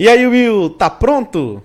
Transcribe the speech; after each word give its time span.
E 0.00 0.08
aí, 0.08 0.26
Will, 0.26 0.70
tá 0.70 0.88
pronto? 0.88 1.62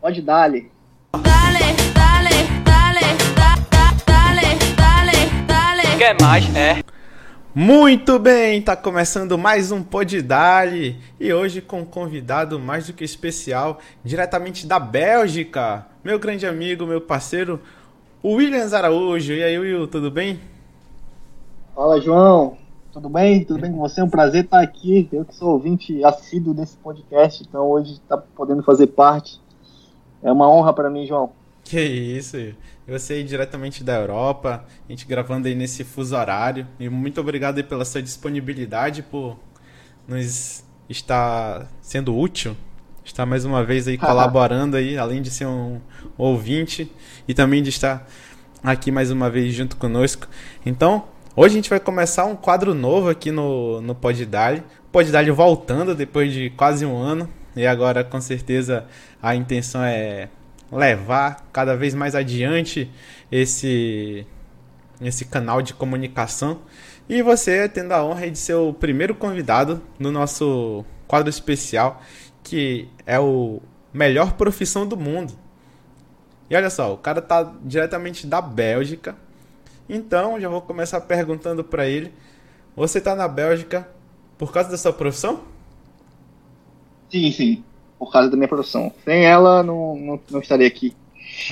Pode 0.00 0.22
dar-lhe. 0.22 0.70
Dale, 1.14 1.58
dale, 1.92 2.62
dale, 2.62 3.00
da, 3.34 3.56
da, 3.56 3.90
dale, 4.06 4.54
dale, 4.76 5.44
dale. 5.48 5.98
Quer 5.98 6.16
mais? 6.22 6.54
É. 6.54 6.80
Muito 7.52 8.20
bem, 8.20 8.62
tá 8.62 8.76
começando 8.76 9.36
mais 9.36 9.72
um 9.72 9.82
Pod 9.82 10.22
Dali 10.22 10.96
e 11.18 11.32
hoje 11.32 11.60
com 11.60 11.80
um 11.80 11.84
convidado 11.84 12.56
mais 12.56 12.86
do 12.86 12.92
que 12.92 13.02
especial, 13.02 13.80
diretamente 14.04 14.64
da 14.64 14.78
Bélgica, 14.78 15.84
meu 16.04 16.20
grande 16.20 16.46
amigo, 16.46 16.86
meu 16.86 17.00
parceiro, 17.00 17.60
o 18.22 18.34
Williams 18.34 18.72
Araújo. 18.72 19.32
E 19.32 19.42
aí, 19.42 19.58
Will, 19.58 19.88
tudo 19.88 20.08
bem? 20.08 20.40
Fala, 21.74 22.00
João. 22.00 22.61
Tudo 22.92 23.08
bem? 23.08 23.42
Tudo 23.42 23.58
bem 23.58 23.72
com 23.72 23.78
você? 23.78 24.02
É 24.02 24.04
um 24.04 24.10
prazer 24.10 24.44
estar 24.44 24.60
aqui. 24.60 25.08
Eu 25.10 25.24
que 25.24 25.34
sou 25.34 25.52
ouvinte 25.52 26.04
assíduo 26.04 26.52
desse 26.52 26.76
podcast, 26.76 27.42
então 27.42 27.66
hoje 27.70 27.92
está 27.92 28.18
podendo 28.18 28.62
fazer 28.62 28.88
parte. 28.88 29.40
É 30.22 30.30
uma 30.30 30.46
honra 30.46 30.74
para 30.74 30.90
mim, 30.90 31.06
João. 31.06 31.32
Que 31.64 31.80
isso, 31.80 32.36
você 32.86 33.14
aí 33.14 33.24
diretamente 33.24 33.82
da 33.82 33.94
Europa, 33.94 34.64
a 34.86 34.92
gente 34.92 35.06
gravando 35.06 35.48
aí 35.48 35.54
nesse 35.54 35.84
fuso 35.84 36.14
horário. 36.14 36.66
E 36.78 36.86
muito 36.90 37.18
obrigado 37.18 37.56
aí 37.56 37.62
pela 37.62 37.84
sua 37.86 38.02
disponibilidade, 38.02 39.02
por 39.02 39.38
nos 40.06 40.62
estar 40.86 41.66
sendo 41.80 42.14
útil, 42.14 42.54
estar 43.02 43.24
mais 43.24 43.46
uma 43.46 43.64
vez 43.64 43.88
aí 43.88 43.96
colaborando 43.96 44.76
aí, 44.76 44.98
além 44.98 45.22
de 45.22 45.30
ser 45.30 45.46
um 45.46 45.80
ouvinte 46.18 46.92
e 47.26 47.32
também 47.32 47.62
de 47.62 47.70
estar 47.70 48.06
aqui 48.62 48.90
mais 48.90 49.10
uma 49.10 49.30
vez 49.30 49.54
junto 49.54 49.78
conosco. 49.78 50.28
Então, 50.66 51.04
Hoje 51.34 51.54
a 51.54 51.56
gente 51.56 51.70
vai 51.70 51.80
começar 51.80 52.26
um 52.26 52.36
quadro 52.36 52.74
novo 52.74 53.08
aqui 53.08 53.30
no, 53.30 53.80
no 53.80 53.94
Pod 53.94 54.26
Dali. 54.26 54.62
Pod 54.92 55.10
Dali 55.10 55.30
voltando 55.30 55.94
depois 55.94 56.30
de 56.30 56.50
quase 56.50 56.84
um 56.84 56.94
ano. 56.94 57.26
E 57.56 57.66
agora, 57.66 58.04
com 58.04 58.20
certeza, 58.20 58.84
a 59.22 59.34
intenção 59.34 59.82
é 59.82 60.28
levar 60.70 61.48
cada 61.50 61.74
vez 61.74 61.94
mais 61.94 62.14
adiante 62.14 62.90
esse, 63.30 64.26
esse 65.00 65.24
canal 65.24 65.62
de 65.62 65.72
comunicação. 65.72 66.60
E 67.08 67.22
você 67.22 67.66
tendo 67.66 67.92
a 67.92 68.04
honra 68.04 68.30
de 68.30 68.36
ser 68.36 68.54
o 68.54 68.74
primeiro 68.74 69.14
convidado 69.14 69.80
no 69.98 70.12
nosso 70.12 70.84
quadro 71.08 71.30
especial, 71.30 72.02
que 72.44 72.90
é 73.06 73.18
o 73.18 73.62
Melhor 73.90 74.34
Profissão 74.34 74.86
do 74.86 74.98
Mundo. 74.98 75.32
E 76.50 76.54
olha 76.54 76.68
só, 76.68 76.92
o 76.92 76.98
cara 76.98 77.22
tá 77.22 77.54
diretamente 77.64 78.26
da 78.26 78.42
Bélgica 78.42 79.16
então, 79.88 80.40
já 80.40 80.48
vou 80.48 80.62
começar 80.62 81.00
perguntando 81.02 81.62
para 81.62 81.86
ele: 81.86 82.12
você 82.74 82.98
está 82.98 83.14
na 83.14 83.28
Bélgica 83.28 83.88
por 84.38 84.52
causa 84.52 84.70
da 84.70 84.78
sua 84.78 84.92
profissão? 84.92 85.40
Sim, 87.10 87.30
sim, 87.30 87.64
por 87.98 88.10
causa 88.10 88.30
da 88.30 88.36
minha 88.36 88.48
profissão. 88.48 88.92
Sem 89.04 89.24
ela, 89.24 89.62
não, 89.62 89.96
não, 89.96 90.20
não 90.30 90.40
estaria 90.40 90.66
aqui. 90.66 90.96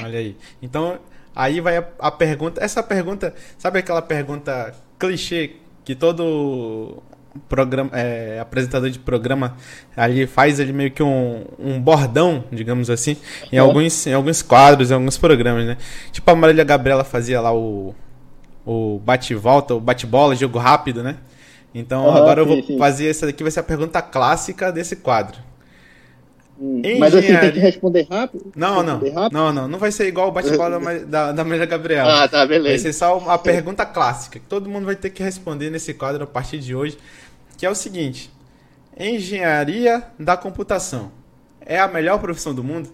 Olha 0.03 0.19
aí. 0.19 0.37
Então, 0.62 0.98
aí 1.34 1.61
vai 1.61 1.77
a, 1.77 1.87
a 1.98 2.11
pergunta. 2.11 2.62
Essa 2.62 2.83
pergunta, 2.83 3.34
sabe 3.59 3.78
aquela 3.78 4.03
pergunta 4.03 4.75
clichê 4.98 5.56
que 5.84 5.94
todo 5.94 7.03
programa, 7.48 7.91
é, 7.92 8.39
apresentador 8.41 8.91
de 8.91 8.98
programa 8.98 9.56
ali 9.97 10.27
faz 10.27 10.59
ele 10.59 10.72
meio 10.72 10.91
que 10.91 11.03
um, 11.03 11.44
um 11.59 11.81
bordão, 11.81 12.44
digamos 12.50 12.91
assim, 12.91 13.17
em, 13.53 13.56
é. 13.56 13.61
alguns, 13.61 14.06
em 14.06 14.15
alguns 14.15 14.42
quadros, 14.42 14.91
em 14.91 14.94
alguns 14.94 15.17
programas, 15.17 15.67
né? 15.67 15.77
Tipo 16.11 16.31
a 16.31 16.34
Marília 16.34 16.65
Gabriela 16.65 17.05
fazia 17.05 17.41
lá 17.41 17.53
o 17.53 17.94
o 18.64 19.00
bate-volta, 19.05 19.75
o 19.75 19.80
bate-bola, 19.80 20.36
jogo 20.36 20.58
rápido, 20.58 21.03
né? 21.03 21.16
Então 21.75 22.05
uhum, 22.05 22.16
agora 22.16 22.42
sim, 22.42 22.48
eu 22.48 22.55
vou 22.55 22.62
sim. 22.64 22.78
fazer 22.78 23.08
essa 23.08 23.27
daqui, 23.27 23.42
vai 23.42 23.53
ser 23.53 23.61
a 23.61 23.64
pergunta 23.64 24.03
clássica 24.03 24.72
desse 24.72 24.97
quadro. 24.97 25.39
Hum, 26.61 26.83
Mas 26.98 27.14
assim, 27.14 27.34
tem 27.38 27.53
que 27.53 27.58
responder 27.58 28.06
rápido? 28.11 28.53
Não, 28.55 28.83
não. 28.83 28.94
Rápido? 28.94 29.33
Não, 29.33 29.53
não. 29.53 29.66
Não 29.66 29.78
vai 29.78 29.91
ser 29.91 30.06
igual 30.06 30.28
o 30.28 30.33
bate-bola 30.33 30.78
da, 31.06 31.33
da 31.33 31.42
Maria 31.42 31.64
Gabriela. 31.64 32.25
Ah, 32.25 32.28
tá, 32.28 32.44
beleza. 32.44 32.69
Vai 32.69 32.78
ser 32.78 32.92
só 32.92 33.19
a 33.31 33.38
pergunta 33.38 33.86
clássica, 33.86 34.38
que 34.38 34.44
todo 34.44 34.69
mundo 34.69 34.84
vai 34.84 34.94
ter 34.94 35.09
que 35.09 35.22
responder 35.22 35.70
nesse 35.70 35.94
quadro 35.94 36.22
a 36.22 36.26
partir 36.26 36.59
de 36.59 36.75
hoje, 36.75 36.99
que 37.56 37.65
é 37.65 37.70
o 37.70 37.75
seguinte. 37.75 38.31
Engenharia 38.99 40.03
da 40.19 40.37
computação 40.37 41.10
é 41.65 41.78
a 41.78 41.88
melhor 41.88 42.19
profissão 42.19 42.54
do 42.54 42.62
mundo? 42.62 42.93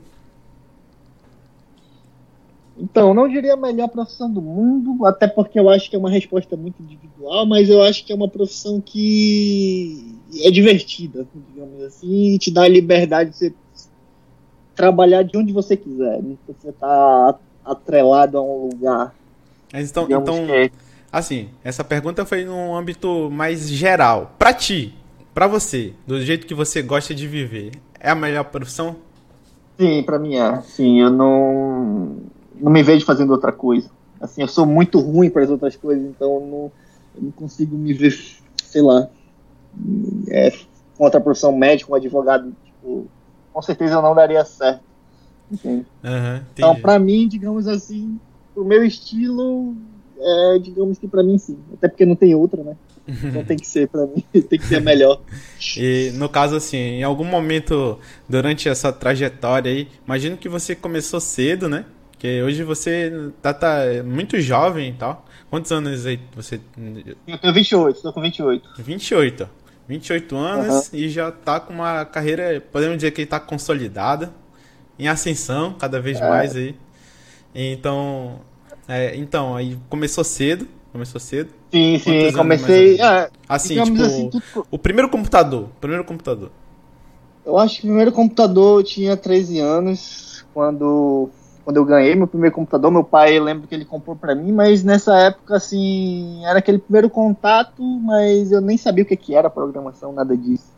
Então, 2.78 3.14
não 3.14 3.28
diria 3.28 3.54
a 3.54 3.56
melhor 3.56 3.88
profissão 3.88 4.30
do 4.30 4.42
mundo, 4.42 5.06
até 5.06 5.26
porque 5.26 5.58
eu 5.58 5.68
acho 5.70 5.88
que 5.88 5.96
é 5.96 5.98
uma 5.98 6.10
resposta 6.10 6.56
muito 6.56 6.82
individual, 6.82 7.46
mas 7.46 7.70
eu 7.70 7.82
acho 7.82 8.04
que 8.04 8.12
é 8.12 8.14
uma 8.14 8.28
profissão 8.28 8.80
que 8.80 10.14
é 10.42 10.50
divertida, 10.50 11.26
digamos 11.48 11.82
assim, 11.84 12.34
e 12.34 12.38
te 12.38 12.50
dá 12.50 12.62
a 12.62 12.68
liberdade 12.68 13.30
de 13.30 13.36
você 13.36 13.54
trabalhar 14.74 15.22
de 15.22 15.36
onde 15.38 15.54
você 15.54 15.74
quiser, 15.74 16.22
né? 16.22 16.36
você 16.46 16.70
tá 16.72 17.38
atrelado 17.64 18.36
a 18.36 18.42
um 18.42 18.68
lugar. 18.68 19.14
Mas 19.72 19.90
então, 19.90 20.06
então 20.10 20.36
é... 20.50 20.70
assim, 21.10 21.48
essa 21.64 21.82
pergunta 21.82 22.26
foi 22.26 22.44
num 22.44 22.76
âmbito 22.76 23.30
mais 23.30 23.70
geral. 23.70 24.34
Para 24.38 24.52
ti, 24.52 24.94
para 25.32 25.46
você, 25.46 25.94
do 26.06 26.20
jeito 26.20 26.46
que 26.46 26.54
você 26.54 26.82
gosta 26.82 27.14
de 27.14 27.26
viver, 27.26 27.72
é 27.98 28.10
a 28.10 28.14
melhor 28.14 28.44
profissão? 28.44 28.96
Sim, 29.78 30.02
para 30.02 30.18
mim 30.18 30.36
é. 30.36 30.60
Sim, 30.60 31.00
eu 31.00 31.10
não 31.10 32.16
não 32.58 32.70
me 32.70 32.82
vejo 32.82 33.04
fazendo 33.04 33.30
outra 33.30 33.52
coisa. 33.52 33.90
Assim, 34.20 34.42
eu 34.42 34.48
sou 34.48 34.66
muito 34.66 34.98
ruim 34.98 35.30
para 35.30 35.42
as 35.42 35.50
outras 35.50 35.76
coisas, 35.76 36.04
então 36.04 36.34
eu 36.34 36.40
não, 36.40 36.72
eu 37.16 37.22
não 37.24 37.30
consigo 37.30 37.76
me 37.76 37.92
ver, 37.92 38.16
sei 38.62 38.82
lá, 38.82 39.08
é, 40.28 40.50
com 40.96 41.04
outra 41.04 41.20
profissão 41.20 41.56
médico, 41.56 41.92
um 41.92 41.96
advogado. 41.96 42.52
Tipo, 42.64 43.06
com 43.52 43.62
certeza 43.62 43.94
eu 43.94 44.02
não 44.02 44.14
daria 44.14 44.44
certo. 44.44 44.80
Entende? 45.50 45.86
Uhum, 46.02 46.42
então, 46.52 46.80
para 46.80 46.98
mim, 46.98 47.28
digamos 47.28 47.68
assim, 47.68 48.18
o 48.54 48.64
meu 48.64 48.84
estilo, 48.84 49.76
é, 50.18 50.58
digamos 50.58 50.98
que 50.98 51.06
para 51.06 51.22
mim 51.22 51.38
sim. 51.38 51.58
Até 51.74 51.88
porque 51.88 52.06
não 52.06 52.16
tem 52.16 52.34
outra, 52.34 52.62
né? 52.64 52.76
Então 53.06 53.44
tem 53.46 53.56
que 53.56 53.66
ser 53.66 53.88
para 53.88 54.06
mim, 54.06 54.24
tem 54.32 54.58
que 54.58 54.66
ser 54.66 54.80
melhor. 54.80 55.20
E 55.76 56.10
no 56.14 56.28
caso 56.28 56.56
assim, 56.56 56.76
em 56.76 57.02
algum 57.02 57.24
momento 57.24 57.98
durante 58.28 58.68
essa 58.68 58.92
trajetória 58.92 59.70
aí, 59.70 59.88
imagino 60.04 60.36
que 60.36 60.48
você 60.48 60.74
começou 60.74 61.20
cedo, 61.20 61.68
né? 61.68 61.84
Porque 62.16 62.42
hoje 62.42 62.64
você 62.64 63.30
tá, 63.42 63.52
tá 63.52 63.76
muito 64.02 64.40
jovem 64.40 64.88
e 64.88 64.92
tal. 64.94 65.24
Quantos 65.50 65.70
anos 65.70 66.06
aí 66.06 66.18
você. 66.34 66.58
Eu 67.26 67.38
tenho 67.38 67.52
28, 67.52 68.02
tô 68.02 68.12
com 68.12 68.22
28. 68.22 68.70
28. 68.78 69.48
28 69.86 70.36
anos 70.36 70.88
uhum. 70.88 70.98
e 70.98 71.08
já 71.08 71.30
tá 71.30 71.60
com 71.60 71.72
uma 71.72 72.04
carreira, 72.04 72.60
podemos 72.72 72.96
dizer 72.96 73.12
que 73.12 73.24
tá 73.24 73.38
consolidada, 73.38 74.32
em 74.98 75.06
ascensão 75.06 75.74
cada 75.78 76.00
vez 76.00 76.18
é. 76.20 76.28
mais 76.28 76.56
aí. 76.56 76.74
Então, 77.54 78.40
é, 78.88 79.14
então, 79.16 79.54
aí 79.54 79.78
começou 79.88 80.24
cedo, 80.24 80.66
começou 80.92 81.20
cedo. 81.20 81.50
Sim, 81.70 81.98
sim, 81.98 82.32
comecei, 82.32 83.00
é, 83.00 83.30
assim, 83.48 83.82
tipo, 83.82 84.02
assim, 84.02 84.30
tudo... 84.30 84.66
o 84.70 84.78
primeiro 84.78 85.08
computador, 85.08 85.64
o 85.64 85.80
primeiro 85.80 86.04
computador. 86.04 86.50
Eu 87.44 87.58
acho 87.58 87.76
que 87.76 87.80
o 87.82 87.88
primeiro 87.88 88.10
computador 88.10 88.80
eu 88.80 88.84
tinha 88.84 89.16
13 89.16 89.60
anos, 89.60 90.44
quando 90.52 91.30
quando 91.66 91.78
eu 91.78 91.84
ganhei 91.84 92.14
meu 92.14 92.28
primeiro 92.28 92.54
computador, 92.54 92.92
meu 92.92 93.02
pai, 93.02 93.40
lembro 93.40 93.66
que 93.66 93.74
ele 93.74 93.84
comprou 93.84 94.14
para 94.14 94.36
mim, 94.36 94.52
mas 94.52 94.84
nessa 94.84 95.18
época, 95.18 95.56
assim, 95.56 96.46
era 96.46 96.60
aquele 96.60 96.78
primeiro 96.78 97.10
contato, 97.10 97.82
mas 97.82 98.52
eu 98.52 98.60
nem 98.60 98.78
sabia 98.78 99.02
o 99.02 99.06
que, 99.06 99.16
que 99.16 99.34
era 99.34 99.50
programação, 99.50 100.12
nada 100.12 100.36
disso. 100.36 100.72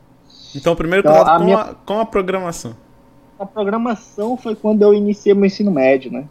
Então, 0.57 0.73
o 0.73 0.77
primeiro 0.77 1.07
então, 1.07 1.19
contato 1.19 1.35
a 1.35 1.39
com, 1.39 1.45
minha... 1.45 1.59
a, 1.59 1.75
com 1.75 2.01
a 2.01 2.07
programação? 2.07 2.75
A 3.39 3.45
programação 3.45 4.35
foi 4.39 4.57
quando 4.57 4.81
eu 4.81 4.95
iniciei 4.95 5.35
meu 5.35 5.45
ensino 5.45 5.71
médio, 5.71 6.11
né? 6.11 6.25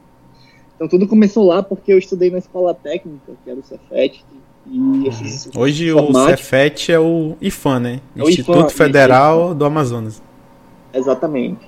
Então, 0.76 0.88
tudo 0.88 1.08
começou 1.08 1.46
lá 1.46 1.62
porque 1.62 1.94
eu 1.94 2.00
estudei 2.00 2.32
na 2.32 2.40
escola 2.40 2.74
técnica, 2.74 3.34
que 3.44 3.52
era 3.52 3.60
o 3.60 3.64
Cefet, 3.64 4.26
e 4.66 5.08
Hoje 5.56 5.94
o 5.94 6.14
Cefet 6.26 6.92
é 6.92 7.00
o 7.00 7.38
IFAM, 7.40 7.80
né? 7.80 8.02
É 8.16 8.22
Instituto 8.24 8.58
IFAM, 8.58 8.70
Federal 8.70 9.54
do 9.54 9.64
Amazonas. 9.64 10.20
Exatamente. 10.92 11.67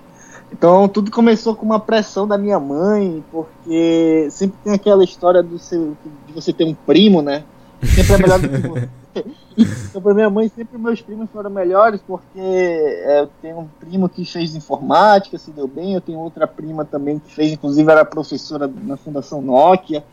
Então 0.52 0.88
tudo 0.88 1.12
começou 1.12 1.56
com 1.56 1.66
uma 1.66 1.80
pressão 1.80 2.28
da 2.28 2.38
minha 2.38 2.60
mãe, 2.60 3.24
porque 3.32 4.28
sempre 4.32 4.58
tem 4.64 4.74
aquela 4.74 5.04
história 5.04 5.44
do 5.44 5.60
seu, 5.60 5.96
de 6.28 6.34
você 6.34 6.52
ter 6.52 6.64
um 6.64 6.74
primo, 6.74 7.22
né? 7.22 7.44
Sempre 7.84 8.14
é 8.14 8.18
melhor 8.18 8.40
do 8.40 8.50
que 8.50 8.68
você. 8.68 8.90
então, 9.58 10.02
pra 10.02 10.14
minha 10.14 10.30
mãe, 10.30 10.52
sempre 10.54 10.78
meus 10.78 11.02
primos 11.02 11.30
foram 11.32 11.50
melhores, 11.50 12.02
porque 12.06 12.40
é, 12.40 13.22
eu 13.22 13.30
tenho 13.42 13.60
um 13.60 13.68
primo 13.80 14.10
que 14.10 14.26
fez 14.26 14.56
informática, 14.56 15.38
se 15.38 15.52
deu 15.52 15.68
bem, 15.68 15.94
eu 15.94 16.02
tenho 16.02 16.20
outra 16.20 16.48
prima 16.48 16.86
também 16.86 17.20
que 17.20 17.34
fez, 17.34 17.54
inclusive 17.54 17.90
era 17.92 18.06
professora 18.06 18.70
na 18.84 18.98
Fundação 18.98 19.42
Nokia, 19.42 20.04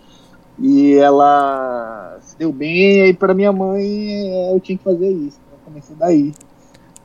e 0.59 0.95
ela 0.95 2.19
se 2.21 2.37
deu 2.39 2.53
bem, 2.53 3.09
e 3.09 3.15
para 3.15 3.35
minha 3.35 3.53
mãe 3.53 4.53
eu 4.53 4.61
tinha 4.61 4.79
que 4.79 4.85
fazer 4.85 5.11
isso. 5.11 5.39
Então, 5.47 5.59
eu 5.59 5.65
comecei 5.65 5.97
daí. 5.97 6.35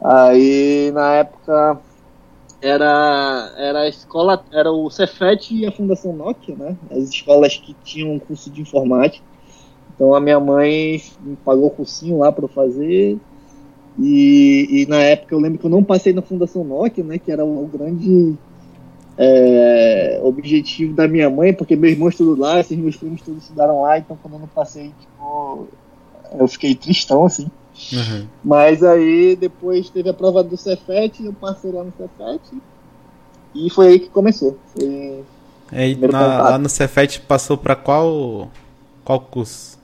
Aí, 0.04 0.92
na 0.94 1.14
época, 1.14 1.80
era, 2.62 3.54
era 3.58 3.80
a 3.82 3.90
escola, 3.90 4.44
era 4.52 4.72
o 4.72 4.90
Cefet 4.90 5.54
e 5.54 5.66
a 5.66 5.72
Fundação 5.72 6.14
Nokia, 6.14 6.56
né? 6.56 6.78
As 6.92 7.10
escolas 7.10 7.58
que 7.58 7.76
tinham 7.84 8.14
um 8.14 8.20
curso 8.20 8.50
de 8.50 8.62
informática. 8.62 9.26
Então 9.96 10.14
a 10.14 10.20
minha 10.20 10.40
mãe 10.40 11.02
me 11.22 11.36
pagou 11.38 11.68
o 11.68 11.72
cursinho 11.72 12.20
lá 12.20 12.32
para 12.32 12.48
fazer. 12.48 13.18
E, 14.00 14.68
e 14.70 14.86
na 14.88 15.02
época 15.02 15.34
eu 15.34 15.40
lembro 15.40 15.60
que 15.60 15.66
eu 15.66 15.70
não 15.70 15.84
passei 15.84 16.14
na 16.14 16.22
Fundação 16.22 16.64
Nokia, 16.64 17.04
né? 17.04 17.18
Que 17.18 17.32
era 17.32 17.44
o, 17.44 17.64
o 17.64 17.68
grande 17.68 18.38
é, 19.18 20.20
objetivo 20.24 20.94
da 20.94 21.08
minha 21.08 21.30
mãe, 21.30 21.54
porque 21.54 21.76
meu 21.76 21.90
irmão 21.90 22.10
estudou 22.10 22.38
lá, 22.38 22.60
esses 22.60 22.78
meus 22.78 22.96
primos 22.96 23.22
todos 23.22 23.44
estudaram 23.44 23.82
lá, 23.82 23.98
então 23.98 24.18
quando 24.22 24.36
eu 24.36 24.40
não 24.40 24.48
passei, 24.48 24.92
tipo, 25.00 25.68
eu 26.40 26.48
fiquei 26.48 26.76
tristão, 26.76 27.26
assim. 27.26 27.50
Uhum. 27.94 28.28
Mas 28.44 28.84
aí 28.84 29.36
depois 29.36 29.90
teve 29.90 30.10
a 30.10 30.14
prova 30.14 30.44
do 30.44 30.56
Cefet, 30.58 31.24
eu 31.24 31.34
passei 31.34 31.72
lá 31.72 31.84
no 31.84 31.92
Cefet 31.98 32.42
e 33.56 33.70
foi 33.70 33.88
aí 33.88 34.00
que 34.00 34.10
começou. 34.10 34.58
Foi 34.74 35.24
Aí 35.72 35.92
Primeiro 35.96 36.12
na- 36.14 36.42
lá 36.50 36.58
no 36.58 36.68
Cefet 36.70 37.22
passou 37.22 37.58
pra 37.58 37.76
qual 37.76 38.50
qual 39.04 39.20
curso? 39.20 39.80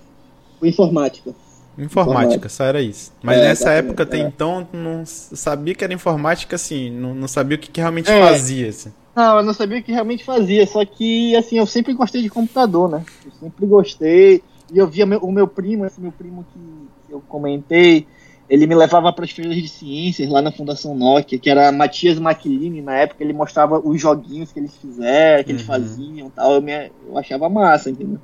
informática. 0.62 1.34
Informática, 1.78 2.12
Informática. 2.24 2.50
só 2.50 2.64
era 2.64 2.82
isso. 2.82 3.14
Mas 3.22 3.38
É, 3.38 3.42
nessa 3.50 3.70
época 3.72 4.02
até 4.04 4.18
é. 4.18 4.22
então 4.22 4.68
não 4.74 5.04
sabia 5.06 5.76
que 5.76 5.84
era 5.84 5.94
informática 5.94 6.56
assim, 6.56 6.90
não, 6.90 7.14
não 7.14 7.28
sabia 7.28 7.56
o 7.56 7.60
que, 7.60 7.70
que 7.70 7.80
realmente 7.80 8.10
É. 8.10 8.20
fazia 8.20 8.70
assim. 8.70 8.92
Não, 9.16 9.38
eu 9.38 9.44
não 9.44 9.54
sabia 9.54 9.80
o 9.80 9.84
que 9.84 9.92
realmente 9.92 10.24
fazia, 10.24 10.66
só 10.68 10.84
que 10.86 11.36
assim, 11.36 11.58
eu 11.58 11.66
sempre 11.68 11.94
gostei 11.94 12.22
de 12.22 12.30
computador, 12.30 12.90
né? 12.90 13.04
Eu 13.26 13.32
sempre 13.40 13.66
gostei. 13.68 14.44
E 14.74 14.78
eu 14.78 14.88
via 14.88 15.06
meu- 15.06 15.20
o 15.20 15.32
meu 15.32 15.48
primo, 15.48 15.86
esse 15.86 16.02
meu 16.02 16.12
primo 16.12 16.46
que, 16.52 16.60
que 17.08 17.14
eu 17.14 17.22
comentei, 17.28 18.06
ele 18.50 18.68
me 18.68 18.76
levava 18.76 19.12
para 19.12 19.26
as 19.26 19.32
feiras 19.32 19.56
de 19.56 19.68
ciências 19.68 20.30
lá 20.30 20.42
na 20.42 20.52
Fundação 20.52 20.96
Nokia, 20.96 21.40
que 21.40 21.50
era 21.50 21.72
Matias 21.72 22.20
Maquiline, 22.20 22.82
na 22.82 22.98
época 22.98 23.24
ele 23.24 23.34
mostrava 23.34 23.80
os 23.80 24.00
joguinhos 24.00 24.52
que 24.52 24.60
eles 24.60 24.76
fizeram, 24.76 25.44
que 25.44 25.52
eles 25.52 25.62
Uhum. 25.62 25.68
faziam 25.68 26.28
e 26.28 26.32
tal. 26.32 26.54
Eu, 26.54 26.62
me, 26.62 26.92
eu 27.08 27.18
achava 27.18 27.50
massa, 27.50 27.90
entendeu? 27.90 28.20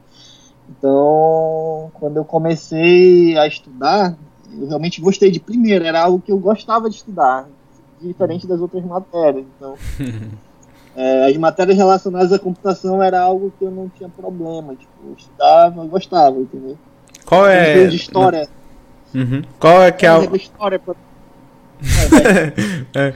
Então, 0.70 1.92
quando 1.94 2.18
eu 2.18 2.26
comecei 2.26 3.38
a 3.38 3.46
estudar, 3.48 4.18
eu 4.58 4.68
realmente 4.68 5.02
gostei 5.02 5.30
de 5.30 5.40
primeiro, 5.40 5.86
era 5.86 6.02
algo 6.02 6.22
que 6.22 6.32
eu 6.32 6.38
gostava 6.38 6.90
de 6.90 6.96
estudar, 6.96 7.48
diferente 8.02 8.48
das 8.48 8.62
outras 8.62 8.84
matérias. 8.86 9.46
Então, 9.58 9.76
é, 10.96 11.26
as 11.30 11.38
matérias 11.38 11.78
relacionadas 11.78 12.32
à 12.32 12.40
computação 12.40 13.04
era 13.04 13.20
algo 13.20 13.52
que 13.58 13.66
eu 13.66 13.72
não 13.72 13.90
tinha 13.90 14.08
problema, 14.10 14.74
tipo, 14.76 14.92
eu 15.06 15.14
estudava, 15.18 15.84
eu 15.84 15.88
gostava, 15.88 16.38
entendeu? 16.40 16.78
Qual 17.26 17.46
é 17.46 17.88
de 17.88 17.96
história, 17.96 18.48
Uhum. 19.14 19.42
Qual 19.60 19.84
é 19.84 19.92
que 19.92 20.06
é 20.06 20.10
a... 20.10 20.20
história 20.36 20.80
pra... 20.80 20.96
É, 22.96 23.14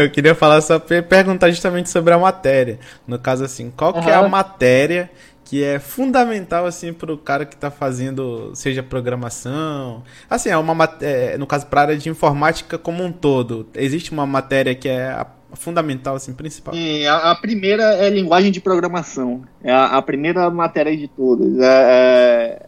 É, 0.00 0.04
eu 0.04 0.10
queria 0.10 0.34
falar 0.34 0.60
só 0.60 0.78
per- 0.78 1.02
perguntar 1.06 1.50
justamente 1.50 1.90
sobre 1.90 2.12
a 2.14 2.18
matéria. 2.18 2.78
No 3.06 3.18
caso 3.18 3.44
assim, 3.44 3.70
qual 3.76 3.92
que 3.94 4.08
é 4.08 4.14
a 4.14 4.22
matéria 4.28 5.10
que 5.44 5.64
é 5.64 5.78
fundamental 5.78 6.66
assim 6.66 6.92
para 6.92 7.10
o 7.12 7.16
cara 7.16 7.46
que 7.46 7.54
está 7.54 7.70
fazendo, 7.70 8.52
seja 8.54 8.82
programação, 8.82 10.02
assim, 10.28 10.50
é 10.50 10.56
uma 10.58 10.74
mat- 10.74 11.02
é, 11.02 11.38
no 11.38 11.46
caso 11.46 11.66
para 11.66 11.80
a 11.80 11.84
área 11.84 11.96
de 11.96 12.08
informática 12.10 12.76
como 12.76 13.02
um 13.02 13.10
todo. 13.10 13.66
Existe 13.74 14.12
uma 14.12 14.26
matéria 14.26 14.74
que 14.74 14.88
é 14.88 15.08
a 15.08 15.26
fundamental 15.54 16.14
assim, 16.16 16.34
principal. 16.34 16.74
Sim, 16.74 17.06
a, 17.06 17.30
a 17.30 17.34
primeira 17.34 17.82
é 17.94 18.10
linguagem 18.10 18.52
de 18.52 18.60
programação. 18.60 19.42
É 19.62 19.72
a, 19.72 19.86
a 19.96 20.02
primeira 20.02 20.50
matéria 20.50 20.94
de 20.94 21.08
todas. 21.08 21.58
É, 21.58 21.64
é, 21.64 22.66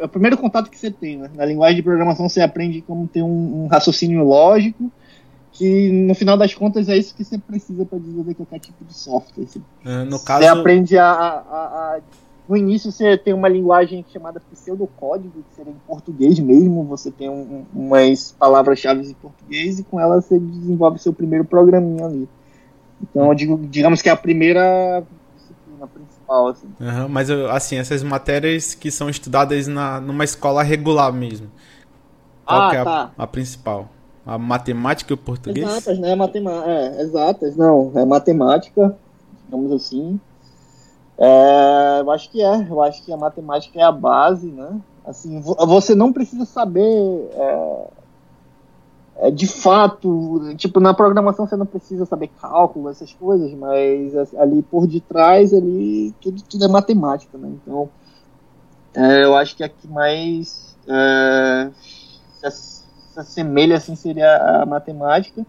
é 0.00 0.04
o 0.04 0.08
primeiro 0.08 0.36
contato 0.36 0.70
que 0.70 0.78
você 0.78 0.90
tem. 0.90 1.18
Né? 1.18 1.30
Na 1.34 1.44
linguagem 1.44 1.76
de 1.76 1.82
programação 1.82 2.28
você 2.28 2.40
aprende 2.40 2.80
como 2.82 3.06
ter 3.08 3.22
um, 3.22 3.64
um 3.64 3.66
raciocínio 3.66 4.24
lógico, 4.24 4.90
que 5.52 5.90
no 5.92 6.14
final 6.14 6.36
das 6.36 6.52
contas 6.54 6.88
é 6.88 6.96
isso 6.96 7.14
que 7.14 7.24
você 7.24 7.38
precisa 7.38 7.84
para 7.86 7.98
desenvolver 7.98 8.34
qualquer 8.34 8.58
tipo 8.60 8.84
de 8.84 8.94
software. 8.94 9.44
Você, 9.46 9.60
Ah, 9.84 10.04
No 10.04 10.18
você 10.18 10.24
caso, 10.26 10.48
aprende 10.48 10.98
a, 10.98 11.06
a- 11.10 11.38
a- 11.38 11.96
a- 11.96 12.00
No 12.46 12.56
início 12.58 12.92
você 12.92 13.16
tem 13.16 13.32
uma 13.32 13.48
linguagem 13.48 14.04
chamada 14.12 14.38
pseudocódigo, 14.52 15.42
que 15.48 15.54
seria 15.56 15.72
em 15.72 15.76
português 15.86 16.38
mesmo. 16.38 16.84
Você 16.84 17.10
tem 17.10 17.30
um- 17.30 17.64
um- 17.74 17.86
umas 17.86 18.32
palavras-chave 18.32 19.08
em 19.08 19.14
português 19.14 19.78
e 19.78 19.82
com 19.84 19.98
elas 19.98 20.26
você 20.26 20.38
desenvolve 20.38 20.98
seu 20.98 21.12
primeiro 21.14 21.44
programinha 21.46 22.04
ali. 22.04 22.28
Então, 23.02 23.34
digo, 23.34 23.56
digamos 23.70 24.02
que 24.02 24.08
é 24.10 24.12
a 24.12 24.16
primeira 24.16 25.02
disciplina 25.36 25.86
principal. 25.86 26.13
Assim. 26.28 26.74
Aham, 26.80 27.08
mas 27.08 27.30
assim, 27.30 27.76
essas 27.76 28.02
matérias 28.02 28.74
que 28.74 28.90
são 28.90 29.08
estudadas 29.08 29.66
na, 29.68 30.00
numa 30.00 30.24
escola 30.24 30.62
regular 30.62 31.12
mesmo. 31.12 31.48
Qual 32.46 32.60
Ah, 32.60 32.72
é 32.72 32.78
a, 32.78 32.84
tá. 32.84 33.14
a 33.18 33.26
principal? 33.26 33.88
A 34.26 34.38
matemática 34.38 35.12
e 35.12 35.14
o 35.14 35.18
português? 35.18 35.66
Exatas, 35.68 35.98
né? 35.98 36.14
Matema 36.14 36.64
é, 36.66 37.02
exatas, 37.02 37.56
não. 37.56 37.92
É 37.96 38.04
matemática, 38.04 38.98
digamos 39.44 39.72
assim. 39.72 40.18
É, 41.18 42.00
eu 42.00 42.10
acho 42.10 42.30
que 42.30 42.42
é. 42.42 42.68
Eu 42.68 42.82
acho 42.82 43.04
que 43.04 43.12
a 43.12 43.16
matemática 43.16 43.78
é 43.78 43.82
a 43.82 43.92
base, 43.92 44.50
né? 44.50 44.80
Assim, 45.04 45.40
vo- 45.40 45.56
você 45.66 45.94
não 45.94 46.12
precisa 46.12 46.44
saber 46.44 46.82
é, 47.32 47.86
é, 49.16 49.30
de 49.30 49.46
fato, 49.46 50.54
tipo, 50.56 50.80
na 50.80 50.92
programação 50.92 51.46
você 51.46 51.56
não 51.56 51.66
precisa 51.66 52.04
saber 52.04 52.30
cálculo, 52.40 52.88
essas 52.88 53.12
coisas, 53.12 53.52
mas 53.52 54.14
é, 54.14 54.40
ali 54.40 54.62
por 54.62 54.86
detrás, 54.86 55.54
ali, 55.54 56.12
tudo, 56.20 56.42
tudo 56.42 56.64
é 56.64 56.68
matemática, 56.68 57.38
né? 57.38 57.48
Então, 57.62 57.88
é, 58.94 59.24
eu 59.24 59.36
acho 59.36 59.56
que 59.56 59.62
a 59.62 59.68
que 59.68 59.86
mais 59.88 60.76
é, 60.88 61.70
se, 62.40 62.46
ass- 62.46 62.86
se 63.12 63.20
assemelha, 63.20 63.76
assim, 63.76 63.94
seria 63.94 64.62
a 64.62 64.66
matemática. 64.66 65.46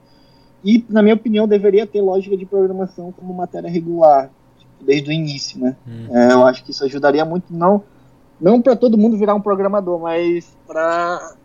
E, 0.64 0.84
na 0.90 1.02
minha 1.02 1.16
opinião, 1.16 1.48
deveria 1.48 1.86
ter 1.86 2.02
lógica 2.02 2.36
de 2.36 2.46
programação 2.46 3.12
como 3.12 3.34
matéria 3.34 3.70
regular, 3.70 4.30
tipo, 4.58 4.84
desde 4.84 5.10
o 5.10 5.14
início, 5.14 5.60
né? 5.60 5.76
Hum. 5.88 6.08
É, 6.12 6.34
eu 6.34 6.46
acho 6.46 6.64
que 6.64 6.72
isso 6.72 6.84
ajudaria 6.84 7.26
muito, 7.26 7.54
não, 7.54 7.84
não 8.40 8.62
para 8.62 8.76
todo 8.76 8.98
mundo 8.98 9.18
virar 9.18 9.36
um 9.36 9.42
programador, 9.42 10.00
mas 10.00 10.56
para 10.68 11.36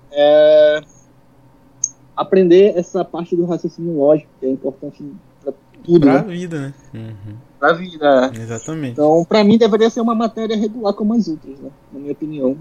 aprender 2.21 2.77
essa 2.77 3.05
parte 3.05 3.35
do 3.35 3.45
raciocínio 3.47 3.97
lógico, 3.97 4.29
que 4.39 4.47
é 4.47 4.51
importante 4.51 5.03
para 5.43 5.53
tudo, 5.85 6.01
Pra 6.07 6.23
né? 6.23 6.35
vida, 6.35 6.61
né? 6.61 6.75
Uhum, 6.95 7.35
Pra 7.59 7.73
vida. 7.73 8.31
Exatamente. 8.35 8.93
Então, 8.93 9.25
para 9.29 9.43
mim, 9.45 9.59
deveria 9.59 9.91
ser 9.91 10.01
uma 10.01 10.15
matéria 10.15 10.57
regular 10.57 10.93
como 10.95 11.15
as 11.15 11.29
outras, 11.29 11.59
né? 11.59 11.71
Na 11.93 11.99
minha 12.01 12.13
opinião. 12.13 12.57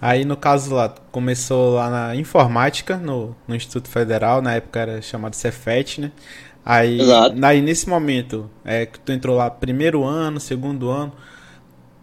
Aí, 0.00 0.24
no 0.24 0.36
caso 0.36 0.74
lá, 0.74 0.94
começou 1.10 1.74
lá 1.74 1.90
na 1.90 2.16
informática, 2.16 2.96
no, 2.96 3.34
no 3.46 3.54
Instituto 3.54 3.88
Federal, 3.88 4.40
na 4.40 4.54
época 4.54 4.78
era 4.80 5.02
chamado 5.02 5.34
Cefet, 5.34 6.00
né? 6.00 6.12
Aí, 6.64 7.00
Exato. 7.00 7.44
aí 7.44 7.60
nesse 7.62 7.88
momento, 7.88 8.48
é 8.64 8.84
que 8.86 9.00
tu 9.00 9.10
entrou 9.12 9.36
lá 9.36 9.50
primeiro 9.50 10.04
ano, 10.04 10.38
segundo 10.38 10.88
ano, 10.90 11.12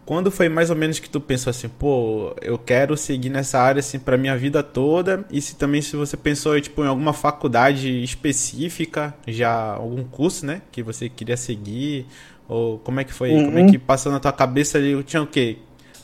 quando 0.06 0.30
foi 0.30 0.48
mais 0.48 0.70
ou 0.70 0.76
menos 0.76 0.98
que 1.00 1.10
tu 1.10 1.20
pensou 1.20 1.50
assim, 1.50 1.68
pô, 1.68 2.34
eu 2.40 2.58
quero 2.58 2.96
seguir 2.96 3.28
nessa 3.28 3.58
área 3.60 3.80
assim 3.80 3.98
pra 3.98 4.16
minha 4.16 4.36
vida 4.38 4.62
toda? 4.62 5.26
E 5.30 5.40
se 5.42 5.56
também 5.56 5.82
se 5.82 5.96
você 5.96 6.16
pensou 6.16 6.58
tipo 6.60 6.82
em 6.84 6.88
alguma 6.88 7.12
faculdade 7.12 8.02
específica, 8.04 9.14
já 9.26 9.52
algum 9.74 10.04
curso, 10.04 10.46
né, 10.46 10.62
que 10.72 10.82
você 10.82 11.08
queria 11.08 11.36
seguir? 11.36 12.06
Ou 12.48 12.78
como 12.78 13.00
é 13.00 13.04
que 13.04 13.12
foi? 13.12 13.40
Como 13.40 13.58
é 13.58 13.64
Uhum. 13.64 13.66
que 13.66 13.78
passou 13.78 14.12
na 14.12 14.20
tua 14.20 14.32
cabeça 14.32 14.78
ali? 14.78 15.02
Tinha 15.04 15.22
o 15.22 15.26
quê? 15.26 15.58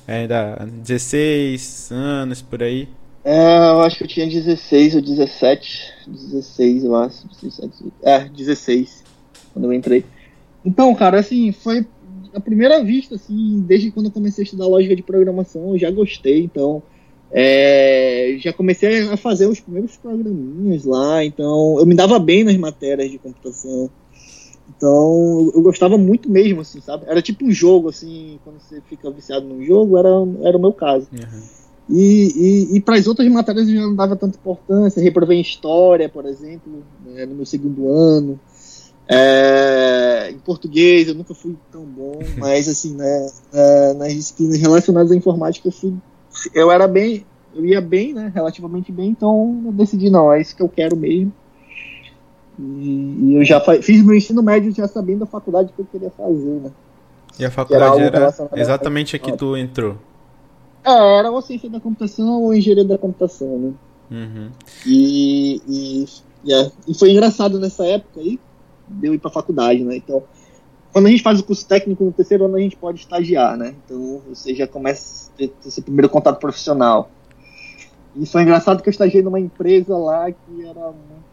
Ainda 0.07 0.57
16 0.67 1.91
anos 1.93 2.43
por 2.43 2.62
aí? 2.62 2.88
É, 3.25 3.31
eu 3.71 3.81
acho 3.83 3.99
que 3.99 4.05
eu 4.05 4.09
tinha 4.09 4.26
16 4.29 4.95
ou 4.97 5.03
17. 5.03 5.93
16, 6.07 6.85
eu 6.85 6.95
acho. 6.97 7.29
17, 7.29 7.93
é, 8.03 8.29
16. 8.29 9.05
Quando 9.53 9.67
eu 9.67 9.73
entrei. 9.73 10.11
Então, 10.65 10.95
cara, 10.95 11.21
assim, 11.21 11.53
foi 11.53 11.87
a 12.35 12.41
primeira 12.41 12.83
vista, 12.83 13.15
assim, 13.15 13.65
desde 13.67 13.91
quando 13.91 14.07
eu 14.07 14.12
comecei 14.12 14.43
a 14.43 14.45
estudar 14.45 14.67
lógica 14.67 14.97
de 14.97 15.03
programação, 15.03 15.73
eu 15.73 15.79
já 15.79 15.91
gostei, 15.91 16.43
então. 16.45 16.83
é, 17.35 18.37
já 18.39 18.53
comecei 18.53 19.09
a 19.09 19.17
fazer 19.17 19.47
os 19.47 19.59
primeiros 19.59 19.97
programinhas 19.97 20.85
lá, 20.85 21.25
então 21.25 21.79
eu 21.79 21.87
me 21.87 21.95
dava 21.95 22.19
bem 22.19 22.45
nas 22.45 22.57
matérias 22.57 23.11
de 23.11 23.19
computação. 23.19 23.91
Então, 24.77 25.51
eu 25.55 25.62
gostava 25.62 25.97
muito 25.97 26.31
mesmo, 26.31 26.61
assim, 26.61 26.81
sabe? 26.81 27.05
Era 27.07 27.23
tipo 27.23 27.45
um 27.45 27.51
jogo, 27.51 27.89
assim, 27.89 28.39
quando 28.45 28.59
você 28.61 28.81
fica 28.89 29.11
viciado 29.11 29.47
num 29.47 29.65
jogo, 29.65 29.97
era, 29.97 30.09
era 30.43 30.57
o 30.57 30.61
meu 30.61 30.73
caso. 30.73 31.09
Uhum. 31.12 31.43
E, 31.91 32.69
e, 32.73 32.77
e 32.77 32.81
para 32.81 32.97
as 32.97 33.07
outras 33.07 33.29
matérias 33.29 33.69
eu 33.69 33.75
já 33.75 33.81
não 33.83 33.95
dava 33.95 34.17
tanta 34.17 34.37
importância. 34.39 35.03
Reprovei 35.03 35.39
em 35.39 35.43
História, 35.43 36.09
por 36.09 36.27
exemplo, 36.27 36.83
né, 37.05 37.27
no 37.27 37.35
meu 37.35 37.47
segundo 37.47 37.89
ano. 37.89 38.41
É, 39.09 40.30
em 40.30 40.38
português 40.38 41.09
eu 41.09 41.14
nunca 41.14 41.35
fui 41.35 41.56
tão 41.71 41.85
bom, 41.85 42.18
mas 42.38 42.68
assim, 42.68 42.94
né, 42.94 43.26
é, 43.52 43.94
nas 43.94 44.14
disciplinas 44.14 44.59
relacionadas 44.59 45.11
à 45.11 45.16
informática 45.16 45.68
eu 45.68 45.73
fui. 45.73 45.94
Eu 46.54 46.71
era 46.71 46.87
bem. 46.88 47.26
Eu 47.54 47.66
ia 47.66 47.80
bem, 47.82 48.14
né? 48.14 48.32
Relativamente 48.35 48.90
bem, 48.90 49.11
então 49.11 49.62
eu 49.66 49.73
decidi, 49.73 50.09
não, 50.09 50.32
é 50.32 50.40
isso 50.40 50.56
que 50.56 50.62
eu 50.62 50.68
quero 50.68 50.97
mesmo. 50.97 51.32
E, 52.59 53.16
e 53.21 53.35
eu 53.35 53.44
já 53.44 53.61
fiz 53.82 54.02
meu 54.02 54.14
ensino 54.14 54.42
médio 54.42 54.73
já 54.75 54.87
sabendo 54.88 55.25
a 55.25 55.26
faculdade 55.26 55.73
que 55.75 55.80
eu 55.80 55.87
queria 55.90 56.11
fazer, 56.11 56.61
né? 56.61 56.71
E 57.38 57.44
a 57.44 57.50
faculdade 57.50 58.00
era 58.00 58.18
relacionado 58.18 58.54
a- 58.54 58.61
exatamente 58.61 59.16
a 59.16 59.18
que 59.18 59.32
tu 59.37 59.56
entrou. 59.56 59.97
É, 60.85 61.18
era 61.18 61.30
ou 61.30 61.40
ciência 61.42 61.68
da 61.68 61.80
computação 61.80 62.42
ou 62.42 62.54
engenharia 62.54 62.85
da 62.85 62.99
computação, 62.99 63.59
né? 63.59 63.73
Uhum. 64.11 64.50
E, 64.87 65.61
e, 65.66 66.06
e, 66.44 66.52
é, 66.54 66.71
e 66.88 66.94
foi 66.94 67.11
engraçado 67.11 67.59
nessa 67.59 67.85
época 67.87 68.21
aí, 68.21 68.38
de 68.93 69.07
eu 69.07 69.15
ir 69.15 69.19
pra 69.19 69.31
faculdade, 69.31 69.83
né? 69.85 69.97
Então, 69.97 70.23
quando 70.93 71.07
a 71.07 71.11
gente 71.11 71.23
faz 71.23 71.41
o 71.41 71.45
curso 71.45 71.67
técnico 71.67 72.05
no 72.05 72.13
terceiro 72.13 72.45
ano, 72.45 72.57
a 72.57 72.61
gente 72.61 72.77
pode 72.77 73.01
estagiar, 73.01 73.57
né? 73.57 73.75
Então, 73.85 74.21
você 74.29 74.55
já 74.55 74.67
começa 74.67 75.31
a 75.33 75.37
ter, 75.39 75.49
ter 75.49 75.71
seu 75.71 75.83
primeiro 75.83 76.09
contato 76.09 76.39
profissional. 76.39 77.11
E 78.15 78.27
foi 78.27 78.43
engraçado 78.43 78.83
que 78.83 78.89
eu 78.89 78.93
estagiei 78.93 79.23
numa 79.23 79.41
empresa 79.41 79.97
lá 79.97 80.31
que 80.31 80.67
era 80.67 80.81
muito, 80.81 81.25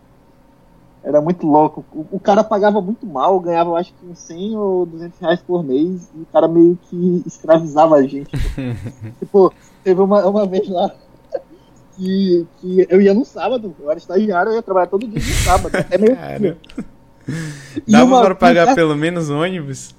era 1.04 1.22
muito 1.22 1.46
louco. 1.46 1.84
O, 1.92 2.06
o 2.12 2.20
cara 2.20 2.42
pagava 2.42 2.82
muito 2.82 3.06
mal, 3.06 3.38
ganhava 3.40 3.78
acho 3.78 3.94
que 3.94 4.06
uns 4.06 4.20
100 4.20 4.58
ou 4.58 4.86
200 4.86 5.20
reais 5.20 5.42
por 5.42 5.62
mês, 5.62 6.10
e 6.16 6.22
o 6.22 6.28
cara 6.32 6.48
meio 6.48 6.80
que 6.90 7.22
escravizava 7.26 7.96
a 7.96 8.04
gente. 8.04 8.32
tipo, 9.20 9.54
teve 9.84 10.00
uma, 10.00 10.26
uma 10.26 10.46
vez 10.46 10.70
lá 10.70 10.96
que, 12.00 12.48
que 12.62 12.88
eu 12.90 13.02
ia 13.02 13.14
no 13.14 13.26
sábado, 13.26 13.76
eu 13.78 13.92
era 13.92 14.00
estagiário, 14.00 14.52
eu 14.52 14.56
ia 14.56 14.62
trabalhar 14.62 14.88
todo 14.88 15.06
dia 15.06 15.20
no 15.20 15.44
sábado, 15.44 15.76
até 15.76 15.98
meio 15.98 16.16
Cara. 16.16 16.58
E 16.78 16.99
Dava 17.88 18.06
uma- 18.06 18.22
pra 18.26 18.36
pagar 18.36 18.76
pelo 18.76 18.96
menos 18.96 19.30
ônibus? 19.30 19.94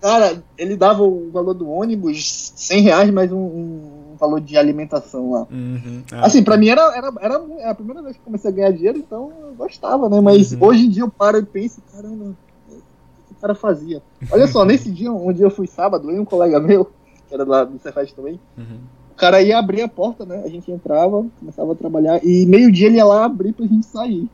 Cara, 0.00 0.42
ele 0.56 0.76
dava 0.76 1.02
o 1.02 1.28
valor 1.32 1.54
do 1.54 1.68
ônibus, 1.68 2.52
100 2.54 2.82
reais 2.82 3.10
mais 3.10 3.32
um, 3.32 3.36
um 3.38 4.16
valor 4.18 4.40
de 4.40 4.56
alimentação 4.56 5.32
lá. 5.32 5.46
Uhum. 5.50 6.02
Ah, 6.12 6.26
Assim, 6.26 6.42
pra 6.44 6.56
mim 6.56 6.68
era, 6.68 6.80
era, 6.96 7.12
era 7.20 7.70
a 7.70 7.74
primeira 7.74 8.00
vez 8.02 8.16
que 8.16 8.22
comecei 8.22 8.48
a 8.50 8.54
ganhar 8.54 8.70
dinheiro, 8.72 8.98
então 8.98 9.32
eu 9.42 9.54
gostava, 9.56 10.08
né? 10.08 10.20
Mas 10.20 10.52
Uhum. 10.52 10.58
hoje 10.66 10.86
em 10.86 10.90
dia 10.90 11.02
eu 11.02 11.10
paro 11.10 11.38
e 11.38 11.42
penso, 11.44 11.82
caramba, 11.92 12.26
o 12.26 12.36
que 12.70 13.32
o 13.32 13.40
cara 13.40 13.56
fazia? 13.56 14.00
Olha 14.30 14.46
só, 14.46 14.64
nesse 14.64 14.88
dia, 14.90 15.10
um 15.12 15.32
dia 15.32 15.46
eu 15.46 15.50
fui 15.50 15.66
sábado, 15.66 16.12
e 16.12 16.18
um 16.18 16.24
colega 16.24 16.60
meu, 16.60 16.84
que 17.28 17.34
era 17.34 17.44
lá 17.44 17.64
do 17.64 17.76
Cefaz 17.80 18.12
também, 18.12 18.38
Uhum. 18.56 18.78
o 19.10 19.14
cara 19.16 19.42
ia 19.42 19.58
abrir 19.58 19.82
a 19.82 19.88
porta, 19.88 20.24
né? 20.24 20.42
A 20.44 20.48
gente 20.48 20.70
entrava, 20.70 21.26
começava 21.40 21.72
a 21.72 21.76
trabalhar, 21.76 22.20
e 22.24 22.46
meio-dia 22.46 22.86
ele 22.86 22.98
ia 22.98 23.04
lá 23.04 23.24
abrir 23.24 23.52
pra 23.52 23.66
gente 23.66 23.84
sair. 23.86 24.30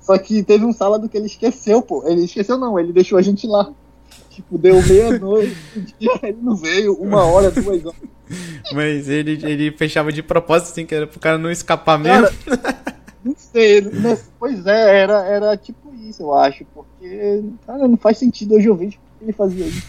Só 0.00 0.16
que 0.18 0.42
teve 0.42 0.64
um 0.64 0.72
sábado 0.72 1.08
que 1.08 1.16
ele 1.16 1.26
esqueceu, 1.26 1.82
pô. 1.82 2.02
Ele 2.06 2.24
esqueceu 2.24 2.58
não, 2.58 2.78
ele 2.78 2.92
deixou 2.92 3.18
a 3.18 3.22
gente 3.22 3.46
lá. 3.46 3.72
Tipo, 4.30 4.56
deu 4.56 4.80
meia-noite, 4.86 5.56
ele 6.22 6.38
não 6.40 6.56
veio, 6.56 6.94
uma 6.94 7.24
hora, 7.24 7.50
duas 7.50 7.84
horas. 7.84 8.00
Mas 8.72 9.08
ele, 9.08 9.32
ele 9.44 9.72
fechava 9.72 10.12
de 10.12 10.22
propósito, 10.22 10.70
assim, 10.70 10.86
que 10.86 10.94
era 10.94 11.06
pro 11.06 11.18
cara 11.18 11.36
não 11.36 11.50
escapar 11.50 11.98
mesmo. 11.98 12.28
Cara, 12.44 12.76
não 13.24 13.34
sei, 13.36 13.80
né? 13.80 14.18
pois 14.38 14.64
é, 14.66 15.00
era, 15.02 15.26
era 15.26 15.56
tipo 15.56 15.92
isso, 15.94 16.22
eu 16.22 16.32
acho, 16.32 16.64
porque, 16.72 17.42
cara, 17.66 17.88
não 17.88 17.96
faz 17.96 18.18
sentido 18.18 18.54
hoje 18.54 18.66
eu 18.66 18.76
vejo 18.76 18.98
porque 18.98 19.24
ele 19.24 19.32
fazia 19.32 19.66
isso. 19.66 19.88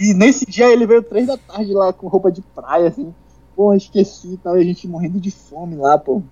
E 0.00 0.14
nesse 0.14 0.46
dia 0.46 0.72
ele 0.72 0.86
veio 0.86 1.02
três 1.02 1.26
da 1.26 1.36
tarde 1.36 1.72
lá 1.72 1.92
com 1.92 2.06
roupa 2.06 2.30
de 2.30 2.40
praia, 2.40 2.88
assim, 2.88 3.12
pô, 3.56 3.74
esqueci 3.74 4.34
e 4.34 4.36
tal, 4.36 4.56
e 4.56 4.60
a 4.60 4.64
gente 4.64 4.86
morrendo 4.86 5.20
de 5.20 5.30
fome 5.30 5.76
lá, 5.76 5.98
pô. 5.98 6.22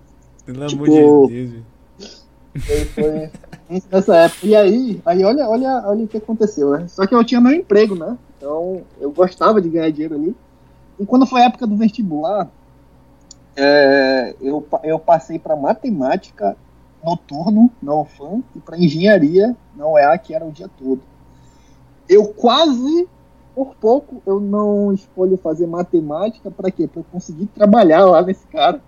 Pelo 0.45 0.65
tipo- 0.67 0.85
amor 0.85 1.29
de 1.29 1.35
Deus. 1.35 1.53
Foi, 2.59 3.31
nessa 3.91 4.17
época. 4.17 4.47
E 4.47 4.55
aí, 4.55 5.01
aí 5.05 5.25
olha, 5.25 5.49
olha, 5.49 5.83
olha 5.87 6.05
o 6.05 6.09
que 6.09 6.17
aconteceu, 6.17 6.71
né? 6.71 6.87
Só 6.89 7.07
que 7.07 7.15
eu 7.15 7.25
tinha 7.25 7.41
meu 7.41 7.53
emprego, 7.53 7.95
né? 7.95 8.17
Então 8.37 8.83
eu 9.01 9.11
gostava 9.11 9.61
de 9.61 9.69
ganhar 9.69 9.91
dinheiro 9.91 10.15
ali. 10.15 10.37
E 10.99 11.05
quando 11.05 11.27
foi 11.27 11.43
a 11.43 11.47
época 11.47 11.67
do 11.67 11.77
vestibular, 11.77 12.49
é, 13.55 14.35
eu, 14.41 14.67
eu 14.83 14.99
passei 14.99 15.39
para 15.39 15.57
matemática 15.57 16.57
noturno 17.05 17.71
na 17.83 17.95
UFAM 17.95 18.43
e 18.55 18.61
para 18.61 18.79
engenharia 18.79 19.57
na 19.77 19.87
UEA, 19.87 20.19
que 20.19 20.35
era 20.35 20.45
o 20.45 20.53
dia 20.53 20.69
todo. 20.79 21.01
Eu 22.09 22.29
quase, 22.29 23.09
por 23.55 23.75
pouco, 23.77 24.23
eu 24.27 24.41
não 24.41 24.93
escolho 24.93 25.37
fazer 25.37 25.67
matemática 25.67 26.51
para 26.51 26.71
quê? 26.71 26.87
Para 26.87 27.01
eu 27.01 27.07
conseguir 27.11 27.47
trabalhar 27.47 28.05
lá 28.05 28.23
nesse 28.23 28.47
cara 28.47 28.81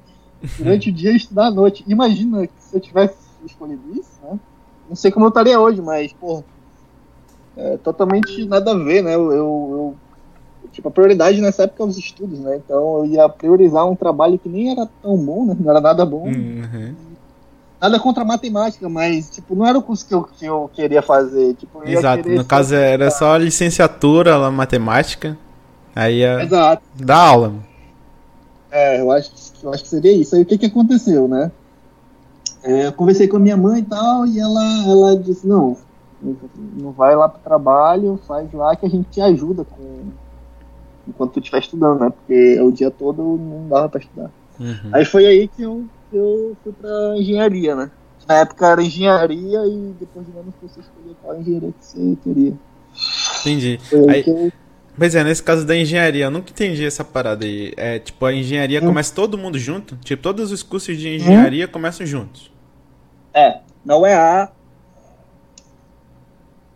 durante 0.57 0.91
o 0.91 0.93
dia 0.93 1.13
e 1.13 1.17
estudar 1.17 1.47
à 1.47 1.51
noite. 1.51 1.85
Imagina 1.87 2.47
que 2.47 2.53
se 2.59 2.77
eu 2.77 2.81
tivesse 2.81 3.28
escolhido 3.45 3.83
isso, 3.93 4.11
né? 4.23 4.39
Não 4.89 4.97
sei 4.97 5.11
como 5.11 5.27
eu 5.27 5.31
estaria 5.31 5.61
hoje, 5.61 5.81
mas, 5.83 6.13
pô, 6.15 6.43
é 7.57 7.77
totalmente 7.79 8.47
nada 8.47 8.71
a 8.73 8.75
ver, 8.75 9.03
né? 9.03 9.15
Eu, 9.15 9.33
eu- 9.33 9.97
eu- 10.63 10.69
tipo, 10.73 10.89
a 10.89 10.91
prioridade 10.91 11.41
nessa 11.41 11.65
época 11.65 11.83
é 11.83 11.87
os 11.87 11.99
estudos, 11.99 12.39
né? 12.41 12.57
Então 12.65 12.99
eu 12.99 13.07
ia 13.07 13.29
priorizar 13.29 13.87
um 13.87 13.97
trabalho 13.97 14.39
que 14.39 14.49
nem 14.49 14.71
era 14.71 14.89
tão 15.03 15.17
bom, 15.17 15.45
né? 15.45 15.57
Não 15.59 15.71
era 15.71 15.81
nada 15.81 16.05
bom. 16.07 16.29
Uhum. 16.29 16.95
Nada 17.81 18.01
contra 18.01 18.23
a 18.23 18.27
matemática, 18.27 18.89
mas, 18.89 19.31
tipo, 19.31 19.55
não 19.55 19.65
era 19.65 19.79
o 19.79 19.83
curso 19.83 20.07
que 20.07 20.13
eu, 20.15 20.25
que 20.25 20.45
eu 20.45 20.71
queria 20.75 21.01
fazer. 21.01 21.55
Tipo, 21.55 21.87
Exato, 21.89 22.29
no 22.29 22.45
caso 22.45 22.75
era 22.75 23.11
só 23.11 23.37
licenciatura 23.37 24.37
lá, 24.37 24.51
matemática. 24.51 25.39
Aí 25.95 26.19
ia 26.19 26.43
Exato. 26.43 26.83
dar 26.95 27.19
aula. 27.29 27.55
É, 28.71 29.01
eu 29.01 29.11
acho, 29.11 29.31
que- 29.31 29.65
eu 29.65 29.73
acho 29.73 29.83
que 29.85 29.89
seria 29.89 30.13
isso. 30.13 30.35
Aí 30.35 30.43
o 30.43 30.47
que 30.47 30.59
que 30.59 30.67
aconteceu, 30.67 31.27
né? 31.29 31.51
É, 32.69 32.87
eu 32.87 32.93
conversei 32.93 33.27
com 33.27 33.39
a 33.39 33.41
minha 33.41 33.57
mãe 33.57 33.81
e 33.81 33.83
tal, 33.83 34.27
e 34.27 34.39
ela, 34.39 34.63
ela 34.87 35.17
disse, 35.17 35.47
não, 35.47 35.75
não 36.77 36.93
vai 36.93 37.17
lá 37.17 37.27
pro 37.27 37.41
trabalho, 37.41 38.21
faz 38.29 38.53
lá 38.53 38.77
que 38.77 38.85
a 38.85 38.91
gente 38.91 39.09
te 39.09 39.23
ajuda 39.23 39.65
com 39.65 40.11
enquanto 41.09 41.33
tu 41.33 41.41
estiver 41.41 41.61
estudando, 41.61 42.01
né? 42.01 42.11
Porque 42.11 42.61
o 42.61 42.71
dia 42.71 42.91
todo 42.91 43.23
não 43.23 43.67
dava 43.69 43.89
pra 43.89 44.01
estudar. 44.01 44.31
Uhum. 44.61 44.91
Aí 44.93 45.07
foi 45.07 45.25
aí 45.25 45.49
que 45.49 45.63
eu, 45.63 45.87
eu 46.13 46.55
fui 46.63 46.75
pra 46.75 47.17
engenharia, 47.17 47.75
né? 47.75 47.91
Na 48.29 48.41
época 48.41 48.67
era 48.67 48.83
engenharia 48.83 49.65
e 49.65 49.95
depois 49.99 50.27
de 50.27 50.33
um 50.33 50.41
ano 50.41 50.55
você 50.61 50.81
escolher 50.81 51.17
qual 51.23 51.41
engenharia 51.41 51.73
que 51.73 51.87
você 51.87 52.19
queria. 52.23 52.53
Entendi. 53.41 53.81
Foi 53.83 54.11
aí, 54.11 54.25
Aí-. 54.27 54.53
Pois 54.99 55.15
é, 55.15 55.25
nesse 55.25 55.43
caso 55.43 55.65
da 55.65 55.75
engenharia, 55.75 56.25
eu 56.27 56.31
nunca 56.31 56.51
entendi 56.51 56.85
essa 56.85 57.03
parada 57.03 57.47
aí. 57.47 57.73
É, 57.79 57.99
tipo, 57.99 58.27
a 58.27 58.35
engenharia 58.35 58.83
Hum. 58.83 58.89
começa 58.89 59.15
todo 59.15 59.39
mundo 59.39 59.59
junto? 59.59 59.97
Tipo, 60.05 60.23
todos 60.23 60.53
os 60.53 60.63
cursos 60.63 60.99
de 60.99 61.17
engenharia 61.17 61.67
começam 61.67 62.05
juntos. 62.05 62.58
É, 63.35 63.61
na 63.85 63.97
UEA. 63.97 64.51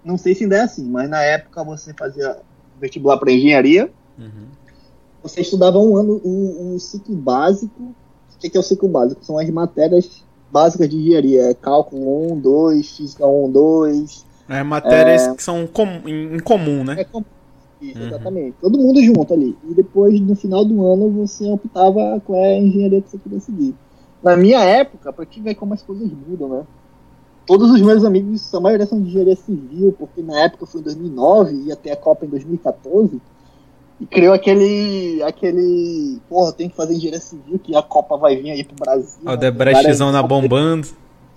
Não 0.04 0.18
sei 0.18 0.35
se 0.35 0.42
ainda 0.44 0.56
é 0.56 0.61
assim, 0.61 0.85
mas 0.88 1.09
na 1.09 1.23
época 1.23 1.62
você 1.62 1.94
fazia 1.94 2.37
vestibular 2.80 3.18
para 3.18 3.32
engenharia, 3.32 3.90
Uhum. 4.18 4.47
você 5.23 5.40
estudava 5.40 5.78
um 5.78 5.97
ano 5.97 6.21
o, 6.23 6.75
o 6.75 6.80
ciclo 6.80 7.14
básico. 7.16 7.82
O 7.82 8.38
que 8.40 8.50
que 8.50 8.56
é 8.56 8.61
o 8.61 8.62
ciclo 8.64 8.88
básico? 8.88 9.25
São 9.25 9.38
as 9.38 9.49
matérias 9.49 10.23
básicas 10.50 10.88
de 10.88 10.97
engenharia. 10.97 11.42
É 11.50 11.54
cálculo 11.54 12.32
1, 12.35 12.40
2, 12.40 12.97
física 12.97 13.26
1, 13.26 13.50
2. 13.50 14.26
É 14.49 14.62
matérias 14.62 15.28
que 15.28 15.42
são 15.42 15.66
com- 15.66 16.06
em, 16.09 16.38
comum, 16.40 16.82
né? 16.85 16.97
É 17.00 17.04
como... 17.04 17.25
Isso, 17.80 18.00
Uhum. 18.00 18.09
exatamente. 18.09 18.56
Todo 18.61 18.78
mundo 18.78 19.02
junto 19.02 19.32
ali. 19.32 19.56
E 19.68 19.75
depois, 19.75 20.21
no 20.21 20.37
final 20.37 20.64
do 20.64 20.85
ano, 20.87 21.11
você 21.11 21.49
optava 21.50 22.21
qual 22.25 22.38
é 22.38 22.54
a 22.54 22.59
engenharia 22.59 23.00
que 23.00 23.11
você 23.11 23.18
queria 23.18 23.40
seguir. 23.40 23.75
Na 24.23 24.37
minha 24.37 24.61
época, 24.62 25.12
pra 25.12 25.26
te 25.26 25.41
ver 25.41 25.55
como 25.55 25.75
as 25.75 25.83
coisas 25.83 26.09
mudam, 26.11 26.49
né? 26.49 26.62
Todos 27.47 27.71
os 27.71 27.81
meus 27.81 28.05
amigos, 28.05 28.55
a 28.55 28.61
maioria 28.61 28.87
são 28.87 29.00
de 29.00 29.09
engenharia 29.09 29.35
civil, 29.35 29.95
porque 29.99 30.23
na 30.23 30.45
época 30.45 30.64
foi 30.64 30.81
em 30.81 30.85
2009, 30.85 31.55
ia 31.67 31.75
ter 31.75 31.91
a 31.91 31.97
Copa 31.97 32.25
em 32.25 32.29
2014, 32.29 33.21
e 34.00 34.07
criou 34.07 34.33
aquele, 34.33 35.21
aquele, 35.25 36.21
porra, 36.29 36.52
tem 36.52 36.69
que 36.69 36.76
fazer 36.76 36.95
engenharia 36.95 37.21
civil, 37.21 37.59
que 37.59 37.75
a 37.75 37.83
Copa 37.83 38.17
vai 38.17 38.37
vir 38.37 38.52
aí 38.52 38.62
pro 38.62 38.76
Brasil. 38.76 39.23
O 39.25 39.31
né? 39.31 39.37
Debrechtzão 39.37 40.12
na 40.12 40.23
bombando. 40.23 40.88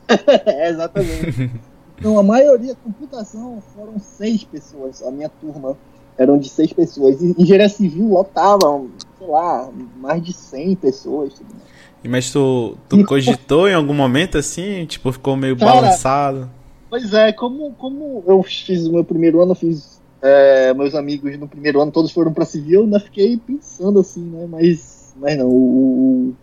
é, 0.45 0.69
exatamente. 0.69 1.51
Então, 1.97 2.19
a 2.19 2.23
maioria, 2.23 2.75
computação, 2.75 3.63
foram 3.73 3.97
seis 3.99 4.43
pessoas. 4.43 5.01
A 5.01 5.09
minha 5.09 5.29
turma 5.29 5.75
eram 6.17 6.37
de 6.37 6.49
seis 6.49 6.71
pessoas. 6.71 7.21
E 7.21 7.35
engenharia 7.37 7.69
civil 7.69 8.09
lotavam, 8.09 8.89
sei 9.17 9.27
lá, 9.27 9.69
mais 9.97 10.23
de 10.23 10.33
100 10.33 10.75
pessoas. 10.75 11.33
tudo 11.33 11.47
mais. 11.53 11.74
Mas 12.07 12.31
tu, 12.31 12.75
tu 12.89 13.03
cogitou 13.05 13.67
em 13.67 13.73
algum 13.73 13.93
momento 13.93 14.37
assim? 14.37 14.85
Tipo, 14.85 15.11
ficou 15.11 15.35
meio 15.35 15.55
Cara, 15.57 15.71
balançado. 15.71 16.49
Pois 16.89 17.13
é, 17.13 17.31
como, 17.33 17.73
como 17.73 18.23
eu 18.27 18.41
fiz 18.43 18.85
o 18.87 18.91
meu 18.93 19.03
primeiro 19.03 19.41
ano, 19.41 19.51
eu 19.51 19.55
fiz. 19.55 19.99
é, 20.21 20.73
meus 20.73 20.95
amigos 20.95 21.37
no 21.37 21.47
primeiro 21.47 21.81
ano, 21.81 21.91
todos 21.91 22.11
foram 22.11 22.31
pra 22.33 22.45
civil, 22.45 22.81
eu 22.81 22.83
ainda 22.85 22.99
fiquei 22.99 23.37
pensando 23.37 23.99
assim, 23.99 24.21
né? 24.23 24.45
Mas, 24.49 25.13
mas 25.17 25.37
não, 25.37 25.47
o, 25.47 26.29
o- 26.29 26.33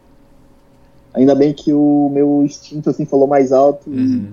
ainda 1.14 1.34
bem 1.34 1.52
que 1.52 1.72
o 1.72 2.10
meu 2.12 2.42
instinto 2.44 2.90
assim 2.90 3.04
falou 3.04 3.26
mais 3.26 3.52
alto 3.52 3.90
e- 3.92 3.96
Uhum. 3.96 4.32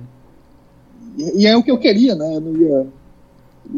E, 1.17 1.41
e 1.43 1.47
é 1.47 1.55
o 1.57 1.63
que 1.63 1.71
eu 1.71 1.77
queria, 1.77 2.15
né? 2.15 2.35
Eu 2.35 2.41
não 2.41 2.55
ia, 2.55 2.87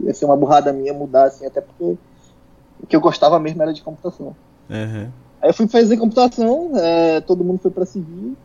ia 0.05 0.13
ser 0.13 0.25
uma 0.25 0.37
burrada 0.37 0.71
minha 0.73 0.93
mudar, 0.93 1.25
assim, 1.25 1.45
até 1.45 1.59
porque 1.61 1.83
o 1.83 2.87
que 2.87 2.95
eu 2.95 3.01
gostava 3.01 3.39
mesmo 3.39 3.61
era 3.61 3.73
de 3.73 3.81
computação. 3.81 4.35
Uhum. 4.69 5.07
Aí 5.41 5.49
eu 5.49 5.53
fui 5.53 5.67
fazer 5.67 5.97
computação, 5.97 6.71
é, 6.77 7.19
todo 7.21 7.43
mundo 7.43 7.59
foi 7.59 7.71
pra 7.71 7.85
civil. 7.85 8.35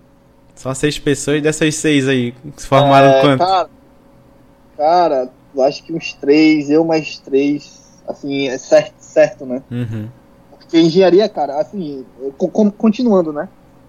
Só 0.54 0.72
seis 0.72 0.98
pessoas, 0.98 1.42
dessas 1.42 1.74
seis 1.74 2.08
aí, 2.08 2.32
se 2.56 2.66
formaram 2.66 3.08
É, 3.08 3.20
quanto? 3.20 3.38
Cara, 3.40 3.68
cara, 4.76 5.30
eu 5.54 5.62
acho 5.62 5.82
que 5.84 5.92
uns 5.92 6.14
três, 6.14 6.70
eu 6.70 6.84
mais 6.84 7.18
três, 7.18 8.02
assim, 8.08 8.48
é 8.48 8.56
certo, 8.56 8.94
certo 8.98 9.44
né? 9.46 9.62
Uhum. 9.70 10.08
Porque 10.50 10.78
engenharia, 10.80 11.28
cara, 11.28 11.60
assim, 11.60 12.04
co- 12.38 12.48
co- 12.48 12.72
continuando, 12.72 13.32
né? 13.32 13.48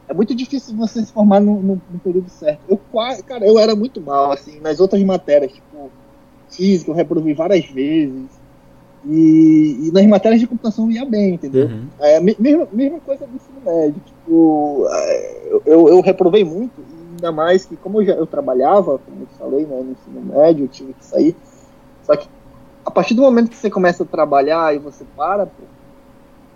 É 0.09 0.13
muito 0.13 0.35
difícil 0.35 0.75
você 0.75 1.05
se 1.05 1.11
formar 1.11 1.39
no, 1.39 1.61
no- 1.61 1.81
no 1.89 1.99
período 1.99 2.29
certo. 2.29 2.61
Eu 2.67 2.77
quase, 2.77 3.23
cara, 3.23 3.45
eu 3.45 3.57
era 3.57 3.75
muito 3.75 4.01
mal, 4.01 4.31
assim, 4.31 4.59
nas 4.59 4.79
outras 4.79 5.01
matérias, 5.03 5.53
tipo, 5.53 5.91
física, 6.49 6.91
eu 6.91 6.95
reprovei 6.95 7.33
várias 7.33 7.65
vezes. 7.65 8.36
E, 9.09 9.87
e 9.87 9.91
nas 9.91 10.05
matérias 10.05 10.41
de 10.41 10.47
computação 10.47 10.91
ia 10.91 11.05
bem, 11.05 11.35
entendeu? 11.35 11.67
Uhum. 11.67 11.87
É, 11.99 12.19
me- 12.19 12.35
mesma, 12.37 12.67
mesma 12.73 12.99
coisa 12.99 13.25
do 13.25 13.33
ensino 13.35 13.61
médio. 13.61 14.01
Tipo, 14.01 14.85
é, 14.91 15.47
eu- 15.53 15.61
eu, 15.65 15.89
eu 15.89 16.01
reprovei 16.01 16.43
muito, 16.43 16.81
ainda 16.81 17.31
mais 17.31 17.65
que, 17.65 17.77
como 17.77 18.01
eu, 18.01 18.05
já, 18.05 18.13
eu 18.13 18.27
trabalhava, 18.27 18.99
como 18.99 19.23
eu 19.23 19.27
falei, 19.37 19.65
né, 19.65 19.81
no 19.81 19.91
ensino 19.93 20.21
médio, 20.21 20.65
eu 20.65 20.69
tive 20.69 20.93
que 20.93 21.05
sair. 21.05 21.37
Só 22.01 22.17
que 22.17 22.27
a 22.85 22.91
partir 22.91 23.13
do 23.13 23.21
momento 23.21 23.49
que 23.49 23.55
você 23.55 23.69
começa 23.69 24.03
a 24.03 24.05
trabalhar 24.05 24.75
e 24.75 24.79
você 24.79 25.05
para, 25.05 25.45
pô, 25.45 25.69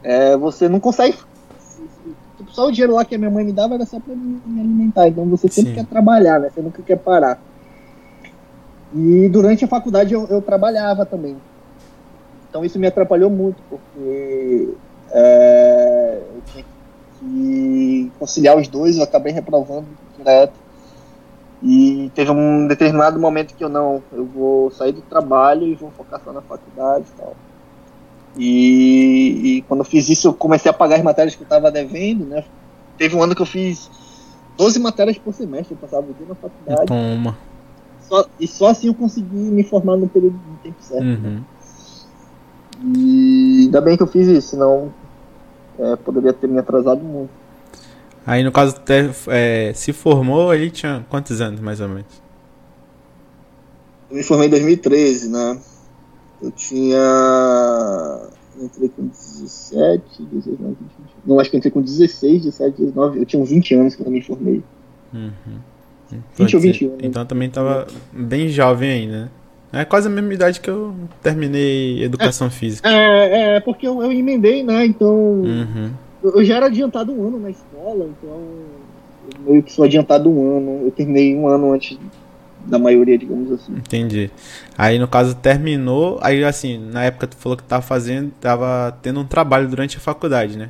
é, 0.03 0.36
você 0.36 0.67
não 0.67 0.79
consegue. 0.79 1.17
Se, 1.58 1.88
se- 1.88 2.17
tipo, 2.38 2.51
só 2.51 2.67
o 2.67 2.72
dinheiro 2.72 2.93
lá 2.96 3.05
que 3.05 3.15
a 3.15 3.17
minha 3.17 3.31
mãe 3.31 3.46
me 3.46 3.53
dava 3.53 3.75
era 3.75 3.86
só 3.86 4.00
pra 4.00 4.13
me, 4.15 4.41
me 4.46 4.60
alimentar. 4.60 5.08
Então 5.08 5.25
você 5.29 5.48
sempre 5.48 5.72
Sim. 5.72 5.75
quer 5.75 5.88
trabalhar, 5.88 6.39
né? 6.39 6.50
Você 6.50 6.62
nunca 6.62 6.84
quer 6.84 6.98
parar. 6.98 7.41
E 8.93 9.29
durante 9.29 9.63
a 9.63 9.67
faculdade 9.70 10.13
eu, 10.13 10.27
eu 10.27 10.41
trabalhava 10.41 11.05
também. 11.05 11.41
Então 12.51 12.65
isso 12.65 12.77
me 12.77 12.86
atrapalhou 12.86 13.29
muito, 13.29 13.63
porque 13.70 14.75
é, 15.10 16.22
eu 16.36 16.41
tinha 16.51 16.65
que 17.17 18.12
conciliar 18.20 18.58
os 18.58 18.67
dois, 18.67 18.98
eu 18.98 19.03
acabei 19.03 19.31
reprovando 19.31 19.88
direto. 20.17 20.53
E 21.63 22.12
teve 22.13 22.29
um 22.29 22.67
determinado 22.67 23.17
momento 23.17 23.55
que 23.55 23.63
eu 23.63 23.70
não, 23.70 24.03
eu 24.12 24.25
vou 24.25 24.70
sair 24.72 24.91
do 24.91 25.01
trabalho 25.03 25.65
e 25.65 25.75
vou 25.75 25.89
focar 25.91 26.22
só 26.22 26.34
na 26.34 26.41
faculdade 26.41 27.05
e 27.08 27.17
tal. 27.22 27.36
E, 28.36 29.41
e 29.58 29.62
quando 29.63 29.79
eu 29.79 29.86
fiz 29.86 30.10
isso, 30.10 30.27
eu 30.27 30.34
comecei 30.34 30.70
a 30.70 30.74
pagar 30.74 30.98
as 30.98 31.03
matérias 31.03 31.36
que 31.36 31.43
eu 31.43 31.46
estava 31.46 31.72
devendo, 31.72 32.25
né? 32.25 32.43
Teve 32.98 33.15
um 33.15 33.24
ano 33.24 33.34
que 33.34 33.41
eu 33.41 33.46
fiz 33.46 33.89
12 34.58 34.77
matérias 34.77 35.17
por 35.17 35.34
semestre, 35.34 35.74
eu 35.74 35.77
passava 35.79 36.05
o 36.05 36.13
dia 36.13 36.25
na 36.27 36.36
faculdade. 36.36 36.88
Toma. 36.88 37.38
Só- 38.01 38.27
e 38.38 38.46
só 38.48 38.67
assim 38.67 38.88
eu 38.88 38.93
consegui 38.93 39.38
me 39.38 39.63
formar 39.63 39.96
no 39.96 40.10
período 40.10 40.36
no 40.36 40.58
tempo 40.58 40.81
certo. 40.81 41.05
Uhum. 41.05 41.41
E 42.84 43.62
ainda 43.66 43.82
bem 43.82 43.96
que 43.96 44.04
eu 44.04 44.08
fiz 44.08 44.28
isso, 44.28 44.50
senão 44.50 44.92
é, 45.80 45.96
poderia 45.98 46.34
ter 46.34 46.48
me 46.48 46.60
atrasado 46.60 47.02
muito. 47.04 47.30
Aí 48.26 48.44
no 48.44 48.52
caso, 48.52 48.76
te- 48.80 49.12
é, 49.28 49.72
se 49.74 49.94
formou, 49.94 50.54
ele 50.54 50.70
tinha 50.70 51.06
quantos 51.10 51.42
anos, 51.42 51.60
mais 51.60 51.80
ou 51.82 51.88
menos? 51.88 52.22
Eu 54.10 54.18
me 54.18 54.24
formei 54.24 54.48
em 54.48 54.52
2013, 54.52 55.30
né? 55.30 55.60
Eu 56.42 56.52
tinha. 56.52 56.98
eu 58.58 58.66
Entrei 58.66 58.90
com 58.90 59.08
17, 59.08 60.24
16, 60.24 60.60
não, 60.60 60.70
20, 60.70 60.78
20. 60.80 60.90
Não, 61.26 61.40
acho 61.40 61.50
que 61.50 61.56
eu 61.56 61.60
entrei 61.60 61.72
com 61.72 61.82
16, 61.82 62.44
17, 62.44 62.78
19. 62.82 63.20
Eu 63.20 63.26
tinha 63.26 63.42
uns 63.42 63.50
20 63.50 63.76
anos 63.76 63.96
quando 63.96 64.08
eu 64.08 64.14
me 64.14 64.22
formei. 64.22 64.64
Uhum. 65.14 65.32
20 66.12 66.20
ou 66.20 66.26
Pode 66.36 66.52
ser. 66.52 66.60
21, 66.60 66.90
né? 66.90 66.98
Então 67.04 67.26
também 67.26 67.50
tava 67.50 67.88
bem 68.12 68.50
jovem 68.50 68.92
ainda, 68.92 69.22
né? 69.26 69.30
É 69.74 69.86
quase 69.86 70.08
a 70.08 70.12
mesma 70.12 70.34
idade 70.34 70.60
que 70.60 70.70
eu 70.70 70.94
terminei 71.22 72.04
educação 72.04 72.50
física. 72.50 72.90
É, 72.90 73.56
é 73.56 73.60
porque 73.60 73.88
eu, 73.88 74.01
eu 74.04 74.12
emendei, 74.12 74.63
né? 74.63 74.86
Então. 74.86 75.13
Uhum. 75.13 75.92
Eu 76.24 76.36
eu 76.36 76.46
já 76.46 76.58
era 76.58 76.68
adiantado 76.68 77.12
um 77.12 77.28
ano 77.28 77.40
na 77.40 77.50
escola, 77.50 78.10
então. 78.10 78.42
Eu 79.46 79.51
meio 79.51 79.63
que 79.63 79.72
sou 79.72 79.86
adiantado 79.86 80.30
um 80.30 80.58
ano. 80.58 80.86
Eu 80.86 80.92
terminei 80.92 81.36
um 81.36 81.48
ano 81.48 81.72
antes 81.72 81.98
da 82.66 82.78
maioria, 82.78 83.18
digamos 83.18 83.51
assim. 83.51 83.74
Entendi. 83.74 84.30
Aí 84.78 85.00
no 85.00 85.08
caso 85.08 85.36
terminou, 85.36 86.20
aí 86.22 86.44
assim, 86.44 86.78
na 86.78 87.04
época 87.04 87.28
tu 87.28 87.36
falou 87.36 87.58
que 87.58 87.63
tava 87.63 87.82
fazendo, 87.82 88.32
tava 88.40 88.98
tendo 89.01 89.20
um 89.20 89.25
trabalho 89.25 89.68
durante 89.68 89.98
a 89.98 90.00
faculdade, 90.00 90.58
né? 90.58 90.70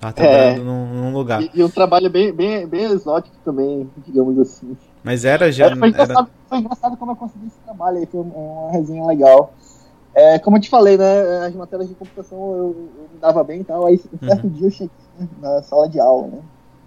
Tava 0.00 0.14
trabalhando 0.14 0.64
num, 0.64 0.86
num 0.94 1.12
lugar. 1.12 1.42
E, 1.42 1.50
e 1.54 1.62
um 1.62 1.68
trabalho 1.68 2.10
bem, 2.10 2.32
bem, 2.32 2.66
bem 2.66 2.84
exótico 2.86 3.36
também, 3.44 3.88
digamos 4.04 4.38
assim. 4.38 4.76
Mas 5.02 5.24
era 5.24 5.50
já. 5.50 5.66
É, 5.66 5.76
foi, 5.76 5.88
Era... 5.88 5.88
engraçado, 5.88 6.30
foi 6.48 6.58
engraçado 6.58 6.96
como 6.96 7.12
eu 7.12 7.16
consegui 7.16 7.46
esse 7.46 7.58
trabalho 7.64 7.98
aí, 7.98 8.06
foi 8.06 8.20
uma 8.20 8.70
resenha 8.70 9.04
legal. 9.04 9.52
É, 10.14 10.38
como 10.38 10.56
eu 10.56 10.60
te 10.60 10.68
falei, 10.68 10.98
né, 10.98 11.46
as 11.46 11.54
matérias 11.54 11.88
de 11.88 11.94
computação 11.94 12.38
eu, 12.38 12.90
eu 12.98 13.08
me 13.14 13.18
dava 13.18 13.42
bem 13.42 13.62
e 13.62 13.64
tal, 13.64 13.86
aí 13.86 13.98
um 14.12 14.26
certo 14.26 14.48
dia 14.48 14.66
eu 14.66 14.70
cheguei 14.70 14.90
né, 15.18 15.26
na 15.40 15.62
sala 15.62 15.88
de 15.88 15.98
aula, 15.98 16.26
né, 16.26 16.38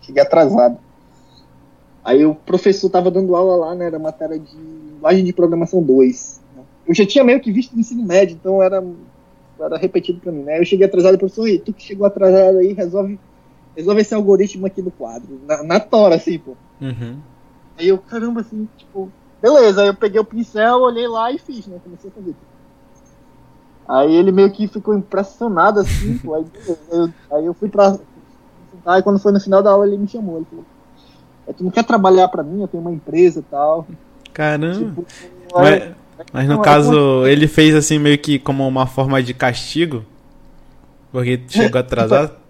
cheguei 0.02 0.22
atrasado. 0.22 0.78
Aí 2.04 2.24
o 2.24 2.36
professor 2.36 2.88
tava 2.88 3.10
dando 3.10 3.36
aula 3.36 3.56
lá, 3.56 3.76
né, 3.76 3.88
era 3.88 3.98
matéria 3.98 4.38
de 4.38 4.56
linguagem 4.56 5.24
de 5.26 5.34
programação 5.34 5.82
2. 5.82 6.40
né. 6.56 6.62
Eu 6.88 6.94
já 6.94 7.04
tinha 7.04 7.24
meio 7.24 7.42
que 7.42 7.52
visto 7.52 7.74
no 7.74 7.80
ensino 7.80 8.04
médio, 8.04 8.38
então 8.40 8.62
era, 8.62 8.84
era 9.60 9.78
repetido 9.78 10.20
pra 10.20 10.32
mim, 10.32 10.44
né, 10.44 10.60
eu 10.60 10.66
cheguei 10.66 10.86
atrasado, 10.86 11.18
professor, 11.18 11.48
"Ei, 11.48 11.58
tu 11.58 11.74
que 11.74 11.82
chegou 11.82 12.06
atrasado 12.06 12.60
aí, 12.60 12.74
resolve, 12.74 13.20
resolve 13.76 14.02
esse 14.02 14.14
algoritmo 14.14 14.68
aqui 14.68 14.84
do 14.84 14.92
quadro, 14.92 15.42
na, 15.48 15.64
na 15.64 15.80
tora, 15.80 16.14
assim, 16.14 16.38
pô. 16.38 16.52
Uhum. 16.80 17.18
Aí 17.78 17.88
eu, 17.90 17.98
caramba, 17.98 18.42
assim, 18.42 18.68
tipo, 18.78 19.10
beleza, 19.42 19.82
aí 19.82 19.88
eu 19.88 19.94
peguei 19.94 20.20
o 20.20 20.26
pincel, 20.26 20.80
olhei 20.80 21.08
lá 21.08 21.32
e 21.32 21.38
fiz, 21.38 21.68
né? 21.68 21.78
Comecei 21.84 22.10
a 22.10 22.14
fazer. 22.14 22.36
Aí 23.88 24.16
ele 24.16 24.32
meio 24.32 24.52
que 24.52 24.68
ficou 24.68 24.96
impressionado, 24.96 25.80
assim, 25.80 26.18
pô, 26.24 26.36
aí, 26.36 26.44
beleza, 26.44 26.80
eu, 26.92 27.38
aí 27.38 27.46
eu 27.46 27.54
fui 27.54 27.70
pra. 27.70 27.98
Aí 28.86 29.02
quando 29.02 29.20
foi 29.20 29.32
no 29.32 29.40
final 29.40 29.62
da 29.62 29.72
aula 29.72 29.88
ele 29.88 29.98
me 29.98 30.08
chamou, 30.08 30.38
ele 30.38 30.46
falou, 30.50 30.66
"É, 31.48 31.54
tu 31.54 31.64
não 31.64 31.72
quer 31.72 31.84
trabalhar 31.84 32.28
pra 32.28 32.44
mim? 32.44 32.62
Eu 32.62 32.68
tenho 32.68 32.82
uma 32.82 32.92
empresa 32.92 33.40
e 33.40 33.44
tal. 33.44 33.88
Caramba. 34.34 34.90
Tipo, 34.90 35.06
Mas, 35.54 35.96
mas 36.32 36.50
no 36.50 36.62
caso, 36.62 37.26
ele 37.26 37.48
fez 37.48 37.74
assim 37.74 37.98
meio 37.98 38.18
que 38.18 38.38
como 38.38 38.68
uma 38.68 38.86
forma 38.86 39.22
de 39.24 39.34
castigo? 39.34 40.04
Porque 41.12 41.42
chegou 41.48 41.80
atrasado? 41.82 42.45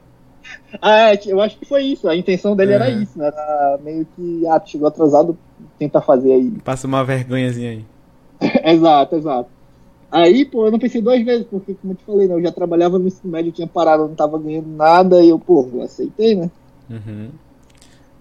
Ah, 0.81 1.13
é, 1.13 1.19
eu 1.25 1.41
acho 1.41 1.57
que 1.57 1.65
foi 1.65 1.83
isso. 1.83 2.07
A 2.07 2.15
intenção 2.15 2.55
dele 2.55 2.73
era 2.73 2.89
Uhum. 2.89 3.01
isso, 3.01 3.17
né? 3.17 3.27
Era 3.27 3.79
meio 3.83 4.05
que, 4.15 4.47
ah, 4.47 4.61
chegou 4.65 4.87
atrasado, 4.87 5.37
tenta 5.79 6.01
fazer 6.01 6.33
aí. 6.33 6.51
Passa 6.63 6.87
uma 6.87 7.03
vergonhazinha 7.03 7.71
aí. 7.71 7.85
exato, 8.63 9.15
exato. 9.15 9.49
Aí, 10.11 10.45
pô, 10.45 10.65
eu 10.65 10.71
não 10.71 10.79
pensei 10.79 11.01
duas 11.01 11.21
vezes, 11.23 11.45
porque, 11.49 11.73
como 11.75 11.93
eu 11.93 11.97
te 11.97 12.03
falei, 12.05 12.27
né, 12.27 12.35
eu 12.35 12.41
já 12.41 12.51
trabalhava 12.51 12.97
no 12.97 13.07
ensino 13.07 13.31
médio, 13.31 13.49
eu 13.49 13.53
tinha 13.53 13.67
parado, 13.67 14.03
eu 14.03 14.07
não 14.07 14.15
tava 14.15 14.37
ganhando 14.39 14.67
nada, 14.69 15.21
e 15.21 15.29
eu, 15.29 15.37
pô, 15.39 15.67
eu 15.73 15.81
aceitei, 15.81 16.35
né? 16.35 16.49
Uhum. 16.89 17.29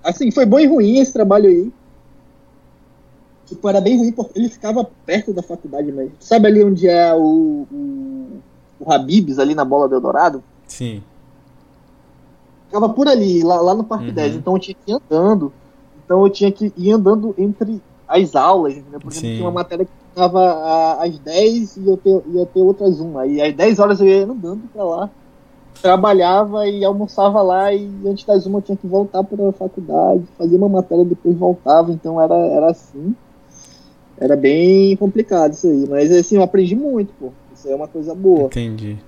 Assim, 0.03 0.31
foi 0.31 0.45
bom 0.45 0.59
e 0.59 0.67
ruim 0.67 0.99
esse 0.99 1.13
trabalho 1.13 1.49
aí. 1.49 1.73
Tipo, 3.47 3.69
era 3.69 3.81
bem 3.81 3.99
ruim, 3.99 4.11
porque 4.13 4.39
ele 4.39 4.49
ficava 4.49 4.89
perto 5.07 5.33
da 5.33 5.43
faculdade 5.43 5.93
mesmo. 5.93 6.13
Sabe 6.19 6.49
ali 6.49 6.65
onde 6.65 6.89
é 6.89 7.15
o, 7.15 7.67
o, 7.71 8.27
o 8.81 8.93
Habibs, 8.93 9.39
ali 9.39 9.55
na 9.55 9.65
Bola 9.65 9.89
do 9.89 9.95
Eldorado? 9.95 10.43
Sim. 10.67 11.03
Ficava 12.75 12.89
por 12.89 13.07
ali, 13.07 13.41
lá, 13.45 13.61
lá 13.61 13.73
no 13.73 13.85
Parque 13.85 14.09
Uhum. 14.09 14.15
10. 14.15 14.35
Então 14.35 14.55
eu 14.55 14.59
tinha 14.59 14.75
que 14.75 14.91
ir 14.91 14.95
andando. 14.97 15.53
Então 16.05 16.25
eu 16.25 16.29
tinha 16.31 16.51
que 16.51 16.73
ir 16.77 16.91
andando 16.91 17.33
entre 17.39 17.81
as 18.09 18.35
aulas, 18.35 18.77
entendeu? 18.77 18.99
Por 18.99 19.13
exemplo, 19.13 19.29
Sim. 19.29 19.35
tinha 19.37 19.47
uma 19.47 19.53
matéria 19.53 19.85
que 19.85 19.93
ficava 20.09 20.99
às 21.01 21.17
10 21.21 21.77
e 21.77 21.89
eu 21.89 21.97
ter, 21.97 22.21
ia 22.33 22.45
ter 22.47 22.61
outras 22.61 22.99
uma. 22.99 23.29
E 23.29 23.41
às 23.41 23.55
10 23.55 23.79
horas 23.79 24.01
eu 24.01 24.09
ia 24.09 24.25
andando 24.25 24.63
pra 24.73 24.83
lá, 24.83 25.11
trabalhava 25.81 26.67
e 26.67 26.85
almoçava 26.85 27.41
lá 27.43 27.73
e 27.73 27.89
antes 28.09 28.25
das 28.25 28.45
uma 28.45 28.59
eu 28.59 28.63
tinha 28.63 28.77
que 28.77 28.89
voltar 28.89 29.23
para 29.23 29.49
a 29.49 29.53
faculdade, 29.53 30.25
fazia 30.37 30.59
uma 30.59 30.69
matéria 30.69 31.05
depois 31.05 31.37
voltava, 31.39 31.93
então 31.93 32.21
era, 32.21 32.35
era 32.35 32.73
assim. 32.73 33.15
Era 34.19 34.35
bem 34.35 34.97
complicado 34.97 35.53
isso 35.53 35.69
aí, 35.69 35.87
mas 35.89 36.11
assim, 36.11 36.35
eu 36.37 36.43
aprendi 36.43 36.75
muito, 36.75 37.13
pô. 37.21 37.33
Isso 37.65 37.73
é 37.73 37.75
uma 37.75 37.89
coisa 37.89 38.15
boa. 38.15 38.45
Entendi. 38.47 38.99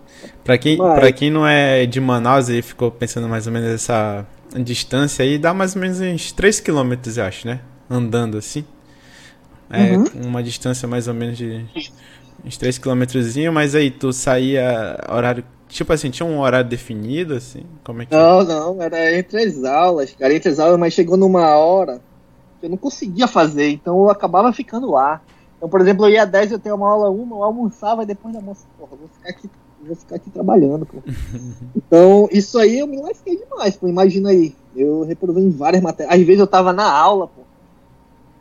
Pra 0.42 0.56
quem, 0.56 0.78
Mas- 0.78 0.98
pra 0.98 1.12
quem 1.12 1.30
não 1.30 1.46
é 1.46 1.84
de 1.84 2.00
Manaus 2.00 2.48
e 2.48 2.62
ficou 2.62 2.90
pensando 2.90 3.28
mais 3.28 3.46
ou 3.46 3.52
menos 3.52 3.68
essa 3.68 4.26
distância 4.62 5.22
aí, 5.22 5.36
dá 5.36 5.52
mais 5.52 5.74
ou 5.76 5.82
menos 5.82 6.00
uns 6.00 6.32
3 6.32 6.58
km, 6.58 6.92
eu 7.18 7.24
acho, 7.24 7.46
né? 7.46 7.60
Andando 7.90 8.38
assim. 8.38 8.64
É 9.68 9.96
Uhum. 9.96 10.06
uma 10.28 10.42
distância 10.42 10.88
mais 10.88 11.06
ou 11.06 11.12
menos 11.12 11.36
de 11.36 11.66
uns 12.44 12.56
3 12.56 12.78
km, 12.78 13.02
mas 13.52 13.74
aí 13.74 13.90
tu 13.90 14.10
saía 14.12 14.96
horário. 15.10 15.44
Tipo 15.68 15.92
assim, 15.92 16.08
tinha 16.10 16.26
um 16.26 16.38
horário 16.38 16.70
definido, 16.70 17.34
assim? 17.34 17.64
Como 17.84 18.00
é 18.00 18.06
que. 18.06 18.14
Não, 18.14 18.42
não, 18.44 18.80
era 18.82 19.18
entre 19.18 19.42
as 19.42 19.64
aulas, 19.64 20.14
cara, 20.18 20.32
entre 20.32 20.48
as 20.48 20.58
aulas, 20.58 20.78
mas 20.78 20.94
chegou 20.94 21.16
numa 21.18 21.56
hora 21.56 22.00
que 22.60 22.66
eu 22.66 22.70
não 22.70 22.76
conseguia 22.78 23.26
fazer, 23.26 23.68
então 23.70 23.98
eu 24.04 24.08
acabava 24.10 24.50
ficando 24.52 24.90
lá. 24.92 25.20
Então, 25.56 25.68
por 25.68 25.80
exemplo, 25.80 26.06
eu 26.06 26.10
ia 26.10 26.24
às 26.24 26.30
10, 26.30 26.52
eu 26.52 26.58
tenho 26.58 26.74
uma 26.74 26.90
aula 26.90 27.10
1, 27.10 27.30
eu 27.30 27.42
almoçava 27.42 28.02
e 28.02 28.06
depois 28.06 28.32
da 28.32 28.40
almoço, 28.40 28.66
porra, 28.78 28.96
vou 28.96 29.08
ficar 29.08 29.30
aqui, 29.30 29.50
vou 29.82 29.96
ficar 29.96 30.16
aqui 30.16 30.30
trabalhando, 30.30 30.84
pô. 30.86 30.98
Então, 31.74 32.28
isso 32.30 32.58
aí 32.58 32.78
eu 32.78 32.86
me 32.86 33.00
lasquei 33.00 33.36
demais, 33.36 33.76
pô, 33.76 33.88
imagina 33.88 34.30
aí. 34.30 34.54
Eu 34.74 35.04
reprovei 35.04 35.42
em 35.42 35.50
várias 35.50 35.82
matérias. 35.82 36.14
Às 36.14 36.26
vezes 36.26 36.40
eu 36.40 36.46
tava 36.46 36.72
na 36.72 36.90
aula, 36.90 37.26
pô, 37.28 37.42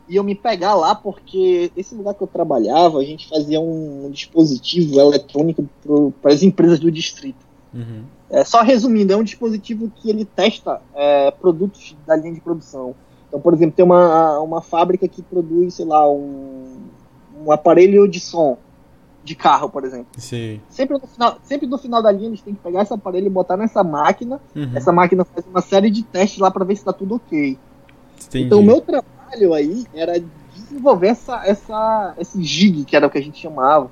e 0.08 0.16
eu 0.16 0.24
me 0.24 0.34
pegar 0.34 0.74
lá 0.74 0.94
porque 0.94 1.70
esse 1.76 1.94
lugar 1.94 2.14
que 2.14 2.22
eu 2.22 2.26
trabalhava, 2.26 2.98
a 2.98 3.04
gente 3.04 3.28
fazia 3.28 3.60
um 3.60 4.08
dispositivo 4.10 5.00
eletrônico 5.00 5.68
para 6.22 6.32
as 6.32 6.42
empresas 6.42 6.78
do 6.78 6.90
distrito. 6.90 7.44
Uhum. 7.74 8.04
É, 8.30 8.44
só 8.44 8.62
resumindo, 8.62 9.12
é 9.12 9.16
um 9.16 9.24
dispositivo 9.24 9.90
que 9.94 10.08
ele 10.08 10.24
testa 10.24 10.80
é, 10.94 11.30
produtos 11.30 11.96
da 12.06 12.16
linha 12.16 12.34
de 12.34 12.40
produção. 12.40 12.94
Então, 13.28 13.40
por 13.40 13.52
exemplo, 13.52 13.74
tem 13.74 13.84
uma, 13.84 14.38
uma 14.40 14.62
fábrica 14.62 15.08
que 15.08 15.22
produz, 15.22 15.74
sei 15.74 15.84
lá, 15.84 16.08
um, 16.08 16.76
um 17.44 17.50
aparelho 17.52 18.08
de 18.08 18.20
som 18.20 18.58
de 19.26 19.34
carro, 19.34 19.68
por 19.68 19.84
exemplo. 19.84 20.06
Sim. 20.16 20.60
Sempre 20.68 20.96
no, 20.98 21.06
final, 21.06 21.38
sempre 21.42 21.66
no 21.66 21.76
final 21.76 22.00
da 22.00 22.12
linha 22.12 22.28
eles 22.28 22.40
têm 22.40 22.54
que 22.54 22.60
pegar 22.60 22.82
esse 22.82 22.94
aparelho 22.94 23.26
e 23.26 23.30
botar 23.30 23.56
nessa 23.56 23.82
máquina. 23.82 24.40
Uhum. 24.54 24.70
Essa 24.74 24.92
máquina 24.92 25.24
faz 25.24 25.44
uma 25.46 25.60
série 25.60 25.90
de 25.90 26.04
testes 26.04 26.38
lá 26.38 26.50
para 26.50 26.64
ver 26.64 26.76
se 26.76 26.82
está 26.82 26.92
tudo 26.92 27.16
ok. 27.16 27.58
Entendi. 28.24 28.44
Então, 28.44 28.60
o 28.60 28.62
meu 28.62 28.80
trabalho 28.80 29.52
aí 29.52 29.84
era 29.92 30.14
desenvolver 30.54 31.08
essa, 31.08 31.44
essa, 31.44 32.14
esse 32.18 32.42
gig, 32.42 32.84
que 32.84 32.96
era 32.96 33.06
o 33.06 33.10
que 33.10 33.18
a 33.18 33.22
gente 33.22 33.40
chamava. 33.40 33.90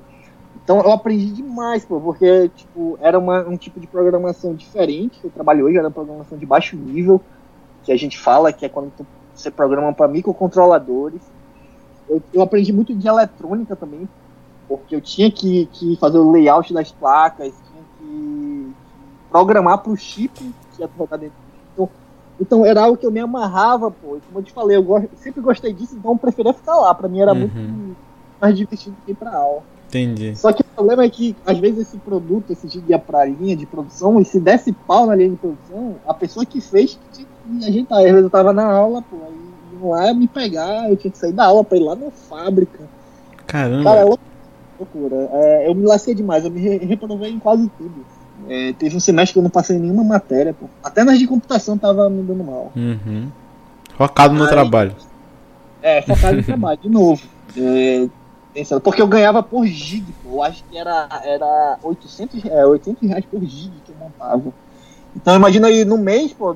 Então, 0.63 0.81
eu 0.81 0.91
aprendi 0.91 1.27
demais, 1.27 1.85
pô, 1.85 1.99
porque 1.99 2.49
tipo, 2.55 2.97
era 3.01 3.19
uma, 3.19 3.47
um 3.47 3.57
tipo 3.57 3.79
de 3.79 3.85
programação 3.85 4.55
diferente 4.55 5.19
que 5.19 5.27
eu 5.27 5.31
trabalho 5.31 5.65
hoje, 5.65 5.77
era 5.77 5.91
programação 5.91 6.37
de 6.37 6.45
baixo 6.45 6.75
nível, 6.75 7.21
que 7.83 7.91
a 7.91 7.97
gente 7.97 8.17
fala 8.17 8.51
que 8.51 8.65
é 8.65 8.69
quando 8.69 8.91
tu, 8.91 9.05
você 9.33 9.51
programa 9.51 9.93
para 9.93 10.07
microcontroladores. 10.07 11.21
Eu, 12.07 12.21
eu 12.33 12.41
aprendi 12.41 12.71
muito 12.71 12.95
de 12.95 13.07
eletrônica 13.07 13.75
também, 13.75 14.07
porque 14.67 14.95
eu 14.95 15.01
tinha 15.01 15.31
que, 15.31 15.65
que 15.67 15.95
fazer 15.97 16.17
o 16.17 16.31
layout 16.31 16.73
das 16.73 16.91
placas, 16.91 17.53
tinha 17.69 17.83
que 17.97 18.73
programar 19.29 19.81
para 19.81 19.91
o 19.91 19.97
chip 19.97 20.31
que 20.71 20.81
ia 20.81 20.89
rodar 20.95 21.19
dentro. 21.19 21.35
Então, 21.73 21.89
Então 22.39 22.65
era 22.65 22.83
algo 22.83 22.97
que 22.97 23.05
eu 23.05 23.11
me 23.11 23.19
amarrava, 23.19 23.89
pô. 23.89 24.17
E 24.17 24.21
como 24.21 24.39
eu 24.39 24.43
te 24.43 24.51
falei, 24.51 24.77
eu 24.77 24.83
gosto, 24.83 25.09
sempre 25.15 25.41
gostei 25.41 25.73
disso, 25.73 25.95
então 25.95 26.11
eu 26.11 26.17
preferia 26.17 26.53
ficar 26.53 26.75
lá. 26.75 26.93
Pra 26.93 27.07
mim 27.07 27.19
era 27.19 27.33
Uhum. 27.33 27.39
muito 27.39 27.97
mais 28.41 28.55
divertido 28.57 28.97
que 29.05 29.11
ir 29.11 29.15
pra 29.15 29.35
aula. 29.35 29.63
Entendi. 29.87 30.35
Só 30.35 30.51
que 30.51 30.61
o 30.61 30.65
problema 30.75 31.03
é 31.05 31.09
que, 31.09 31.35
às 31.45 31.57
vezes, 31.57 31.87
esse 31.87 31.97
produto, 31.99 32.51
esse 32.51 32.67
gig 32.67 32.89
ia 32.89 32.99
pra 32.99 33.23
linha 33.23 33.55
de 33.55 33.65
produção, 33.65 34.19
e 34.19 34.25
se 34.25 34.39
desse 34.39 34.73
pau 34.73 35.05
na 35.05 35.15
linha 35.15 35.29
de 35.29 35.37
produção, 35.37 36.01
a 36.05 36.13
pessoa 36.13 36.45
que 36.45 36.59
fez 36.59 36.95
que 36.95 37.07
tinha 37.09 37.27
que 37.61 37.65
ajeitar. 37.69 37.99
Às 37.99 38.05
vezes 38.05 38.23
eu 38.23 38.29
tava 38.29 38.51
na 38.51 38.65
aula, 38.69 39.01
pô, 39.01 39.23
aí 39.23 39.44
lá 39.89 40.13
me 40.13 40.27
pegar, 40.27 40.89
eu 40.89 40.97
tinha 40.97 41.11
que 41.11 41.17
sair 41.17 41.31
da 41.33 41.45
aula 41.45 41.63
pra 41.63 41.77
ir 41.77 41.81
lá 41.81 41.95
na 41.95 42.11
fábrica. 42.11 42.79
Caramba. 43.47 43.83
Cara, 43.83 43.99
é 44.01 44.03
lou- 44.05 44.19
loucura. 44.79 45.29
É, 45.33 45.69
eu 45.69 45.75
me 45.75 45.85
lasquei 45.85 46.13
demais, 46.15 46.43
eu 46.45 46.51
me 46.51 46.59
re- 46.59 46.77
reprovei 46.85 47.31
em 47.31 47.39
quase 47.39 47.69
tudo. 47.77 48.05
É, 48.49 48.73
teve 48.73 48.95
um 48.97 48.99
semestre 48.99 49.33
que 49.33 49.39
eu 49.39 49.43
não 49.43 49.49
passei 49.49 49.77
nenhuma 49.79 50.03
matéria, 50.03 50.53
pô. 50.53 50.65
Até 50.83 51.03
nas 51.03 51.17
de 51.17 51.25
computação 51.27 51.77
tava 51.77 52.09
me 52.09 52.21
dando 52.23 52.43
mal. 52.43 52.71
Uhum. 52.75 53.29
Focado 53.97 54.33
no 54.33 54.43
Aí- 54.43 54.49
trabalho. 54.49 54.95
É, 55.81 56.01
focado 56.01 56.35
no 56.37 56.43
trabalho, 56.43 56.79
de 56.81 56.89
novo. 56.89 57.21
É, 57.57 58.07
pensando, 58.53 58.81
porque 58.81 59.01
eu 59.01 59.07
ganhava 59.07 59.41
por 59.41 59.65
gig, 59.65 60.03
pô. 60.23 60.31
Eu 60.37 60.43
acho 60.43 60.63
que 60.65 60.77
era, 60.77 61.07
era 61.23 61.77
800, 61.81 62.43
é, 62.45 62.65
800 62.65 63.07
reais 63.07 63.25
por 63.25 63.39
gig 63.41 63.71
que 63.85 63.91
eu 63.91 63.95
montava. 63.99 64.51
Então 65.15 65.35
imagina 65.35 65.67
aí 65.67 65.85
no 65.85 65.97
mês, 65.97 66.33
pô. 66.33 66.55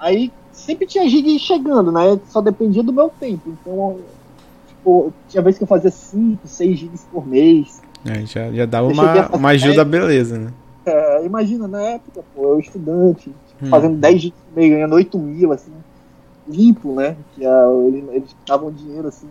Aí 0.00 0.32
sempre 0.64 0.86
tinha 0.86 1.08
gig 1.08 1.38
chegando, 1.38 1.92
né? 1.92 2.18
Só 2.28 2.40
dependia 2.40 2.82
do 2.82 2.92
meu 2.92 3.10
tempo. 3.20 3.42
Então, 3.46 3.98
tipo, 4.68 5.12
tinha 5.28 5.42
vezes 5.42 5.58
que 5.58 5.64
eu 5.64 5.68
fazia 5.68 5.90
5, 5.90 6.46
6 6.46 6.78
gigs 6.78 7.06
por 7.12 7.26
mês. 7.26 7.80
É, 8.04 8.24
já, 8.26 8.50
já 8.52 8.66
dava 8.66 8.88
Eu 8.88 8.92
uma, 8.92 9.28
uma 9.28 9.48
ajuda 9.50 9.84
beleza, 9.84 10.38
né? 10.38 10.52
É, 10.86 11.24
imagina, 11.24 11.66
na 11.66 11.80
época, 11.80 12.22
pô, 12.34 12.48
eu 12.48 12.58
estudante, 12.58 13.30
Hum. 13.62 13.68
fazendo 13.68 13.96
10 13.96 14.20
gigs 14.20 14.38
por 14.48 14.60
mês, 14.60 14.70
ganhando 14.70 14.94
8 14.94 15.18
mil, 15.18 15.52
assim, 15.52 15.72
limpo, 16.48 16.92
né? 16.92 17.16
Que 17.34 17.46
a, 17.46 17.66
eles, 17.86 18.04
eles 18.12 18.36
davam 18.46 18.70
dinheiro, 18.70 19.08
assim. 19.08 19.28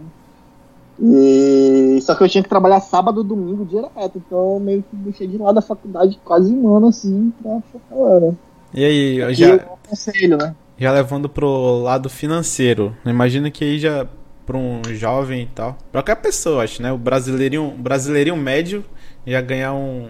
E, 1.01 1.99
só 2.01 2.15
que 2.15 2.23
eu 2.23 2.29
tinha 2.29 2.43
que 2.43 2.49
trabalhar 2.49 2.79
sábado, 2.79 3.23
domingo, 3.23 3.65
direto. 3.65 4.17
Então 4.17 4.55
eu 4.55 4.59
meio 4.59 4.83
que 4.83 4.95
deixei 4.95 5.27
de 5.27 5.37
lado 5.37 5.57
a 5.57 5.61
faculdade 5.61 6.19
quase 6.23 6.53
um 6.53 6.75
ano, 6.75 6.87
assim, 6.87 7.33
pra 7.41 7.59
focar 7.71 8.19
né? 8.21 8.33
E 8.73 8.85
aí, 8.85 9.21
E 9.21 9.33
já, 9.33 9.49
eu 9.49 9.73
aconselho, 9.83 10.37
né? 10.37 10.55
Já 10.83 10.91
levando 10.91 11.29
pro 11.29 11.79
lado 11.81 12.09
financeiro, 12.09 12.95
imagina 13.05 13.49
que 13.49 13.63
aí 13.63 13.79
já 13.79 14.05
para 14.45 14.57
um 14.57 14.81
jovem 14.89 15.43
e 15.43 15.45
tal, 15.45 15.77
pra 15.91 16.01
qualquer 16.01 16.21
pessoa, 16.21 16.65
acho, 16.65 16.81
né? 16.81 16.91
O 16.91 16.97
brasileirinho, 16.97 17.71
brasileirinho 17.71 18.35
médio 18.35 18.83
já 19.25 19.39
ganhar 19.39 19.73
um 19.73 20.09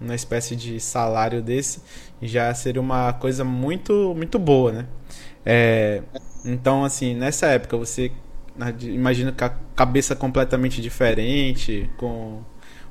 uma 0.00 0.14
espécie 0.14 0.54
de 0.54 0.78
salário 0.78 1.40
desse 1.40 1.80
já 2.20 2.52
seria 2.54 2.80
uma 2.80 3.12
coisa 3.14 3.42
muito 3.44 4.14
muito 4.16 4.38
boa, 4.38 4.70
né? 4.70 4.86
É, 5.44 6.02
então, 6.44 6.84
assim, 6.84 7.14
nessa 7.14 7.46
época 7.46 7.76
você 7.76 8.12
imagina 8.82 9.32
com 9.32 9.44
a 9.44 9.50
cabeça 9.74 10.14
completamente 10.14 10.80
diferente, 10.80 11.90
com 11.96 12.42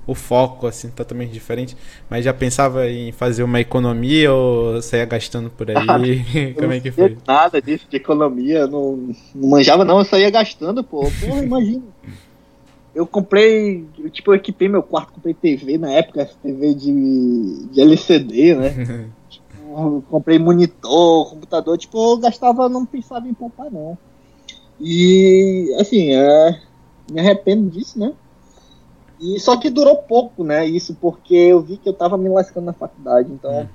o 0.06 0.14
foco 0.14 0.68
assim 0.68 0.90
totalmente 0.90 1.32
diferente, 1.32 1.78
mas 2.10 2.26
já 2.26 2.34
pensava 2.34 2.90
em 2.90 3.12
fazer 3.12 3.44
uma 3.44 3.60
economia 3.60 4.34
ou 4.34 4.82
saia 4.82 5.06
gastando 5.06 5.50
por 5.50 5.70
aí? 5.70 5.76
Como 6.60 6.72
é 6.72 6.80
que 6.80 6.92
foi? 6.92 7.18
Nada 7.28 7.62
disso 7.62 7.86
de 7.90 7.98
economia, 7.98 8.68
não, 8.68 9.14
não 9.34 9.50
manjava 9.50 9.86
não, 9.86 10.00
eu 10.00 10.06
só 10.06 10.18
ia 10.18 10.30
gastando, 10.30 10.84
pô. 10.84 11.10
Porra, 11.20 11.44
imagina. 11.44 11.84
Eu 12.94 13.08
comprei, 13.08 13.86
eu, 13.98 14.10
tipo, 14.10 14.32
eu 14.32 14.36
equipei 14.36 14.70
meu 14.70 14.84
quarto, 14.84 15.14
comprei 15.14 15.34
TV 15.34 15.80
na 15.80 15.92
época, 15.92 16.30
TV 16.44 16.76
de, 16.76 17.68
de 17.72 17.82
LCD, 17.82 18.54
né? 18.54 19.10
Tipo, 19.28 20.04
comprei 20.12 20.38
monitor, 20.38 21.32
computador, 21.32 21.76
tipo, 21.76 21.98
eu 21.98 22.18
gastava, 22.18 22.70
não 22.70 22.86
pensava 22.86 23.28
em 23.28 23.34
poupar 23.34 23.72
não. 23.72 23.98
E, 24.80 25.76
assim, 25.80 26.14
é, 26.14 26.60
me 27.12 27.20
arrependo 27.20 27.70
disso, 27.70 27.98
né? 27.98 28.14
E 29.24 29.40
só 29.40 29.56
que 29.58 29.70
durou 29.70 29.96
pouco, 30.04 30.44
né? 30.44 30.66
Isso 30.66 30.94
porque 30.96 31.34
eu 31.34 31.62
vi 31.62 31.78
que 31.78 31.88
eu 31.88 31.94
tava 31.94 32.18
me 32.18 32.28
lascando 32.28 32.66
na 32.66 32.74
faculdade, 32.74 33.32
então 33.32 33.70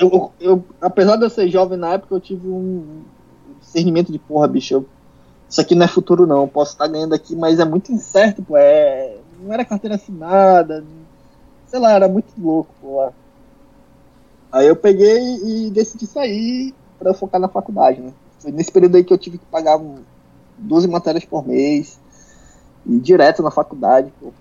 eu, 0.00 0.10
eu- 0.10 0.32
eu- 0.40 0.64
apesar 0.80 1.16
de 1.16 1.24
eu 1.26 1.30
ser 1.30 1.48
jovem 1.50 1.76
na 1.76 1.92
época, 1.92 2.14
eu 2.14 2.20
tive 2.20 2.48
um 2.48 3.04
discernimento 3.60 4.10
de 4.10 4.18
porra, 4.18 4.48
bicho. 4.48 4.72
eu- 4.72 4.88
isso 5.48 5.60
aqui 5.60 5.74
não 5.74 5.84
é 5.84 5.88
futuro, 5.88 6.26
não. 6.26 6.42
Eu 6.42 6.48
posso 6.48 6.72
estar 6.72 6.88
ganhando 6.88 7.14
aqui, 7.14 7.36
mas 7.36 7.60
é 7.60 7.64
muito 7.64 7.92
incerto, 7.92 8.42
pô. 8.42 8.56
É, 8.56 9.20
não 9.38 9.52
era 9.52 9.64
carteira 9.64 9.94
assinada, 9.96 10.84
sei 11.66 11.78
lá, 11.78 11.92
era 11.92 12.08
muito 12.08 12.32
louco, 12.38 12.74
pô. 12.80 13.12
Aí 14.50 14.66
eu 14.66 14.74
peguei 14.74 15.18
e 15.44 15.70
decidi 15.70 16.06
sair 16.06 16.74
pra 16.98 17.10
eu 17.10 17.14
focar 17.14 17.40
na 17.40 17.48
faculdade, 17.48 18.00
né? 18.00 18.12
Foi 18.40 18.50
nesse 18.50 18.72
período 18.72 18.96
aí 18.96 19.04
que 19.04 19.12
eu 19.12 19.18
tive 19.18 19.38
que 19.38 19.46
pagar 19.46 19.76
um- 19.76 20.02
12 20.58 20.88
matérias 20.88 21.24
por 21.24 21.46
mês, 21.46 22.00
e 22.86 22.98
direto 23.00 23.42
na 23.42 23.50
faculdade, 23.50 24.12
pô. 24.20 24.32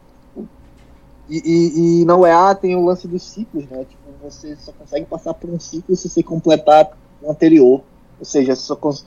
E, 1.28 1.38
e, 1.44 2.02
e 2.02 2.06
na 2.06 2.16
UEA 2.16 2.54
tem 2.56 2.76
o 2.76 2.86
lance 2.86 3.08
dos 3.08 3.24
ciclos, 3.24 3.66
né? 3.68 3.86
Tipo, 3.90 4.04
você 4.24 4.56
só 4.58 4.72
consegue 4.72 5.06
passar 5.06 5.34
por 5.34 5.50
um 5.50 5.60
ciclo 5.60 5.96
se 5.96 6.08
você 6.10 6.22
completar 6.22 6.90
o 7.22 7.32
anterior. 7.32 7.82
Ou 8.20 8.26
seja, 8.26 8.56
só 8.56 8.76
cons... 8.76 9.06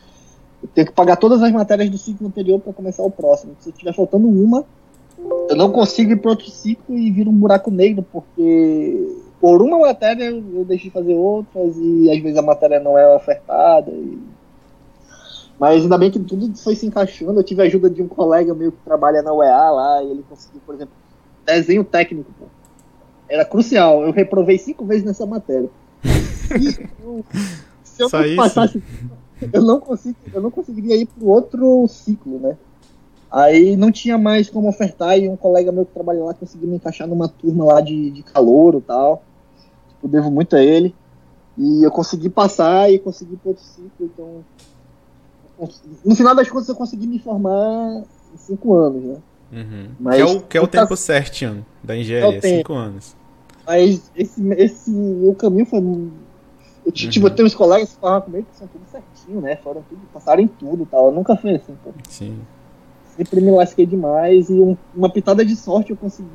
eu 0.62 0.68
tenho 0.74 0.87
que 0.88 0.92
pagar 0.92 1.16
todas 1.16 1.42
as 1.42 1.52
matérias 1.52 1.88
do 1.90 1.98
ciclo 1.98 2.26
anterior 2.26 2.61
para 2.61 2.72
começar 2.72 3.02
o 3.02 3.11
próximo. 3.11 3.54
Se 3.61 3.70
tiver 3.72 3.94
faltando 3.94 4.28
uma, 4.28 4.64
eu 5.48 5.57
não 5.57 5.70
consigo 5.70 6.12
ir 6.12 6.16
para 6.16 6.31
outro 6.31 6.50
ciclo 6.50 6.96
e 6.98 7.11
vira 7.11 7.31
um 7.31 7.35
buraco 7.35 7.70
negro, 7.70 8.04
porque 8.12 9.16
por 9.40 9.62
uma 9.62 9.78
matéria 9.78 10.24
eu 10.24 10.42
eu 10.54 10.64
deixo 10.64 10.85
de 10.85 10.90
fazer 10.90 11.14
outras 11.14 11.76
e 11.76 12.11
às 12.11 12.20
vezes 12.20 12.37
a 12.37 12.42
matéria 12.42 12.81
não 12.81 12.98
é 12.98 13.14
ofertada. 13.14 13.90
e- 13.90 14.18
Mas 15.59 15.83
ainda 15.83 15.98
bem 15.98 16.11
que 16.11 16.18
tudo 16.20 16.57
foi 16.57 16.74
se 16.74 16.87
encaixando. 16.87 17.38
Eu 17.38 17.44
tive 17.44 17.62
a 17.62 17.64
ajuda 17.66 17.88
de 17.88 18.02
um 18.02 18.09
colega 18.09 18.54
meu 18.54 18.72
que 18.72 18.78
trabalha 18.85 19.22
na 19.22 19.33
UEA 19.33 19.70
lá 19.70 20.02
e 20.02 20.11
ele 20.11 20.24
conseguiu, 20.28 20.61
por 20.64 20.74
exemplo, 20.74 20.94
desenho 21.49 21.85
técnico. 21.85 22.31
Pô. 22.39 22.47
Era 23.29 23.45
crucial. 23.45 24.03
Eu 24.03 24.13
reprovei 24.13 24.59
cinco 24.59 24.85
vezes 24.85 25.05
nessa 25.05 25.27
matéria. 25.27 25.71
Eu- 27.03 27.25
se 27.83 28.03
eu 28.05 28.09
Só 28.09 28.19
não 28.19 28.27
isso? 28.27 28.37
passasse, 28.37 28.83
eu 29.53 29.61
não, 29.63 29.81
consigo, 29.81 30.17
eu 30.33 30.41
não 30.41 30.51
conseguiria 30.53 30.95
ir 30.97 31.07
para 31.07 31.27
outro 31.27 31.87
ciclo, 31.89 32.39
né? 32.39 32.57
Aí 33.31 33.77
não 33.77 33.91
tinha 33.91 34.17
mais 34.17 34.49
como 34.49 34.69
ofertar 34.69 35.19
e 35.19 35.29
um 35.29 35.37
colega 35.37 35.73
meu 35.73 35.85
que 35.85 35.93
trabalha 35.93 36.23
lá 36.25 36.33
conseguiu 36.33 36.69
me 36.69 36.77
encaixar 36.77 37.09
numa 37.09 37.29
turma 37.29 37.65
lá 37.65 37.81
de, 37.81 38.11
de 38.13 38.23
calor 38.23 38.77
e 38.77 38.81
tal. 38.81 39.23
Tipo, 39.89 40.09
devo 40.09 40.31
muito 40.31 40.55
a 40.55 40.63
ele. 40.63 40.95
E 41.57 41.83
eu 41.83 41.91
consegui 41.91 42.31
passar 42.31 42.91
e 42.91 43.01
consegui 43.01 43.37
para 43.37 43.49
outro 43.51 43.65
ciclo, 43.65 43.91
então. 44.01 44.45
No 46.05 46.15
final 46.15 46.35
das 46.37 46.49
contas 46.49 46.69
eu 46.69 46.77
consegui 46.77 47.07
me 47.09 47.19
formar 47.19 48.05
em 48.33 48.37
cinco 48.37 48.75
anos, 48.75 49.03
né? 49.03 49.17
Uhum. 49.51 49.89
Mas 49.99 50.17
que 50.17 50.21
é 50.21 50.25
o, 50.25 50.41
que 50.43 50.59
é 50.59 50.61
o 50.61 50.67
tempo 50.67 50.97
certinho 50.97 51.65
da 51.83 51.97
engenharia, 51.97 52.39
É 52.39 52.41
tempo. 52.41 52.57
cinco 52.59 52.75
anos. 52.75 53.17
Mas 53.67 54.11
esse, 54.17 54.43
esse 54.55 54.91
o 54.91 55.35
caminho 55.35 55.67
foi. 55.67 55.79
Eu, 56.87 56.93
ti- 56.93 57.09
tipo, 57.09 57.27
Uhum. 57.27 57.33
eu 57.33 57.37
tenho 57.37 57.47
uns 57.47 57.55
colegas 57.55 57.91
que 57.91 58.01
falavam 58.01 58.23
comigo 58.23 58.47
que 58.51 58.59
são 58.59 58.67
tudo 58.69 58.85
certinho, 58.91 59.41
né? 59.41 59.57
Foram 59.57 59.83
tudo, 59.89 60.01
passaram 60.13 60.43
em 60.43 60.47
tudo 60.47 60.83
e 60.85 60.87
tal. 60.87 61.07
Eu 61.07 61.13
nunca 61.13 61.37
fui 61.37 61.55
assim, 61.55 61.75
pô. 61.85 61.91
Sim. 62.09 62.39
Sempre 63.17 63.41
me 63.41 63.51
lasquei 63.51 63.85
demais 63.85 64.49
e 64.49 64.55
um- 64.55 64.77
uma 64.95 65.11
pitada 65.11 65.45
de 65.45 65.57
sorte 65.57 65.91
eu 65.91 65.97
consegui 65.97 66.29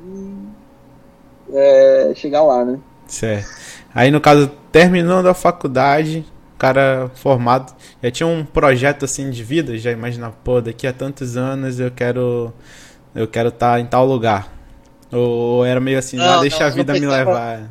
é, 1.52 2.14
chegar 2.16 2.44
lá, 2.44 2.64
né? 2.66 2.80
Certo. 3.08 3.48
Aí, 3.94 4.10
no 4.12 4.20
caso, 4.22 4.50
terminando 4.72 5.28
a 5.28 5.34
faculdade, 5.34 6.26
o 6.56 6.58
cara 6.58 7.12
formado, 7.16 7.74
já 8.02 8.10
tinha 8.12 8.28
um 8.28 8.44
projeto 8.46 9.06
assim 9.06 9.30
de 9.30 9.44
vida, 9.44 9.78
já 9.78 9.92
imaginava, 9.92 10.36
pô, 10.44 10.62
daqui 10.62 10.88
a 10.88 10.94
tantos 10.94 11.36
anos 11.38 11.80
eu 11.80 11.92
quero 11.92 12.54
eu 13.16 13.28
quero 13.28 13.50
estar 13.50 13.80
em 13.80 13.86
tal 13.86 14.06
lugar. 14.06 14.52
Ou 15.12 15.64
era 15.64 15.80
meio 15.80 16.00
assim, 16.00 16.18
Não, 16.18 16.26
ah, 16.26 16.34
não, 16.36 16.42
deixa 16.42 16.66
a 16.66 16.70
não 16.70 16.76
vida 16.76 16.94
me 16.94 17.06
levar. 17.06 17.70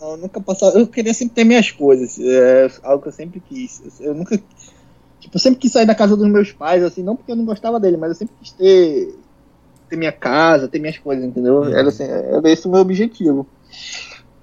Eu 0.00 0.16
nunca 0.16 0.40
passava. 0.40 0.78
Eu 0.78 0.86
queria 0.86 1.14
sempre 1.14 1.34
ter 1.34 1.44
minhas 1.44 1.70
coisas. 1.70 2.18
É 2.18 2.70
algo 2.82 3.02
que 3.02 3.08
eu 3.08 3.12
sempre 3.12 3.40
quis. 3.40 3.82
Eu 4.00 4.14
nunca. 4.14 4.36
Tipo, 5.20 5.36
eu 5.36 5.40
sempre 5.40 5.60
quis 5.60 5.72
sair 5.72 5.86
da 5.86 5.94
casa 5.94 6.16
dos 6.16 6.28
meus 6.28 6.50
pais, 6.50 6.82
assim, 6.82 7.02
não 7.02 7.14
porque 7.14 7.30
eu 7.30 7.36
não 7.36 7.44
gostava 7.44 7.78
dele, 7.78 7.96
mas 7.96 8.10
eu 8.10 8.16
sempre 8.16 8.34
quis 8.40 8.52
ter. 8.52 9.14
ter 9.88 9.96
minha 9.96 10.12
casa, 10.12 10.68
ter 10.68 10.80
minhas 10.80 10.98
coisas, 10.98 11.24
entendeu? 11.24 11.60
Uhum. 11.60 11.72
Era, 11.72 11.88
assim, 11.88 12.02
era 12.02 12.50
esse 12.50 12.66
o 12.66 12.70
meu 12.70 12.80
objetivo. 12.80 13.46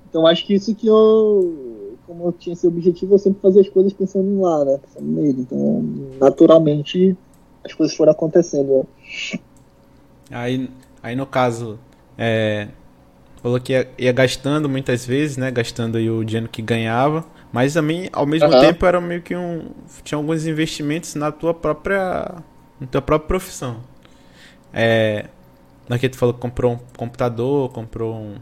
Então 0.09 0.25
acho 0.25 0.45
que 0.45 0.55
isso 0.55 0.73
que 0.73 0.87
eu. 0.87 1.97
Como 2.07 2.25
eu 2.25 2.31
tinha 2.31 2.53
esse 2.53 2.65
objetivo, 2.65 3.13
eu 3.13 3.19
sempre 3.19 3.41
fazia 3.41 3.61
as 3.61 3.69
coisas 3.69 3.93
pensando 3.93 4.41
lá, 4.41 4.65
né? 4.65 4.79
Pensando 4.81 5.11
nele. 5.11 5.41
Então, 5.41 5.83
naturalmente, 6.19 7.15
as 7.63 7.73
coisas 7.73 7.95
foram 7.95 8.13
acontecendo. 8.13 8.77
né? 9.33 9.39
Aí, 10.31 10.69
aí 11.01 11.15
no 11.15 11.25
caso, 11.25 11.79
é, 12.17 12.67
falou 13.41 13.59
que 13.59 13.73
ia, 13.73 13.89
ia 13.97 14.11
gastando 14.11 14.69
muitas 14.69 15.05
vezes, 15.05 15.37
né? 15.37 15.51
Gastando 15.51 15.97
aí 15.97 16.09
o 16.09 16.23
dinheiro 16.23 16.49
que 16.49 16.61
ganhava. 16.61 17.25
Mas 17.51 17.73
também, 17.73 18.09
ao 18.13 18.25
mesmo 18.25 18.49
Aham. 18.49 18.59
tempo, 18.59 18.85
era 18.85 19.01
meio 19.01 19.21
que 19.21 19.35
um. 19.35 19.71
Tinha 20.03 20.17
alguns 20.17 20.45
investimentos 20.45 21.15
na 21.15 21.31
tua 21.31 21.53
própria. 21.53 22.35
Na 22.79 22.87
tua 22.87 23.01
própria 23.01 23.27
profissão. 23.27 23.77
É. 24.73 25.25
Daqui 25.87 26.07
tu 26.07 26.17
falou 26.17 26.35
que 26.35 26.39
comprou 26.39 26.73
um 26.73 26.79
computador, 26.95 27.69
comprou 27.69 28.15
um, 28.15 28.35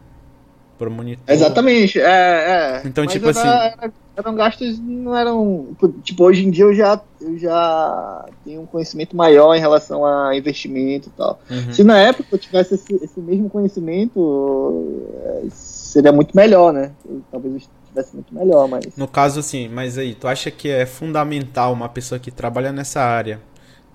pro 0.78 0.90
monitor. 0.90 1.22
Exatamente, 1.26 1.98
é, 2.00 2.04
é. 2.04 2.82
Então, 2.84 3.04
Mas 3.04 3.12
tipo 3.12 3.28
era- 3.28 3.38
assim- 3.40 3.48
era- 3.80 3.92
eram 4.16 4.34
gastos, 4.34 4.78
não 4.78 5.16
eram. 5.16 5.68
Tipo, 6.02 6.24
hoje 6.24 6.46
em 6.46 6.50
dia 6.50 6.64
eu 6.64 6.74
já, 6.74 7.00
eu 7.20 7.36
já 7.38 8.24
tenho 8.44 8.62
um 8.62 8.66
conhecimento 8.66 9.16
maior 9.16 9.54
em 9.54 9.60
relação 9.60 10.04
a 10.06 10.36
investimento 10.36 11.08
e 11.08 11.12
tal. 11.12 11.40
Uhum. 11.50 11.72
Se 11.72 11.84
na 11.84 11.98
época 11.98 12.28
eu 12.32 12.38
tivesse 12.38 12.74
esse, 12.74 12.94
esse 13.04 13.20
mesmo 13.20 13.50
conhecimento, 13.50 15.10
é, 15.24 15.42
seria 15.50 16.12
muito 16.12 16.36
melhor, 16.36 16.72
né? 16.72 16.92
Eu- 17.08 17.22
talvez 17.30 17.54
eu 17.54 17.58
estivesse 17.58 18.14
muito 18.14 18.34
melhor, 18.34 18.68
mas. 18.68 18.96
No 18.96 19.08
caso, 19.08 19.40
assim, 19.40 19.68
mas 19.68 19.98
aí, 19.98 20.14
tu 20.14 20.26
acha 20.28 20.50
que 20.50 20.68
é 20.68 20.86
fundamental 20.86 21.72
uma 21.72 21.88
pessoa 21.88 22.18
que 22.18 22.30
trabalha 22.30 22.72
nessa 22.72 23.00
área, 23.00 23.40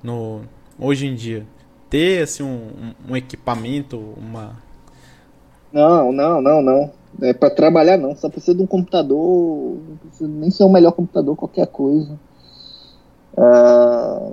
no, 0.02 0.42
hoje 0.80 1.06
em 1.08 1.16
dia, 1.16 1.46
ter, 1.90 2.24
assim, 2.24 2.44
um- 2.44 2.94
um 3.10 3.16
equipamento, 3.18 3.98
uma... 4.18 4.58
Não, 5.74 6.12
não, 6.12 6.42
não, 6.42 6.62
não. 6.62 6.92
É 7.22 7.34
pra 7.34 7.50
trabalhar 7.50 7.98
não. 7.98 8.16
Só 8.16 8.30
precisa 8.30 8.56
de 8.56 8.64
um 8.64 8.68
computador. 8.68 9.18
Não 9.90 9.98
precisa 9.98 10.30
nem 10.30 10.52
ser 10.52 10.64
o 10.64 10.70
melhor 10.70 10.92
computador, 10.92 11.36
qualquer 11.36 11.68
coisa. 11.68 12.18
É, 13.36 14.32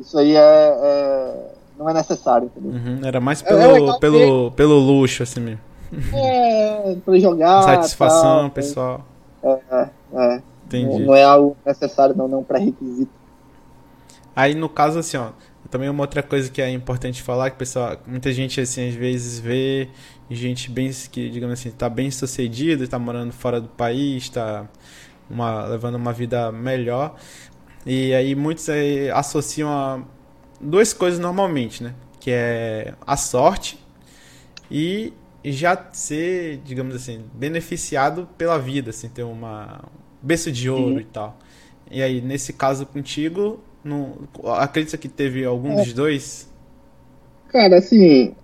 Isso 0.00 0.16
aí 0.18 0.34
é, 0.36 0.38
é- 0.40 1.52
não 1.78 1.88
é 1.90 1.92
necessário, 1.94 2.46
entendeu? 2.46 2.70
Uhum, 2.72 3.00
era 3.04 3.20
mais 3.20 3.42
É 3.42 3.44
pelo, 3.46 3.72
legal 3.72 3.98
pelo, 3.98 4.50
pelo 4.52 4.78
luxo, 4.78 5.22
assim 5.22 5.40
mesmo. 5.40 5.60
É 6.14 6.96
pra 7.04 7.18
jogar. 7.18 7.62
Satisfação, 7.62 8.42
tal, 8.42 8.50
pessoal. 8.50 9.00
É, 9.42 9.90
não, 10.12 10.42
Entendi. 10.66 11.04
não 11.04 11.14
é 11.14 11.24
algo 11.24 11.56
necessário, 11.64 12.14
não, 12.16 12.28
não 12.28 12.38
é 12.38 12.40
um 12.40 12.44
pré-requisito. 12.44 13.10
Aí, 14.34 14.54
no 14.54 14.68
caso, 14.68 14.98
assim, 15.00 15.16
ó, 15.16 15.30
também 15.70 15.88
uma 15.88 16.02
outra 16.02 16.22
coisa 16.22 16.50
que 16.50 16.62
é 16.62 16.70
importante 16.70 17.22
falar, 17.22 17.50
que 17.50 17.56
pessoal, 17.58 17.96
muita 18.06 18.32
gente, 18.32 18.60
assim, 18.60 18.88
às 18.88 18.94
vezes 18.94 19.38
vê 19.38 19.88
gente 20.30 20.70
bem, 20.70 20.90
que, 21.10 21.28
digamos 21.28 21.58
assim, 21.58 21.70
tá 21.70 21.88
bem 21.88 22.10
sucedido, 22.10 22.86
tá 22.86 22.98
morando 22.98 23.32
fora 23.32 23.60
do 23.60 23.68
país, 23.68 24.28
tá 24.28 24.68
uma, 25.28 25.66
levando 25.66 25.96
uma 25.96 26.12
vida 26.12 26.50
melhor. 26.52 27.16
E 27.84 28.14
aí 28.14 28.34
muitos 28.34 28.68
aí 28.68 29.10
associam 29.10 29.70
a 29.70 30.02
duas 30.60 30.92
coisas 30.92 31.18
normalmente, 31.18 31.82
né? 31.82 31.94
Que 32.20 32.30
é 32.30 32.94
a 33.06 33.16
sorte 33.16 33.78
e 34.70 35.12
já 35.44 35.88
ser, 35.92 36.58
digamos 36.64 36.94
assim, 36.94 37.24
beneficiado 37.34 38.28
pela 38.36 38.58
vida, 38.58 38.90
assim, 38.90 39.08
ter 39.08 39.22
uma 39.22 39.84
berço 40.20 40.50
de 40.50 40.68
ouro 40.68 41.00
e 41.00 41.04
tal. 41.04 41.38
E 41.90 42.02
aí, 42.02 42.20
nesse 42.20 42.52
caso 42.52 42.84
contigo, 42.84 43.62
não, 43.84 44.28
acredita 44.56 44.98
que 44.98 45.08
teve 45.08 45.44
algum 45.44 45.74
dos 45.74 45.92
dois? 45.92 46.48
Cara, 47.48 47.78
assim, 47.78 48.36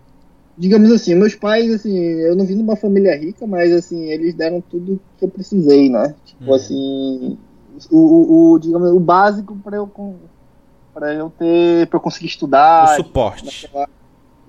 digamos 0.57 0.93
assim, 0.93 1.15
meus 1.15 1.35
pais, 1.37 1.73
assim, 1.73 1.97
eu 1.99 2.37
não 2.37 2.47
vim 2.47 2.57
de 2.57 2.63
uma 2.63 2.77
família 2.77 3.17
rica, 3.17 3.47
mas 3.47 3.73
assim, 3.73 4.05
eles 4.11 4.35
deram 4.37 4.63
tudo 4.63 5.03
que 5.19 5.25
eu 5.25 5.31
precisei, 5.31 5.91
né? 5.91 6.15
Tipo 6.25 6.55
Uhum. 6.55 6.57
assim, 6.57 7.39
o, 7.91 8.53
o, 8.55 8.59
digamos, 8.59 8.91
o 8.93 9.01
básico 9.01 9.59
para 9.61 9.77
eu 9.79 9.89
para 10.93 11.15
eu 11.15 11.31
ter, 11.31 11.89
para 11.89 11.99
eu 11.99 12.03
conseguir 12.03 12.27
estudar, 12.29 12.85
o 12.85 12.87
suporte. 12.87 13.43
naquela- 13.43 13.89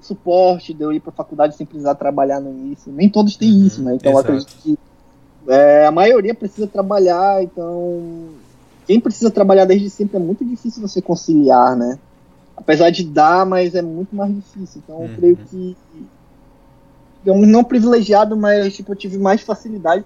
suporte 0.01 0.73
de 0.73 0.83
eu 0.83 0.93
ir 0.93 0.99
para 1.01 1.11
faculdade 1.13 1.55
sem 1.57 1.65
precisar 1.67 1.95
trabalhar 1.95 2.39
no 2.41 2.51
início. 2.51 2.91
Nem 2.93 3.09
todos 3.11 3.37
têm 3.37 3.65
Uhum, 3.65 3.67
isso, 3.67 3.83
né? 3.83 3.95
Então 3.95 4.17
acredito 4.17 4.55
que 4.57 4.77
é, 5.49 5.85
a 5.87 5.91
maioria 5.91 6.35
precisa 6.35 6.67
trabalhar, 6.67 7.43
então 7.43 8.44
quem 8.85 8.99
precisa 8.99 9.31
trabalhar 9.31 9.65
desde 9.65 9.89
sempre 9.89 10.17
é 10.17 10.19
muito 10.19 10.45
difícil 10.45 10.81
você 10.81 11.01
conciliar, 11.01 11.75
né? 11.75 11.99
Apesar 12.57 12.89
de 12.89 13.03
dar, 13.03 13.45
mas 13.45 13.75
é 13.75 13.81
muito 13.81 14.15
mais 14.15 14.33
difícil. 14.33 14.81
Então 14.83 14.95
eu 14.97 15.01
Uhum. 15.09 15.15
creio 15.15 15.37
que 15.37 15.77
digamos, 17.25 17.47
não 17.47 17.63
privilegiado, 17.63 18.37
mas 18.37 18.75
tipo, 18.75 18.91
eu 18.91 18.95
tive 18.95 19.17
mais 19.17 19.41
facilidade. 19.41 20.05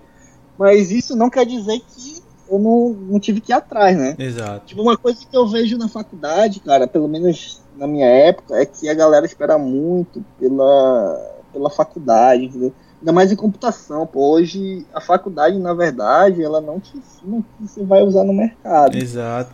Mas 0.58 0.92
isso 0.92 1.16
não 1.16 1.30
quer 1.30 1.46
dizer 1.46 1.80
que 1.80 2.24
eu 2.50 2.58
não, 2.58 2.90
não 2.94 3.20
tive 3.20 3.42
que 3.42 3.52
ir 3.52 3.56
atrás, 3.56 3.98
né? 3.98 4.16
Exato. 4.18 4.66
Tipo, 4.66 4.82
uma 4.82 4.98
coisa 4.98 5.20
que 5.30 5.36
eu 5.36 5.48
vejo 5.48 5.78
na 5.78 5.88
faculdade, 5.88 6.60
cara, 6.62 6.88
pelo 6.88 7.08
menos 7.08 7.62
na 7.76 7.88
minha 7.88 8.08
época, 8.08 8.56
é 8.56 8.66
que 8.66 8.90
a 8.90 8.94
galera 8.94 9.26
espera 9.26 9.58
muito 9.58 10.24
pela, 10.38 11.44
pela 11.54 11.70
faculdade, 11.70 12.46
entendeu? 12.46 12.74
Ainda 13.00 13.14
mais 13.14 13.32
em 13.32 13.36
computação, 13.36 14.06
pô. 14.06 14.32
Hoje, 14.32 14.86
a 14.94 15.00
faculdade, 15.00 15.58
na 15.58 15.74
verdade, 15.74 16.44
ela 16.44 16.60
não 16.60 16.80
te 16.80 16.98
ensina 16.98 17.38
o 17.38 17.44
que 17.44 17.68
você 17.68 17.84
vai 17.84 18.04
usar 18.04 18.24
no 18.24 18.34
mercado. 18.34 18.98
Exato. 18.98 19.54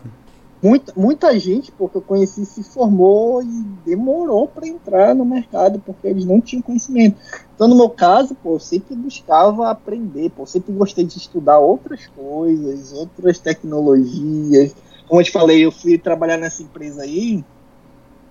Muita, 0.64 0.94
muita 0.96 1.38
gente, 1.38 1.72
pô, 1.72 1.88
que 1.88 1.96
eu 1.96 2.02
conheci, 2.02 2.44
se 2.44 2.64
formou 2.64 3.44
e 3.44 3.64
demorou 3.86 4.48
para 4.48 4.68
entrar 4.68 5.14
no 5.14 5.24
mercado, 5.24 5.80
porque 5.86 6.08
eles 6.08 6.26
não 6.26 6.42
tinham 6.42 6.64
conhecimento. 6.64 7.18
Então, 7.54 7.68
no 7.68 7.76
meu 7.76 7.88
caso, 7.88 8.34
pô, 8.34 8.56
eu 8.56 8.60
sempre 8.60 8.96
buscava 8.96 9.70
aprender, 9.70 10.32
pô, 10.32 10.42
eu 10.42 10.48
sempre 10.48 10.74
gostei 10.74 11.06
de 11.06 11.18
estudar 11.18 11.60
outras 11.60 12.08
coisas, 12.08 12.92
outras 12.94 13.38
tecnologias. 13.38 14.76
Como 15.08 15.22
eu 15.22 15.26
te 15.26 15.32
falei, 15.32 15.64
eu 15.64 15.72
fui 15.72 16.00
trabalhar 16.00 16.38
nessa 16.38 16.64
empresa 16.64 17.04
aí, 17.04 17.46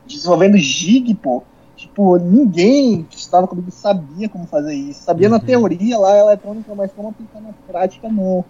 desenvolvendo 0.05 0.57
gig, 0.59 1.15
pô. 1.15 1.45
Tipo, 1.77 2.17
ninguém 2.19 3.03
que 3.03 3.17
estava 3.17 3.47
comigo 3.47 3.71
sabia 3.71 4.29
como 4.29 4.47
fazer 4.47 4.75
isso. 4.75 5.03
Sabia 5.03 5.29
na 5.29 5.37
Uhum. 5.37 5.43
teoria 5.43 5.99
lá, 5.99 6.17
eletrônica, 6.19 6.75
mas 6.75 6.93
como 6.93 7.09
aplicar 7.09 7.41
na 7.41 7.53
prática, 7.67 8.09
não. 8.09 8.45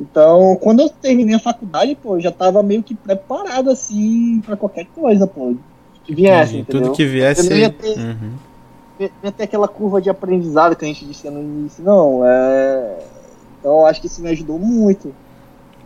Então, 0.00 0.56
quando 0.62 0.80
eu 0.80 0.88
terminei 0.88 1.34
a 1.34 1.40
faculdade, 1.40 1.96
pô, 1.96 2.16
eu 2.16 2.20
já 2.20 2.30
tava 2.30 2.62
meio 2.62 2.82
que 2.82 2.94
preparado, 2.94 3.70
assim, 3.70 4.40
pra 4.44 4.56
qualquer 4.56 4.86
coisa, 4.94 5.26
pô. 5.26 5.54
Que 6.04 6.14
viesse, 6.14 6.56
entendeu? 6.58 6.82
Tudo 6.82 6.94
que 6.94 7.04
viesse. 7.04 7.40
Eu 7.40 7.50
não 7.50 7.56
ia 7.56 7.70
ter- 7.70 7.98
Uhum. 7.98 8.30
Ia 9.00 9.32
ter 9.32 9.44
aquela 9.44 9.68
curva 9.68 10.00
de 10.00 10.10
aprendizado 10.10 10.74
que 10.74 10.84
a 10.84 10.88
gente 10.88 11.04
disse 11.04 11.28
no 11.30 11.40
início. 11.40 11.84
Não, 11.84 12.24
é... 12.24 12.98
Então, 13.60 13.78
eu 13.78 13.86
acho 13.86 14.00
que 14.00 14.06
isso 14.08 14.20
me 14.22 14.28
ajudou 14.30 14.58
muito. 14.58 15.14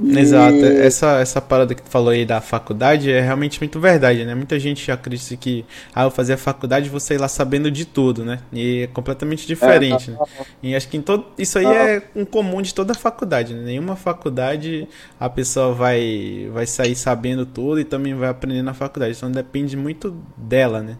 E- 0.03 0.19
Exato, 0.19 0.65
essa, 0.65 1.19
essa 1.21 1.41
parada 1.41 1.75
que 1.75 1.83
tu 1.83 1.88
falou 1.91 2.11
aí 2.11 2.27
da 2.27 2.41
faculdade 2.41 3.11
é 3.11 3.21
realmente 3.21 3.61
muito 3.61 3.81
verdade, 3.81 4.25
né? 4.25 4.35
Muita 4.35 4.59
gente 4.59 4.91
acredita 4.91 5.37
que, 5.37 5.65
ah, 5.95 6.05
eu 6.05 6.11
fazer 6.11 6.35
a 6.35 6.37
faculdade 6.37 6.87
e 6.87 6.91
vou 6.91 7.01
sair 7.01 7.19
lá 7.19 7.29
sabendo 7.29 7.71
de 7.71 7.85
tudo, 7.85 8.25
né? 8.25 8.41
E 8.53 8.83
é 8.83 8.87
completamente 8.88 9.47
diferente, 9.47 10.11
né? 10.11 10.19
E 10.62 10.75
acho 10.75 10.88
que 10.88 10.97
em 10.97 11.03
todo, 11.03 11.27
isso 11.38 11.59
aí 11.59 11.73
é 11.73 12.03
um 12.17 12.25
comum 12.25 12.61
de 12.61 12.75
toda 12.75 12.95
faculdade, 12.95 13.55
né? 13.55 13.62
Nenhuma 13.65 13.97
faculdade 13.97 14.88
a 15.21 15.31
pessoa 15.31 15.73
vai, 15.73 16.49
vai 16.53 16.67
sair 16.67 16.95
sabendo 16.97 17.47
tudo 17.47 17.81
e 17.81 17.85
também 17.85 18.15
vai 18.15 18.29
aprender 18.29 18.62
na 18.62 18.75
faculdade. 18.75 19.17
Então 19.17 19.31
depende 19.31 19.77
muito 19.77 20.17
dela, 20.37 20.83
né? 20.83 20.97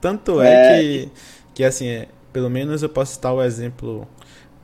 Tanto 0.00 0.40
é, 0.40 0.54
É. 0.54 0.58
que, 0.58 1.08
que 1.54 1.64
assim, 1.64 1.86
é, 1.88 2.08
pelo 2.32 2.50
menos 2.50 2.82
eu 2.82 2.88
posso 2.88 3.14
citar 3.14 3.32
o 3.34 3.42
exemplo 3.42 4.06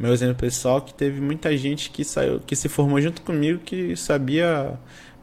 meu 0.00 0.12
exemplo 0.12 0.34
pessoal 0.34 0.80
que 0.80 0.94
teve 0.94 1.20
muita 1.20 1.56
gente 1.56 1.90
que 1.90 2.02
saiu, 2.04 2.40
que 2.40 2.56
se 2.56 2.68
formou 2.68 3.00
junto 3.00 3.20
comigo 3.22 3.60
que 3.64 3.94
sabia 3.96 4.72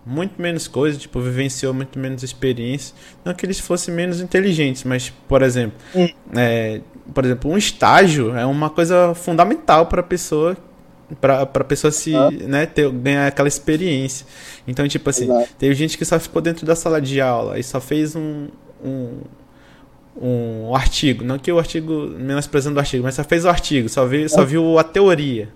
muito 0.05 0.41
menos 0.41 0.67
coisas, 0.69 1.01
tipo, 1.01 1.19
vivenciou 1.19 1.73
muito 1.73 1.99
menos 1.99 2.23
experiência. 2.23 2.95
Não 3.25 3.33
que 3.33 3.45
eles 3.45 3.59
fossem 3.59 3.93
menos 3.93 4.21
inteligentes, 4.21 4.83
mas, 4.85 5.09
por 5.27 5.41
exemplo, 5.41 5.77
Hum. 5.93 6.07
é, 6.35 6.79
por 7.13 7.25
exemplo, 7.25 7.51
um 7.51 7.57
estágio 7.57 8.33
é 8.35 8.45
uma 8.45 8.69
coisa 8.69 9.13
fundamental 9.15 9.87
para 9.87 9.99
a 10.01 10.03
pessoa 10.03 10.55
para 11.21 11.43
a 11.43 11.63
pessoa 11.63 11.89
se, 11.89 12.13
Ah. 12.13 12.29
né, 12.29 12.65
ter, 12.65 12.89
ganhar 12.91 13.27
aquela 13.27 13.47
experiência. 13.47 14.25
Então, 14.67 14.85
tipo 14.89 15.09
assim, 15.09 15.23
Exato. 15.23 15.47
teve 15.57 15.73
gente 15.73 15.97
que 15.97 16.03
só 16.03 16.19
ficou 16.19 16.41
dentro 16.41 16.65
da 16.65 16.75
sala 16.75 16.99
de 17.01 17.21
aula 17.21 17.57
e 17.57 17.63
só 17.63 17.79
fez 17.79 18.13
um, 18.13 18.49
um, 18.83 19.21
um 20.21 20.75
artigo. 20.75 21.23
Não 21.23 21.37
que 21.39 21.51
o 21.51 21.59
artigo, 21.59 22.07
menosprezando 22.17 22.77
o 22.77 22.79
artigo, 22.79 23.03
mas 23.03 23.15
só 23.15 23.23
fez 23.23 23.45
o 23.45 23.49
artigo, 23.49 23.89
só 23.89 24.05
viu, 24.05 24.27
só 24.29 24.45
viu 24.45 24.77
a 24.79 24.83
teoria. 24.83 25.49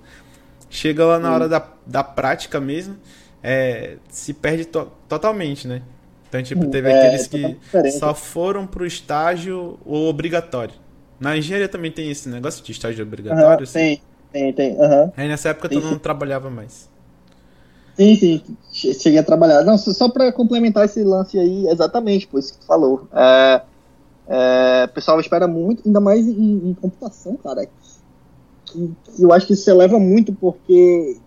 Chega 0.70 1.06
lá 1.06 1.20
na 1.20 1.34
hora 1.34 1.50
da, 1.50 1.66
da 1.86 2.04
prática 2.04 2.60
mesmo, 2.60 2.98
é, 3.44 3.98
se 4.10 4.34
perde 4.34 4.66
to- 4.66 4.92
totalmente, 5.10 5.68
né? 5.68 5.82
Então, 6.30 6.42
tipo, 6.44 6.66
teve 6.68 6.90
É, 6.90 6.92
aqueles 6.92 7.28
que 7.28 7.60
só 7.86 8.16
foram 8.16 8.66
pro 8.68 8.86
estágio 8.86 9.80
obrigatório. 9.86 10.76
Na 11.20 11.38
engenharia 11.38 11.68
também 11.70 11.92
tem 11.92 12.10
esse 12.10 12.30
negócio 12.30 12.64
de 12.64 12.72
estágio 12.72 13.04
obrigatório. 13.06 13.64
Aham, 13.64 13.64
assim. 13.64 13.72
tem, 13.74 14.02
tem, 14.32 14.54
tem. 14.54 14.78
aham. 14.82 15.12
Aí 15.16 15.28
nessa 15.28 15.50
época 15.50 15.70
tu 15.70 15.80
Tem 15.80 15.82
não 15.82 15.98
sim. 15.98 16.00
trabalhava 16.00 16.50
mais. 16.50 16.90
Sim, 17.94 18.16
sim, 18.16 18.58
che- 18.72 18.94
cheguei 18.94 19.20
a 19.20 19.24
trabalhar. 19.24 19.64
Não, 19.64 19.78
só, 19.78 19.92
só 19.94 20.10
para 20.10 20.32
complementar 20.32 20.86
esse 20.86 21.04
lance 21.04 21.38
aí, 21.38 21.68
exatamente, 21.68 22.26
por 22.28 22.40
isso 22.40 22.54
que 22.54 22.60
tu 22.60 22.66
falou. 22.66 23.08
É, 23.14 23.62
é, 24.34 24.86
o 24.86 24.94
pessoal 24.94 25.20
espera 25.20 25.48
muito, 25.48 25.84
ainda 25.86 26.00
mais 26.00 26.26
em, 26.26 26.70
em 26.70 26.74
computação, 26.74 27.36
cara. 27.36 27.68
Que, 28.66 28.92
que 29.04 29.24
eu 29.24 29.34
acho 29.34 29.46
que 29.48 29.54
isso 29.54 29.70
eleva 29.70 30.00
muito, 30.00 30.32
porque 30.34 31.18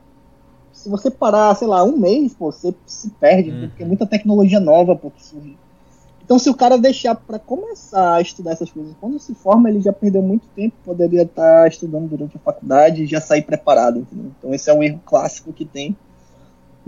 se 0.72 0.88
você 0.88 1.10
parar, 1.10 1.54
sei 1.54 1.68
lá, 1.68 1.84
um 1.84 1.96
mês, 1.98 2.32
pô, 2.32 2.50
você 2.50 2.74
se 2.86 3.10
perde, 3.10 3.50
Uhum. 3.50 3.68
porque 3.68 3.82
é 3.82 3.86
muita 3.86 4.06
tecnologia 4.06 4.58
nova, 4.58 4.96
pô, 4.96 5.10
que 5.10 5.22
surge. 5.22 5.56
Então, 6.24 6.38
se 6.38 6.48
o 6.48 6.54
cara 6.54 6.78
deixar 6.78 7.14
para 7.14 7.38
começar 7.38 8.14
a 8.14 8.20
estudar 8.22 8.52
essas 8.52 8.70
coisas, 8.70 8.94
quando 8.98 9.18
se 9.18 9.34
forma, 9.34 9.68
ele 9.68 9.82
já 9.82 9.92
perdeu 9.92 10.22
muito 10.22 10.46
tempo, 10.56 10.74
poderia 10.82 11.22
estar 11.22 11.68
estudando 11.68 12.08
durante 12.08 12.38
a 12.38 12.40
faculdade 12.40 13.02
e 13.02 13.06
já 13.06 13.20
sair 13.20 13.42
preparado, 13.42 13.98
entendeu? 13.98 14.32
Então, 14.38 14.54
esse 14.54 14.70
é 14.70 14.72
um 14.72 14.82
erro 14.82 15.02
clássico 15.04 15.52
que 15.52 15.66
tem. 15.66 15.94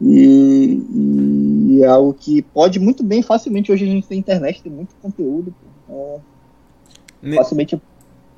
E, 0.00 0.80
e 0.90 1.82
é 1.82 1.86
algo 1.86 2.14
que 2.14 2.40
pode 2.40 2.78
muito 2.80 3.02
bem, 3.02 3.20
facilmente. 3.22 3.70
Hoje 3.70 3.84
a 3.84 3.88
gente 3.88 4.06
tem 4.06 4.18
internet, 4.18 4.62
tem 4.62 4.72
muito 4.72 4.94
conteúdo, 5.02 5.54
Então, 5.88 6.22
Ne- 7.22 7.36
facilmente 7.36 7.80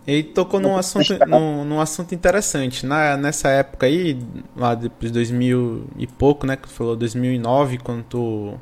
Ele 0.07 0.23
tocou 0.23 0.59
num 0.61 0.77
assunto, 0.77 1.19
num, 1.27 1.65
num 1.65 1.81
assunto 1.81 2.15
interessante. 2.15 2.87
Na, 2.87 3.17
nessa 3.17 3.49
época 3.51 3.87
aí, 3.87 4.19
lá 4.57 4.75
depois 4.75 5.11
de 5.11 5.15
2000 5.19 5.85
e 5.99 6.07
pouco, 6.07 6.47
né? 6.47 6.57
Que 6.57 6.63
tu 6.63 6.71
falou 6.71 6.97
2009, 6.97 7.79
quando 7.79 8.05
tu. 8.05 8.55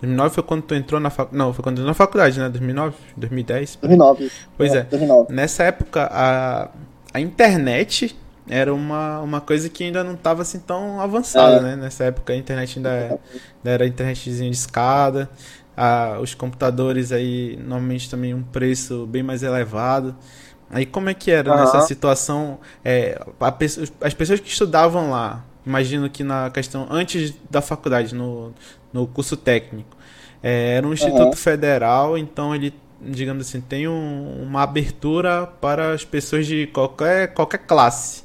2009 0.00 0.34
foi 0.34 0.42
quando 0.44 0.62
tu 0.62 0.74
entrou 0.74 1.00
na 1.00 1.10
faculdade. 1.10 1.38
Não, 1.38 1.52
foi 1.52 1.62
quando 1.62 1.76
tu 1.76 1.78
entrou 1.80 1.88
na 1.88 1.94
faculdade, 1.94 2.38
né? 2.38 2.48
2009? 2.48 2.94
2010? 3.16 3.76
2009. 3.80 4.30
Pois 4.56 4.74
é. 4.74 4.82
2009. 4.84 5.32
Nessa 5.32 5.64
época, 5.64 6.08
a, 6.12 6.68
a 7.12 7.20
internet 7.20 8.14
era 8.48 8.72
uma, 8.74 9.20
uma 9.20 9.40
coisa 9.40 9.68
que 9.70 9.82
ainda 9.82 10.04
não 10.04 10.12
estava 10.14 10.42
assim 10.42 10.58
tão 10.60 11.00
avançada, 11.00 11.56
É. 11.56 11.60
né? 11.60 11.76
Nessa 11.76 12.04
época 12.04 12.34
a 12.34 12.36
internet 12.36 12.78
ainda, 12.78 12.90
ainda 12.90 13.18
era 13.64 13.86
internetzinha 13.86 14.50
de 14.50 14.56
escada, 14.56 15.28
a, 15.76 16.18
os 16.20 16.34
computadores 16.34 17.12
aí 17.12 17.56
normalmente 17.56 18.10
também 18.10 18.34
um 18.34 18.42
preço 18.42 19.06
bem 19.06 19.22
mais 19.22 19.42
elevado. 19.42 20.14
Aí 20.70 20.86
como 20.86 21.08
é 21.10 21.14
que 21.14 21.30
era 21.30 21.50
Aham. 21.50 21.54
nessa 21.54 21.80
situação? 21.80 22.58
É, 22.84 23.20
a 23.40 23.54
as 24.06 24.14
pessoas 24.14 24.40
que 24.40 24.48
estudavam 24.48 25.10
lá, 25.10 25.44
imagino 25.64 26.08
que 26.10 26.24
na 26.24 26.50
questão 26.50 26.86
antes 26.90 27.34
da 27.50 27.60
faculdade, 27.62 28.14
no, 28.14 28.52
no 28.92 29.06
curso 29.06 29.36
técnico, 29.36 29.96
é, 30.42 30.76
era 30.76 30.86
um 30.86 30.92
instituto 30.92 31.36
Aham. 31.36 31.36
federal, 31.36 32.18
então 32.18 32.54
ele, 32.54 32.72
digamos 33.00 33.46
assim, 33.46 33.60
tem 33.60 33.86
um- 33.88 34.42
uma 34.42 34.62
abertura 34.62 35.46
para 35.60 35.92
as 35.92 36.04
pessoas 36.04 36.46
de 36.46 36.66
qualquer, 36.68 37.28
qualquer 37.34 37.58
classe, 37.58 38.22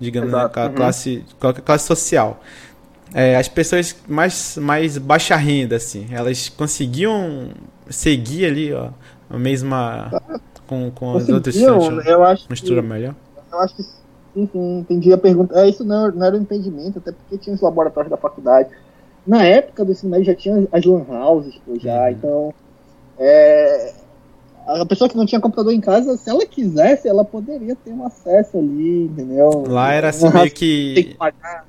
digamos, 0.00 0.32
né, 0.32 0.46
Uhum. 0.62 0.70
classe, 0.74 1.24
qualquer 1.38 1.62
classe 1.62 1.86
social. 1.86 2.42
É, 3.14 3.36
as 3.36 3.48
pessoas 3.48 3.96
mais, 4.08 4.56
mais 4.56 4.98
baixa 4.98 5.36
renda, 5.36 5.76
assim, 5.76 6.06
elas 6.12 6.48
conseguiam 6.48 7.50
seguir 7.88 8.46
ali, 8.46 8.72
ó, 8.72 8.90
a 9.28 9.38
mesma 9.38 10.10
com, 10.66 10.90
com 10.92 11.16
as 11.16 11.28
outras 11.28 11.56
eu 12.06 12.24
acho 12.24 12.48
uma 12.48 12.82
que, 12.82 12.82
melhor. 12.82 13.14
eu 13.52 13.58
acho 13.60 13.76
que 13.76 13.82
sim, 13.82 14.48
sim, 14.52 14.78
entendi 14.80 15.12
a 15.12 15.18
pergunta. 15.18 15.58
É, 15.60 15.68
isso 15.68 15.84
não, 15.84 16.10
não 16.12 16.24
era 16.26 16.36
um 16.36 16.40
impedimento, 16.42 16.98
até 16.98 17.12
porque 17.12 17.38
tinha 17.38 17.54
os 17.54 17.60
laboratórios 17.60 18.10
da 18.10 18.16
faculdade. 18.16 18.70
Na 19.26 19.44
época 19.44 19.84
do 19.84 19.92
ensino 19.92 20.10
médio 20.10 20.26
já 20.26 20.34
tinha 20.34 20.68
as 20.72 20.84
lan 20.84 21.04
houses, 21.08 21.56
pô, 21.66 21.78
já, 21.78 22.04
Uhum. 22.04 22.10
então 22.10 22.54
é, 23.18 23.94
a 24.66 24.86
pessoa 24.86 25.08
que 25.10 25.16
não 25.16 25.26
tinha 25.26 25.40
computador 25.40 25.72
em 25.72 25.80
casa, 25.80 26.16
se 26.16 26.30
ela 26.30 26.46
quisesse, 26.46 27.08
ela 27.08 27.24
poderia 27.24 27.74
ter 27.76 27.92
um 27.92 28.06
acesso 28.06 28.58
ali, 28.58 29.04
entendeu? 29.06 29.64
Lá 29.66 29.92
era 29.92 30.10
assim 30.10 30.26
Lan 30.26 30.30
meio 30.30 30.50
house 30.50 30.52
tem 30.94 31.04
que 31.04 31.04
que. 31.04 31.14
pagar. 31.14 31.66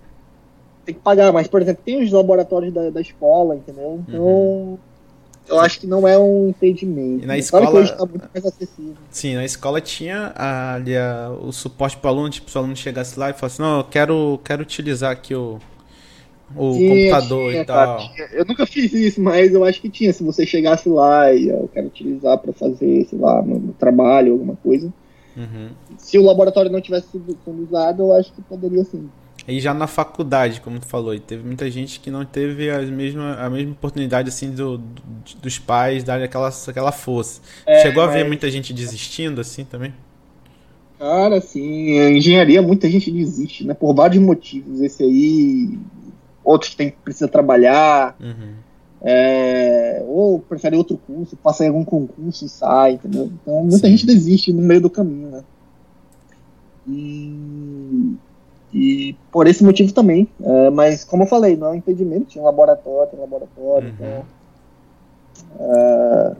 Tem 0.85 0.95
que 0.95 1.01
pagar, 1.01 1.31
mas, 1.31 1.47
por 1.47 1.61
exemplo, 1.61 1.83
tem 1.85 2.03
os 2.03 2.11
laboratórios 2.11 2.73
da, 2.73 2.89
da 2.89 3.01
escola, 3.01 3.55
entendeu? 3.55 4.03
Então, 4.07 4.79
eu 5.47 5.59
acho 5.59 5.79
que 5.79 5.85
não 5.87 6.07
é 6.07 6.17
um 6.17 6.49
impedimento. 6.49 7.23
E 7.23 7.27
na 7.27 7.33
Claro 7.33 7.37
que 7.37 7.39
escola- 7.39 7.69
hoje 7.79 7.97
tá 7.97 8.05
muito 8.05 8.27
mais 8.33 8.45
acessível. 8.45 8.95
Sim, 9.11 9.35
na 9.35 9.45
escola 9.45 9.79
tinha 9.81 10.31
a- 10.35 10.73
ali 10.75 10.97
a- 10.97 11.31
o 11.41 11.51
suporte 11.51 11.97
para 11.97 12.09
o 12.09 12.13
aluno, 12.13 12.29
tipo, 12.29 12.49
se 12.49 12.57
o 12.57 12.59
aluno 12.59 12.75
chegasse 12.75 13.19
lá 13.19 13.29
e 13.29 13.33
falasse, 13.33 13.59
não, 13.59 13.79
eu 13.79 13.83
quero, 13.83 14.39
quero 14.43 14.61
utilizar 14.63 15.11
aqui 15.11 15.35
o, 15.35 15.59
o 16.55 16.71
Tinha, 16.73 16.89
computador 16.89 17.51
tinha, 17.51 17.61
e 17.61 17.65
tal. 17.65 17.97
cara. 17.97 18.29
Eu 18.33 18.45
nunca 18.45 18.65
fiz 18.65 18.91
isso, 18.91 19.21
mas 19.21 19.53
eu 19.53 19.63
acho 19.63 19.79
que 19.81 19.89
tinha. 19.89 20.11
Se 20.11 20.23
você 20.23 20.45
chegasse 20.45 20.89
lá 20.89 21.31
e 21.33 21.47
eu 21.49 21.69
quero 21.71 21.87
utilizar 21.87 22.37
para 22.39 22.53
fazer, 22.53 23.05
sei 23.05 23.19
lá, 23.19 23.41
no, 23.41 23.59
no 23.59 23.73
trabalho, 23.73 24.33
alguma 24.33 24.55
coisa. 24.55 24.91
Uhum. 25.37 25.69
Se 25.97 26.17
o 26.17 26.23
laboratório 26.23 26.71
não 26.71 26.81
tivesse 26.81 27.07
sido 27.11 27.37
sendo 27.45 27.63
usado, 27.63 28.01
eu 28.03 28.13
acho 28.13 28.33
que 28.33 28.41
poderia 28.41 28.83
sim. 28.83 29.07
E 29.47 29.59
já 29.59 29.73
na 29.73 29.87
faculdade, 29.87 30.61
como 30.61 30.79
tu 30.79 30.85
falou, 30.85 31.17
teve 31.19 31.43
muita 31.43 31.69
gente 31.69 31.99
que 31.99 32.11
não 32.11 32.23
teve 32.23 32.69
as 32.69 32.89
mesma, 32.89 33.35
a 33.35 33.49
mesma 33.49 33.71
oportunidade 33.71 34.29
assim 34.29 34.51
do, 34.51 34.77
do- 34.77 35.01
dos 35.41 35.57
pais 35.57 36.03
darem 36.03 36.25
aquela, 36.25 36.49
aquela 36.67 36.91
força. 36.91 37.41
É, 37.65 37.81
Chegou 37.81 38.03
a 38.03 38.07
ver 38.07 38.19
mas- 38.19 38.27
muita 38.27 38.49
gente 38.51 38.71
desistindo 38.73 39.41
assim 39.41 39.65
também? 39.65 39.93
Cara, 40.99 41.37
assim, 41.37 41.97
engenharia 42.15 42.61
muita 42.61 42.89
gente 42.89 43.11
desiste, 43.11 43.65
né? 43.65 43.73
Por 43.73 43.93
vários 43.95 44.21
motivos. 44.23 44.81
Esse 44.81 45.03
aí, 45.03 45.79
outros 46.43 46.71
que 46.71 46.77
tem, 46.77 46.91
precisa 46.91 47.27
trabalhar, 47.27 48.15
Uhum. 48.19 48.53
é, 49.01 50.03
ou 50.05 50.39
prefere 50.39 50.75
outro 50.75 50.97
curso, 50.97 51.35
passa 51.37 51.65
em 51.65 51.69
algum 51.69 51.83
concurso 51.83 52.45
e 52.45 52.49
sai, 52.49 52.93
entendeu? 52.93 53.31
Então 53.41 53.63
muita 53.63 53.87
Sim. 53.87 53.97
gente 53.97 54.05
desiste 54.05 54.53
no 54.53 54.61
meio 54.61 54.81
do 54.81 54.89
caminho, 54.91 55.31
né? 55.31 55.43
E, 56.87 58.17
e 58.73 59.15
por 59.31 59.47
esse 59.47 59.63
motivo 59.63 59.93
também. 59.93 60.27
é, 60.41 60.69
mas 60.69 61.03
como 61.03 61.23
eu 61.23 61.27
falei, 61.27 61.55
não 61.57 61.67
é 61.67 61.71
um 61.71 61.75
impedimento, 61.75 62.25
tinha 62.25 62.41
um 62.41 62.45
laboratório, 62.45 63.09
tem 63.11 63.19
um 63.19 63.23
laboratório, 63.23 63.87
Uhum. 63.87 63.93
então 63.93 64.25
é, 65.59 66.35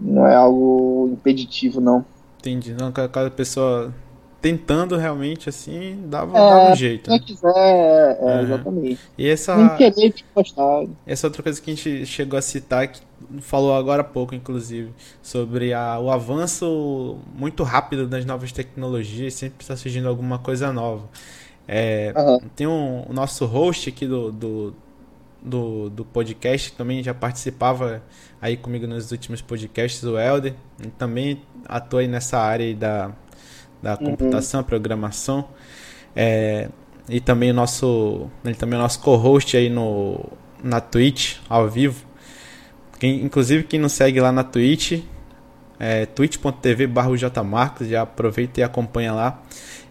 não 0.00 0.26
é 0.26 0.34
algo 0.34 1.10
impeditivo, 1.12 1.80
não. 1.80 2.04
Entendi. 2.38 2.74
Não, 2.74 2.92
ca- 2.92 3.08
cada 3.08 3.30
pessoa 3.30 3.92
tentando 4.40 4.96
realmente 4.96 5.48
assim, 5.48 5.98
dava, 6.06 6.38
É, 6.38 6.48
dava 6.48 6.70
um 6.70 6.74
jeito. 6.74 7.04
Quem 7.04 7.14
Né? 7.18 7.24
quiser, 7.24 8.18
é, 8.20 8.34
Uhum. 8.36 8.42
exatamente. 8.42 9.00
E 9.16 9.28
essa, 9.28 9.56
Nem 9.56 9.68
querer 9.76 10.10
te 10.10 10.24
gostar. 10.34 10.84
Essa 11.06 11.26
outra 11.26 11.42
coisa 11.42 11.60
que 11.60 11.70
a 11.70 11.74
gente 11.74 12.04
chegou 12.06 12.38
a 12.38 12.42
citar, 12.42 12.86
que 12.88 13.00
falou 13.40 13.74
agora 13.74 14.02
há 14.02 14.04
pouco, 14.04 14.34
inclusive, 14.34 14.92
sobre 15.22 15.72
a- 15.72 15.98
o 15.98 16.10
avanço 16.10 17.18
muito 17.34 17.62
rápido 17.62 18.06
das 18.06 18.24
novas 18.24 18.52
tecnologias, 18.52 19.34
sempre 19.34 19.62
está 19.62 19.76
surgindo 19.76 20.08
alguma 20.08 20.38
coisa 20.38 20.72
nova. 20.72 21.08
É, 21.68 22.14
Aham. 22.14 22.40
tem 22.56 22.66
um, 22.66 23.08
o 23.08 23.12
nosso 23.12 23.46
host 23.46 23.88
aqui 23.90 24.06
do, 24.06 24.32
do, 24.32 24.74
do, 25.42 25.90
do 25.90 26.04
podcast, 26.04 26.70
que 26.72 26.76
também 26.76 27.02
já 27.02 27.14
participava 27.14 28.02
aí 28.40 28.56
comigo 28.56 28.86
nos 28.86 29.12
últimos 29.12 29.42
podcasts, 29.42 30.02
o 30.04 30.18
Helder, 30.18 30.54
ele 30.80 30.92
também 30.98 31.42
atua 31.66 32.00
aí 32.00 32.08
nessa 32.08 32.38
área 32.38 32.74
da, 32.74 33.12
da 33.82 33.96
computação, 33.96 34.62
programação. 34.64 35.48
É, 36.16 36.68
e 37.08 37.20
também 37.20 37.50
o 37.50 37.54
nosso. 37.54 38.30
Ele 38.44 38.54
também 38.54 38.76
é 38.76 38.80
o 38.80 38.82
nosso 38.82 39.00
co-host 39.00 39.56
aí 39.56 39.68
no, 39.68 40.20
na 40.62 40.80
Twitch, 40.80 41.36
ao 41.48 41.68
vivo. 41.68 42.04
Quem, 42.98 43.22
inclusive 43.22 43.64
quem 43.64 43.80
nos 43.80 43.92
segue 43.92 44.20
lá 44.20 44.30
na 44.30 44.44
Twitch, 44.44 45.02
é 45.78 46.06
twitch.tv 46.06 46.86
barra 46.86 47.10
jmarcos, 47.16 47.88
já 47.88 48.02
aproveita 48.02 48.60
e 48.60 48.62
acompanha 48.62 49.12
lá. 49.12 49.42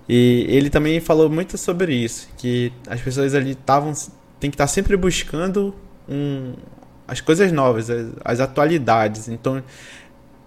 E 0.08 0.46
ele 0.50 0.70
também 0.70 1.00
falou 1.00 1.30
muito 1.30 1.58
sobre 1.58 1.96
isso, 1.96 2.28
que 2.38 2.72
as 2.88 3.02
pessoas 3.02 3.34
ali 3.34 3.52
estavam. 3.52 3.94
tem 4.40 4.50
que 4.50 4.56
estar 4.56 4.68
sempre 4.68 4.98
buscando 4.98 5.74
um, 6.08 6.54
as 7.08 7.22
coisas 7.22 7.52
novas, 7.52 7.90
as, 7.90 8.08
as 8.24 8.40
atualidades. 8.40 9.28
Então, 9.30 9.64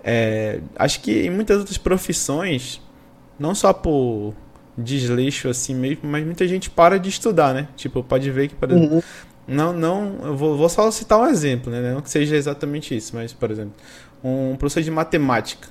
é, 0.04 0.60
acho 0.76 1.00
que 1.00 1.26
em 1.26 1.30
muitas 1.30 1.58
outras 1.58 1.78
profissões, 1.78 2.80
não 3.38 3.54
só 3.54 3.72
por 3.72 4.34
desleixo 4.76 5.48
assim 5.48 5.74
mesmo, 5.74 6.02
mas 6.04 6.24
muita 6.24 6.46
gente 6.46 6.68
para 6.68 6.98
de 6.98 7.08
estudar, 7.08 7.54
né? 7.54 7.68
Tipo, 7.76 8.02
pode 8.02 8.30
ver 8.30 8.48
que, 8.48 8.54
por 8.54 8.70
exemplo, 8.70 8.96
Uhum. 8.96 9.02
Não, 9.46 9.72
não, 9.72 10.18
eu 10.22 10.36
vou, 10.36 10.56
vou 10.56 10.68
só 10.68 10.90
citar 10.90 11.18
um 11.20 11.26
exemplo, 11.26 11.70
né? 11.70 11.92
Não 11.92 12.00
que 12.00 12.10
seja 12.10 12.36
exatamente 12.36 12.96
isso, 12.96 13.14
mas, 13.14 13.32
por 13.32 13.50
exemplo, 13.50 13.74
um 14.22 14.56
professor 14.56 14.82
de 14.82 14.90
matemática. 14.90 15.68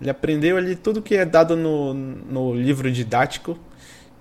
Ele 0.00 0.10
aprendeu 0.10 0.56
ali 0.56 0.76
tudo 0.76 1.02
que 1.02 1.14
é 1.16 1.24
dado 1.24 1.56
no, 1.56 1.92
no 1.92 2.54
livro 2.54 2.90
didático 2.90 3.58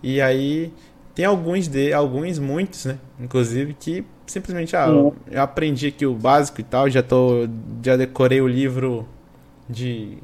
e 0.02 0.20
aí 0.22 0.74
tem 1.16 1.26
alguns 1.26 1.68
de 1.68 1.94
alguns 1.94 2.40
muitos, 2.40 2.86
né? 2.86 2.98
Inclusive 3.20 3.76
que 3.80 4.06
simplesmente 4.26 4.76
ah, 4.76 4.88
eu, 4.88 5.16
eu 5.32 5.42
aprendi 5.42 5.88
aqui 5.88 6.06
o 6.06 6.14
básico 6.14 6.60
e 6.62 6.64
tal, 6.64 6.90
já 6.90 7.02
tô 7.04 7.48
já 7.84 7.96
decorei 7.96 8.42
o 8.42 8.48
livro 8.48 9.08
de 9.70 10.18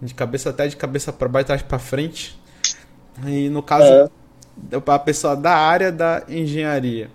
de 0.00 0.14
cabeça 0.14 0.50
até 0.50 0.66
de 0.66 0.76
cabeça 0.76 1.12
para 1.12 1.28
baixo, 1.28 1.46
trás 1.46 1.62
para 1.62 1.78
frente. 1.78 2.38
E 3.26 3.48
no 3.48 3.62
caso 3.62 3.84
É. 3.84 4.10
a 4.86 4.98
pessoa 4.98 5.36
da 5.36 5.54
área 5.54 5.92
da 5.92 6.24
engenharia, 6.28 7.10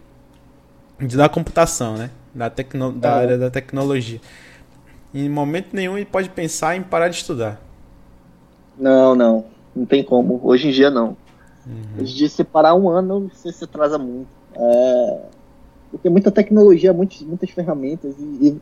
da 0.99 1.29
computação, 1.29 1.95
né? 1.97 2.09
Da, 2.33 2.49
tecno, 2.49 2.91
da 2.91 3.09
É. 3.09 3.13
área 3.21 3.37
da 3.37 3.49
tecnologia. 3.49 4.19
Em 5.13 5.29
momento 5.29 5.73
nenhum 5.73 5.97
ele 5.97 6.05
pode 6.05 6.29
pensar 6.29 6.75
em 6.75 6.83
parar 6.83 7.09
de 7.09 7.15
estudar. 7.15 7.59
Não, 8.77 9.15
não. 9.15 9.45
Não 9.75 9.85
tem 9.85 10.03
como. 10.03 10.39
Hoje 10.43 10.67
em 10.67 10.71
dia, 10.71 10.89
não. 10.89 11.15
Uhum. 11.65 12.01
Hoje 12.01 12.13
em 12.13 12.17
dia, 12.17 12.29
separar 12.29 12.75
um 12.75 12.89
ano, 12.89 13.29
você 13.33 13.51
se 13.51 13.63
atrasa 13.63 13.97
muito. 13.97 14.27
É, 14.55 15.21
Porque 15.91 16.09
muita 16.09 16.31
tecnologia, 16.31 16.91
muitas, 16.93 17.21
muitas 17.21 17.49
ferramentas, 17.49 18.13
e, 18.19 18.47
e- 18.47 18.61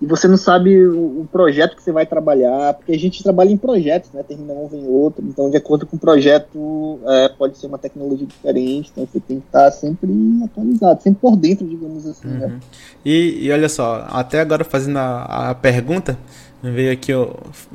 e 0.00 0.06
você 0.06 0.26
não 0.26 0.38
sabe 0.38 0.86
o, 0.86 1.20
o 1.20 1.28
projeto 1.30 1.76
que 1.76 1.82
você 1.82 1.92
vai 1.92 2.06
trabalhar, 2.06 2.72
porque 2.74 2.92
a 2.92 2.98
gente 2.98 3.22
trabalha 3.22 3.50
em 3.50 3.56
projetos, 3.56 4.10
né? 4.12 4.22
Termina 4.22 4.54
um, 4.54 4.66
vem 4.66 4.86
outro. 4.86 5.22
Então, 5.26 5.50
de 5.50 5.58
acordo 5.58 5.86
com 5.86 5.96
o 5.96 5.98
projeto, 5.98 6.98
é, 7.06 7.28
pode 7.28 7.58
ser 7.58 7.66
uma 7.66 7.76
tecnologia 7.76 8.26
diferente. 8.26 8.90
Então, 8.90 9.06
você 9.06 9.20
tem 9.20 9.40
que 9.40 9.46
estar 9.46 9.70
sempre 9.72 10.10
atualizado, 10.42 11.02
sempre 11.02 11.20
por 11.20 11.36
dentro, 11.36 11.66
digamos 11.66 12.06
assim, 12.06 12.28
né? 12.28 12.46
Uhum. 12.46 12.58
E, 13.04 13.46
e 13.46 13.52
olha 13.52 13.68
só, 13.68 14.06
até 14.10 14.40
agora 14.40 14.64
fazendo 14.64 14.96
a, 14.96 15.50
a 15.50 15.54
pergunta, 15.54 16.16
me 16.62 16.70
veio 16.70 16.92
aqui, 16.92 17.12
ó, 17.14 17.28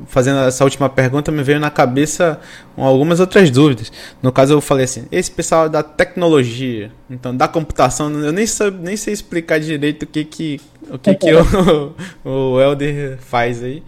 fazendo 0.06 0.38
essa 0.40 0.62
última 0.62 0.88
pergunta, 0.88 1.32
me 1.32 1.42
veio 1.42 1.58
na 1.58 1.70
cabeça 1.70 2.40
algumas 2.76 3.18
outras 3.18 3.50
dúvidas. 3.50 3.90
No 4.22 4.30
caso, 4.30 4.52
eu 4.54 4.60
falei 4.60 4.84
assim: 4.84 5.06
esse 5.10 5.30
pessoal 5.30 5.68
da 5.68 5.82
tecnologia, 5.82 6.92
então 7.10 7.36
da 7.36 7.48
computação, 7.48 8.10
eu 8.20 8.32
nem, 8.32 8.46
sei, 8.46 8.70
nem 8.70 8.96
sei 8.96 9.12
explicar 9.12 9.58
direito 9.58 10.04
o 10.04 10.06
que 10.06 10.24
que 10.24 10.60
o, 10.88 10.98
que 10.98 11.14
que 11.16 11.32
o, 11.34 11.94
o 12.24 12.60
Elder 12.60 13.18
faz 13.18 13.62
aí. 13.62 13.82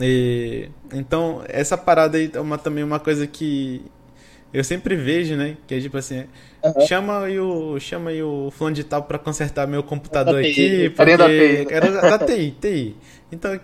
E, 0.00 0.68
então, 0.92 1.42
essa 1.48 1.76
parada 1.76 2.18
aí 2.18 2.30
é 2.32 2.40
uma, 2.40 2.58
também 2.58 2.82
uma 2.82 2.98
coisa 2.98 3.26
que 3.26 3.82
eu 4.52 4.62
sempre 4.64 4.96
vejo, 4.96 5.36
né? 5.36 5.56
Que 5.66 5.76
é 5.76 5.80
tipo 5.80 5.96
assim, 5.96 6.24
Aham. 6.62 6.80
chama 6.86 7.24
aí 7.24 7.38
o, 7.38 7.78
chama 7.80 8.10
aí 8.10 8.22
o 8.22 8.50
fulano 8.50 8.76
de 8.76 8.84
tal 8.84 9.02
pra 9.04 9.18
consertar 9.18 9.66
meu 9.66 9.82
computador 9.82 10.42
Da 10.42 10.48
TI, 10.48 10.50
aqui, 10.50 10.88
da 10.88 10.94
porque 10.94 11.16
TI, 11.16 11.64
né? 11.64 11.66
era 11.70 11.90
da 11.90 12.18
TI, 12.18 12.50
TI. 12.60 12.96
Então, 13.30 13.58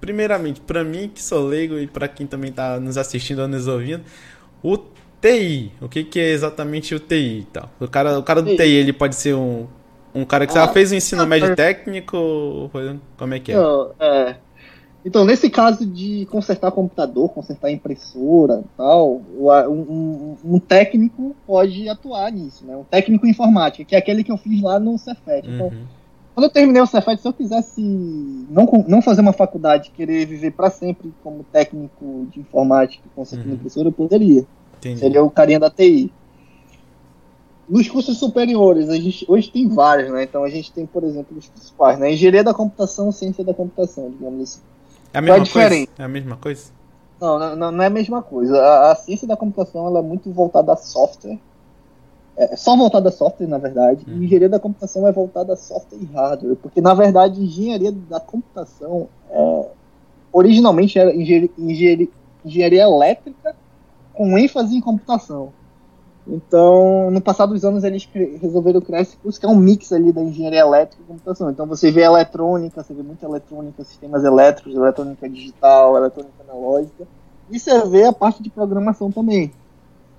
primeiramente, 0.00 0.60
pra 0.60 0.84
mim 0.84 1.08
que 1.12 1.22
sou 1.22 1.46
leigo 1.46 1.78
e 1.78 1.86
pra 1.86 2.08
quem 2.08 2.26
também 2.26 2.52
tá 2.52 2.78
nos 2.80 2.96
assistindo 2.96 3.40
ou 3.40 3.48
nos 3.48 3.66
ouvindo, 3.66 4.02
o 4.62 4.76
TI, 5.20 5.72
o 5.80 5.88
que 5.88 6.04
que 6.04 6.20
é 6.20 6.30
exatamente 6.30 6.94
o 6.94 7.00
TI 7.00 7.40
e 7.40 7.44
tal? 7.52 7.68
O 7.80 7.88
cara, 7.88 8.18
o 8.18 8.22
cara 8.22 8.40
do 8.42 8.54
TI. 8.56 8.74
Ele 8.76 8.92
pode 8.92 9.16
ser 9.16 9.34
um, 9.34 9.66
um 10.14 10.24
cara 10.24 10.46
que 10.46 10.56
Ah, 10.56 10.66
já 10.66 10.68
fez 10.72 10.92
o 10.92 10.94
ensino 10.94 11.22
ah, 11.22 11.26
médio 11.26 11.54
técnico, 11.56 12.70
como 13.16 13.34
é 13.34 13.40
que 13.40 13.52
é? 13.52 13.56
Não, 13.56 13.90
é. 13.98 14.36
Então, 15.04 15.24
nesse 15.24 15.48
caso 15.48 15.86
de 15.86 16.26
consertar 16.26 16.70
computador, 16.72 17.30
consertar 17.30 17.70
impressora 17.70 18.62
e 18.64 18.76
tal, 18.76 19.22
um, 19.38 19.70
um- 19.70 20.36
um 20.44 20.58
técnico 20.60 21.34
pode 21.46 21.88
atuar 21.88 22.30
nisso, 22.32 22.66
né? 22.66 22.76
Um 22.76 22.84
técnico 22.84 23.26
em 23.26 23.30
informática, 23.30 23.84
que 23.84 23.94
é 23.94 23.98
aquele 23.98 24.24
que 24.24 24.30
eu 24.32 24.36
fiz 24.36 24.60
lá 24.60 24.78
no 24.78 24.98
Cefet. 24.98 25.48
Então, 25.48 25.68
Uhum. 25.68 25.86
Quando 26.38 26.44
eu 26.44 26.50
terminei 26.50 26.80
o 26.80 26.86
Cefet, 26.86 27.20
se 27.20 27.26
eu 27.26 27.32
quisesse 27.32 27.80
não, 28.48 28.64
não 28.86 29.02
fazer 29.02 29.22
uma 29.22 29.32
faculdade, 29.32 29.90
querer 29.90 30.24
viver 30.24 30.52
para 30.52 30.70
sempre 30.70 31.12
como 31.24 31.42
técnico 31.42 32.28
de 32.30 32.38
informática, 32.38 33.02
consertando 33.12 33.50
Uhum. 33.50 33.56
impressora, 33.56 33.88
eu 33.88 33.92
poderia. 33.92 34.46
Entendi. 34.76 35.00
Seria 35.00 35.24
o 35.24 35.28
carinha 35.28 35.58
da 35.58 35.68
TI. 35.68 36.12
Nos 37.68 37.88
cursos 37.88 38.18
superiores, 38.20 38.88
a 38.88 38.94
gente, 38.96 39.26
hoje 39.28 39.50
tem 39.50 39.66
vários, 39.66 40.12
né? 40.12 40.22
Então 40.22 40.44
a 40.44 40.48
gente 40.48 40.72
tem, 40.72 40.86
por 40.86 41.02
exemplo, 41.02 41.36
os 41.36 41.48
principais, 41.48 41.98
né? 41.98 42.12
Engenharia 42.12 42.44
da 42.44 42.54
computação, 42.54 43.10
ciência 43.10 43.42
da 43.42 43.52
computação, 43.52 44.08
digamos 44.08 44.40
assim. 44.40 44.60
É 45.12 45.18
a 45.18 45.18
é 45.18 45.22
mesma 45.22 45.38
coisa? 45.38 45.44
diferença? 45.44 45.90
É 45.98 46.04
a 46.04 46.08
mesma 46.08 46.36
coisa? 46.36 46.70
Não, 47.20 47.36
não, 47.36 47.56
não- 47.56 47.72
não 47.72 47.82
é 47.82 47.86
a 47.88 47.90
mesma 47.90 48.22
coisa. 48.22 48.56
A, 48.62 48.92
a 48.92 48.94
ciência 48.94 49.26
da 49.26 49.36
computação 49.36 49.88
ela 49.88 49.98
é 49.98 50.02
muito 50.02 50.30
voltada 50.30 50.72
a 50.72 50.76
software. 50.76 51.36
É 52.40 52.54
só 52.54 52.76
voltada 52.76 53.08
a 53.08 53.12
software, 53.12 53.48
na 53.48 53.58
verdade. 53.58 54.04
E 54.06 54.12
engenharia 54.12 54.48
da 54.48 54.60
computação 54.60 55.06
é 55.08 55.10
voltada 55.10 55.54
a 55.54 55.56
software 55.56 55.98
e 56.00 56.04
hardware. 56.06 56.54
Porque, 56.54 56.80
na 56.80 56.94
verdade, 56.94 57.42
engenharia 57.42 57.90
da 57.90 58.20
computação 58.20 59.08
é, 59.28 59.66
originalmente 60.32 60.96
era 60.96 61.12
engenharia, 61.12 61.50
engenharia, 61.58 62.08
engenharia 62.44 62.82
elétrica 62.84 63.56
com 64.14 64.38
ênfase 64.38 64.76
em 64.76 64.80
computação. 64.80 65.52
Então, 66.28 67.10
no 67.10 67.20
passar 67.20 67.46
dos 67.46 67.64
anos, 67.64 67.82
eles 67.82 68.08
resolveram 68.40 68.80
criar 68.82 69.00
esse 69.00 69.16
curso 69.16 69.40
que 69.40 69.46
é 69.46 69.48
um 69.48 69.56
mix 69.56 69.92
ali 69.92 70.12
da 70.12 70.22
engenharia 70.22 70.60
elétrica 70.60 71.02
e 71.02 71.06
computação. 71.06 71.50
Então, 71.50 71.66
você 71.66 71.90
vê 71.90 72.02
eletrônica, 72.02 72.82
você 72.82 72.94
vê 72.94 73.02
muita 73.02 73.26
eletrônica, 73.26 73.82
sistemas 73.82 74.22
elétricos, 74.24 74.74
eletrônica 74.76 75.28
digital, 75.28 75.96
eletrônica 75.96 76.34
analógica. 76.48 77.04
E 77.50 77.58
você 77.58 77.84
vê 77.86 78.04
a 78.04 78.12
parte 78.12 78.42
de 78.42 78.50
programação 78.50 79.10
também. 79.10 79.50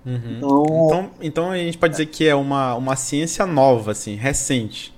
Uhum. 0.06 0.38
Então, 0.38 0.64
Então, 0.86 1.12
então 1.22 1.52
a 1.52 1.58
gente 1.58 1.78
pode 1.78 1.92
dizer 1.94 2.08
que 2.08 2.28
é 2.28 2.36
uma, 2.36 2.76
uma 2.76 2.96
ciência 2.96 3.46
nova, 3.46 3.92
assim, 3.92 4.16
recente. 4.16 4.94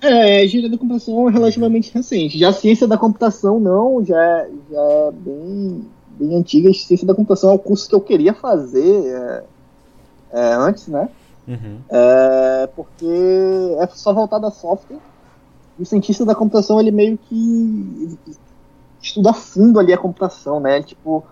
é, 0.00 0.38
a 0.38 0.44
engenharia 0.44 0.70
da 0.70 0.78
computação 0.78 1.28
é 1.28 1.32
relativamente 1.32 1.92
recente. 1.92 2.38
Já 2.38 2.50
a 2.50 2.52
ciência 2.52 2.86
da 2.86 2.98
computação, 2.98 3.58
não, 3.60 4.04
já, 4.04 4.20
é- 4.22 4.50
já 4.70 4.80
é 4.80 5.10
bem, 5.12 5.90
bem 6.08 6.36
antiga. 6.36 6.70
A 6.70 6.74
ciência 6.74 7.06
da 7.06 7.14
computação 7.14 7.50
é 7.50 7.54
o 7.54 7.58
curso 7.58 7.88
que 7.88 7.94
eu 7.94 8.00
queria 8.00 8.34
fazer 8.34 9.06
é, 9.06 9.44
é, 10.32 10.54
antes, 10.54 10.88
né? 10.88 11.08
Uhum. 11.48 11.84
É, 11.90 12.68
porque 12.74 13.06
é 13.80 13.86
só 13.88 14.12
voltado 14.12 14.46
a 14.46 14.50
software. 14.50 14.98
E 15.78 15.82
o 15.82 15.86
cientista 15.86 16.24
da 16.24 16.34
computação, 16.34 16.80
ele 16.80 16.90
meio 16.90 17.18
que 17.18 18.18
estuda 19.02 19.30
a 19.30 19.34
fundo 19.34 19.78
ali 19.78 19.92
a 19.92 19.98
computação, 19.98 20.60
né? 20.60 20.82
Tipo, 20.82 21.24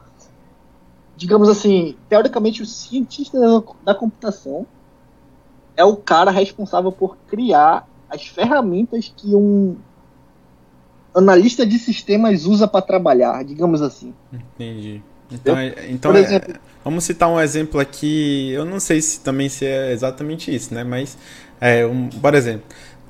digamos 1.17 1.49
assim, 1.49 1.97
teoricamente 2.09 2.62
o 2.62 2.67
cientista 2.67 3.39
da, 3.85 3.95
computação 3.95 4.67
é 5.77 5.85
o 5.85 5.97
cara 5.97 6.31
responsável 6.31 6.91
por 6.93 7.17
criar 7.29 7.89
as 8.09 8.27
ferramentas 8.27 9.12
que 9.17 9.35
um 9.35 9.77
analista 11.15 11.65
de 11.65 11.79
sistemas 11.79 12.45
usa 12.45 12.67
para 12.67 12.83
trabalhar, 12.83 13.45
digamos 13.45 13.81
assim. 13.81 14.12
Entendi. 14.33 15.03
Então, 15.31 15.57
é- 15.57 15.75
então 15.89 16.15
é- 16.15 16.21
exemplo, 16.21 16.55
vamos 16.85 17.05
citar 17.05 17.29
um 17.29 17.41
exemplo 17.41 17.81
aqui. 17.81 18.51
Eu 18.51 18.65
não 18.65 18.79
sei 18.79 19.01
se 19.01 19.21
também 19.21 19.49
se 19.49 19.65
é 19.65 19.93
exatamente 19.93 20.55
isso, 20.55 20.75
né? 20.75 20.85
Mas, 20.85 21.17
é, 21.61 21.87
um, 21.87 22.09
por 22.09 22.35
exemplo, 22.35 22.65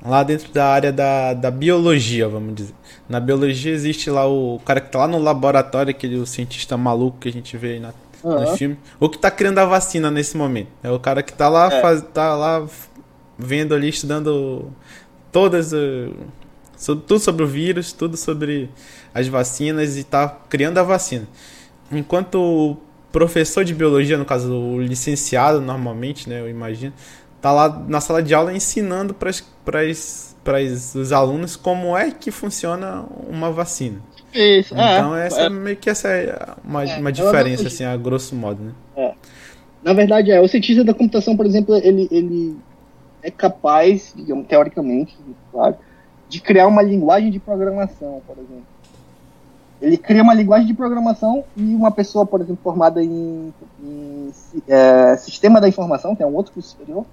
lá 0.05 0.23
dentro 0.23 0.51
da 0.53 0.67
área 0.67 0.91
da, 0.93 1.33
da 1.33 1.51
biologia, 1.51 2.27
vamos 2.27 2.55
dizer. 2.55 2.73
Na 3.09 3.19
biologia 3.19 3.71
existe 3.73 4.09
lá 4.09 4.27
o 4.27 4.59
cara 4.65 4.81
que 4.81 4.91
tá 4.91 4.99
lá 4.99 5.07
no 5.07 5.17
laboratório, 5.19 5.91
aquele 5.91 6.17
o 6.17 6.25
cientista 6.25 6.77
maluco 6.77 7.19
que 7.19 7.29
a 7.29 7.31
gente 7.31 7.57
vê 7.57 7.73
aí 7.73 7.79
na, 7.79 7.93
no 8.23 8.31
aham, 8.31 8.57
filme. 8.57 8.77
O 8.99 9.09
que 9.09 9.17
tá 9.17 9.29
criando 9.31 9.59
a 9.59 9.65
vacina 9.65 10.09
nesse 10.11 10.37
momento. 10.37 10.69
É 10.83 10.91
o 10.91 10.99
cara 10.99 11.21
que 11.23 11.33
tá 11.33 11.49
lá, 11.49 11.71
É. 11.71 11.81
faz, 11.81 12.01
tá 12.13 12.35
lá 12.35 12.65
vendo 13.37 13.73
ali, 13.75 13.89
estudando 13.89 14.71
todas. 15.31 15.73
eh, 15.73 16.09
so- 16.77 16.95
tudo 16.95 17.19
sobre 17.19 17.43
o 17.43 17.47
vírus, 17.47 17.93
tudo 17.93 18.17
sobre 18.17 18.69
as 19.13 19.27
vacinas 19.27 19.97
e 19.97 20.03
tá 20.03 20.27
criando 20.49 20.77
a 20.77 20.83
vacina. 20.83 21.27
Enquanto 21.91 22.35
o 22.39 22.77
professor 23.11 23.63
de 23.63 23.73
biologia, 23.73 24.17
no 24.17 24.25
caso 24.25 24.53
o 24.53 24.81
licenciado 24.81 25.61
normalmente, 25.61 26.27
né, 26.27 26.41
eu 26.41 26.49
imagino, 26.49 26.93
tá 27.45 27.51
lá 27.51 27.69
na 27.87 28.01
sala 28.01 28.23
de 28.23 28.33
aula 28.33 28.51
ensinando 28.51 29.13
para 29.13 29.29
os 29.83 31.11
alunos 31.11 31.55
como 31.55 31.95
é 31.95 32.09
que 32.09 32.31
funciona 32.31 33.05
uma 33.29 33.51
vacina. 33.51 34.01
isso, 34.33 34.73
é, 34.73 34.97
Então 34.97 35.15
essa 35.15 35.41
é, 35.41 35.49
meio 35.49 35.77
que 35.77 35.87
essa 35.87 36.07
é 36.07 36.35
uma, 36.63 36.83
É, 36.83 36.97
uma 36.97 37.09
é 37.09 37.11
diferença 37.11 37.67
assim, 37.67 37.83
a 37.83 37.95
grosso 37.95 38.35
modo, 38.35 38.63
né? 38.63 39.13
Na 39.83 39.93
verdade, 39.93 40.31
é. 40.31 40.41
O 40.41 40.47
cientista 40.47 40.83
da 40.83 40.91
computação, 40.91 41.37
por 41.37 41.45
exemplo, 41.45 41.75
ele, 41.75 42.07
ele 42.09 42.57
é 43.21 43.29
capaz, 43.29 44.11
digamos, 44.15 44.47
teoricamente, 44.47 45.15
claro, 45.51 45.75
de 46.27 46.41
criar 46.41 46.65
uma 46.65 46.81
linguagem 46.81 47.29
de 47.29 47.37
programação, 47.37 48.23
por 48.25 48.39
exemplo. 48.39 48.65
Ele 49.79 49.97
cria 49.97 50.23
uma 50.23 50.33
linguagem 50.33 50.65
de 50.65 50.73
programação 50.73 51.43
e 51.55 51.75
uma 51.75 51.91
pessoa, 51.91 52.25
por 52.25 52.41
exemplo, 52.41 52.57
formada 52.63 53.03
em, 53.03 53.53
em 53.83 54.31
é, 54.67 55.15
sistema 55.17 55.61
da 55.61 55.69
informação, 55.69 56.15
que 56.15 56.23
é 56.23 56.25
um 56.25 56.33
outro 56.33 56.51
curso 56.51 56.69
superior, 56.69 57.05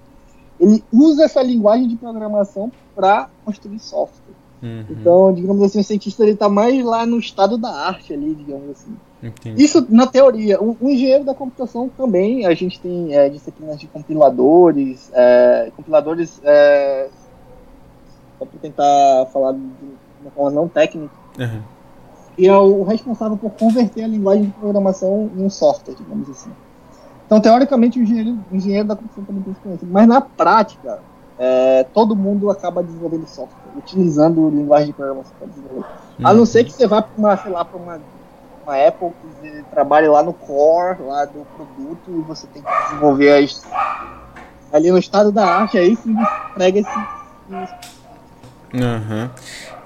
ele 0.63 0.83
usa 0.91 1.25
essa 1.25 1.41
linguagem 1.43 1.87
de 1.87 1.95
programação 1.95 2.71
para 2.95 3.29
construir 3.45 3.79
software. 3.79 4.33
Uhum, 4.61 4.85
Então, 4.89 5.33
digamos 5.33 5.61
assim, 5.61 5.79
o 5.81 5.83
cientista 5.83 6.23
ele 6.23 6.31
está 6.31 6.47
mais 6.47 6.83
lá 6.85 7.05
no 7.05 7.19
estado 7.19 7.57
da 7.57 7.69
arte 7.69 8.13
ali, 8.13 8.33
digamos 8.33 8.69
assim. 8.69 8.95
entendi. 9.21 9.61
Isso 9.61 9.85
na 9.89 10.07
teoria. 10.07 10.61
O, 10.61 10.77
o 10.79 10.89
engenheiro 10.89 11.25
da 11.25 11.33
computação 11.33 11.89
também, 11.97 12.45
a 12.45 12.53
gente 12.53 12.79
tem 12.79 13.13
é, 13.13 13.27
disciplinas 13.29 13.77
de 13.77 13.87
compiladores, 13.87 15.11
é, 15.13 15.69
compiladores, 15.75 16.39
é, 16.45 17.09
só 18.39 18.45
para 18.45 18.59
tentar 18.61 19.25
falar 19.33 19.51
de 19.53 19.59
uma 20.21 20.31
forma 20.31 20.51
não 20.51 20.67
técnica, 20.69 21.13
Uhum. 21.37 21.61
e 22.37 22.47
é 22.47 22.55
o 22.55 22.83
responsável 22.83 23.35
por 23.35 23.51
converter 23.51 24.03
a 24.03 24.07
linguagem 24.07 24.45
de 24.45 24.51
programação 24.51 25.29
em 25.35 25.43
um 25.43 25.49
software, 25.49 25.95
digamos 25.95 26.29
assim. 26.29 26.51
Então, 27.25 27.39
teoricamente, 27.41 27.99
o 27.99 28.03
engenheiro, 28.03 28.37
o 28.51 28.55
engenheiro 28.55 28.87
da 28.87 28.95
computação 28.95 29.23
também 29.23 29.43
tem 29.43 29.53
experiência, 29.53 29.87
mas 29.89 30.07
na 30.07 30.21
prática, 30.21 30.99
é, 31.39 31.83
todo 31.85 32.15
mundo 32.15 32.49
acaba 32.51 32.83
desenvolvendo 32.83 33.25
software, 33.27 33.71
utilizando 33.77 34.49
linguagem 34.49 34.87
de 34.87 34.93
programação 34.93 35.33
para 35.39 35.47
desenvolver. 35.47 35.85
A 36.23 36.31
Uhum. 36.31 36.37
não 36.37 36.45
ser 36.45 36.63
que 36.63 36.71
você 36.71 36.85
vá 36.85 37.01
para 37.01 37.17
uma, 37.17 37.37
sei 37.37 37.51
lá, 37.51 37.65
para 37.65 37.77
uma, 37.77 37.99
uma 38.63 38.87
Apple 38.87 39.09
que 39.19 39.27
você 39.27 39.63
trabalhe 39.71 40.07
lá 40.07 40.21
no 40.21 40.33
core, 40.33 41.01
lá 41.01 41.25
do 41.25 41.43
produto, 41.55 42.11
e 42.11 42.21
você 42.21 42.45
tem 42.47 42.61
que 42.61 42.83
desenvolver 42.85 43.43
as, 43.43 43.63
ali 44.71 44.91
no 44.91 44.97
estado 44.99 45.31
da 45.31 45.45
arte, 45.45 45.77
aí 45.77 45.95
você 45.95 46.09
prega 46.53 46.79
esse. 46.79 46.89
esse- 47.63 47.93
Uhum. 48.75 49.29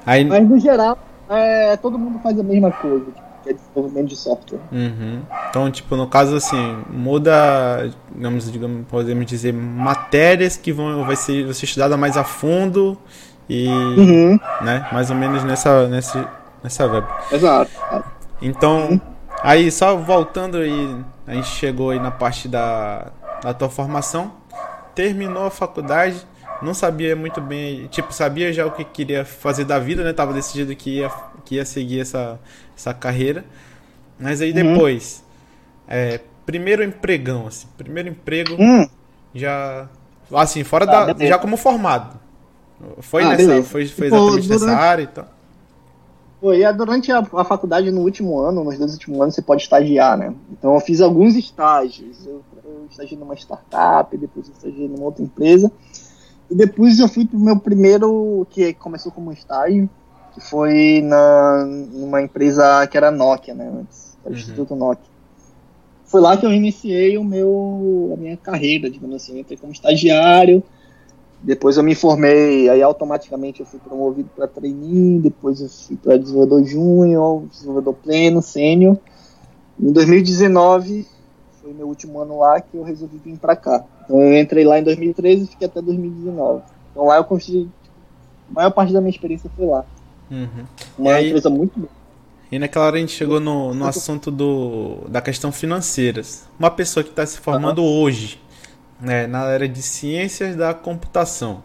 Aí, 0.06 0.24
Mas 0.26 0.48
no 0.50 0.58
geral, 0.60 0.98
é, 1.30 1.76
todo 1.78 2.00
mundo 2.00 2.20
faz 2.20 2.40
a 2.40 2.44
mesma 2.44 2.72
coisa, 2.72 3.06
tipo, 3.06 3.27
é 3.50 3.54
desenvolvimento 3.54 4.08
de 4.10 4.16
software. 4.16 4.60
Uhum. 4.72 5.22
Então, 5.50 5.72
tipo, 5.72 5.96
no 5.96 6.08
caso 6.08 6.36
assim, 6.36 6.84
muda, 6.90 7.90
digamos, 8.14 8.52
digamos, 8.52 8.88
podemos 8.88 9.26
dizer, 9.26 9.54
matérias 9.54 10.58
que 10.58 10.72
vão 10.72 11.06
vai 11.06 11.16
ser, 11.16 11.46
vai 11.46 11.54
ser 11.54 11.66
estudada 11.66 11.98
mais 11.98 12.18
a 12.18 12.24
fundo 12.24 12.98
e, 13.50 13.68
Uhum, 13.98 14.40
né, 14.62 14.88
mais 14.92 15.10
ou 15.10 15.16
menos 15.16 15.44
nessa 15.44 15.88
nessa 15.88 16.30
nessa 16.64 16.88
vibe. 16.88 17.08
exato. 17.32 17.72
Então, 18.42 19.02
aí 19.42 19.72
só 19.72 19.96
voltando 19.96 20.58
aí, 20.58 20.96
a 21.26 21.34
gente 21.34 21.48
chegou 21.48 21.92
aí 21.92 22.00
na 22.00 22.12
parte 22.12 22.48
da, 22.48 23.12
da 23.42 23.54
tua 23.54 23.70
formação, 23.70 24.34
terminou 24.94 25.46
a 25.46 25.52
faculdade, 25.52 26.26
não 26.62 26.74
sabia 26.74 27.16
muito 27.16 27.40
bem, 27.40 27.88
tipo, 27.88 28.14
sabia 28.14 28.52
já 28.52 28.66
o 28.66 28.72
que 28.72 28.84
queria 28.84 29.24
fazer 29.26 29.64
da 29.66 29.80
vida, 29.80 30.04
né? 30.04 30.14
Tava 30.14 30.34
decidido 30.34 30.76
que 30.76 30.98
ia, 30.98 31.12
que 31.46 31.56
ia 31.56 31.66
seguir 31.66 32.02
essa, 32.02 32.40
essa 32.78 32.94
carreira. 32.94 33.44
Mas 34.20 34.42
aí 34.42 34.54
Uhum. 34.54 34.74
depois, 34.74 35.24
é, 35.88 36.20
primeiro 36.46 36.84
empregão, 36.84 37.48
assim, 37.48 37.68
primeiro 37.78 38.10
emprego 38.10 38.56
Hum, 38.60 38.88
já, 39.34 39.88
assim, 40.34 40.64
fora 40.64 40.86
Tá, 40.86 41.06
da, 41.06 41.14
beleza. 41.14 41.32
já 41.34 41.40
como 41.40 41.58
formado. 41.58 42.20
Foi 43.02 43.24
Ah, 43.24 43.30
nessa, 43.30 43.46
beleza. 43.48 43.64
foi, 43.70 43.86
foi 43.88 44.06
Tipo, 44.06 44.06
exatamente 44.06 44.50
nessa 44.50 44.72
área 44.72 45.04
e 45.04 45.08
tal. 45.08 45.28
Foi, 46.40 46.74
durante 46.74 47.12
a, 47.12 47.20
a 47.20 47.44
faculdade, 47.44 47.90
no 47.90 48.02
último 48.02 48.40
ano, 48.40 48.64
nos 48.64 48.78
dois 48.78 48.94
últimos 48.94 49.20
anos, 49.20 49.34
você 49.36 49.42
pode 49.42 49.64
estagiar, 49.64 50.16
né? 50.18 50.34
Então 50.52 50.76
eu 50.76 50.80
fiz 50.80 51.02
alguns 51.02 51.36
estágios. 51.36 52.26
Eu, 52.28 52.44
eu 52.64 52.88
estagiei 52.90 53.18
numa 53.18 53.34
startup, 53.36 54.16
depois 54.16 54.48
eu 54.48 54.54
estagiei 54.54 54.88
numa 54.88 55.06
outra 55.06 55.24
empresa. 55.24 55.72
E 56.50 56.56
depois 56.56 57.00
eu 57.00 57.08
fui 57.08 57.26
pro 57.26 57.40
meu 57.40 57.60
primeiro, 57.60 58.46
que 58.52 58.74
começou 58.76 59.12
como 59.12 59.32
estágio, 59.32 59.90
que 60.38 60.42
foi 60.50 61.02
na, 61.04 61.66
numa 61.66 62.22
empresa 62.22 62.86
que 62.86 62.96
era 62.96 63.10
Nokia, 63.10 63.56
né? 63.56 63.72
Antes, 63.82 64.16
era 64.24 64.34
Uhum. 64.34 64.40
Instituto 64.40 64.76
Nokia. 64.76 65.10
Foi 66.06 66.22
lá 66.22 66.38
que 66.38 66.46
eu 66.46 66.54
iniciei 66.54 67.18
o 67.18 67.24
meu, 67.24 68.12
a 68.14 68.18
minha 68.18 68.38
carreira, 68.38 68.90
digamos 68.90 69.16
assim. 69.16 69.34
Eu 69.34 69.40
entrei 69.40 69.58
como 69.58 69.74
estagiário, 69.74 70.64
depois 71.42 71.76
eu 71.76 71.84
me 71.84 71.96
formei, 71.96 72.70
aí 72.70 72.82
automaticamente 72.82 73.62
eu 73.62 73.66
fui 73.66 73.80
promovido 73.80 74.30
para 74.36 74.48
trainee, 74.48 75.20
depois 75.20 75.60
eu 75.60 75.68
fui 75.68 75.98
para 75.98 76.18
desenvolvedor 76.18 76.64
júnior, 76.64 77.44
desenvolvedor 77.48 77.96
pleno, 77.96 78.42
sênior. 78.42 78.98
Em 79.80 79.92
2019 79.92 81.06
foi 81.62 81.74
meu 81.74 81.88
último 81.88 82.20
ano 82.20 82.40
lá 82.40 82.62
que 82.62 82.78
eu 82.78 82.84
resolvi 82.84 83.18
vir 83.18 83.38
para 83.38 83.56
cá. 83.56 83.84
Então 84.06 84.22
eu 84.22 84.40
entrei 84.40 84.64
lá 84.64 84.80
em 84.80 84.84
2013 84.84 85.44
e 85.44 85.48
fiquei 85.48 85.68
até 85.68 85.82
2019. 85.82 86.62
Então 86.92 87.06
lá 87.06 87.18
eu 87.18 87.24
construí, 87.24 87.68
a 88.50 88.54
maior 88.54 88.72
parte 88.72 88.94
da 88.94 89.02
minha 89.02 89.10
experiência 89.10 89.50
foi 89.56 89.66
lá. 89.66 89.84
Uhum. 90.30 90.66
Uma 90.98 91.12
E 91.12 91.14
aí- 91.14 91.28
empresa 91.28 91.50
muito 91.50 91.80
boa. 91.80 91.92
E 92.50 92.58
naquela 92.58 92.86
hora 92.86 92.96
a 92.96 93.00
gente 93.00 93.12
chegou 93.12 93.42
no, 93.42 93.74
no 93.74 93.86
assunto 93.86 94.32
do, 94.32 95.00
da 95.10 95.20
questão 95.22 95.52
financeira. 95.52 96.22
Uma 96.58 96.72
pessoa 96.72 97.04
que 97.04 97.10
está 97.10 97.26
se 97.26 97.40
formando 97.40 97.84
hoje, 97.84 98.40
né, 99.02 99.28
na 99.28 99.40
área 99.40 99.68
de 99.68 99.82
ciências 99.82 100.56
da 100.56 100.74
computação, 100.74 101.62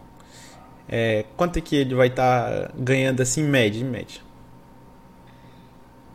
é, 0.89 1.23
quanto 1.37 1.57
é 1.57 1.61
que 1.61 1.75
ele 1.77 1.95
vai 1.95 2.07
estar 2.07 2.71
ganhando 2.77 3.21
assim 3.21 3.41
em 3.41 3.47
média, 3.47 3.79
em 3.79 3.85
média? 3.85 4.19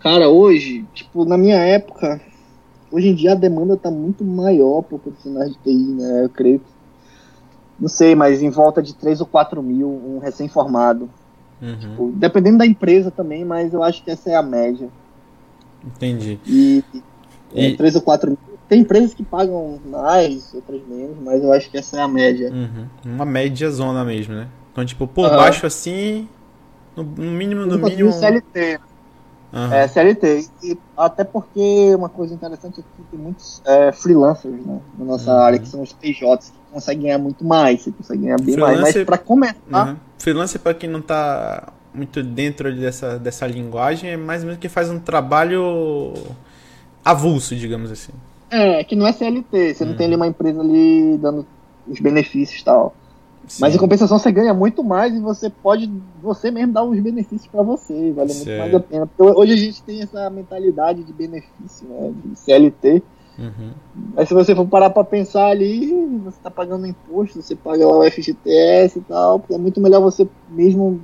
Cara, 0.00 0.28
hoje, 0.28 0.84
tipo, 0.94 1.24
na 1.24 1.36
minha 1.36 1.56
época, 1.56 2.20
hoje 2.92 3.08
em 3.08 3.14
dia 3.14 3.32
a 3.32 3.34
demanda 3.34 3.76
tá 3.76 3.90
muito 3.90 4.22
maior 4.24 4.82
por 4.82 5.00
profissionais 5.00 5.50
de 5.50 5.58
TI, 5.58 5.76
né? 5.76 6.24
Eu 6.24 6.28
creio 6.28 6.60
que. 6.60 6.66
Não 7.80 7.88
sei, 7.88 8.14
mas 8.14 8.42
em 8.42 8.50
volta 8.50 8.82
de 8.82 8.94
3 8.94 9.20
ou 9.20 9.26
4 9.26 9.62
mil, 9.62 9.88
um 9.88 10.18
recém-formado. 10.18 11.08
Uhum, 11.60 11.78
Tipo, 11.80 12.12
Dependendo 12.16 12.58
da 12.58 12.66
empresa 12.66 13.10
também, 13.10 13.44
mas 13.44 13.72
eu 13.72 13.82
acho 13.82 14.02
que 14.04 14.10
essa 14.10 14.30
é 14.30 14.34
a 14.36 14.42
média. 14.42 14.90
entendi. 15.84 16.38
E, 16.46 16.82
E- 17.54 17.66
é, 17.66 17.76
3 17.76 17.96
ou 17.96 18.02
4 18.02 18.30
mil. 18.30 18.38
Tem 18.68 18.80
empresas 18.80 19.14
que 19.14 19.24
pagam 19.24 19.80
mais, 19.86 20.52
outras 20.52 20.86
menos, 20.86 21.16
mas 21.22 21.42
eu 21.42 21.52
acho 21.52 21.70
que 21.70 21.78
essa 21.78 21.96
é 21.96 22.00
a 22.02 22.08
média. 22.08 22.50
Uhum. 22.52 23.14
Uma 23.14 23.24
média 23.24 23.70
zona 23.70 24.04
mesmo, 24.04 24.34
né? 24.34 24.48
Então, 24.72 24.84
tipo, 24.84 25.06
por 25.06 25.26
Aham. 25.26 25.36
baixo 25.36 25.66
assim, 25.66 26.28
no, 26.94 27.02
no 27.02 27.32
mínimo, 27.32 27.64
no 27.66 27.78
mínimo. 27.78 28.12
CLT, 28.12 28.78
Aham. 29.52 29.74
É, 29.74 29.88
CLT. 29.88 30.40
E 30.62 30.78
até 30.96 31.24
porque 31.24 31.94
uma 31.94 32.08
coisa 32.10 32.34
interessante 32.34 32.80
aqui 32.80 33.06
tem 33.10 33.18
muitos 33.18 33.62
é, 33.66 33.90
freelancers 33.92 34.64
né, 34.64 34.80
na 34.98 35.04
nossa 35.04 35.32
Uhum. 35.32 35.38
área, 35.40 35.58
que 35.58 35.68
são 35.68 35.80
os 35.82 35.92
PJs, 35.92 36.52
que 36.68 36.74
conseguem 36.74 37.02
ganhar 37.04 37.18
muito 37.18 37.44
mais, 37.44 37.82
você 37.82 37.90
consegue 37.92 38.22
ganhar 38.22 38.36
bem 38.40 38.56
mais. 38.56 38.80
Mas 38.80 38.90
Freelancer- 38.92 39.06
para 39.06 39.18
começar, 39.18 39.88
Uhum. 39.88 39.96
Freelancer, 40.18 40.60
pra 40.60 40.74
quem 40.74 40.88
não 40.88 41.00
tá 41.00 41.72
muito 41.94 42.22
dentro 42.22 42.74
dessa, 42.74 43.18
dessa 43.18 43.46
linguagem, 43.46 44.10
é 44.10 44.16
mais 44.16 44.42
ou 44.42 44.46
menos 44.46 44.60
que 44.60 44.68
faz 44.68 44.88
um 44.90 44.98
trabalho 45.00 46.14
avulso, 47.04 47.54
digamos 47.56 47.90
assim. 47.90 48.12
é 48.50 48.82
que 48.82 48.96
não 48.96 49.06
é 49.06 49.12
CLT, 49.12 49.74
você 49.74 49.84
não 49.84 49.92
Uhum. 49.92 49.98
tem 49.98 50.06
ali 50.06 50.16
uma 50.16 50.26
empresa 50.26 50.60
ali 50.60 51.18
dando 51.18 51.46
os 51.86 52.00
benefícios 52.00 52.60
e 52.60 52.64
tal. 52.64 52.94
Mas 53.60 53.70
em 53.70 53.72
Sim. 53.72 53.78
compensação 53.78 54.18
você 54.18 54.30
ganha 54.32 54.52
muito 54.54 54.82
mais 54.84 55.14
e 55.14 55.18
você 55.20 55.48
pode 55.50 55.90
você 56.22 56.50
mesmo 56.50 56.72
dar 56.72 56.82
os 56.84 56.98
benefícios 56.98 57.46
para 57.50 57.62
você, 57.62 57.92
vale 58.12 58.32
muito 58.32 58.44
Certo. 58.44 58.58
mais 58.58 58.74
a 58.74 58.80
pena. 58.80 59.06
Porque 59.06 59.38
hoje 59.38 59.52
a 59.52 59.56
gente 59.56 59.82
tem 59.82 60.00
essa 60.02 60.28
mentalidade 60.30 61.02
de 61.02 61.12
benefício, 61.12 61.86
né, 61.88 62.10
de 62.24 62.36
CLT. 62.38 63.02
Uhum. 63.38 63.70
Mas 64.14 64.28
se 64.28 64.34
você 64.34 64.54
for 64.54 64.66
parar 64.66 64.90
pra 64.90 65.04
pensar 65.04 65.46
ali, 65.46 65.86
você 66.24 66.38
tá 66.42 66.50
pagando 66.50 66.86
imposto, 66.86 67.40
você 67.40 67.54
paga 67.54 67.86
lá 67.86 67.98
o 67.98 68.04
FGTS 68.04 68.98
e 68.98 69.02
tal, 69.02 69.38
porque 69.38 69.54
é 69.54 69.58
muito 69.58 69.80
melhor 69.80 70.00
você 70.00 70.28
mesmo 70.50 71.00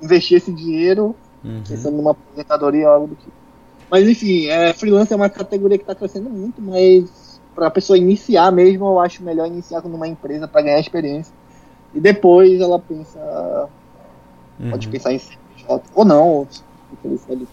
investir 0.00 0.36
esse 0.38 0.52
dinheiro, 0.52 1.14
Uhum. 1.44 1.62
pensando 1.68 1.96
numa 1.96 2.12
aposentadoria 2.12 2.88
ou 2.88 2.94
algo 2.94 3.06
do 3.08 3.14
tipo. 3.16 3.32
Mas 3.90 4.08
enfim, 4.08 4.46
é, 4.46 4.72
freelance 4.72 5.12
é 5.12 5.16
uma 5.16 5.28
categoria 5.28 5.76
que 5.78 5.84
tá 5.84 5.94
crescendo 5.94 6.30
muito, 6.30 6.60
mas 6.62 7.40
pra 7.54 7.70
pessoa 7.70 7.98
iniciar 7.98 8.50
mesmo, 8.50 8.86
eu 8.86 8.98
acho 8.98 9.22
melhor 9.22 9.46
iniciar 9.46 9.82
numa 9.82 10.08
empresa 10.08 10.48
pra 10.48 10.62
ganhar 10.62 10.80
experiência. 10.80 11.32
E 11.94 12.00
depois 12.00 12.60
ela 12.60 12.78
pensa, 12.78 13.68
pode 14.70 14.86
Uhum. 14.86 14.92
pensar 14.92 15.12
em 15.12 15.18
CNPJ, 15.18 15.82
ou 15.94 16.04
não, 16.04 16.28
ou 16.28 16.48
CLT, 17.02 17.46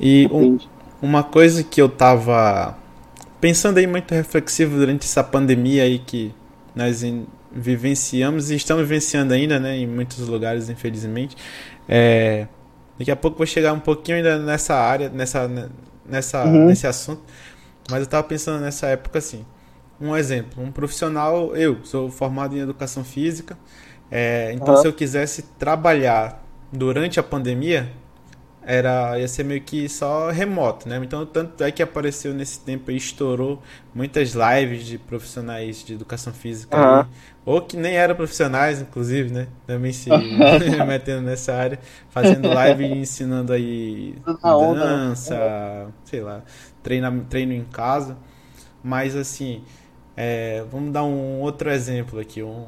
E 0.00 0.28
um- 0.32 0.58
uma 1.00 1.22
coisa 1.22 1.62
que 1.62 1.80
eu 1.80 1.88
tava 1.88 2.74
pensando 3.40 3.78
aí 3.78 3.86
muito 3.86 4.12
reflexivo 4.14 4.76
durante 4.76 5.04
essa 5.04 5.22
pandemia 5.22 5.82
aí 5.84 5.98
que 5.98 6.34
nós 6.74 7.02
vivenciamos 7.52 8.50
e 8.50 8.56
estamos 8.56 8.82
vivenciando 8.82 9.32
ainda, 9.34 9.58
né, 9.58 9.76
em 9.78 9.86
muitos 9.86 10.18
lugares, 10.28 10.68
infelizmente. 10.68 11.36
É, 11.88 12.46
daqui 12.98 13.10
a 13.10 13.16
pouco 13.16 13.38
vou 13.38 13.46
chegar 13.46 13.72
um 13.72 13.80
pouquinho 13.80 14.18
ainda 14.18 14.38
nessa 14.38 14.74
área, 14.74 15.08
nessa, 15.08 15.48
nessa, 16.04 16.44
Uhum. 16.44 16.66
nesse 16.66 16.86
assunto, 16.86 17.22
mas 17.90 18.00
eu 18.00 18.06
tava 18.06 18.24
pensando 18.24 18.60
nessa 18.60 18.86
época 18.88 19.18
assim. 19.18 19.44
Um 20.00 20.14
exemplo, 20.14 20.62
um 20.62 20.70
profissional, 20.70 21.56
eu 21.56 21.82
sou 21.84 22.10
formado 22.10 22.54
em 22.56 22.60
educação 22.60 23.02
física, 23.02 23.56
é, 24.10 24.52
então 24.52 24.74
Aham. 24.74 24.82
se 24.82 24.86
eu 24.86 24.92
quisesse 24.92 25.42
trabalhar 25.58 26.44
durante 26.70 27.18
a 27.18 27.22
pandemia, 27.22 27.90
era 28.66 29.16
ia 29.18 29.28
ser 29.28 29.44
meio 29.44 29.60
que 29.62 29.88
só 29.88 30.28
remoto, 30.30 30.88
né? 30.88 31.00
Então 31.02 31.24
tanto 31.24 31.62
é 31.62 31.70
que 31.70 31.80
apareceu 31.82 32.34
nesse 32.34 32.58
tempo 32.58 32.90
e 32.90 32.96
estourou 32.96 33.62
muitas 33.94 34.32
lives 34.34 34.84
de 34.84 34.98
profissionais 34.98 35.84
de 35.84 35.94
educação 35.94 36.32
física 36.32 36.76
aí, 36.76 37.06
ou 37.44 37.62
que 37.62 37.76
nem 37.76 37.94
eram 37.96 38.16
profissionais, 38.16 38.80
inclusive, 38.80 39.32
né? 39.32 39.46
Também 39.68 39.92
se 39.92 40.10
metendo 40.84 41.22
nessa 41.22 41.54
área, 41.54 41.78
fazendo 42.10 42.48
live 42.48 42.84
e 42.84 42.98
ensinando 42.98 43.52
aí 43.52 44.16
né? 44.74 44.80
dança, 44.80 45.88
sei 46.04 46.20
lá, 46.20 46.42
treino, 46.82 47.24
treino 47.30 47.52
em 47.52 47.64
casa. 47.64 48.16
Mas 48.82 49.14
assim, 49.14 49.62
é, 50.16 50.64
vamos 50.72 50.92
dar 50.92 51.04
um 51.04 51.40
outro 51.40 51.70
exemplo 51.70 52.18
aqui. 52.18 52.42
Um, 52.42 52.66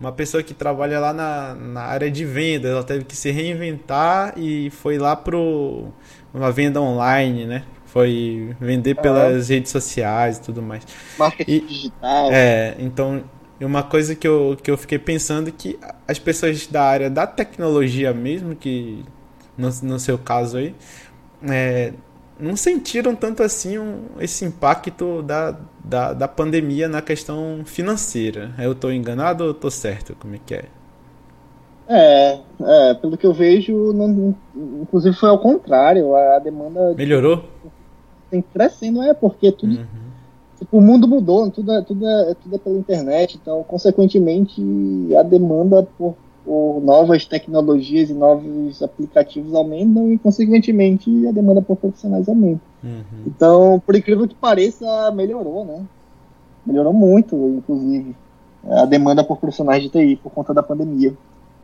uma 0.00 0.12
pessoa 0.12 0.42
que 0.42 0.54
trabalha 0.54 0.98
lá 1.00 1.12
na, 1.12 1.54
na 1.54 1.82
área 1.82 2.10
de 2.10 2.24
venda, 2.24 2.68
ela 2.68 2.84
teve 2.84 3.04
que 3.04 3.16
se 3.16 3.30
reinventar 3.30 4.34
e 4.38 4.70
foi 4.70 4.98
lá 4.98 5.14
pro 5.16 5.88
uma 6.34 6.50
venda 6.52 6.80
online, 6.80 7.46
né? 7.46 7.64
Foi 7.86 8.56
vender 8.60 8.96
pelas 8.96 9.48
redes 9.48 9.70
sociais 9.72 10.38
e 10.38 10.42
tudo 10.42 10.62
mais. 10.62 10.86
Marketing 11.16 11.46
E- 11.46 11.64
digital. 11.68 12.30
É, 12.32 12.76
então, 12.78 13.24
uma 13.60 13.82
coisa 13.82 14.14
que 14.14 14.26
eu, 14.26 14.56
que 14.62 14.70
eu 14.70 14.78
fiquei 14.78 14.98
pensando 14.98 15.48
é 15.48 15.52
que 15.52 15.78
as 16.06 16.18
pessoas 16.18 16.66
da 16.66 16.82
área 16.84 17.10
da 17.10 17.26
tecnologia 17.26 18.14
mesmo, 18.14 18.54
que 18.56 19.04
no, 19.58 19.68
no 19.82 19.98
seu 19.98 20.18
caso 20.18 20.58
aí, 20.58 20.74
é, 21.48 21.92
não 22.40 22.56
sentiram 22.56 23.14
tanto 23.14 23.42
assim 23.42 23.78
um- 23.78 24.04
esse 24.20 24.44
impacto 24.44 25.22
da, 25.22 25.56
da, 25.84 26.12
da 26.12 26.28
pandemia 26.28 26.88
na 26.88 27.02
questão 27.02 27.62
financeira. 27.64 28.50
Eu 28.58 28.74
tô 28.74 28.90
enganado 28.90 29.44
ou 29.44 29.54
tô 29.54 29.70
certo? 29.70 30.14
Como 30.18 30.34
é 30.34 30.38
que 30.44 30.54
é? 30.54 30.64
É, 31.88 32.38
é, 32.60 32.94
pelo 32.94 33.16
que 33.16 33.26
eu 33.26 33.32
vejo, 33.32 33.92
não- 33.92 34.34
inclusive 34.82 35.16
foi 35.16 35.28
ao 35.28 35.38
contrário, 35.40 36.14
a 36.14 36.38
demanda 36.38 36.94
Melhorou? 36.94 37.44
tem 38.30 38.40
crescendo, 38.42 39.02
é, 39.02 39.12
porque 39.12 39.50
tudo, 39.50 39.72
Uhum. 39.72 39.86
tipo, 40.56 40.78
o 40.78 40.80
mundo 40.80 41.08
mudou, 41.08 41.50
tudo 41.50 41.72
é, 41.72 41.82
tudo, 41.82 42.06
é, 42.06 42.34
tudo 42.34 42.54
é 42.54 42.58
pela 42.58 42.78
internet, 42.78 43.38
então, 43.42 43.64
consequentemente, 43.64 44.62
a 45.18 45.22
demanda 45.24 45.82
por, 45.98 46.14
por 46.50 46.80
novas 46.82 47.24
tecnologias 47.24 48.10
e 48.10 48.12
novos 48.12 48.82
aplicativos 48.82 49.54
aumentam 49.54 50.12
e, 50.12 50.18
consequentemente, 50.18 51.08
a 51.28 51.30
demanda 51.30 51.62
por 51.62 51.76
profissionais 51.76 52.28
aumenta. 52.28 52.60
Uhum. 52.82 53.22
Então, 53.24 53.80
por 53.86 53.94
incrível 53.94 54.26
que 54.26 54.34
pareça, 54.34 54.84
melhorou, 55.12 55.64
né? 55.64 55.84
Melhorou 56.66 56.92
muito, 56.92 57.36
inclusive, 57.56 58.16
a 58.68 58.84
demanda 58.84 59.22
por 59.22 59.36
profissionais 59.38 59.80
de 59.80 59.90
TI 59.90 60.16
por 60.20 60.32
conta 60.32 60.52
da 60.52 60.60
pandemia. 60.60 61.14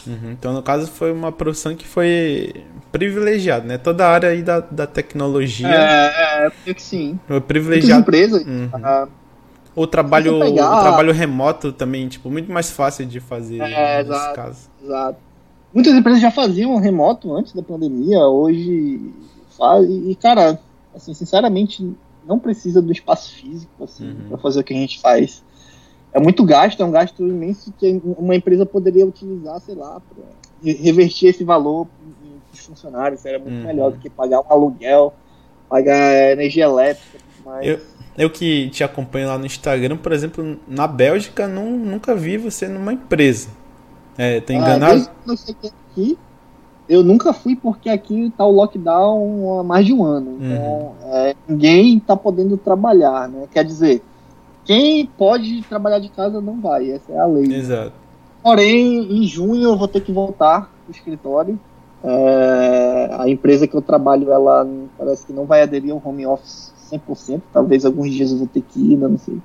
Uhum. 0.07 0.30
Então, 0.30 0.53
no 0.53 0.62
caso, 0.62 0.87
foi 0.87 1.11
uma 1.11 1.32
profissão 1.32 1.74
que 1.74 1.84
foi 1.84 2.55
privilegiada, 2.93 3.66
né? 3.66 3.78
Toda 3.78 4.07
a 4.07 4.11
área 4.11 4.28
aí 4.28 4.41
da, 4.41 4.61
da 4.61 4.87
tecnologia 4.87 5.66
É, 5.66 6.45
é, 6.45 6.53
eu 6.64 6.74
que 6.76 6.80
sim. 6.80 7.18
foi 7.26 7.34
Muitas 7.34 7.49
privilegiada. 7.49 8.01
empresas, 8.03 8.47
Uhum. 8.47 8.68
O 9.76 9.86
trabalho, 9.86 10.38
o 10.38 10.54
trabalho 10.80 11.12
remoto 11.12 11.70
também, 11.70 12.08
tipo, 12.08 12.30
muito 12.30 12.50
mais 12.50 12.70
fácil 12.70 13.04
de 13.04 13.20
fazer 13.20 13.60
É, 13.60 13.98
nesse 13.98 14.10
exato. 14.10 14.34
caso. 14.34 14.70
Exato. 14.82 15.18
Muitas 15.72 15.92
empresas 15.94 16.22
já 16.22 16.30
faziam 16.30 16.74
remoto 16.78 17.34
antes 17.34 17.52
da 17.52 17.62
pandemia, 17.62 18.20
hoje 18.26 19.12
faz. 19.56 19.86
E, 19.86 20.14
cara, 20.14 20.58
assim, 20.94 21.12
sinceramente, 21.12 21.94
não 22.26 22.38
precisa 22.38 22.80
do 22.80 22.90
espaço 22.90 23.32
físico 23.34 23.84
assim, 23.84 24.06
Uhum. 24.08 24.28
para 24.30 24.38
fazer 24.38 24.60
o 24.60 24.64
que 24.64 24.72
a 24.72 24.76
gente 24.78 24.98
faz. 24.98 25.44
É 26.12 26.18
muito 26.18 26.42
gasto, 26.44 26.82
é 26.82 26.86
um 26.86 26.90
gasto 26.90 27.26
imenso 27.28 27.70
que 27.78 28.00
uma 28.02 28.34
empresa 28.34 28.64
poderia 28.64 29.06
utilizar, 29.06 29.60
sei 29.60 29.74
lá, 29.74 30.00
para 30.00 30.24
revertir 30.72 31.28
esse 31.28 31.44
valor 31.44 31.86
em 32.24 32.56
funcionários, 32.56 33.26
era 33.26 33.38
muito 33.38 33.58
Uhum. 33.58 33.66
melhor 33.66 33.92
do 33.92 33.98
que 33.98 34.08
pagar 34.08 34.40
um 34.40 34.44
aluguel, 34.50 35.12
pagar 35.68 36.32
energia 36.32 36.64
elétrica, 36.64 37.18
mas 37.44 37.66
Eu, 37.66 37.80
eu 38.16 38.30
que 38.30 38.70
te 38.70 38.82
acompanho 38.82 39.28
lá 39.28 39.38
no 39.38 39.46
Instagram, 39.46 39.96
por 39.96 40.12
exemplo, 40.12 40.58
na 40.66 40.86
Bélgica, 40.86 41.46
não, 41.46 41.70
nunca 41.70 42.14
vi 42.14 42.36
você 42.38 42.68
numa 42.68 42.92
empresa. 42.92 43.48
É, 44.16 44.40
tô 44.40 44.52
Ah, 44.52 44.56
enganado? 44.56 44.94
desde 44.94 45.10
que 45.10 45.30
eu 45.30 45.36
cheguei 45.36 45.70
aqui, 45.90 46.18
eu 46.88 47.02
nunca 47.02 47.32
fui 47.32 47.54
porque 47.56 47.90
aqui 47.90 48.32
tá 48.36 48.46
o 48.46 48.50
lockdown 48.52 49.60
há 49.60 49.62
mais 49.62 49.84
de 49.84 49.92
um 49.92 50.04
ano. 50.04 50.38
Então, 50.40 50.92
é, 51.12 51.34
ninguém 51.48 51.98
tá 51.98 52.16
podendo 52.16 52.56
trabalhar, 52.56 53.28
né? 53.28 53.46
Quer 53.52 53.64
dizer, 53.64 54.02
quem 54.64 55.04
pode 55.06 55.62
trabalhar 55.62 55.98
de 55.98 56.08
casa 56.08 56.40
não 56.40 56.60
vai, 56.60 56.90
essa 56.90 57.12
é 57.12 57.18
a 57.18 57.26
lei. 57.26 57.52
Exato. 57.54 57.92
Porém, 58.42 59.18
em 59.18 59.26
junho 59.26 59.62
eu 59.64 59.76
vou 59.76 59.88
ter 59.88 60.00
que 60.00 60.12
voltar 60.12 60.70
pro 60.84 60.94
escritório. 60.94 61.58
É, 62.04 63.10
a 63.18 63.28
empresa 63.28 63.66
que 63.66 63.74
eu 63.76 63.82
trabalho, 63.82 64.30
ela 64.30 64.66
parece 64.96 65.26
que 65.26 65.32
não 65.32 65.44
vai 65.44 65.62
aderir 65.62 65.92
ao 65.92 66.00
home 66.04 66.24
office 66.26 66.72
100%. 66.91 67.41
Talvez 67.53 67.84
alguns 67.84 68.12
dias 68.12 68.30
eu 68.30 68.39
vou 68.39 68.47
ter 68.47 68.62
que 68.62 68.80
ir, 68.80 68.95
ainda 68.95 69.09
não 69.09 69.18
sei. 69.18 69.39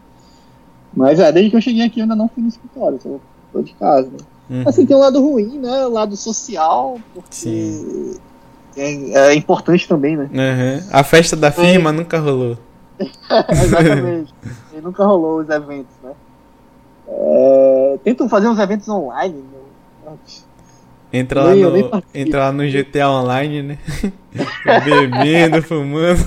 Mas 0.94 1.20
é, 1.20 1.32
desde 1.32 1.52
que 1.52 1.58
eu 1.58 1.62
cheguei 1.62 1.86
aqui 1.86 2.00
eu 2.00 2.04
ainda 2.04 2.16
não 2.16 2.28
fui 2.28 2.44
no 2.44 2.50
escritório, 2.50 3.00
só 3.02 3.20
tô 3.52 3.62
de 3.62 3.74
casa. 3.74 4.10
Né? 4.10 4.18
Uhum. 4.50 4.64
Assim, 4.68 4.86
tem 4.86 4.96
um 4.96 5.00
lado 5.00 5.22
ruim, 5.22 5.60
né? 5.60 5.86
O 5.86 5.92
lado 5.92 6.16
social, 6.18 7.00
porque 7.14 8.18
é, 8.76 9.30
é 9.30 9.36
importante 9.36 9.88
também, 9.88 10.18
né? 10.18 10.30
Uhum. 10.32 10.89
A 10.92 11.04
festa 11.04 11.36
da 11.36 11.52
firma 11.52 11.92
nunca 11.92 12.20
rolou. 12.20 12.58
Exatamente. 13.50 14.34
e 14.78 14.82
nunca 14.82 15.06
rolou 15.06 15.39
os 15.39 15.50
eventos, 15.50 15.96
né? 16.04 16.12
É, 17.08 18.00
tentam 18.04 18.30
fazer 18.30 18.48
uns 18.48 18.60
eventos 18.60 18.88
online. 18.88 19.36
né? 19.36 20.16
Entra 21.14 21.44
lá, 21.44 21.54
no, 21.54 22.04
entra 22.14 22.39
lá 22.39 22.52
no 22.54 22.64
GTA 22.64 23.10
Online, 23.10 23.62
né? 23.62 23.78
Bebendo, 24.86 25.62
fumando. 25.62 26.20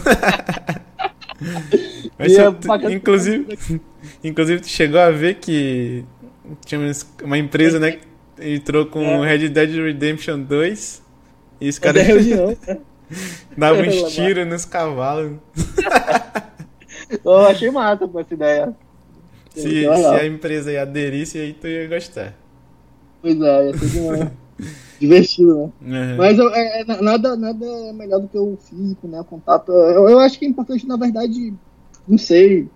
Mas 2.18 2.32
tu- 2.36 2.68
bacana 2.68 2.90
que- 2.90 2.96
inclusive, 2.96 3.58
inclusive, 4.22 4.60
tu 4.60 4.68
chegou 4.68 5.00
a 5.00 5.10
ver 5.10 5.34
que 5.36 6.04
tinha 6.64 6.80
uma 7.22 7.38
empresa, 7.38 7.78
né? 7.78 7.92
Que 8.36 8.54
entrou 8.54 8.86
com 8.86 9.02
É. 9.24 9.28
Red 9.36 9.48
Dead 9.48 9.70
Redemption 9.70 10.40
2 10.40 11.02
e 11.60 11.68
os 11.68 11.78
é 11.78 11.80
caras 11.80 12.06
né? 12.06 12.56
davam 13.56 13.84
Ela 13.84 13.88
uns 14.06 14.12
tiros 14.12 14.46
nos 14.46 14.64
cavalos. 14.64 15.38
Eu 17.24 17.38
achei 17.46 17.70
massa 17.70 18.08
com 18.08 18.18
essa 18.20 18.34
ideia. 18.34 18.74
Se, 19.54 19.62
se 19.62 19.86
a 19.86 20.26
empresa 20.26 20.80
aderisse, 20.82 21.38
aí 21.38 21.52
tu 21.52 21.68
ia 21.68 21.86
gostar. 21.86 22.34
Pois 23.22 23.40
é, 23.40 23.66
ia 23.68 23.78
ser 23.78 23.86
demais. 23.88 24.30
Divertido, 25.00 25.72
né? 25.80 26.12
Uhum. 26.12 26.16
Mas 26.16 26.38
eu- 26.38 26.54
é, 26.54 26.80
é, 26.80 26.84
nada, 27.02 27.36
nada 27.36 27.64
é 27.66 27.92
melhor 27.92 28.20
do 28.20 28.28
que 28.28 28.38
o 28.38 28.56
físico, 28.56 29.08
né? 29.08 29.20
O 29.20 29.24
contato. 29.24 29.70
Eu, 29.72 30.08
eu 30.08 30.18
acho 30.20 30.38
que 30.38 30.44
é 30.44 30.48
importante, 30.48 30.86
na 30.86 30.96
verdade, 30.96 31.52
não 32.06 32.16
sei. 32.18 32.68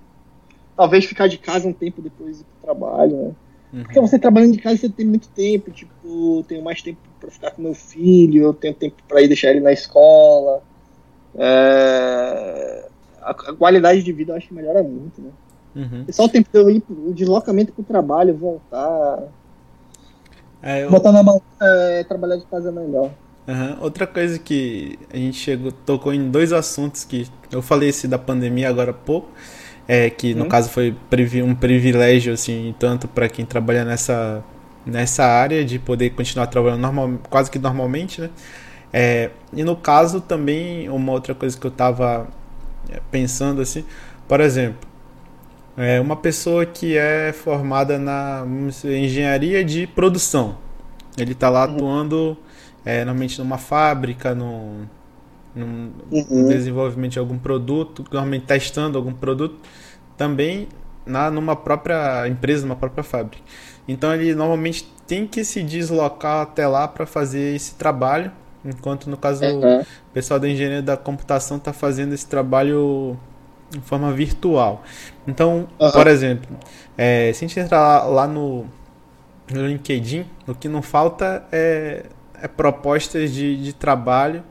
Talvez 0.76 1.04
ficar 1.04 1.26
de 1.28 1.38
casa 1.38 1.66
um 1.68 1.72
tempo 1.72 2.00
depois 2.02 2.38
pro 2.38 2.62
trabalho, 2.62 3.16
né? 3.16 3.30
Uhum. 3.72 3.82
Porque 3.82 4.00
você 4.00 4.18
trabalhando 4.18 4.52
de 4.52 4.58
casa, 4.60 4.76
você 4.78 4.88
tem 4.88 5.06
muito 5.06 5.28
tempo. 5.28 5.70
Tipo, 5.70 6.44
tenho 6.48 6.62
mais 6.64 6.80
tempo 6.82 6.98
pra 7.20 7.30
ficar 7.30 7.50
com 7.50 7.62
meu 7.62 7.74
filho, 7.74 8.42
eu 8.44 8.54
tenho 8.54 8.74
tempo 8.74 8.96
pra 9.08 9.20
ir 9.20 9.28
deixar 9.28 9.50
ele 9.50 9.60
na 9.60 9.72
escola. 9.72 10.62
É, 11.36 12.88
A, 13.22 13.30
a 13.30 13.52
qualidade 13.54 14.02
de 14.02 14.12
vida 14.12 14.32
eu 14.32 14.36
acho 14.36 14.48
que 14.48 14.54
melhora 14.54 14.82
muito, 14.82 15.20
né? 15.20 15.30
Uhum. 15.76 16.04
E 16.08 16.12
só 16.12 16.24
o 16.24 16.28
tempo 16.28 16.48
de 16.52 16.58
eu 16.58 16.70
ir, 16.70 16.80
pro- 16.80 17.08
o 17.10 17.12
deslocamento 17.14 17.72
pro 17.72 17.84
trabalho, 17.84 18.34
voltar. 18.36 19.22
É, 20.62 20.84
eu- 20.84 20.90
Botar 20.90 21.12
na 21.12 21.22
mão, 21.22 21.40
é, 21.60 22.04
trabalhar 22.04 22.36
de 22.36 22.46
casa 22.46 22.68
é 22.68 22.72
melhor. 22.72 23.10
Aham. 23.46 23.78
Outra 23.80 24.06
coisa 24.06 24.38
que 24.38 24.98
a 25.12 25.16
gente 25.16 25.38
chegou, 25.38 25.72
tocou 25.72 26.12
em 26.12 26.30
dois 26.30 26.52
assuntos 26.52 27.04
que 27.04 27.26
eu 27.50 27.62
falei 27.62 27.88
esse 27.88 28.06
da 28.06 28.18
pandemia 28.18 28.68
agora 28.68 28.90
há 28.90 28.94
pouco, 28.94 29.30
é 29.86 30.10
que 30.10 30.34
no 30.34 30.44
Hum. 30.44 30.48
caso 30.48 30.68
foi 30.68 30.94
um 31.42 31.54
privilégio 31.54 32.32
assim, 32.34 32.74
tanto 32.78 33.08
para 33.08 33.28
quem 33.28 33.44
trabalha 33.46 33.84
nessa 33.84 34.44
nessa 34.86 35.24
área 35.24 35.64
de 35.64 35.78
poder 35.78 36.10
continuar 36.10 36.46
trabalhando 36.46 36.80
normal, 36.80 37.10
quase 37.28 37.50
que 37.50 37.58
normalmente, 37.58 38.22
né? 38.22 38.30
É, 38.92 39.30
e 39.52 39.62
no 39.64 39.76
caso 39.76 40.20
também 40.20 40.88
uma 40.88 41.12
outra 41.12 41.34
coisa 41.34 41.58
que 41.58 41.66
eu 41.66 41.70
tava 41.70 42.26
é, 42.90 43.00
pensando 43.10 43.60
assim, 43.62 43.84
por 44.28 44.40
exemplo, 44.40 44.88
é 45.78 46.00
uma 46.00 46.16
pessoa 46.16 46.66
que 46.66 46.96
é 46.96 47.32
formada 47.32 47.98
na 47.98 48.44
dizer, 48.66 48.96
engenharia 48.98 49.64
de 49.64 49.86
produção. 49.86 50.56
Ele 51.16 51.32
está 51.32 51.48
lá 51.48 51.66
Uhum. 51.66 51.74
atuando 51.74 52.36
é, 52.84 53.04
normalmente 53.04 53.38
numa 53.38 53.58
fábrica, 53.58 54.34
num, 54.34 54.86
num, 55.54 55.92
Uhum. 56.10 56.42
no 56.42 56.48
desenvolvimento 56.48 57.12
de 57.12 57.18
algum 57.18 57.38
produto, 57.38 58.04
normalmente 58.12 58.46
testando 58.46 58.96
algum 58.98 59.12
produto, 59.12 59.56
também 60.16 60.68
na, 61.06 61.30
numa 61.30 61.56
própria 61.56 62.26
empresa, 62.28 62.62
numa 62.66 62.76
própria 62.76 63.04
fábrica. 63.04 63.42
Então 63.86 64.14
ele 64.14 64.34
normalmente 64.34 64.84
tem 65.06 65.26
que 65.26 65.44
se 65.44 65.62
deslocar 65.62 66.42
até 66.42 66.66
lá 66.66 66.86
para 66.88 67.06
fazer 67.06 67.54
esse 67.56 67.74
trabalho, 67.74 68.30
enquanto 68.64 69.08
no 69.10 69.16
caso 69.16 69.44
Uhum. 69.44 69.80
o 69.80 69.86
pessoal 70.12 70.38
da 70.40 70.48
engenharia 70.48 70.82
da 70.82 70.96
computação 70.96 71.56
está 71.56 71.72
fazendo 71.72 72.12
esse 72.14 72.26
trabalho 72.26 73.16
de 73.70 73.80
forma 73.80 74.12
virtual. 74.12 74.82
Então, 75.26 75.68
por 75.92 76.06
exemplo, 76.06 76.56
é, 76.96 77.32
se 77.32 77.44
a 77.44 77.48
gente 77.48 77.60
entrar 77.60 77.80
lá, 77.80 78.04
lá 78.04 78.26
no, 78.26 78.66
no 79.52 79.66
LinkedIn, 79.66 80.26
o 80.46 80.54
que 80.54 80.68
não 80.68 80.82
falta 80.82 81.44
é, 81.52 82.04
é 82.40 82.48
propostas 82.48 83.32
de, 83.32 83.56
de 83.62 83.72
trabalho 83.72 84.42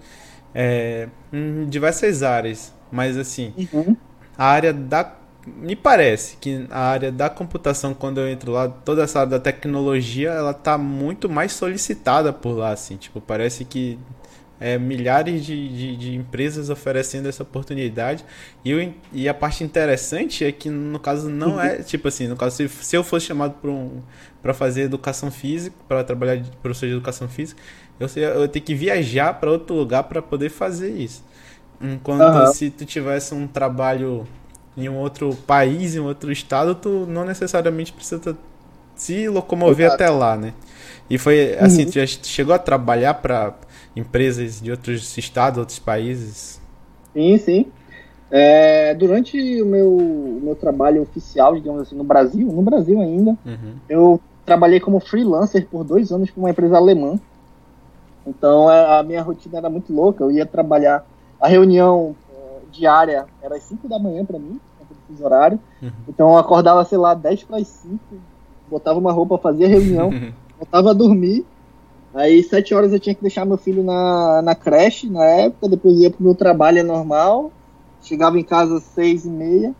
é, 0.53 1.07
em 1.32 1.65
diversas 1.68 2.24
áreas. 2.24 2.74
Mas 2.91 3.18
assim, 3.18 3.53
Uhum. 3.74 3.95
a 4.38 4.45
área 4.45 4.74
da. 4.74 5.13
Me 5.45 5.76
parece 5.78 6.36
que 6.38 6.68
a 6.70 6.80
área 6.82 7.09
da 7.11 7.30
computação, 7.30 7.93
quando 7.93 8.20
eu 8.20 8.28
entro 8.30 8.51
lá, 8.51 8.68
toda 8.68 9.03
essa 9.03 9.20
área 9.22 9.32
da 9.32 9.39
tecnologia, 9.39 10.30
ela 10.32 10.53
tá 10.53 10.78
muito 10.78 11.30
mais 11.30 11.53
solicitada 11.53 12.34
por 12.34 12.51
lá, 12.57 12.72
assim. 12.72 12.97
Tipo, 12.97 13.22
parece 13.22 13.63
que 13.63 13.97
é, 14.60 14.78
milhares 14.78 15.45
de, 15.45 15.70
de, 15.70 15.97
de 15.97 16.16
empresas 16.16 16.70
oferecendo 16.70 17.28
essa 17.30 17.43
oportunidade. 17.43 18.26
E, 18.66 18.72
in- 18.74 18.95
e 19.14 19.30
a 19.30 19.34
parte 19.34 19.64
interessante 19.64 20.43
é 20.45 20.51
que, 20.51 20.70
no 20.70 20.99
caso, 20.99 21.30
não 21.30 21.60
é, 21.60 21.84
tipo 21.84 22.08
assim, 22.08 22.28
no 22.28 22.36
caso, 22.36 22.55
se, 22.58 22.68
se 22.70 22.95
eu 22.95 23.03
fosse 23.03 23.26
chamado 23.28 23.55
para 23.62 23.70
um, 23.72 24.01
pra 24.41 24.53
fazer 24.53 24.82
educação 24.84 25.32
física, 25.32 25.76
para 25.88 26.03
trabalhar 26.03 26.38
de 26.38 26.49
professor 26.58 26.88
de 26.88 26.93
educação 26.93 27.28
física, 27.28 27.62
eu, 27.99 28.08
eu 28.18 28.47
tenho 28.47 28.64
que 28.66 28.76
viajar 28.76 29.34
para 29.39 29.51
outro 29.51 29.76
lugar 29.76 30.03
para 30.03 30.22
poder 30.22 30.49
fazer 30.49 30.89
isso. 30.91 31.24
Enquanto 31.82 32.45
Aham. 32.45 32.47
se 32.47 32.70
tu 32.72 32.86
tivesse 32.86 33.34
um 33.34 33.47
trabalho 33.47 34.28
em 34.76 34.89
um 34.89 34.95
outro 34.97 35.36
país, 35.47 35.95
em 35.95 35.99
um 35.99 36.05
outro 36.05 36.32
estado, 36.32 36.74
tu 36.76 37.05
não 37.08 37.24
necessariamente 37.26 37.93
precisa 37.93 38.38
se 38.95 39.30
locomover 39.30 39.88
Exato. 39.88 39.88
até 39.88 40.10
lá, 40.10 40.36
né? 40.36 40.53
E 41.10 41.18
foi 41.18 41.58
assim, 41.60 41.86
Uhum. 41.86 41.88
tu 41.88 41.93
já 41.93 42.05
chegou 42.08 42.53
a 42.53 42.60
trabalhar 42.60 43.16
para 43.16 43.53
empresas 43.98 44.62
de 44.62 44.72
outros 44.72 45.18
estados, 45.18 45.60
outros 45.60 45.80
países? 45.80 46.62
Sim, 47.14 47.38
sim. 47.38 47.66
É, 48.30 48.93
durante 48.93 49.62
o 49.62 49.66
meu, 49.66 49.89
o 49.89 50.39
meu 50.43 50.56
trabalho 50.56 51.02
oficial, 51.02 51.56
digamos 51.56 51.82
assim, 51.82 51.95
no 51.95 52.04
Brasil, 52.04 52.48
no 52.48 52.62
Brasil 52.62 53.00
ainda, 53.02 53.32
Uhum. 53.45 53.76
eu 53.88 54.20
trabalhei 54.45 54.80
como 54.80 55.00
freelancer 55.00 55.66
por 55.68 55.84
dois 55.84 56.12
anos 56.12 56.30
com 56.30 56.41
uma 56.41 56.50
empresa 56.50 56.78
alemã. 56.78 57.20
Então 58.26 58.68
a 58.68 59.00
a 59.00 59.04
minha 59.04 59.22
rotina 59.22 59.58
era 59.58 59.70
muito 59.70 59.93
louca. 59.93 60.24
Eu 60.24 60.32
ia 60.32 60.45
trabalhar. 60.45 61.06
A 61.39 61.48
reunião 61.48 62.16
eh, 62.30 62.60
diária 62.72 63.26
era 63.41 63.56
às 63.56 63.64
5 63.64 63.88
da 63.88 63.98
manhã 64.00 64.26
para 64.26 64.38
mim, 64.39 64.60
fiz 65.08 65.22
horário. 65.22 65.60
Uhum. 65.82 65.89
Então 66.10 66.30
eu 66.32 66.38
acordava, 66.38 66.84
sei 66.84 66.98
lá, 66.98 67.14
10 67.14 67.43
para 67.43 67.58
as 67.58 67.68
5, 67.68 68.00
botava 68.70 69.00
uma 69.00 69.12
roupa, 69.14 69.38
fazia 69.38 69.68
reunião, 69.68 70.10
voltava 70.60 70.89
a 70.91 70.93
dormir. 70.93 71.45
Aí, 72.18 72.41
7 72.41 72.74
horas 72.74 72.91
eu 72.91 72.99
tinha 72.99 73.13
que 73.13 73.22
deixar 73.22 73.45
meu 73.45 73.57
filho 73.57 73.84
na, 73.84 74.41
na 74.41 74.55
creche 74.55 75.07
na 75.07 75.24
época, 75.24 75.70
depois 75.70 75.99
ia 75.99 76.09
pro 76.09 76.24
meu 76.24 76.34
trabalho 76.34 76.84
normal. 76.84 77.51
Chegava 78.01 78.39
em 78.39 78.43
casa 78.43 78.78
às 78.78 78.84
6 78.86 79.26
e 79.26 79.30
meia. 79.30 79.76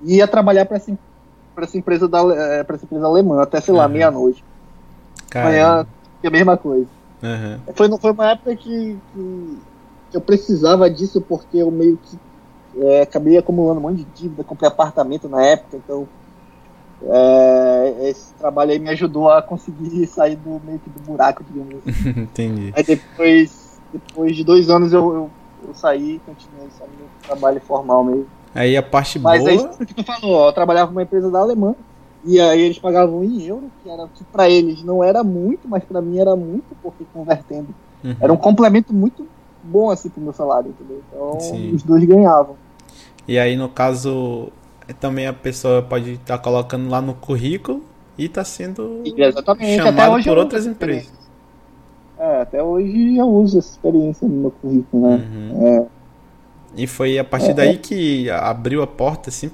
E 0.00 0.16
ia 0.16 0.28
trabalhar 0.28 0.64
para 0.64 0.76
essa, 0.76 0.96
pra 1.52 1.64
essa, 1.64 1.76
empresa 1.76 2.06
da, 2.06 2.20
eh, 2.20 2.62
pra 2.62 2.76
essa 2.76 2.84
empresa 2.84 3.06
alemã, 3.06 3.42
até, 3.42 3.60
sei 3.60 3.74
lá, 3.74 3.86
Uhum. 3.86 3.92
meia-noite. 3.92 4.44
Amanhã, 5.34 5.86
é 6.22 6.28
a 6.28 6.30
mesma 6.30 6.56
coisa. 6.56 6.88
Uhum. 7.20 7.74
Foi, 7.74 7.98
foi 7.98 8.12
uma 8.12 8.30
época 8.30 8.54
que, 8.54 9.00
que 9.12 10.16
eu 10.16 10.20
precisava 10.20 10.88
disso 10.88 11.20
porque 11.22 11.56
eu 11.56 11.70
meio 11.70 11.98
que 11.98 12.16
é, 12.76 13.02
acabei 13.02 13.36
acumulando 13.36 13.80
um 13.80 13.82
monte 13.82 14.04
de 14.04 14.04
dívida, 14.04 14.44
comprei 14.44 14.68
apartamento 14.68 15.28
na 15.28 15.44
época, 15.44 15.76
então 15.76 16.06
é, 17.02 18.08
esse 18.08 18.32
trabalho 18.34 18.70
aí 18.70 18.78
me 18.78 18.90
ajudou 18.90 19.28
a 19.30 19.42
conseguir 19.42 20.06
sair 20.08 20.36
do 20.36 20.60
meio 20.64 20.78
que 20.78 20.90
do 20.90 21.00
buraco, 21.00 21.44
digamos 21.44 21.76
assim. 21.76 22.08
Entendi. 22.20 22.72
Aí 22.76 22.82
depois, 22.82 23.80
depois 23.92 24.36
de 24.36 24.44
dois 24.44 24.70
anos 24.70 24.92
eu, 24.92 25.14
eu, 25.14 25.30
eu 25.66 25.74
saí 25.74 26.16
e 26.16 26.20
continuei 26.20 26.68
só 26.78 26.84
no 26.84 27.26
trabalho 27.26 27.60
formal 27.60 28.04
mesmo. 28.04 28.26
Aí 28.54 28.76
a 28.76 28.82
parte 28.82 29.18
Mas 29.18 29.40
boa. 29.40 29.50
é 29.50 29.54
isso 29.56 29.86
que 29.86 29.94
tu 29.94 30.04
falou, 30.04 30.36
ó, 30.36 30.48
eu 30.48 30.52
trabalhava 30.52 30.86
com 30.86 30.92
uma 30.92 31.02
empresa 31.02 31.30
da 31.30 31.40
Alemanha 31.40 31.76
e 32.24 32.40
aí 32.40 32.60
eles 32.60 32.78
pagavam 32.78 33.22
em 33.24 33.42
euro, 33.42 33.70
que 33.82 33.90
era 33.90 34.06
que 34.14 34.24
para 34.24 34.48
eles 34.48 34.82
não 34.82 35.02
era 35.02 35.22
muito, 35.24 35.68
mas 35.68 35.84
para 35.84 36.00
mim 36.00 36.18
era 36.18 36.34
muito, 36.36 36.64
porque 36.82 37.04
convertendo 37.12 37.68
Uhum. 38.04 38.16
Era 38.20 38.32
um 38.32 38.36
complemento 38.36 38.92
muito 38.92 39.26
bom 39.62 39.90
assim 39.90 40.10
pro 40.10 40.20
meu 40.20 40.34
salário, 40.34 40.68
entendeu? 40.68 41.02
Então 41.08 41.40
Sim. 41.40 41.74
os 41.74 41.82
dois 41.82 42.04
ganhavam. 42.04 42.54
E 43.26 43.38
aí, 43.38 43.56
no 43.56 43.70
caso, 43.70 44.52
também 44.92 45.26
a 45.26 45.32
pessoa 45.32 45.82
pode 45.82 46.12
estar 46.12 46.38
colocando 46.38 46.88
lá 46.90 47.00
no 47.00 47.14
currículo 47.14 47.82
e 48.18 48.28
tá 48.28 48.44
sendo 48.44 49.14
exatamente. 49.26 49.58
chamado 49.58 50.18
por 50.22 50.36
outras 50.38 50.66
empresas. 50.66 51.12
É, 52.16 52.40
até 52.42 52.62
hoje 52.62 53.16
eu 53.16 53.26
uso 53.26 53.58
essa 53.58 53.70
experiência 53.70 54.28
no 54.28 54.34
meu 54.42 54.52
currículo, 54.52 55.02
né? 55.18 55.24
Uhum. 55.26 55.84
É, 55.84 55.90
E 56.76 56.86
foi 56.86 57.18
a 57.18 57.24
partir 57.24 57.52
É, 57.52 57.54
daí 57.54 57.78
que 57.78 58.28
abriu 58.30 58.82
a 58.82 58.86
porta, 58.86 59.30
assim, 59.30 59.48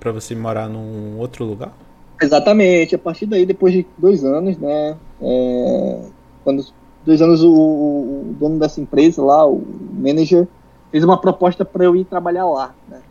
pra 0.00 0.12
você 0.12 0.34
morar 0.34 0.68
num 0.68 1.18
outro 1.18 1.44
lugar? 1.44 1.72
Exatamente, 2.20 2.94
a 2.94 2.98
partir 2.98 3.26
daí, 3.26 3.44
depois 3.44 3.72
de 3.74 3.92
dois 3.96 4.24
anos, 4.24 4.58
né? 4.58 4.98
é, 5.20 6.12
quando 6.42 6.62
dois 7.02 7.20
anos 7.20 7.42
o, 7.42 7.50
o- 7.52 8.30
o 8.30 8.34
dono 8.34 8.58
dessa 8.58 8.80
empresa 8.80 9.22
lá, 9.22 9.46
o 9.46 9.66
manager, 9.92 10.48
fez 10.90 11.04
uma 11.04 11.20
proposta 11.20 11.64
para 11.64 11.84
eu 11.84 11.94
ir 11.96 12.06
trabalhar 12.06 12.46
lá, 12.48 12.74
né? 12.86 13.04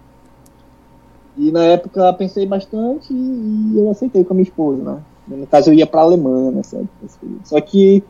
E 1.36 1.52
na 1.52 1.64
época 1.66 2.14
pensei 2.14 2.46
bastante 2.46 3.14
e 3.14 3.78
eu 3.78 3.90
aceitei 3.90 4.24
com 4.24 4.34
a 4.34 4.36
minha 4.36 4.48
esposa, 4.48 4.84
né? 4.84 5.04
No 5.28 5.48
caso 5.48 5.70
eu 5.70 5.74
ia 5.74 5.86
para 5.88 6.02
a 6.02 6.04
Alemanha 6.04 6.52
período. 7.20 7.46
Só 7.48 7.60
que 7.60 8.04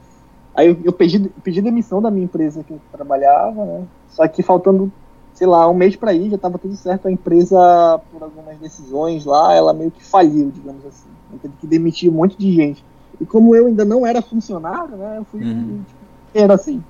aí 0.54 0.68
eu, 0.68 0.78
eu 0.84 0.94
pedi, 0.94 1.20
pedi 1.44 1.62
demissão 1.62 2.02
da 2.02 2.12
minha 2.12 2.26
empresa 2.26 2.64
que 2.64 2.74
eu 2.74 2.82
trabalhava, 2.92 3.66
né? 3.66 3.88
Só 4.08 4.28
que 4.28 4.44
faltando, 4.44 4.92
sei 5.34 5.48
lá, 5.48 5.70
um 5.70 5.74
mês 5.74 5.96
para 5.96 6.14
ir, 6.14 6.30
já 6.30 6.36
estava 6.36 6.60
tudo 6.60 6.76
certo. 6.76 7.08
A 7.08 7.12
empresa, 7.12 7.58
por 8.12 8.22
algumas 8.22 8.60
decisões 8.60 9.26
lá, 9.26 9.54
ela 9.54 9.74
meio 9.74 9.92
que 9.92 10.04
faliu, 10.04 10.52
digamos 10.52 10.86
assim. 10.86 11.10
Eu 11.32 11.40
teve 11.40 11.56
que 11.58 11.68
demitir 11.68 12.10
um 12.12 12.16
monte 12.16 12.38
de 12.38 12.52
gente. 12.54 12.86
E 13.20 13.26
como 13.26 13.56
eu 13.56 13.68
ainda 13.68 13.86
não 13.86 14.06
era 14.06 14.22
funcionário, 14.22 14.98
né? 14.98 15.18
Eu 15.18 15.26
fui 15.26 15.42
Uhum. 15.42 15.84
tipo, 15.84 16.06
inteiro 16.30 16.54
assim. 16.54 16.84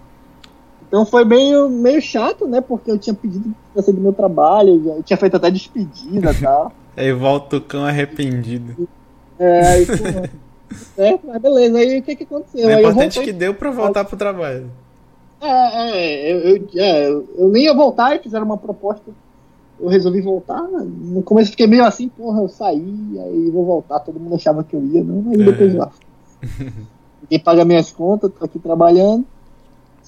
Então 0.96 1.06
foi 1.06 1.26
meio, 1.26 1.68
meio 1.68 2.02
chato, 2.02 2.48
né? 2.48 2.62
Porque 2.62 2.89
eu 2.89 2.98
tinha 2.98 3.14
pedido 3.14 3.54
pra 3.74 3.84
sair 3.84 3.93
do 3.93 4.00
meu 4.00 4.14
trabalho, 4.14 4.82
eu 4.96 5.04
tinha 5.04 5.18
feito 5.18 5.36
até 5.36 5.52
despedida 5.52 6.32
e 6.32 6.41
tal. 6.41 6.72
Aí 6.96 7.12
volta 7.12 7.58
o 7.58 7.62
cão 7.62 7.84
arrependido. 7.84 8.88
É, 9.38 9.68
aí, 9.68 9.86
certo, 10.96 11.28
mas 11.28 11.41
beleza. 11.41 11.78
Aí 11.78 12.00
o 12.00 12.02
que 12.02 12.16
que 12.16 12.24
aconteceu? 12.24 12.70
Eu 12.70 12.80
importante 12.80 13.12
é 13.12 13.16
voltei. 13.16 13.24
que 13.26 13.34
deu 13.34 13.54
pra 13.54 13.70
voltar 13.72 14.06
pro 14.06 14.16
trabalho. 14.16 14.72
É, 15.41 15.50
é, 15.50 16.32
eu, 16.32 16.39
eu, 16.39 16.68
é, 16.78 17.10
eu- 17.10 17.50
nem 17.50 17.64
ia 17.66 17.74
voltar 17.74 18.16
e 18.16 18.20
fizeram 18.20 18.46
uma 18.46 18.58
proposta. 18.58 19.12
Eu 19.78 19.89
resolvi 19.89 20.22
voltar. 20.22 20.62
No 20.62 21.22
começo 21.22 21.50
eu 21.50 21.52
fiquei 21.52 21.68
meio 21.68 21.84
assim, 21.84 22.08
porra, 22.08 22.39
eu 22.41 22.48
saí, 22.48 23.20
aí 23.20 23.50
vou 23.52 23.66
voltar. 23.66 24.00
Todo 24.00 24.18
mundo 24.18 24.36
achava 24.36 24.64
que 24.64 24.74
eu 24.74 24.82
ia, 24.86 25.04
não, 25.04 25.30
aí 25.32 25.38
depois 25.43 25.76
É. 25.76 25.78
lá. 25.78 25.91
Ninguém 27.24 27.39
paga 27.43 27.66
minhas 27.66 27.91
contas, 27.91 28.32
tô 28.39 28.46
aqui 28.46 28.60
trabalhando. 28.60 29.26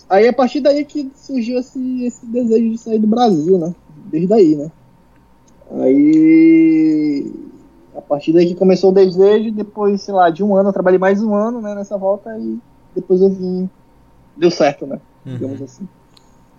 Aí 0.09 0.27
a 0.27 0.33
partir 0.33 0.61
daí 0.61 0.85
que 0.85 1.11
surgiu 1.15 1.59
esse, 1.59 2.05
esse 2.05 2.25
desejo 2.25 2.69
de 2.71 2.77
sair 2.77 2.99
do 2.99 3.07
Brasil, 3.07 3.57
né? 3.57 3.73
Desde 4.09 4.33
aí, 4.33 4.55
né? 4.55 4.71
Aí 5.71 7.31
a 7.95 8.01
partir 8.01 8.31
daí 8.31 8.45
que 8.45 8.55
começou 8.55 8.91
o 8.91 8.93
desejo, 8.93 9.51
depois, 9.51 10.01
sei 10.01 10.13
lá, 10.13 10.29
de 10.29 10.43
um 10.43 10.55
ano, 10.55 10.69
eu 10.69 10.73
trabalhei 10.73 10.99
mais 10.99 11.21
um 11.21 11.33
ano, 11.33 11.59
né, 11.61 11.73
nessa 11.73 11.97
volta 11.97 12.29
e 12.37 12.57
depois 12.95 13.21
eu 13.21 13.29
vim. 13.29 13.69
Deu 14.35 14.51
certo, 14.51 14.85
né? 14.85 14.99
Digamos 15.25 15.59
Uhum. 15.59 15.65
assim. 15.65 15.87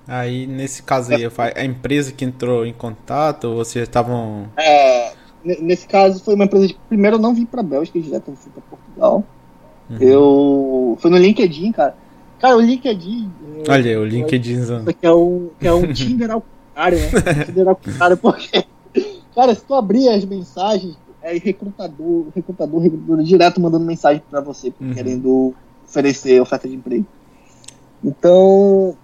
Aí, 0.06 0.46
nesse 0.46 0.82
caso 0.82 1.12
aí, 1.12 1.22
a 1.54 1.64
empresa 1.64 2.12
que 2.12 2.24
entrou 2.24 2.64
em 2.66 2.72
contato, 2.72 3.44
ou 3.44 3.56
vocês 3.56 3.86
estavam... 3.86 4.46
É, 4.56 5.12
ne- 5.44 5.60
nesse 5.60 5.86
caso 5.86 6.22
foi 6.24 6.34
uma 6.34 6.44
empresa 6.44 6.66
de. 6.66 6.74
Primeiro 6.88 7.16
eu 7.16 7.20
não 7.20 7.34
vim 7.34 7.44
pra 7.44 7.62
Bélgica 7.62 8.00
direto, 8.00 8.30
eu 8.30 8.36
fui 8.36 8.50
pra 8.50 8.62
Portugal. 8.70 9.22
Uhum. 9.90 9.96
Eu. 10.00 10.98
Foi 11.00 11.10
no 11.10 11.18
LinkedIn, 11.18 11.72
cara. 11.72 11.94
Cara, 12.38 12.56
o 12.56 12.60
LinkedIn. 12.60 13.30
é, 13.66 13.70
Olha 13.72 14.00
o 14.00 14.04
LinkedIn. 14.04 14.60
Isso 14.62 14.74
aqui 14.86 15.06
é 15.06 15.12
um, 15.12 15.50
que 15.58 15.66
é 15.66 15.72
um 15.72 15.92
Tinder 15.92 16.30
ao 16.30 16.40
contrário, 16.42 16.98
né? 16.98 17.44
Tinder 17.44 17.68
ao 17.68 17.76
contrário, 17.76 18.16
porque. 18.16 18.64
Cara, 19.34 19.54
se 19.54 19.62
tu 19.64 19.74
abrir 19.74 20.08
as 20.08 20.24
mensagens, 20.24 20.96
é 21.22 21.36
recrutador, 21.38 22.26
recrutador, 22.34 22.80
recrutador 22.80 23.22
direto 23.22 23.60
mandando 23.60 23.84
mensagem 23.84 24.22
pra 24.30 24.40
você, 24.40 24.72
Uhum. 24.80 24.94
querendo 24.94 25.54
oferecer 25.86 26.40
oferta 26.40 26.68
de 26.68 26.74
emprego. 26.76 27.06
Então, 28.04 28.96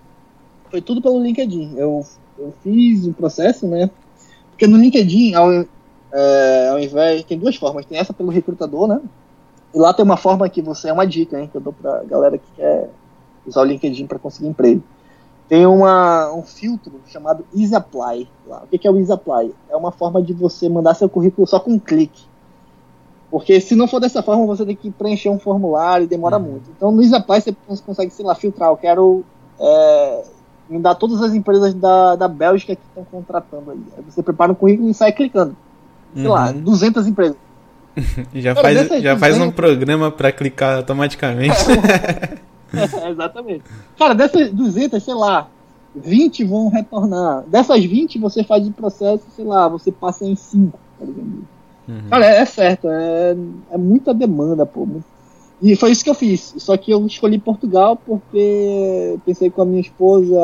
foi 0.70 0.80
tudo 0.80 1.02
pelo 1.02 1.20
LinkedIn. 1.22 1.74
Eu, 1.76 2.04
eu 2.38 2.54
fiz 2.62 3.06
o 3.06 3.12
processo, 3.12 3.66
né? 3.66 3.90
Porque 4.50 4.66
no 4.66 4.76
LinkedIn, 4.76 5.34
ao, 5.34 5.50
é, 6.12 6.68
ao 6.70 6.78
invés. 6.78 7.24
Tem 7.24 7.38
duas 7.38 7.56
formas. 7.56 7.84
Tem 7.86 7.98
essa 7.98 8.12
pelo 8.12 8.30
recrutador, 8.30 8.86
né? 8.86 9.00
E 9.74 9.78
lá 9.78 9.92
tem 9.92 10.04
uma 10.04 10.16
forma 10.16 10.48
que 10.48 10.62
você. 10.62 10.88
É 10.88 10.92
uma 10.92 11.06
dica, 11.06 11.38
hein? 11.40 11.48
Que 11.50 11.56
eu 11.56 11.60
dou 11.60 11.72
pra 11.72 12.04
galera 12.04 12.38
que 12.38 12.44
quer 12.56 12.88
usar 13.46 13.60
o 13.60 13.64
LinkedIn 13.64 14.06
para 14.06 14.18
conseguir 14.18 14.48
emprego. 14.48 14.82
Tem 15.48 15.66
uma, 15.66 16.32
um 16.32 16.42
filtro 16.42 16.92
chamado 17.06 17.44
Easy 17.54 17.74
Apply. 17.74 18.28
Lá. 18.46 18.62
O 18.70 18.78
que 18.78 18.86
é 18.86 18.90
o 18.90 18.96
Easy 18.98 19.12
Apply? 19.12 19.52
É 19.68 19.76
uma 19.76 19.92
forma 19.92 20.22
de 20.22 20.32
você 20.32 20.68
mandar 20.68 20.94
seu 20.94 21.08
currículo 21.08 21.46
só 21.46 21.60
com 21.60 21.72
um 21.72 21.78
clique. 21.78 22.22
Porque 23.30 23.60
se 23.60 23.74
não 23.74 23.86
for 23.88 24.00
dessa 24.00 24.22
forma, 24.22 24.46
você 24.46 24.64
tem 24.64 24.76
que 24.76 24.90
preencher 24.90 25.28
um 25.28 25.38
formulário 25.38 26.04
e 26.04 26.06
demora 26.06 26.36
Uhum. 26.38 26.42
muito. 26.42 26.70
Então 26.76 26.90
no 26.92 27.02
Easy 27.02 27.14
Apply 27.14 27.40
você 27.40 27.54
cons- 27.66 27.80
consegue, 27.80 28.10
sei 28.12 28.24
lá, 28.24 28.34
filtrar. 28.34 28.70
Eu 28.70 28.76
quero 28.76 29.24
é, 29.60 30.22
me 30.70 30.78
dar 30.78 30.94
todas 30.94 31.20
as 31.20 31.34
empresas 31.34 31.74
da, 31.74 32.16
da 32.16 32.28
Bélgica 32.28 32.74
que 32.76 32.82
estão 32.88 33.04
contratando 33.04 33.70
aí. 33.72 33.80
Aí 33.98 34.04
você 34.08 34.22
prepara 34.22 34.52
um 34.52 34.54
currículo 34.54 34.88
e 34.88 34.94
sai 34.94 35.12
clicando. 35.12 35.56
Sei 36.14 36.28
lá, 36.28 36.50
Uhum. 36.52 36.60
200 36.60 37.06
empresas. 37.08 37.36
Já 38.34 38.54
Cara, 38.54 38.74
faz, 38.88 39.02
já 39.02 39.16
faz 39.18 39.34
um 39.34 39.50
200 39.50 39.54
programa 39.56 40.10
pra 40.10 40.32
clicar 40.32 40.78
automaticamente. 40.78 41.54
É, 43.02 43.10
exatamente. 43.10 43.64
Cara, 43.98 44.14
dessas 44.14 44.50
200, 44.50 45.02
sei 45.02 45.14
lá, 45.14 45.48
20 45.94 46.44
vão 46.44 46.68
retornar. 46.68 47.44
Dessas 47.46 47.84
20, 47.84 48.18
você 48.18 48.42
faz 48.42 48.66
o 48.66 48.72
processo, 48.72 49.24
sei 49.34 49.44
lá, 49.44 49.68
você 49.68 49.92
passa 49.92 50.24
em 50.24 50.34
5, 50.34 50.78
tá 50.98 51.04
ligado? 51.04 51.44
Uhum. 51.86 52.08
Cara, 52.08 52.26
é, 52.26 52.38
é 52.40 52.44
certo, 52.44 52.88
é, 52.88 53.36
é 53.70 53.78
muita 53.78 54.14
demanda, 54.14 54.64
pô. 54.64 54.86
E 55.62 55.76
foi 55.76 55.92
isso 55.92 56.02
que 56.02 56.10
eu 56.10 56.14
fiz. 56.14 56.54
Só 56.58 56.76
que 56.76 56.90
eu 56.90 57.06
escolhi 57.06 57.38
Portugal 57.38 57.96
porque 57.96 59.18
pensei 59.24 59.50
com 59.50 59.62
a 59.62 59.64
minha 59.64 59.80
esposa, 59.80 60.38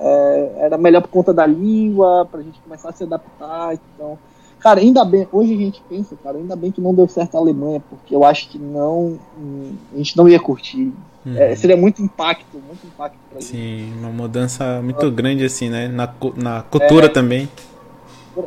é, 0.00 0.52
era 0.58 0.78
melhor 0.78 1.02
por 1.02 1.08
conta 1.08 1.32
da 1.32 1.46
língua, 1.46 2.26
pra 2.30 2.42
gente 2.42 2.58
começar 2.60 2.88
a 2.88 2.92
se 2.92 3.04
adaptar. 3.04 3.74
Então, 3.74 4.18
cara, 4.58 4.80
ainda 4.80 5.04
bem, 5.04 5.28
hoje 5.30 5.54
a 5.54 5.58
gente 5.58 5.82
pensa, 5.88 6.16
cara, 6.22 6.38
ainda 6.38 6.56
bem 6.56 6.72
que 6.72 6.80
não 6.80 6.94
deu 6.94 7.06
certo 7.08 7.36
a 7.36 7.38
Alemanha, 7.38 7.82
porque 7.88 8.14
eu 8.14 8.24
acho 8.24 8.48
que 8.48 8.58
não, 8.58 9.18
hum, 9.38 9.74
a 9.92 9.98
gente 9.98 10.16
não 10.16 10.28
ia 10.28 10.40
curtir. 10.40 10.92
Uhum. 11.24 11.38
É, 11.38 11.56
seria 11.56 11.76
muito 11.76 12.02
impacto, 12.02 12.58
muito 12.58 12.86
impacto 12.86 13.18
pra 13.30 13.40
gente. 13.40 13.50
Sim, 13.50 13.94
uma 13.98 14.10
mudança 14.10 14.82
muito 14.82 15.10
grande 15.10 15.44
assim, 15.44 15.70
né? 15.70 15.88
Na, 15.88 16.12
na 16.36 16.62
cultura 16.62 17.06
É. 17.06 17.08
também. 17.08 17.48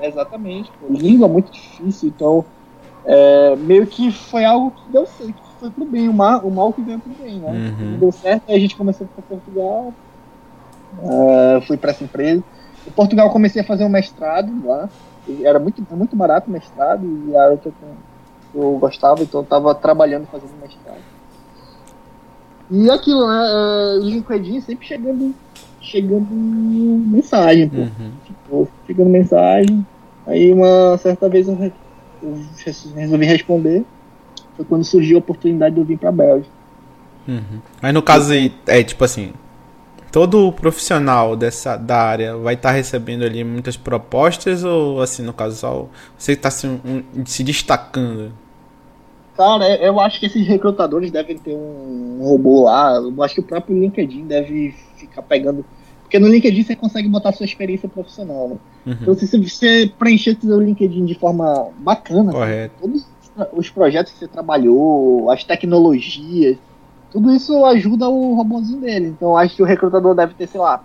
Exatamente, 0.01 0.69
pô. 0.79 0.93
Língua 0.93 1.27
é 1.27 1.31
muito 1.31 1.51
difícil, 1.51 2.09
então 2.09 2.45
é, 3.05 3.55
meio 3.55 3.87
que 3.87 4.11
foi 4.11 4.43
algo 4.43 4.71
que 4.71 4.91
deu 4.91 5.05
certo, 5.05 5.33
que 5.33 5.59
foi 5.59 5.71
pro 5.71 5.85
bem, 5.85 6.09
o 6.09 6.13
mal, 6.13 6.45
o 6.45 6.51
mal 6.51 6.73
que 6.73 6.81
veio 6.81 6.99
pro 6.99 7.11
bem, 7.23 7.39
né? 7.39 7.51
Uhum. 7.51 7.97
Deu 7.99 8.11
certo, 8.11 8.43
aí 8.49 8.57
a 8.57 8.59
gente 8.59 8.75
começou 8.75 9.07
para 9.07 9.23
Portugal, 9.23 9.93
é, 11.03 11.61
fui 11.61 11.77
para 11.77 11.91
essa 11.91 12.03
empresa. 12.03 12.43
Em 12.85 12.91
Portugal 12.91 13.31
comecei 13.31 13.61
a 13.61 13.65
fazer 13.65 13.85
um 13.85 13.89
mestrado 13.89 14.51
lá, 14.65 14.89
era 15.41 15.57
muito, 15.57 15.81
muito 15.95 16.15
barato 16.15 16.49
o 16.49 16.53
mestrado, 16.53 17.05
e 17.05 17.35
era 17.35 17.53
o 17.53 17.57
que 17.57 17.67
eu, 17.67 17.73
que 18.51 18.57
eu 18.57 18.77
gostava, 18.77 19.23
então 19.23 19.39
eu 19.41 19.45
tava 19.45 19.73
trabalhando 19.73 20.27
fazendo 20.27 20.53
mestrado. 20.61 21.16
E 22.69 22.89
aquilo, 22.89 23.25
né? 23.27 23.45
é, 23.45 23.97
O 23.99 24.03
LinkedIn 24.03 24.61
sempre 24.61 24.85
chegando, 24.87 25.33
chegando 25.81 26.27
mensagem, 26.31 27.69
pô. 27.69 27.77
Uhum. 27.77 28.11
Tipo, 28.25 28.67
chegando 28.85 29.09
mensagem. 29.09 29.85
Aí 30.25 30.51
uma 30.51 30.97
certa 30.97 31.29
vez 31.29 31.47
eu, 31.47 31.55
re- 31.55 31.71
eu 32.21 32.37
resolvi 32.95 33.25
responder. 33.25 33.85
Foi 34.55 34.65
quando 34.65 34.83
surgiu 34.83 35.17
a 35.17 35.19
oportunidade 35.19 35.75
de 35.75 35.81
eu 35.81 35.85
vir 35.85 35.97
pra 35.97 36.11
Bélgica. 36.11 36.51
Uhum. 37.27 37.59
Aí 37.81 37.91
no 37.93 38.01
caso 38.01 38.33
aí, 38.33 38.53
é 38.67 38.83
tipo 38.83 39.03
assim, 39.03 39.33
todo 40.11 40.51
profissional 40.53 41.35
dessa 41.35 41.77
da 41.77 41.97
área 42.01 42.35
vai 42.37 42.55
estar 42.55 42.71
recebendo 42.71 43.23
ali 43.23 43.43
muitas 43.43 43.77
propostas 43.77 44.63
ou 44.63 45.01
assim, 45.01 45.23
no 45.23 45.33
caso 45.33 45.55
só 45.57 45.87
você 46.17 46.33
está 46.33 46.49
se, 46.49 46.67
um- 46.67 47.03
se 47.25 47.43
destacando? 47.43 48.31
Cara, 49.37 49.69
eu- 49.69 49.93
eu 49.93 49.99
acho 49.99 50.19
que 50.19 50.25
esses 50.25 50.45
recrutadores 50.47 51.11
devem 51.11 51.37
ter 51.37 51.53
um 51.53 52.19
robô 52.23 52.63
lá. 52.63 52.95
Eu 52.95 53.23
acho 53.23 53.35
que 53.35 53.41
o 53.41 53.43
próprio 53.43 53.77
LinkedIn 53.77 54.25
deve 54.25 54.71
ficar 54.97 55.21
pegando. 55.21 55.63
Porque 56.01 56.17
no 56.17 56.27
LinkedIn 56.27 56.63
você 56.63 56.75
consegue 56.75 57.07
botar 57.07 57.31
sua 57.33 57.45
experiência 57.45 57.87
profissional, 57.87 58.49
né? 58.49 58.55
Uhum. 58.85 58.97
Então, 59.01 59.13
se 59.13 59.37
você 59.37 59.91
preencher 59.99 60.37
seu 60.41 60.59
LinkedIn 60.59 61.05
de 61.05 61.13
forma 61.15 61.69
bacana, 61.79 62.31
Correto. 62.31 62.75
todos 62.81 63.05
os 63.53 63.69
projetos 63.69 64.13
que 64.13 64.19
você 64.19 64.27
trabalhou, 64.27 65.29
as 65.29 65.43
tecnologias, 65.43 66.57
tudo 67.11 67.31
isso 67.31 67.63
ajuda 67.65 68.09
o 68.09 68.35
robôzinho 68.35 68.81
dele. 68.81 69.07
Então 69.07 69.29
eu 69.29 69.37
acho 69.37 69.55
que 69.55 69.61
o 69.61 69.65
recrutador 69.65 70.15
deve 70.15 70.33
ter, 70.33 70.47
sei 70.47 70.59
lá, 70.59 70.83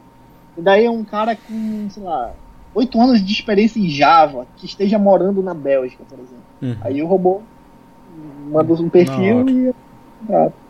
e 0.56 0.60
daí 0.60 0.84
é 0.84 0.90
um 0.90 1.04
cara 1.04 1.34
com, 1.34 1.88
sei 1.88 2.02
lá, 2.02 2.32
oito 2.74 3.00
anos 3.00 3.24
de 3.24 3.32
experiência 3.32 3.78
em 3.78 3.88
Java, 3.88 4.46
que 4.56 4.66
esteja 4.66 4.98
morando 4.98 5.42
na 5.42 5.54
Bélgica, 5.54 6.04
por 6.08 6.18
exemplo. 6.18 6.44
Uhum. 6.60 6.76
Aí 6.82 7.02
o 7.02 7.06
robô 7.06 7.42
manda 8.50 8.72
um 8.74 8.88
perfil 8.88 9.48
e 9.48 9.74
contrata. 10.20 10.62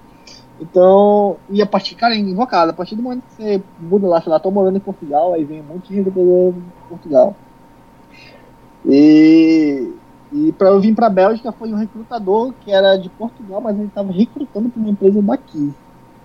Então, 0.60 1.36
e 1.50 1.60
a 1.60 1.66
partir, 1.66 1.96
cara, 1.96 2.14
é 2.14 2.18
invocado, 2.18 2.70
a 2.70 2.74
partir 2.74 2.94
do 2.94 3.02
momento 3.02 3.24
que 3.24 3.34
você 3.34 3.62
muda 3.80 4.06
lá, 4.06 4.22
sei 4.22 4.30
lá, 4.30 4.38
tô 4.38 4.50
morando 4.50 4.76
em 4.76 4.80
Portugal, 4.80 5.32
aí 5.32 5.44
vem 5.44 5.60
um 5.60 5.64
monte 5.64 5.88
de 5.88 5.96
gente 5.96 6.10
de 6.10 6.54
Portugal. 6.88 7.34
E, 8.86 9.92
e 10.32 10.52
para 10.52 10.68
eu 10.68 10.80
vir 10.80 10.94
pra 10.94 11.10
Bélgica 11.10 11.50
foi 11.50 11.72
um 11.72 11.76
recrutador 11.76 12.52
que 12.60 12.70
era 12.70 12.96
de 12.96 13.08
Portugal, 13.08 13.60
mas 13.60 13.76
ele 13.76 13.90
tava 13.92 14.12
recrutando 14.12 14.68
pra 14.68 14.80
uma 14.80 14.90
empresa 14.90 15.20
daqui. 15.20 15.72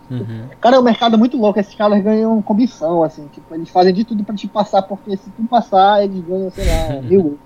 Uhum. 0.09 0.47
Cara, 0.61 0.77
é 0.77 0.79
um 0.79 0.83
mercado 0.83 1.17
muito 1.17 1.35
louco, 1.35 1.59
esses 1.59 1.75
caras 1.75 2.01
ganham 2.03 2.41
comissão, 2.41 3.03
assim, 3.03 3.27
tipo, 3.33 3.53
eles 3.53 3.69
fazem 3.69 3.93
de 3.93 4.03
tudo 4.03 4.23
pra 4.23 4.35
te 4.35 4.47
passar, 4.47 4.83
porque 4.83 5.17
se 5.17 5.29
tu 5.31 5.43
passar, 5.43 6.03
eles 6.03 6.23
ganham, 6.23 6.51
sei 6.51 6.65
lá, 6.65 7.01
mil. 7.03 7.37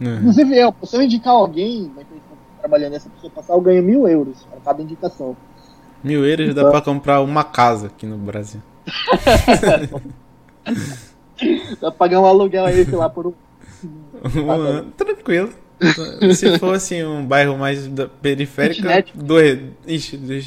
Uhum. 0.00 0.16
Inclusive 0.16 0.58
eu, 0.58 0.74
se 0.82 0.96
eu 0.96 1.02
indicar 1.02 1.34
alguém 1.34 1.90
na 1.96 2.02
trabalhando 2.64 2.92
nessa 2.92 3.10
pessoa 3.10 3.30
passar, 3.30 3.52
eu 3.52 3.60
ganho 3.60 3.82
mil 3.82 4.08
euros 4.08 4.42
para 4.44 4.58
cada 4.60 4.82
indicação. 4.82 5.36
Mil 6.02 6.24
euros 6.24 6.54
dá 6.54 6.62
Então- 6.62 6.70
pra 6.70 6.80
comprar 6.80 7.20
uma 7.20 7.44
casa 7.44 7.88
aqui 7.88 8.06
no 8.06 8.16
Brasil. 8.16 8.60
Dá 11.80 11.90
pra 11.90 11.90
pagar 11.90 12.20
um 12.20 12.26
aluguel 12.26 12.64
aí, 12.64 12.84
sei 12.84 12.94
lá, 12.96 13.08
por 13.10 13.26
um. 13.26 13.32
Um 14.36 14.50
ano, 14.50 14.90
Tranquilo. 14.96 15.50
Se 16.34 16.58
for 16.58 16.74
assim, 16.76 17.02
um 17.02 17.26
bairro 17.26 17.58
mais 17.58 17.90
periférico, 18.22 18.80
Kitnet. 18.82 19.12
dois, 19.14 19.58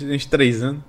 uns 0.10 0.26
três 0.26 0.64
anos. 0.64 0.82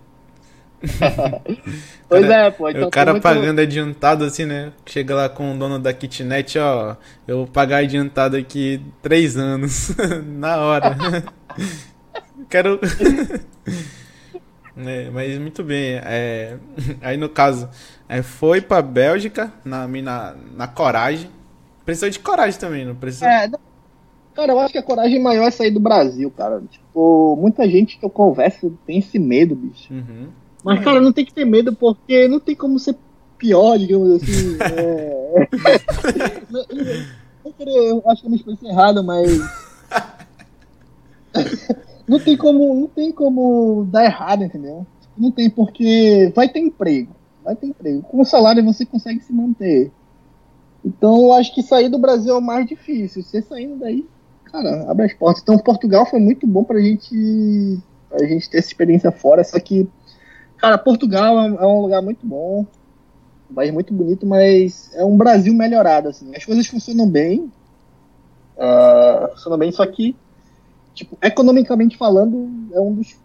Pois 2.08 2.26
Cara, 2.26 2.46
é, 2.46 2.50
pô. 2.50 2.68
Então 2.70 2.88
o 2.88 2.90
cara 2.90 3.10
muito- 3.12 3.22
pagando 3.22 3.60
adiantado 3.60 4.24
assim, 4.24 4.46
né? 4.46 4.72
Chega 4.86 5.14
lá 5.14 5.28
com 5.28 5.54
o 5.54 5.58
dono 5.58 5.78
da 5.78 5.92
kitnet, 5.92 6.58
ó. 6.58 6.96
Eu 7.26 7.38
vou 7.38 7.46
pagar 7.46 7.78
adiantado 7.78 8.36
aqui 8.36 8.80
três 9.02 9.36
anos. 9.36 9.94
Na 10.24 10.56
hora. 10.58 10.96
Quero. 12.48 12.80
É, 14.76 15.10
mas 15.10 15.38
muito 15.38 15.62
bem. 15.64 15.94
é, 16.04 16.56
aí 17.02 17.16
no 17.16 17.28
caso, 17.28 17.68
é, 18.08 18.22
foi 18.22 18.60
pra 18.60 18.80
Bélgica 18.80 19.52
na, 19.64 19.86
na, 19.88 20.34
na 20.56 20.68
coragem. 20.68 21.28
Precisou 21.84 22.08
de 22.10 22.18
coragem 22.20 22.58
também, 22.60 22.84
não 22.84 22.94
precisou? 22.94 23.28
É, 23.28 23.50
cara, 24.34 24.52
eu 24.52 24.60
acho 24.60 24.72
que 24.72 24.78
a 24.78 24.82
coragem 24.82 25.20
maior 25.20 25.46
é 25.48 25.50
sair 25.50 25.70
do 25.72 25.80
Brasil, 25.80 26.30
cara. 26.30 26.62
Tipo, 26.70 27.36
muita 27.36 27.68
gente 27.68 27.98
que 27.98 28.04
eu 28.04 28.10
converso 28.10 28.78
tem 28.86 28.98
esse 28.98 29.18
medo, 29.18 29.56
bicho. 29.56 29.92
Uhum. 29.92 30.28
Mas, 30.64 30.82
cara, 30.82 31.00
não 31.00 31.12
tem 31.12 31.24
que 31.24 31.32
ter 31.32 31.44
medo 31.44 31.74
porque 31.74 32.26
não 32.28 32.40
tem 32.40 32.54
como 32.54 32.78
ser 32.78 32.96
pior, 33.38 33.78
digamos 33.78 34.22
assim. 34.22 34.56
é... 34.76 35.48
Não 37.44 37.52
querer- 37.52 37.90
eu 37.90 38.02
acho 38.06 38.22
que 38.22 38.26
eu 38.26 38.30
me 38.30 38.36
expressei 38.36 38.68
errado, 38.68 39.02
mas. 39.04 39.38
não 42.06 42.18
tem 42.18 42.36
como, 42.36 42.74
não 42.74 42.88
tem 42.88 43.12
como 43.12 43.86
dar 43.90 44.04
errado, 44.04 44.44
entendeu? 44.44 44.86
Não 45.16 45.30
tem 45.30 45.48
porque 45.50 46.32
vai 46.34 46.48
ter 46.48 46.60
emprego, 46.60 47.14
vai 47.44 47.56
ter 47.56 47.66
emprego. 47.66 48.02
Com 48.02 48.20
o 48.20 48.24
salário 48.24 48.64
você 48.64 48.84
consegue 48.84 49.20
se 49.20 49.32
manter. 49.32 49.90
Então 50.84 51.16
eu 51.24 51.32
acho 51.32 51.54
que 51.54 51.62
sair 51.62 51.88
do 51.88 51.98
Brasil 51.98 52.34
é 52.34 52.38
o 52.38 52.42
mais 52.42 52.66
difícil. 52.66 53.22
Você 53.22 53.42
saindo 53.42 53.76
daí, 53.76 54.06
cara, 54.44 54.90
abre 54.90 55.06
as 55.06 55.12
portas. 55.14 55.42
Então 55.42 55.58
Portugal 55.58 56.06
foi 56.06 56.20
muito 56.20 56.46
bom 56.46 56.64
pra 56.64 56.80
gente, 56.80 57.78
pra 58.08 58.24
gente 58.26 58.48
ter 58.48 58.58
essa 58.58 58.68
experiência 58.68 59.10
fora. 59.10 59.42
Só 59.42 59.58
que, 59.58 59.88
cara, 60.58 60.76
Portugal 60.78 61.38
é 61.38 61.42
um- 61.42 61.54
é 61.60 61.66
um 61.66 61.80
lugar 61.82 62.02
muito 62.02 62.26
bom, 62.26 62.66
um 63.50 63.54
país 63.54 63.72
muito 63.72 63.92
bonito, 63.94 64.26
mas 64.26 64.90
é 64.94 65.04
um 65.04 65.16
Brasil 65.16 65.54
melhorado 65.54 66.08
assim. 66.08 66.34
As 66.34 66.44
coisas 66.44 66.66
funcionam 66.66 67.08
bem, 67.08 67.50
ah, 68.58 69.28
funcionam 69.32 69.58
bem, 69.58 69.72
só 69.72 69.86
que 69.86 70.14
tipo, 70.94 71.16
economicamente 71.22 71.96
falando, 71.96 72.50
é 72.72 72.80
um 72.80 72.94
dos. 72.94 73.16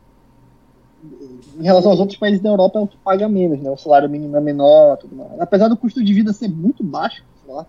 Em 1.60 1.64
relação 1.64 1.92
aos 1.92 2.00
outros 2.00 2.18
países 2.18 2.42
da 2.42 2.50
Europa, 2.50 2.80
é 2.80 2.82
o 2.82 2.88
que 2.88 2.98
paga 2.98 3.28
menos, 3.28 3.60
né? 3.62 3.70
O 3.70 3.78
salário 3.78 4.10
mínimo 4.10 4.36
é 4.38 4.42
menor, 4.42 4.98
tudo 4.98 5.16
mais. 5.16 5.40
Apesar 5.40 5.68
do 5.68 5.78
custo 5.78 6.04
de 6.04 6.14
vida 6.14 6.32
ser 6.34 6.48
muito 6.48 6.84
baixo, 6.84 7.24
sei 7.46 7.54
lá, 7.54 7.66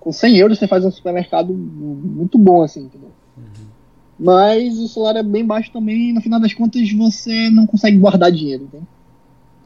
com 0.00 0.12
100 0.12 0.36
euros 0.36 0.58
você 0.58 0.66
faz 0.66 0.84
um 0.84 0.90
supermercado 0.90 1.52
muito 1.54 2.38
bom, 2.38 2.62
assim, 2.62 2.82
entendeu? 2.84 3.10
Mas 4.22 4.78
o 4.78 4.86
salário 4.86 5.18
é 5.18 5.22
bem 5.22 5.44
baixo 5.44 5.72
também 5.72 6.12
no 6.12 6.20
final 6.20 6.38
das 6.38 6.54
contas 6.54 6.90
você 6.92 7.50
não 7.50 7.66
consegue 7.66 7.98
guardar 7.98 8.30
dinheiro, 8.30 8.62
entende? 8.62 8.86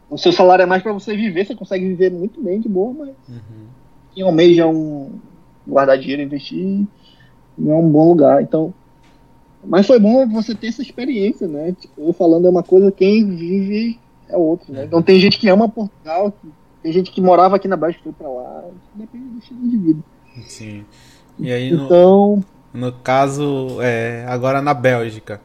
O 0.09 0.16
seu 0.16 0.32
salário 0.32 0.62
é 0.62 0.66
mais 0.66 0.82
para 0.82 0.94
você 0.94 1.14
viver, 1.14 1.44
você 1.44 1.54
consegue 1.54 1.86
viver 1.86 2.11
muito 2.11 2.42
bem, 2.42 2.59
de 2.59 2.68
boa, 2.68 2.94
mas 2.94 3.09
Uhum. 3.28 3.66
quem 4.14 4.22
almeja 4.22 4.66
um 4.66 5.11
guardar 5.66 5.98
dinheiro, 5.98 6.22
investir, 6.22 6.86
não 7.59 7.72
é 7.72 7.76
um 7.76 7.90
bom 7.90 8.09
lugar. 8.09 8.42
Então, 8.42 8.72
mas 9.66 9.86
foi 9.86 9.98
bom 9.98 10.26
você 10.28 10.54
ter 10.54 10.68
essa 10.68 10.80
experiência, 10.80 11.46
né? 11.46 11.72
Tipo, 11.72 12.02
eu 12.02 12.12
falando 12.14 12.46
é 12.46 12.50
uma 12.50 12.62
coisa, 12.62 12.90
quem 12.90 13.28
vive 13.28 13.98
é 14.28 14.36
outro, 14.38 14.72
né? 14.72 14.84
Então 14.84 15.02
tem 15.02 15.20
gente 15.20 15.38
que 15.38 15.48
ama 15.48 15.68
Portugal, 15.68 16.32
tem 16.82 16.92
gente 16.92 17.11
que 17.11 17.20
morava 17.20 17.57
aqui 17.57 17.68
na 17.68 17.76
Bélgica 17.76 18.00
e 18.00 18.04
foi 18.04 18.12
pra 18.12 18.28
lá, 18.28 18.64
depende 18.94 19.28
do 19.28 19.38
estilo 19.38 19.68
de 19.68 19.76
vida. 19.76 20.00
Sim. 20.46 20.84
E 21.38 21.52
aí, 21.52 21.70
Então, 21.72 22.36
no 22.36 22.55
caso, 23.03 23.81
é, 23.83 24.24
agora 24.29 24.62
na 24.62 24.74
Bélgica, 24.74 25.41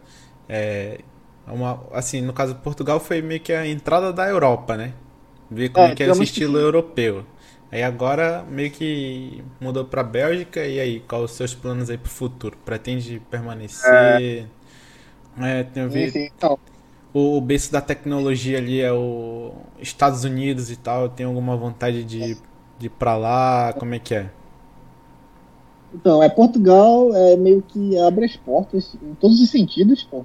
é, 0.49 0.99
uma, 1.47 1.83
assim, 1.93 2.21
no 2.21 2.33
caso, 2.33 2.55
Portugal 2.55 2.99
foi 2.99 3.21
meio 3.21 3.39
que 3.41 3.53
a 3.53 3.67
entrada 3.67 4.13
da 4.13 4.27
Europa, 4.27 4.77
né? 4.77 4.93
Ver 5.49 5.69
como 5.69 5.91
É, 5.91 5.93
que 5.93 6.03
é 6.03 6.09
esse 6.09 6.23
que 6.27 6.41
estilo 6.41 6.57
sim. 6.57 6.59
europeu. 6.59 7.25
Aí 7.71 7.83
agora 7.83 8.43
meio 8.49 8.71
que 8.71 9.43
mudou 9.59 9.85
pra 9.85 10.03
Bélgica, 10.03 10.65
e 10.65 10.79
aí, 10.79 10.99
quais 11.01 11.23
os 11.25 11.31
seus 11.31 11.53
planos 11.55 11.89
aí 11.89 11.97
pro 11.97 12.09
futuro? 12.11 12.57
Pretende 12.65 13.19
permanecer? 13.29 14.47
É, 15.37 15.63
tenho 15.63 15.89
sim, 15.89 16.07
visto, 16.07 16.19
sim. 16.19 16.25
Então, 16.35 16.57
o, 17.13 17.37
o 17.37 17.41
berço 17.41 17.71
da 17.71 17.81
tecnologia 17.81 18.57
ali 18.57 18.81
é 18.81 18.91
o 18.93 19.53
Estados 19.79 20.23
Unidos 20.23 20.71
e 20.71 20.77
tal, 20.77 21.09
tem 21.09 21.25
alguma 21.25 21.57
vontade 21.57 22.03
de, 22.03 22.37
de 22.79 22.87
ir 22.87 22.89
pra 22.91 23.17
lá? 23.17 23.73
Como 23.73 23.95
é 23.95 23.99
que 23.99 24.15
é? 24.15 24.31
Então, 25.93 26.23
é 26.23 26.29
Portugal 26.29 27.13
é 27.15 27.35
meio 27.35 27.61
que 27.61 27.97
abre 27.99 28.25
as 28.25 28.35
portas 28.35 28.95
em 29.01 29.13
todos 29.15 29.41
os 29.41 29.49
sentidos, 29.49 30.03
pô. 30.03 30.23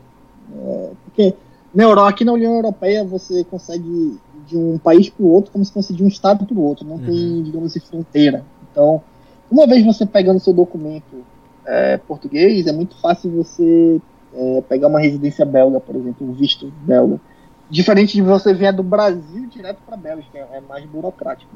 É, 0.54 0.90
porque 1.04 1.34
na 1.74 1.82
Europa, 1.82 2.08
aqui 2.08 2.24
na 2.24 2.32
União 2.32 2.54
Europeia 2.54 3.04
você 3.04 3.44
consegue 3.44 3.86
ir 3.86 4.20
de 4.46 4.56
um 4.56 4.78
país 4.78 5.10
para 5.10 5.24
o 5.24 5.28
outro 5.28 5.50
como 5.50 5.64
se 5.64 5.72
fosse 5.72 5.92
de 5.92 6.04
um 6.04 6.06
estado 6.06 6.46
para 6.46 6.56
o 6.56 6.62
outro, 6.62 6.86
não 6.86 6.98
tem, 6.98 7.42
digamos 7.42 7.70
assim, 7.70 7.80
fronteira. 7.80 8.44
Então, 8.70 9.02
uma 9.50 9.66
vez 9.66 9.84
você 9.84 10.06
pegando 10.06 10.40
seu 10.40 10.52
documento 10.52 11.24
é, 11.66 11.96
português, 11.96 12.66
é 12.66 12.72
muito 12.72 12.96
fácil 12.96 13.30
você 13.30 14.00
é, 14.34 14.60
pegar 14.68 14.88
uma 14.88 15.00
residência 15.00 15.44
belga, 15.44 15.80
por 15.80 15.96
exemplo, 15.96 16.26
um 16.26 16.32
visto 16.32 16.72
belga. 16.82 17.20
Diferente 17.68 18.14
de 18.14 18.22
você 18.22 18.54
vier 18.54 18.72
do 18.72 18.82
Brasil 18.82 19.46
direto 19.48 19.78
para 19.84 19.96
a 19.96 19.98
Bélgica, 19.98 20.38
é 20.38 20.60
mais 20.60 20.84
burocrático. 20.86 21.50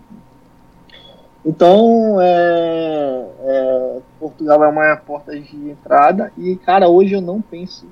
Então, 1.44 2.20
é, 2.20 3.26
é, 3.42 3.98
Portugal 4.18 4.62
é 4.62 4.68
uma 4.68 4.96
porta 4.96 5.38
de 5.38 5.70
entrada 5.70 6.32
e, 6.36 6.56
cara, 6.56 6.88
hoje 6.88 7.14
eu 7.14 7.20
não 7.20 7.40
penso 7.40 7.86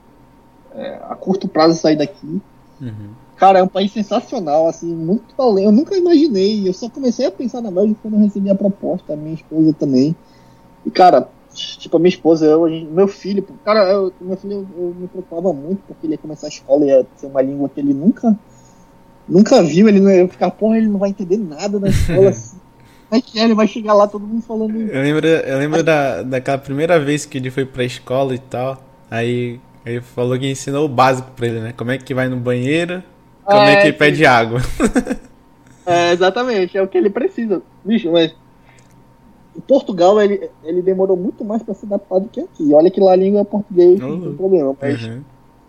é, 0.74 0.98
a 1.08 1.14
curto 1.14 1.48
prazo 1.48 1.78
sair 1.78 1.96
daqui. 1.96 2.42
Uhum. 2.80 3.10
Cara, 3.36 3.60
é 3.60 3.62
um 3.62 3.68
país 3.68 3.92
sensacional, 3.92 4.68
assim, 4.68 4.94
muito 4.94 5.34
além. 5.38 5.64
Eu 5.64 5.72
nunca 5.72 5.96
imaginei, 5.96 6.68
eu 6.68 6.72
só 6.74 6.90
comecei 6.90 7.24
a 7.24 7.30
pensar 7.30 7.60
na 7.60 7.70
Bélgica 7.70 8.00
quando 8.02 8.14
eu 8.14 8.20
recebi 8.20 8.50
a 8.50 8.54
proposta, 8.54 9.12
a 9.12 9.16
minha 9.16 9.34
esposa 9.34 9.72
também. 9.72 10.14
E, 10.84 10.90
cara, 10.90 11.28
tipo, 11.54 11.96
a 11.96 12.00
minha 12.00 12.10
esposa, 12.10 12.44
eu, 12.44 12.68
meu 12.68 13.08
filho, 13.08 13.46
cara, 13.64 13.90
eu, 13.90 14.12
meu 14.20 14.36
filho, 14.36 14.66
eu, 14.76 14.88
eu 14.88 14.94
me 14.94 15.08
preocupava 15.08 15.52
muito 15.52 15.82
porque 15.86 16.06
ele 16.06 16.14
ia 16.14 16.18
começar 16.18 16.48
a 16.48 16.50
escola 16.50 16.84
e 16.84 16.88
ia 16.88 17.06
ser 17.16 17.26
uma 17.26 17.40
língua 17.40 17.68
que 17.68 17.80
ele 17.80 17.94
nunca, 17.94 18.36
nunca 19.28 19.62
viu, 19.62 19.88
ele 19.88 20.00
não 20.00 20.10
ia 20.10 20.28
ficar, 20.28 20.50
porra, 20.50 20.76
ele 20.76 20.88
não 20.88 20.98
vai 20.98 21.10
entender 21.10 21.38
nada 21.38 21.78
na 21.78 21.88
escola, 21.88 22.28
assim. 22.30 22.57
É? 23.10 23.40
Ele 23.42 23.54
vai 23.54 23.66
chegar 23.66 23.94
lá, 23.94 24.06
todo 24.06 24.26
mundo 24.26 24.42
falando. 24.42 24.76
Eu 24.80 25.02
lembro, 25.02 25.26
eu 25.26 25.58
lembro 25.58 25.82
da, 25.82 26.22
daquela 26.22 26.58
primeira 26.58 27.00
vez 27.00 27.24
que 27.24 27.38
ele 27.38 27.50
foi 27.50 27.64
pra 27.64 27.84
escola 27.84 28.34
e 28.34 28.38
tal. 28.38 28.82
Aí 29.10 29.58
ele 29.86 30.00
falou 30.02 30.38
que 30.38 30.50
ensinou 30.50 30.84
o 30.84 30.88
básico 30.88 31.30
pra 31.32 31.46
ele, 31.46 31.60
né? 31.60 31.72
Como 31.76 31.90
é 31.90 31.96
que 31.98 32.12
vai 32.12 32.28
no 32.28 32.36
banheiro, 32.36 33.02
como 33.44 33.68
é, 33.68 33.72
É, 33.72 33.76
que 33.76 33.92
pede 33.92 34.26
água. 34.26 34.60
É, 35.86 36.12
exatamente, 36.12 36.76
é 36.76 36.82
o 36.82 36.88
que 36.88 36.98
ele 36.98 37.08
precisa. 37.08 37.62
Bicho, 37.82 38.12
mas 38.12 38.34
em 39.56 39.60
Portugal 39.62 40.20
ele, 40.20 40.50
ele 40.62 40.82
demorou 40.82 41.16
muito 41.16 41.44
mais 41.44 41.62
pra 41.62 41.74
se 41.74 41.86
adaptar 41.86 42.18
do 42.20 42.28
que 42.28 42.40
aqui. 42.40 42.74
Olha 42.74 42.90
que 42.90 43.00
lá 43.00 43.12
a 43.12 43.16
língua 43.16 43.40
é 43.40 43.44
português, 43.44 43.98
não 44.00 44.20
tem 44.20 44.28
Uhum. 44.28 44.36
problema. 44.36 44.76
Mas 44.80 45.02
Uhum. 45.02 45.22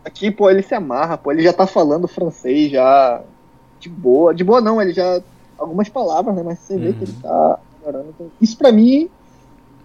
aqui, 0.03 0.29
pô, 0.29 0.49
ele 0.49 0.61
se 0.61 0.75
amarra, 0.75 1.17
pô, 1.17 1.31
ele 1.31 1.41
já 1.41 1.53
tá 1.53 1.65
falando 1.65 2.07
francês 2.07 2.69
já 2.71 3.23
de 3.79 3.87
boa. 3.89 4.35
De 4.35 4.43
boa 4.43 4.59
não, 4.59 4.81
ele 4.81 4.91
já. 4.93 5.21
Algumas 5.59 5.89
palavras, 5.89 6.35
né? 6.35 6.43
Mas 6.43 6.59
você 6.59 6.77
vê 6.77 6.87
Uhum. 6.87 6.93
que 6.93 7.03
ele 7.03 7.13
tá 7.21 7.59
melhorando. 7.79 8.09
Então, 8.15 8.27
isso 8.41 8.57
pra 8.57 8.71
mim 8.71 9.09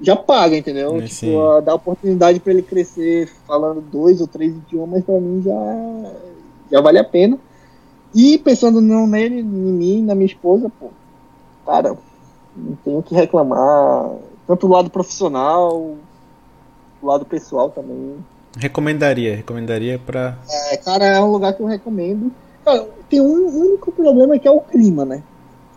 já 0.01 0.15
paga, 0.17 0.57
entendeu? 0.57 1.01
É, 1.01 1.07
tipo, 1.07 1.41
a- 1.41 1.61
dar 1.61 1.75
oportunidade 1.75 2.39
pra 2.41 2.53
ele 2.53 2.63
crescer 2.63 3.31
falando 3.47 3.81
dois 3.81 4.21
ou 4.21 4.27
três 4.27 4.55
idiomas, 4.55 5.05
pra 5.05 5.21
mim 5.21 5.43
já, 5.43 6.11
já 6.71 6.81
vale 6.81 6.99
a 6.99 7.05
pena. 7.05 7.39
E 8.15 8.39
pensando 8.39 8.81
não 8.81 9.07
nele, 9.07 9.41
em 9.41 9.43
mim, 9.45 10.03
na 10.03 10.15
minha 10.15 10.27
esposa, 10.27 10.71
pô, 10.79 10.89
cara, 11.67 11.97
não 12.57 12.77
tenho 12.85 12.99
o 12.99 13.03
que 13.03 13.15
reclamar. 13.15 14.11
Tanto 14.47 14.69
do 14.69 14.73
lado 14.73 14.91
profissional, 14.91 15.97
do 17.01 17.07
lado 17.07 17.25
pessoal 17.25 17.71
também. 17.71 18.17
Recomendaria, 18.57 19.35
recomendaria 19.35 19.99
pra. 19.99 20.39
É, 20.49 20.77
cara, 20.77 21.05
é 21.07 21.21
um 21.21 21.31
lugar 21.33 21.55
que 21.55 21.61
eu 21.63 21.67
recomendo. 21.67 22.31
Cara, 22.65 22.87
tem 23.11 23.21
um 23.21 23.49
único 23.49 23.91
problema 23.91 24.39
que 24.39 24.47
é 24.47 24.51
o 24.51 24.61
clima, 24.61 25.05
né? 25.05 25.23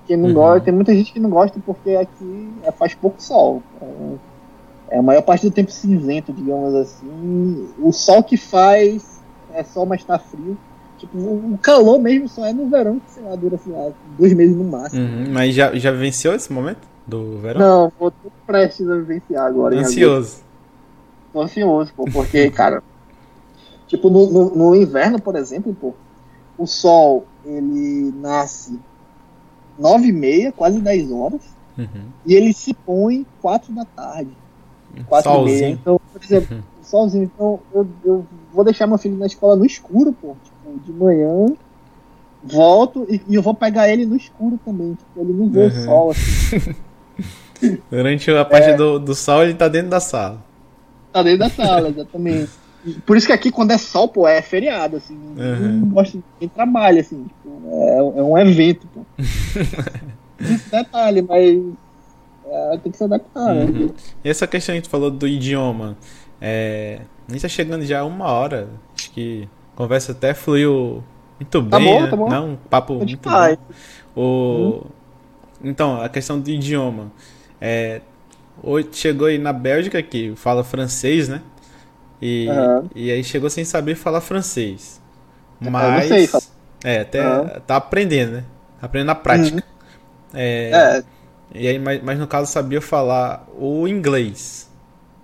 Quem 0.07 0.15
não 0.17 0.29
Uhum. 0.29 0.33
gosta, 0.33 0.61
tem 0.61 0.73
muita 0.73 0.95
gente 0.95 1.11
que 1.11 1.19
não 1.19 1.29
gosta 1.29 1.59
porque 1.65 1.91
aqui 1.91 2.53
é, 2.63 2.71
faz 2.71 2.95
pouco 2.95 3.21
sol. 3.21 3.61
Então, 3.75 4.19
É 4.89 4.97
a 4.97 5.01
maior 5.01 5.21
parte 5.21 5.45
do 5.45 5.51
tempo 5.53 5.69
cinzento, 5.69 6.31
digamos 6.31 6.73
assim. 6.73 7.73
O 7.77 7.91
sol 7.91 8.23
que 8.23 8.37
faz 8.37 9.19
é 9.53 9.61
sol, 9.63 9.85
mas 9.85 10.03
tá 10.03 10.17
frio. 10.17 10.57
Tipo, 10.97 11.17
o 11.17 11.57
calor 11.61 11.99
mesmo 11.99 12.27
só 12.29 12.45
é 12.45 12.53
no 12.53 12.69
verão, 12.69 12.97
que 12.99 13.11
sei 13.11 13.21
lá, 13.23 13.35
dura, 13.35 13.57
sei 13.57 13.73
lá, 13.73 13.91
dois 14.17 14.33
meses 14.33 14.55
no 14.55 14.63
máximo. 14.63 15.03
Uhum, 15.03 15.33
Mas 15.33 15.53
já, 15.53 15.75
já 15.75 15.91
venceu 15.91 16.33
esse 16.33 16.51
momento 16.51 16.79
do 17.05 17.37
verão? 17.37 17.59
Não, 17.61 17.91
vou 17.99 18.11
prestes 18.45 18.89
a 18.89 18.95
vivenciar 18.95 19.45
agora. 19.45 19.77
Ansioso. 19.77 20.37
Tô 21.33 21.41
ansioso, 21.41 21.91
pô, 21.95 22.05
porque, 22.05 22.49
cara, 22.55 22.81
tipo, 23.87 24.09
no, 24.09 24.31
no, 24.31 24.55
no 24.55 24.75
inverno, 24.75 25.21
por 25.21 25.35
exemplo, 25.35 25.73
pô, 25.73 25.93
o 26.57 26.65
sol, 26.65 27.25
ele 27.45 28.11
nasce 28.15 28.79
nove 29.77 30.07
e 30.07 30.11
meia, 30.13 30.51
quase 30.51 30.79
10 30.79 31.11
horas, 31.11 31.41
Uhum. 31.77 31.85
e 32.25 32.33
ele 32.33 32.53
se 32.53 32.73
põe 32.73 33.25
quatro 33.41 33.71
da 33.73 33.85
tarde, 33.85 34.31
quatro 35.07 35.31
e 35.31 35.43
meia. 35.43 35.57
Solzinho. 35.57 35.77
Então, 35.81 36.01
por 36.11 36.23
exemplo, 36.23 36.55
Uhum. 36.55 36.63
solzinho, 36.83 37.23
então 37.25 37.59
eu, 37.73 37.87
eu 38.03 38.25
vou 38.53 38.63
deixar 38.63 38.87
meu 38.87 38.97
filho 38.97 39.17
na 39.17 39.27
escola 39.27 39.55
no 39.55 39.65
escuro, 39.65 40.11
pô, 40.13 40.35
tipo, 40.43 40.79
de 40.83 40.91
manhã, 40.93 41.45
volto 42.43 43.05
e, 43.09 43.21
e 43.27 43.35
eu 43.35 43.41
vou 43.41 43.53
pegar 43.53 43.89
ele 43.89 44.05
no 44.05 44.15
escuro 44.15 44.57
também, 44.65 44.93
tipo, 44.93 45.21
ele 45.21 45.33
não 45.33 45.49
vê 45.49 45.59
Uhum. 45.61 45.67
o 45.67 45.85
sol, 45.85 46.11
assim, 46.11 46.75
Durante 47.89 48.29
a 48.31 48.45
parte 48.45 48.69
É. 48.69 48.75
do, 48.75 48.99
do 48.99 49.15
sol, 49.15 49.43
ele 49.43 49.55
tá 49.55 49.67
dentro 49.67 49.89
da 49.89 49.99
sala. 49.99 50.43
Tá 51.11 51.23
dentro 51.23 51.39
da 51.39 51.49
sala, 51.49 51.89
exatamente. 51.89 52.51
Por 53.05 53.17
isso 53.17 53.27
que 53.27 53.33
aqui, 53.33 53.51
quando 53.51 53.71
é 53.71 53.77
sol, 53.77 54.07
pô, 54.07 54.27
é 54.27 54.41
feriado, 54.41 54.97
assim. 54.97 55.15
Uhum. 55.15 56.03
De 56.39 56.47
trabalho, 56.47 56.99
assim. 56.99 57.23
Tipo, 57.23 57.61
é, 57.71 57.97
é 58.19 58.23
um 58.23 58.37
evento, 58.37 58.87
pô. 58.87 59.01
Esse 60.39 60.69
detalhe, 60.69 61.21
mas 61.21 61.59
é, 62.45 62.77
tem 62.77 62.91
que 62.91 62.97
se 62.97 63.03
adaptar, 63.03 63.53
né? 63.53 63.65
Uhum. 63.65 63.93
E 64.23 64.29
essa 64.29 64.47
questão 64.47 64.75
que 64.75 64.81
tu 64.81 64.89
falou 64.89 65.09
do 65.09 65.27
idioma, 65.27 65.97
é, 66.39 67.01
a 67.27 67.31
gente 67.31 67.41
tá 67.41 67.47
chegando 67.47 67.85
já 67.85 67.99
a 67.99 68.05
uma 68.05 68.25
hora. 68.25 68.69
Acho 68.95 69.11
que 69.11 69.47
a 69.73 69.77
conversa 69.77 70.11
até 70.11 70.33
fluiu 70.33 71.03
muito 71.39 71.69
Tá 71.69 71.79
bem, 71.79 71.87
bom, 71.87 72.01
né? 72.01 72.09
tá 72.09 72.15
bom. 72.15 72.29
Não, 72.29 72.49
um 72.51 72.55
papo 72.55 72.97
Pode 72.97 73.13
muito 73.13 73.29
bom. 73.29 73.57
O... 74.15 74.85
Então, 75.63 76.01
a 76.01 76.09
questão 76.09 76.39
do 76.39 76.49
idioma. 76.49 77.11
É, 77.59 78.01
hoje 78.63 78.89
chegou 78.93 79.27
aí 79.27 79.37
na 79.37 79.51
Bélgica 79.51 80.01
que 80.01 80.35
fala 80.35 80.63
francês, 80.63 81.27
né? 81.27 81.41
E, 82.21 82.47
Aham. 82.49 82.89
e 82.95 83.11
aí 83.11 83.23
chegou 83.23 83.49
sem 83.49 83.63
saber 83.65 83.95
falar 83.95 84.21
francês. 84.21 85.01
Mas. 85.59 86.07
sei, 86.07 86.29
é, 86.83 87.01
até 87.01 87.21
Aham. 87.27 87.61
tá 87.67 87.75
aprendendo, 87.77 88.33
né? 88.33 88.45
Aprendendo 88.81 89.07
na 89.07 89.15
prática. 89.15 89.57
Uhum. 89.57 89.63
É, 90.33 90.71
É, 90.71 91.03
e 91.53 91.67
aí, 91.67 91.79
mas, 91.79 92.03
mas 92.03 92.19
no 92.19 92.27
caso 92.27 92.51
sabia 92.51 92.81
falar 92.81 93.47
o 93.57 93.87
inglês. 93.87 94.69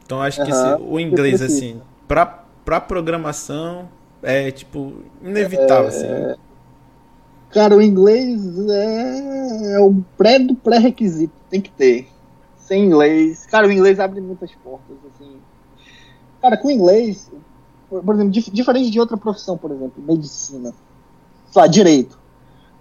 Então 0.06 0.22
acho 0.22 0.42
que 0.44 0.52
esse- 0.52 0.76
o 0.80 1.00
inglês, 1.00 1.42
assim, 1.42 1.82
pra, 2.08 2.26
pra 2.66 2.80
programação 2.82 3.90
é 4.22 4.52
tipo 4.52 5.04
inevitável, 5.22 5.88
assim. 5.88 6.08
cara, 7.50 7.76
o 7.76 7.82
inglês 7.82 8.42
é, 8.70 9.74
é 9.76 9.80
o 9.80 10.04
pré 10.18 10.40
do 10.40 10.56
pré-requisito. 10.56 11.34
Tem 11.50 11.62
que 11.62 11.72
ter. 11.72 12.10
Sem 12.56 12.86
inglês. 12.86 13.46
Cara, 13.46 13.68
o 13.68 13.72
inglês 13.72 14.00
abre 14.00 14.22
muitas 14.22 14.54
portas, 14.56 14.98
assim. 15.06 15.46
Cara, 16.44 16.58
com 16.58 16.70
inglês, 16.70 17.32
por, 17.90 18.04
por 18.04 18.16
exemplo, 18.16 18.32
dif- 18.32 18.52
diferente 18.52 18.92
de 18.92 19.00
outra 19.00 19.16
profissão, 19.16 19.58
por 19.58 19.72
exemplo, 19.72 20.04
medicina. 20.06 20.74
Sei 21.50 21.62
lá, 21.62 21.68
direito. 21.68 22.20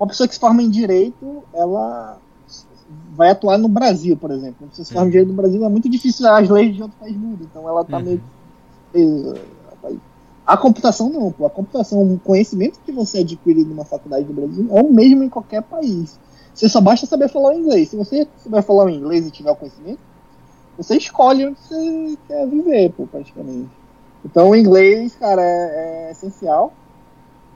Uma 0.01 0.09
pessoa 0.09 0.27
que 0.27 0.35
se 0.35 0.41
forma 0.41 0.61
em 0.61 0.69
direito, 0.69 1.45
ela 1.55 2.19
vai 3.15 3.31
atuar 3.31 3.57
no 3.57 3.69
Brasil, 3.69 4.17
por 4.17 4.33
exemplo. 4.33 4.57
Uma 4.61 4.69
pessoa 4.71 4.83
que 4.85 4.89
se 4.89 4.93
forma 4.93 5.05
em 5.05 5.07
Uhum. 5.07 5.11
direito 5.13 5.29
no 5.29 5.35
Brasil 5.37 5.65
é 5.65 5.69
muito 5.69 5.89
difícil 5.89 6.29
as 6.29 6.49
leis 6.49 6.75
de 6.75 6.83
outro 6.83 6.99
país 6.99 7.17
mudam. 7.17 7.47
Então 7.49 7.69
ela 7.69 7.85
tá 7.85 7.99
Uhum. 7.99 8.05
meio 8.05 8.23
presa. 8.91 9.41
A 10.45 10.57
computação 10.57 11.09
não, 11.09 11.31
pô. 11.31 11.47
A 11.47 11.51
computação, 11.51 12.03
o 12.15 12.19
conhecimento 12.19 12.81
que 12.85 12.91
você 12.91 13.19
adquire 13.19 13.65
numa 13.65 13.85
faculdade 13.85 14.25
do 14.25 14.33
Brasil 14.33 14.67
é 14.77 14.83
o 14.83 14.93
mesmo 14.93 15.23
em 15.23 15.29
qualquer 15.29 15.63
país. 15.63 16.19
Você 16.53 16.69
só 16.69 16.81
basta 16.81 17.07
saber 17.07 17.29
falar 17.29 17.51
o 17.55 17.59
inglês. 17.61 17.91
Se 17.91 17.97
você 17.97 18.27
souber 18.43 18.61
falar 18.65 18.87
o 18.87 18.91
inglês 18.91 19.25
e 19.25 19.31
tiver 19.31 19.53
o 19.53 19.57
conhecimento, 19.57 20.01
você 20.77 20.97
escolhe 20.97 21.47
onde 21.47 21.59
você 21.61 22.19
quer 22.27 22.47
viver, 22.47 22.93
pô, 22.93 23.07
praticamente. 23.07 23.71
Então 24.25 24.51
o 24.51 24.57
inglês, 24.57 25.15
cara, 25.17 25.43
é, 25.43 26.09
é 26.09 26.11
essencial. 26.13 26.73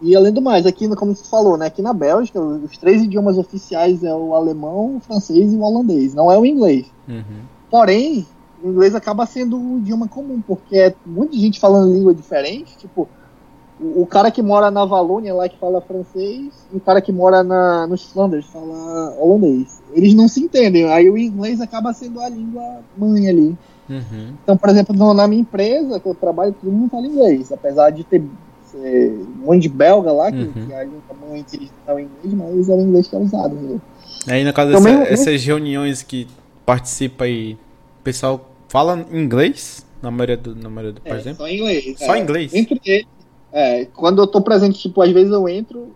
E 0.03 0.15
além 0.15 0.33
do 0.33 0.43
mais, 0.43 0.67
aqui, 0.67 0.89
como 0.95 1.15
você 1.15 1.25
falou, 1.25 1.57
né, 1.57 1.67
aqui 1.67 1.81
na 1.81 1.93
Bélgica, 1.93 2.39
os 2.39 2.77
três 2.77 3.03
idiomas 3.03 3.39
oficiais 3.39 4.05
é 4.05 4.15
o 4.15 4.35
alemão, 4.35 4.97
o 4.97 5.01
francês 5.01 5.53
e 5.53 5.57
o 5.57 5.63
holandês. 5.63 6.15
Não 6.15 6.31
é 6.31 6.39
o 6.39 6.45
inglês. 6.45 6.87
Uhum. 7.09 7.43
Porém, 7.71 8.27
o 8.63 8.69
inglês 8.69 8.95
acaba 8.95 9.25
sendo 9.25 9.59
o 9.59 9.79
idioma 9.79 10.07
comum, 10.07 10.43
porque 10.47 10.77
é 10.77 10.95
muita 11.05 11.37
gente 11.37 11.59
falando 11.59 11.95
língua 11.95 12.15
diferente. 12.15 12.77
Tipo, 12.77 13.09
o, 13.81 14.03
o 14.03 14.07
cara 14.07 14.31
que 14.31 14.43
mora 14.43 14.71
na 14.71 14.85
Valônia 14.85 15.35
lá 15.35 15.49
que 15.49 15.59
fala 15.59 15.81
francês 15.81 16.53
e 16.73 16.77
o 16.77 16.81
cara 16.81 17.01
que 17.01 17.13
mora 17.13 17.43
na, 17.43 17.87
nos 17.87 18.05
Flanders 18.05 18.47
fala 18.47 19.15
holandês. 19.19 19.81
Eles 19.93 20.15
não 20.15 20.29
se 20.29 20.41
entendem, 20.41 20.85
aí 20.91 21.09
o 21.11 21.17
inglês 21.19 21.61
acaba 21.61 21.93
sendo 21.93 22.21
a 22.21 22.29
língua 22.29 22.81
mãe 22.97 23.29
ali. 23.29 23.57
Uhum. 23.89 24.33
Então, 24.43 24.57
por 24.57 24.69
exemplo, 24.69 24.95
no- 24.97 25.15
na 25.15 25.29
minha 25.29 25.43
empresa 25.43 26.01
que 26.01 26.09
eu 26.09 26.15
trabalho, 26.15 26.55
todo 26.61 26.73
mundo 26.73 26.91
fala 26.91 27.07
inglês, 27.07 27.53
apesar 27.53 27.91
de 27.91 28.03
ter 28.05 28.23
um 28.75 29.45
monte 29.47 29.63
de 29.63 29.69
belga 29.69 30.13
lá, 30.13 30.31
que, 30.31 30.39
Uhum. 30.39 30.67
que 30.67 30.75
a 30.75 30.83
língua 30.85 31.01
mãe 31.29 31.45
deles 31.51 31.71
não 31.87 31.93
é 31.93 31.97
o 31.97 32.01
inglês, 32.01 32.35
mas 32.35 32.69
é 32.69 32.75
o 32.75 32.81
inglês 32.81 33.09
que 33.09 33.17
é 33.17 33.19
usado. 33.19 33.55
Né? 33.55 33.79
Aí 34.29 34.45
no 34.45 34.53
caso 34.53 34.71
Então, 34.71 34.83
dessa- 34.83 34.99
mesmo- 34.99 35.13
essas 35.15 35.45
reuniões 35.45 36.03
que 36.03 36.27
participa 36.65 37.25
aí, 37.25 37.53
o 38.01 38.03
pessoal 38.05 38.49
fala 38.69 39.07
inglês 39.13 39.87
na 40.03 40.11
maioria 40.11 40.37
do, 40.37 40.55
na 40.55 40.69
maioria 40.69 40.93
do 40.93 41.01
por 41.01 41.13
É, 41.15 41.19
exemplo? 41.21 41.39
só 41.39 41.49
inglês. 41.49 41.99
Só 41.99 42.15
é. 42.15 42.19
inglês? 42.19 42.55
Entre 42.55 42.81
eles, 42.85 43.07
é, 43.57 43.87
quando 43.87 44.21
eu 44.21 44.27
tô 44.27 44.43
presente, 44.43 44.79
tipo, 44.79 45.01
às 45.01 45.11
vezes 45.11 45.33
eu 45.33 45.49
entro, 45.49 45.95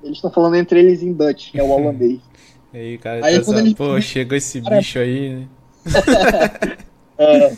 eles 0.00 0.16
estão 0.18 0.30
falando 0.30 0.54
entre 0.54 0.78
eles 0.78 1.02
em 1.02 1.12
Dutch, 1.12 1.50
que 1.50 1.58
é 1.58 1.62
o 1.62 1.68
holandês. 1.70 2.20
Aí, 2.72 2.96
cara, 2.98 3.26
Aí, 3.26 3.38
tá 3.40 3.44
quando 3.44 3.58
eles- 3.58 3.74
pô, 3.74 4.00
chegou 4.00 4.36
esse 4.38 4.62
Cara, 4.62 4.76
bicho 4.76 4.98
aí, 5.00 5.30
né? 5.30 5.48
É, 7.18 7.52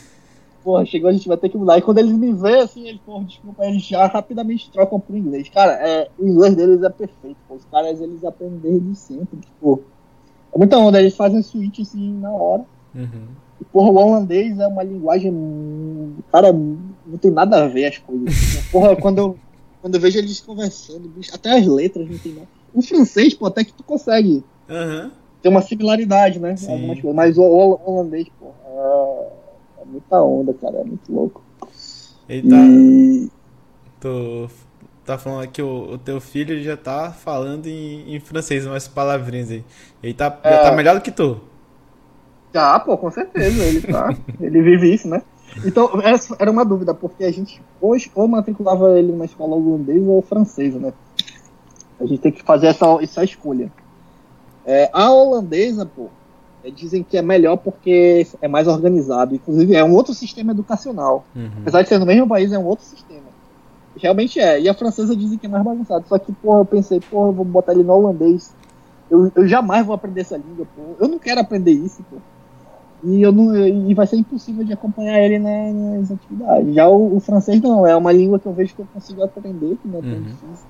porra, 0.65 0.85
chegou, 0.87 1.11
a 1.11 1.13
gente 1.13 1.29
vai 1.29 1.37
ter 1.37 1.51
que 1.51 1.57
mudar. 1.59 1.77
E 1.79 1.83
quando 1.83 1.99
eles 1.99 2.13
me 2.13 2.33
veem, 2.33 2.63
assim, 2.63 2.89
eles, 2.89 3.01
porra, 3.05 3.25
desculpa, 3.25 3.65
eles 3.67 3.83
já 3.85 4.07
rapidamente 4.07 4.71
trocam 4.73 4.99
pro 4.99 5.17
inglês. 5.17 5.49
Cara, 5.51 5.73
é, 5.75 6.09
o 6.19 6.27
inglês 6.27 6.55
deles 6.57 6.83
é 6.83 6.89
perfeito, 6.89 7.37
pô. 7.47 7.55
Os 7.55 7.65
caras, 7.67 8.01
eles 8.01 8.25
aprendem 8.25 8.59
desde 8.59 8.95
sempre, 8.97 9.39
tipo... 9.39 9.83
É 10.53 10.59
muita 10.59 10.79
onda, 10.79 10.99
eles 10.99 11.15
fazem 11.15 11.43
switch, 11.43 11.79
assim, 11.81 12.19
na 12.19 12.31
hora. 12.33 12.65
Uhum. 12.95 13.27
E, 13.61 13.65
porra, 13.67 13.91
o 13.91 13.97
holandês 13.97 14.59
é 14.59 14.67
uma 14.67 14.83
linguagem... 14.83 15.33
Cara, 16.33 16.53
não 17.07 17.19
tem 17.19 17.31
nada 17.31 17.65
a 17.65 17.69
ver 17.69 17.87
as 17.87 17.99
coisas. 17.99 18.35
Porra, 18.71 18.97
quando 18.97 19.19
eu, 19.19 19.39
quando 19.81 19.95
eu 19.97 20.01
vejo 20.01 20.19
eles 20.19 20.41
conversando, 20.41 21.09
bicho, 21.09 21.35
até 21.35 21.59
as 21.59 21.67
letras 21.67 22.09
não 22.09 22.19
tem 22.19 22.33
nada. 22.33 22.49
O 22.75 22.83
francês, 22.83 23.35
pô, 23.35 23.47
até 23.47 23.65
que 23.65 23.73
tu 23.73 23.83
consegue 23.83 24.43
Aham. 24.69 25.11
tem 25.43 25.51
uma 25.51 25.61
similaridade, 25.63 26.39
né? 26.39 26.55
Coisas. 26.57 27.15
Mas 27.15 27.37
o 27.37 27.43
hol- 27.43 27.81
holandês, 27.85 28.27
pô, 28.41 28.47
é, 28.67 29.83
é 29.83 29.85
muita 29.85 30.23
onda, 30.23 30.55
cara. 30.55 30.79
É 30.79 30.85
muito 30.85 31.13
louco. 31.13 31.43
Ele 32.29 32.49
tá, 32.49 32.57
E. 32.57 33.31
tu 34.01 34.49
tá 35.05 35.19
falando 35.19 35.49
que 35.49 35.61
o, 35.61 35.93
o 35.95 35.99
teu 35.99 36.21
filho 36.21 36.63
já 36.63 36.77
tá 36.77 37.11
falando 37.13 37.67
em, 37.67 38.15
em 38.15 38.21
francês, 38.21 38.65
umas 38.67 38.87
palavrinhas 38.89 39.51
aí. 39.51 39.65
Ele 40.03 40.15
tá, 40.15 40.29
já 40.45 40.51
É. 40.51 40.63
tá 40.63 40.73
melhor 40.73 40.95
do 40.95 41.01
que 41.03 41.11
tu. 41.11 41.41
Ah, 42.55 42.79
pô, 42.81 42.97
com 42.99 43.11
certeza. 43.11 43.63
Ele 43.65 43.81
tá. 43.83 44.15
ele 44.41 44.63
vive 44.63 44.95
isso, 44.95 45.09
né? 45.09 45.23
Então, 45.65 46.01
essa 46.03 46.37
era 46.39 46.51
uma 46.51 46.65
dúvida, 46.65 46.95
porque 46.95 47.25
a 47.25 47.33
gente 47.33 47.61
hoje 47.81 48.11
ou 48.15 48.27
matriculava 48.27 48.99
ele 48.99 49.13
numa 49.13 49.25
escola 49.25 49.55
holandesa 49.55 50.11
ou 50.11 50.23
francesa, 50.23 50.79
né? 50.79 50.93
A 52.01 52.07
gente 52.07 52.21
tem 52.21 52.33
que 52.33 52.43
fazer 52.43 52.69
essa, 52.69 52.87
essa 53.03 53.25
escolha. 53.25 53.71
É, 54.65 54.91
a 54.93 55.11
holandesa, 55.13 55.85
pô, 55.87 56.09
é, 56.65 56.71
dizem 56.71 57.03
que 57.03 57.17
é 57.17 57.23
melhor 57.23 57.57
porque 57.57 58.27
é 58.41 58.49
mais 58.49 58.67
organizado. 58.67 59.35
Inclusive, 59.35 59.75
é 59.75 59.85
um 59.85 59.93
outro 59.93 60.15
sistema 60.15 60.53
educacional. 60.53 61.25
Uhum. 61.35 61.51
Apesar 61.61 61.83
de 61.83 61.89
ser 61.89 61.99
no 61.99 62.07
mesmo 62.07 62.29
país, 62.29 62.53
é 62.53 62.59
um 62.59 62.67
outro 62.67 62.85
sistema. 62.85 63.33
Realmente 63.97 64.41
é. 64.41 64.61
E 64.61 64.69
a 64.69 64.75
francesa 64.75 65.15
dizem 65.15 65.39
que 65.39 65.47
é 65.47 65.49
mais 65.49 65.65
bagunçado. 65.65 66.07
Só 66.09 66.19
que, 66.19 66.33
porra, 66.33 66.61
eu 66.61 66.65
pensei, 66.65 67.01
porra, 67.01 67.29
eu 67.29 67.33
vou 67.33 67.45
botar 67.45 67.73
ele 67.73 67.83
no 67.83 67.93
holandês. 67.93 68.55
Eu, 69.11 69.31
eu 69.35 69.47
jamais 69.47 69.85
vou 69.85 69.95
aprender 69.95 70.23
essa 70.23 70.37
língua, 70.37 70.67
pô. 70.75 70.83
Eu 70.99 71.09
não 71.09 71.19
quero 71.19 71.41
aprender 71.41 71.73
isso, 71.73 72.03
pô. 72.09 72.17
E, 73.05 73.21
eu 73.21 73.33
não, 73.33 73.57
e 73.57 73.93
vai 73.95 74.07
ser 74.07 74.17
impossível 74.17 74.65
de 74.65 74.73
acompanhar 74.73 75.19
ele 75.21 75.39
na- 75.39 75.99
nas 75.99 76.11
atividades. 76.11 76.75
Já 76.75 76.89
o, 76.89 77.17
o 77.17 77.21
francês 77.21 77.61
não, 77.61 77.85
é 77.87 77.97
uma 77.97 78.13
língua 78.13 78.39
que 78.39 78.47
eu 78.47 78.53
vejo 78.53 78.75
que 78.75 78.83
eu 78.83 78.87
consigo 78.93 79.23
aprender, 79.25 79.77
que 79.83 79.89
não 79.89 79.99
é 79.99 80.03
tão 80.03 80.11
Uhum. 80.13 80.23
difícil. 80.23 80.67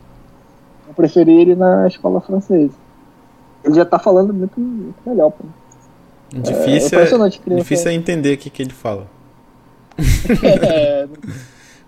Eu 0.88 0.94
preferi 0.94 1.32
ele 1.32 1.54
na 1.54 1.86
escola 1.86 2.20
francesa. 2.20 2.72
Ele 3.64 3.74
já 3.74 3.84
tá 3.84 3.98
falando 3.98 4.32
muito, 4.32 4.58
muito 4.58 4.96
melhor, 5.06 5.30
pô. 5.30 5.44
É 6.34 6.40
Difícil, 6.40 6.98
é, 6.98 7.06
criança. 7.06 7.62
difícil 7.62 7.90
é 7.90 7.94
entender 7.94 8.34
o 8.34 8.38
que, 8.38 8.48
que 8.48 8.62
ele 8.62 8.72
fala. 8.72 9.06
É, 10.42 11.06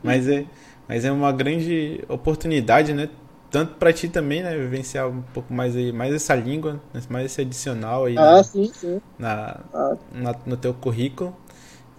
Mas 0.02 0.28
é, 0.28 0.44
mas 0.86 1.04
é 1.04 1.10
uma 1.10 1.32
grande 1.32 2.04
oportunidade, 2.08 2.92
né? 2.92 3.08
Tanto 3.54 3.74
pra 3.76 3.92
ti 3.92 4.08
também, 4.08 4.42
né? 4.42 4.56
Vivenciar 4.56 5.08
um 5.08 5.22
pouco 5.22 5.54
mais 5.54 5.76
aí, 5.76 5.92
mais 5.92 6.12
essa 6.12 6.34
língua, 6.34 6.80
mais 7.08 7.26
esse 7.26 7.40
adicional 7.40 8.04
aí 8.04 8.18
Ah, 8.18 8.42
na- 8.42 8.42
sim, 8.42 8.64
sim. 8.72 9.00
na, 9.16 9.60
Ah, 9.72 9.96
na- 10.12 10.34
no 10.44 10.56
teu 10.56 10.74
currículo. 10.74 11.32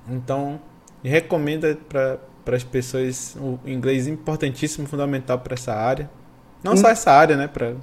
Então, 0.09 0.59
recomenda 1.03 1.77
para 1.89 2.55
as 2.55 2.63
pessoas 2.65 3.37
o 3.39 3.57
inglês 3.65 4.07
importantíssimo, 4.07 4.85
fundamental 4.85 5.39
para 5.39 5.53
essa 5.53 5.73
área. 5.73 6.09
Não 6.63 6.73
Hum. 6.73 6.77
só 6.77 6.89
essa 6.89 7.11
área, 7.11 7.37
né? 7.37 7.47
Para 7.47 7.75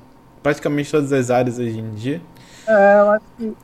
praticamente 0.42 0.90
todas 0.90 1.12
as 1.12 1.30
áreas 1.30 1.58
hoje 1.58 1.78
em 1.78 1.92
dia. 1.94 2.20
É, 2.66 3.00
eu 3.00 3.10
acho 3.10 3.26
que. 3.36 3.56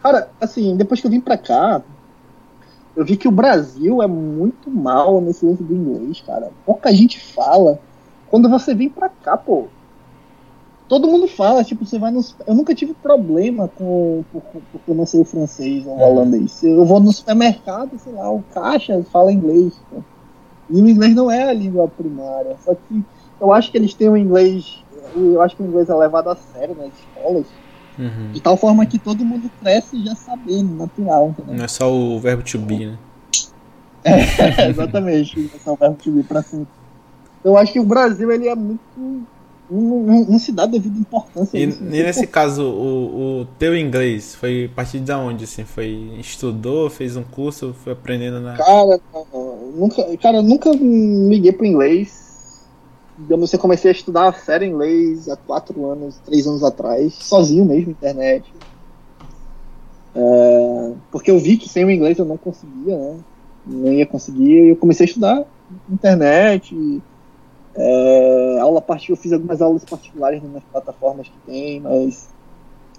Cara, 0.00 0.30
assim, 0.40 0.76
depois 0.76 1.00
que 1.00 1.06
eu 1.06 1.10
vim 1.10 1.20
pra 1.20 1.38
cá, 1.38 1.82
eu 2.94 3.04
vi 3.04 3.16
que 3.16 3.28
o 3.28 3.32
Brasil 3.32 4.02
é 4.02 4.06
muito 4.06 4.70
mal 4.70 5.20
nesse 5.20 5.44
lance 5.44 5.62
do 5.62 5.74
inglês, 5.74 6.20
cara. 6.20 6.52
Pouca 6.64 6.92
gente 6.92 7.18
fala. 7.34 7.78
Quando 8.32 8.48
você 8.48 8.74
vem 8.74 8.88
pra 8.88 9.10
cá, 9.10 9.36
pô. 9.36 9.66
Todo 10.88 11.06
mundo 11.06 11.28
fala, 11.28 11.62
tipo, 11.62 11.84
você 11.84 11.98
vai 11.98 12.10
nos. 12.10 12.34
Eu 12.46 12.54
nunca 12.54 12.74
tive 12.74 12.94
problema 12.94 13.68
com. 13.68 14.24
por- 14.32 14.40
Porque 14.72 14.90
eu 14.90 14.94
não 14.94 15.04
sei 15.04 15.20
o 15.20 15.24
francês 15.24 15.86
ou 15.86 15.92
o 15.98 16.00
holandês. 16.00 16.62
Eu 16.62 16.82
vou 16.86 16.98
no 16.98 17.12
supermercado, 17.12 17.90
sei 17.98 18.14
lá, 18.14 18.30
o 18.30 18.42
caixa 18.54 19.02
fala 19.12 19.30
inglês. 19.30 19.74
pô. 19.90 19.98
E 20.70 20.80
o 20.80 20.88
inglês 20.88 21.14
não 21.14 21.30
é 21.30 21.42
a 21.44 21.52
língua 21.52 21.86
primária. 21.88 22.56
Só 22.64 22.74
que 22.74 23.04
eu 23.38 23.52
acho 23.52 23.70
que 23.70 23.76
eles 23.76 23.92
têm 23.92 24.08
o 24.08 24.16
inglês. 24.16 24.82
Eu 25.14 25.42
acho 25.42 25.54
que 25.54 25.62
o 25.62 25.66
inglês 25.66 25.90
é 25.90 25.94
levado 25.94 26.30
a 26.30 26.36
sério 26.36 26.74
nas 26.74 26.88
escolas. 26.98 27.46
Uhum. 27.98 28.32
De 28.32 28.40
tal 28.40 28.56
forma 28.56 28.86
que 28.86 28.98
todo 28.98 29.22
mundo 29.26 29.50
cresce 29.60 30.02
já 30.02 30.14
sabendo, 30.14 30.74
natural, 30.74 31.28
entendeu? 31.28 31.54
Não 31.54 31.64
é 31.64 31.68
só 31.68 31.92
o 31.92 32.18
verbo 32.18 32.42
to 32.42 32.58
be, 32.58 32.86
né? 32.86 32.98
É, 34.04 34.64
exatamente, 34.68 35.50
é 35.66 35.70
o 35.70 35.76
verbo 35.76 35.96
to 36.02 36.10
be 36.10 36.22
pra 36.22 36.42
cima. 36.42 36.66
Eu 37.44 37.56
acho 37.56 37.72
que 37.72 37.80
o 37.80 37.84
Brasil 37.84 38.30
ele 38.30 38.48
é 38.48 38.54
muito. 38.54 38.80
Não, 39.70 40.02
não- 40.02 40.24
não 40.24 40.38
se 40.38 40.52
dá 40.52 40.66
devida 40.66 40.98
importância. 40.98 41.56
E, 41.56 41.64
isso, 41.64 41.80
e 41.80 41.84
né? 41.84 42.02
nesse 42.02 42.26
caso, 42.26 42.62
o, 42.62 43.40
o 43.40 43.46
teu 43.58 43.76
inglês 43.76 44.34
foi 44.34 44.68
a 44.70 44.74
partir 44.74 45.00
de 45.00 45.12
onde, 45.12 45.44
assim? 45.44 45.64
Foi 45.64 46.12
estudou, 46.18 46.90
fez 46.90 47.16
um 47.16 47.22
curso, 47.22 47.74
foi 47.82 47.94
aprendendo 47.94 48.38
na... 48.40 48.56
Cara, 48.56 49.00
nunca, 49.74 50.16
cara, 50.18 50.38
eu 50.38 50.42
nunca 50.42 50.72
me 50.74 51.28
liguei 51.30 51.52
pro 51.52 51.64
inglês. 51.64 52.20
Digamos, 53.18 53.52
eu 53.52 53.58
comecei 53.58 53.90
a 53.90 53.94
estudar 53.94 54.28
a 54.28 54.32
sério 54.32 54.66
inglês 54.66 55.28
há 55.28 55.36
quatro 55.36 55.86
anos, 55.90 56.16
três 56.24 56.46
anos 56.46 56.62
atrás, 56.62 57.14
sozinho 57.14 57.64
mesmo, 57.64 57.90
internet. 57.90 58.52
É, 60.14 60.92
porque 61.10 61.30
eu 61.30 61.38
vi 61.38 61.56
que 61.56 61.68
sem 61.68 61.84
o 61.84 61.90
inglês 61.90 62.18
eu 62.18 62.24
não 62.24 62.36
conseguia, 62.36 62.96
né? 62.96 63.16
Não 63.66 63.92
ia 63.92 64.04
conseguir, 64.06 64.64
e 64.66 64.68
eu 64.70 64.76
comecei 64.76 65.04
a 65.04 65.08
estudar 65.08 65.44
internet. 65.90 66.74
É, 67.74 68.58
aula 68.60 68.80
particular, 68.80 69.16
eu 69.16 69.22
fiz 69.22 69.32
algumas 69.32 69.62
aulas 69.62 69.84
particulares 69.84 70.42
nas 70.42 70.62
plataformas 70.64 71.28
que 71.28 71.38
tem, 71.46 71.80
mas 71.80 72.28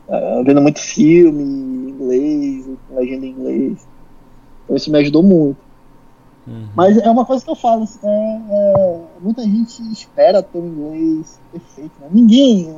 é, 0.07 0.43
vendo 0.43 0.61
muito 0.61 0.79
filme 0.79 1.43
em 1.43 1.89
inglês, 1.89 2.65
com 2.87 2.95
legenda 2.95 3.25
em 3.25 3.29
inglês. 3.29 3.87
Então 4.63 4.75
isso 4.75 4.91
me 4.91 4.99
ajudou 4.99 5.23
muito. 5.23 5.57
Uhum. 6.47 6.67
Mas 6.75 6.97
é 6.97 7.09
uma 7.09 7.25
coisa 7.25 7.43
que 7.43 7.49
eu 7.49 7.55
falo, 7.55 7.83
assim, 7.83 7.99
é, 8.03 8.41
é, 8.49 9.01
muita 9.21 9.43
gente 9.43 9.81
espera 9.91 10.43
ter 10.43 10.57
um 10.57 10.67
inglês 10.67 11.39
perfeito, 11.51 11.91
né? 12.01 12.07
Ninguém. 12.11 12.75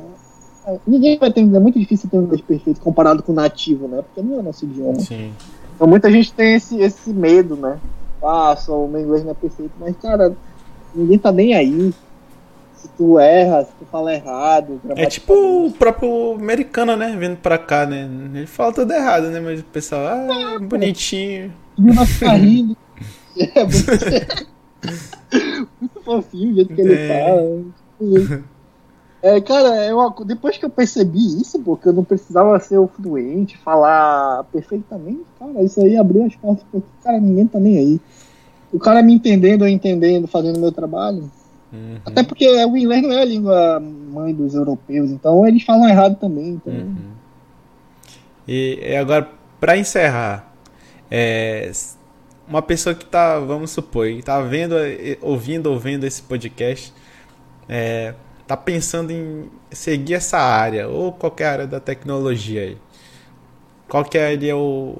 é, 0.66 0.78
Ninguém 0.86 1.18
vai 1.18 1.32
ter 1.32 1.40
é 1.40 1.44
muito 1.44 1.78
difícil 1.78 2.08
ter 2.08 2.18
um 2.18 2.24
inglês 2.24 2.42
perfeito 2.42 2.80
comparado 2.80 3.22
com 3.22 3.32
o 3.32 3.34
nativo, 3.34 3.88
né? 3.88 4.02
Porque 4.02 4.22
não 4.22 4.38
é 4.38 4.42
nosso 4.42 4.64
idioma. 4.64 5.00
Sim. 5.00 5.32
Então 5.74 5.86
muita 5.86 6.10
gente 6.10 6.32
tem 6.32 6.54
esse, 6.54 6.78
esse 6.78 7.10
medo, 7.10 7.56
né? 7.56 7.78
Ah, 8.22 8.56
só 8.56 8.84
o 8.84 8.88
meu 8.88 9.00
inglês 9.00 9.24
não 9.24 9.32
é 9.32 9.34
perfeito. 9.34 9.72
Mas, 9.78 9.96
cara, 9.96 10.34
ninguém 10.96 11.18
tá 11.18 11.30
nem 11.30 11.54
aí. 11.54 11.92
Se 12.76 12.88
tu 12.96 13.18
erra, 13.18 13.64
se 13.64 13.70
tu 13.78 13.86
fala 13.86 14.14
errado. 14.14 14.80
É 14.96 15.06
tipo 15.06 15.32
o 15.66 15.72
próprio 15.72 16.34
americano, 16.34 16.96
né? 16.96 17.16
Vindo 17.18 17.36
pra 17.36 17.58
cá, 17.58 17.86
né? 17.86 18.08
Ele 18.34 18.46
fala 18.46 18.72
tudo 18.72 18.92
errado, 18.92 19.28
né? 19.28 19.40
Mas 19.40 19.60
o 19.60 19.64
pessoal, 19.64 20.02
ah, 20.06 20.58
bonitinho. 20.60 21.52
Ele 21.78 21.92
vai 21.92 22.06
ficar 22.06 22.34
rindo. 22.34 22.76
É 23.54 23.64
muito, 23.64 23.86
muito 25.80 26.00
fofinho 26.04 26.52
o 26.52 26.54
jeito 26.54 26.74
que 26.74 26.80
ele 26.80 26.94
É. 26.94 27.08
fala. 27.08 28.32
É, 29.22 29.40
cara, 29.40 29.74
é 29.76 29.92
uma 29.92 30.12
co- 30.12 30.24
depois 30.24 30.56
que 30.56 30.64
eu 30.64 30.70
percebi 30.70 31.40
isso, 31.40 31.58
porque 31.60 31.88
eu 31.88 31.92
não 31.92 32.04
precisava 32.04 32.58
ser 32.60 32.78
o 32.78 32.86
fluente, 32.86 33.58
falar 33.58 34.44
perfeitamente, 34.52 35.24
cara, 35.38 35.62
isso 35.62 35.80
aí 35.80 35.96
abriu 35.96 36.24
as 36.24 36.36
portas 36.36 36.64
porque, 36.70 36.86
cara, 37.02 37.18
ninguém 37.18 37.46
tá 37.46 37.58
nem 37.58 37.76
aí. 37.78 38.00
O 38.72 38.78
cara 38.78 39.02
me 39.02 39.14
entendendo, 39.14 39.64
eu 39.64 39.68
entendendo, 39.68 40.26
fazendo 40.26 40.58
meu 40.58 40.72
trabalho. 40.72 41.30
Uhum. 41.72 41.98
Até 42.04 42.22
porque 42.22 42.46
o 42.64 42.76
inglês 42.76 43.02
não 43.02 43.12
é 43.12 43.22
a 43.22 43.24
língua 43.24 43.80
mãe 43.80 44.34
dos 44.34 44.54
europeus, 44.54 45.10
então 45.10 45.46
eles 45.46 45.62
falam 45.62 45.88
errado 45.88 46.16
também. 46.16 46.50
Então, 46.50 46.72
Uhum. 46.72 47.16
E, 48.48 48.94
agora, 48.96 49.28
pra 49.58 49.76
encerrar, 49.76 50.54
é, 51.10 51.70
uma 52.46 52.62
pessoa 52.62 52.94
que 52.94 53.04
tá, 53.04 53.40
vamos 53.40 53.72
supor, 53.72 54.06
que 54.06 54.22
tá 54.22 54.40
vendo, 54.40 54.76
ouvindo 55.20 55.66
ou 55.66 55.78
vendo 55.78 56.04
esse 56.04 56.22
podcast, 56.22 56.92
é, 57.68 58.14
tá 58.46 58.56
pensando 58.56 59.10
em 59.10 59.50
seguir 59.72 60.14
essa 60.14 60.38
área, 60.38 60.88
ou 60.88 61.12
qualquer 61.12 61.46
área 61.46 61.66
da 61.66 61.80
tecnologia 61.80 62.62
aí. 62.62 62.78
Qual 63.88 64.04
que 64.04 64.16
é 64.16 64.54
o, 64.54 64.96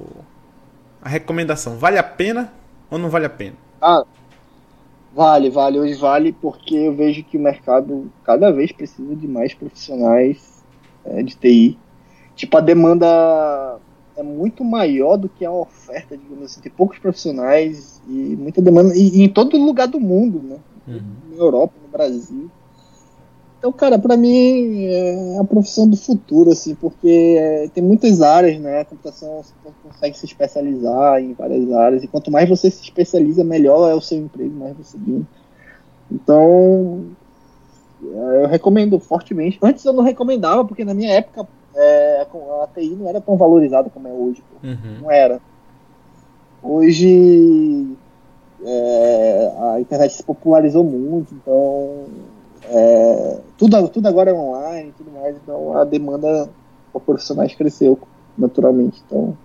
a 1.01 1.07
recomendação? 1.07 1.77
Vale 1.77 1.97
a 1.97 2.03
pena 2.03 2.51
ou 2.89 2.97
não 2.97 3.09
vale 3.09 3.25
a 3.25 3.29
pena? 3.29 3.55
Ah, 3.81 4.03
vale, 5.13 5.49
vale. 5.49 5.79
Hoje 5.79 5.95
vale 5.95 6.33
porque 6.33 6.75
eu 6.75 6.95
vejo 6.95 7.23
que 7.23 7.37
o 7.37 7.41
mercado 7.41 8.11
cada 8.23 8.51
vez 8.51 8.71
precisa 8.71 9.15
de 9.15 9.27
mais 9.27 9.53
profissionais 9.53 10.63
é, 11.05 11.23
de 11.23 11.35
TI. 11.35 11.77
Tipo, 12.35 12.57
a 12.57 12.61
demanda 12.61 13.79
é 14.15 14.23
muito 14.23 14.63
maior 14.63 15.17
do 15.17 15.29
que 15.29 15.45
a 15.45 15.51
oferta, 15.51 16.17
digamos 16.17 16.45
assim. 16.45 16.61
Tem 16.61 16.71
poucos 16.71 16.99
profissionais 16.99 18.01
e 18.07 18.35
muita 18.35 18.61
demanda. 18.61 18.95
E, 18.95 19.19
e 19.19 19.23
em 19.23 19.29
todo 19.29 19.57
lugar 19.57 19.87
do 19.87 19.99
mundo, 19.99 20.41
né? 20.41 20.57
Na 21.29 21.37
Europa, 21.37 21.73
no 21.81 21.87
Brasil. 21.89 22.49
Então, 23.57 23.71
cara, 23.71 23.97
pra 23.97 24.15
mim 24.15 24.85
é 24.85 25.39
a 25.39 25.43
profissão 25.43 25.89
do 25.89 25.97
futuro, 25.97 26.51
assim, 26.51 26.75
porque 26.75 27.35
é, 27.39 27.67
tem 27.69 27.83
muitas 27.83 28.21
áreas, 28.21 28.59
né? 28.59 28.81
A 28.81 28.85
computação 28.85 29.41
você 29.41 29.53
consegue 29.83 30.17
se 30.17 30.25
especializar 30.25 31.19
em 31.19 31.33
várias 31.33 31.71
áreas, 31.71 32.03
e 32.03 32.07
quanto 32.07 32.29
mais 32.29 32.47
você 32.47 32.69
se 32.69 32.83
especializa, 32.83 33.43
melhor 33.43 33.89
é 33.89 33.95
o 33.95 34.01
seu 34.01 34.19
emprego, 34.19 34.53
mais 34.53 34.77
você 34.77 34.97
ganha. 34.97 35.27
Então, 36.11 37.05
é, 38.03 38.43
eu 38.43 38.47
recomendo 38.47 38.99
fortemente. 38.99 39.57
Antes 39.61 39.83
eu 39.83 39.93
não 39.93 40.03
recomendava, 40.03 40.63
porque 40.63 40.85
na 40.85 40.93
minha 40.93 41.11
época 41.11 41.47
é, 41.75 42.21
a 42.21 42.67
TI 42.67 42.95
não 42.95 43.09
era 43.09 43.19
tão 43.19 43.35
valorizada 43.37 43.89
como 43.89 44.07
é 44.07 44.11
hoje. 44.11 44.43
Uhum. 44.63 45.01
Não 45.01 45.11
era. 45.11 45.41
Hoje 46.61 47.97
é, 48.63 49.51
a 49.73 49.79
internet 49.79 50.13
se 50.13 50.23
popularizou 50.23 50.83
muito, 50.83 51.33
então 51.33 52.05
é, 52.69 53.39
tudo, 53.57 53.87
tudo 53.89 54.07
agora 54.07 54.29
é 54.31 54.33
online 54.33 54.93
tudo 54.97 55.11
mais, 55.11 55.35
então 55.35 55.77
a 55.77 55.83
demanda 55.83 56.49
por 56.93 57.01
profissionais 57.01 57.53
cresceu 57.55 57.99
naturalmente. 58.37 59.01
Então 59.05 59.37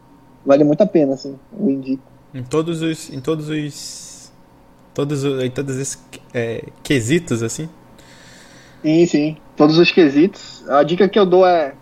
vale 0.45 0.65
muito 0.65 0.81
a 0.83 0.87
pena, 0.87 1.15
assim, 1.15 1.37
eu 1.59 1.71
indico. 1.71 2.03
Em 2.35 2.43
todos 2.43 2.83
os. 2.83 3.11
Em 3.11 3.21
todos 3.21 3.49
os. 3.49 4.33
Todos, 4.95 5.25
os- 5.25 5.43
em 5.43 5.51
todos 5.51 5.77
esses 5.79 5.99
é, 6.35 6.65
quesitos, 6.83 7.43
assim. 7.43 7.69
Sim, 8.83 9.07
sim. 9.07 9.37
Todos 9.57 9.79
os 9.79 9.91
quesitos. 9.91 10.69
A 10.69 10.83
dica 10.83 11.09
que 11.09 11.19
eu 11.19 11.25
dou 11.27 11.47
é. 11.47 11.75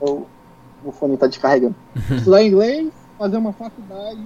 O, 0.00 0.24
o 0.84 0.92
fone 0.92 1.16
tá 1.16 1.26
descarregando. 1.26 1.74
Estudar 2.10 2.42
inglês, 2.42 2.90
fazer 3.18 3.36
uma 3.36 3.52
faculdade 3.52 4.20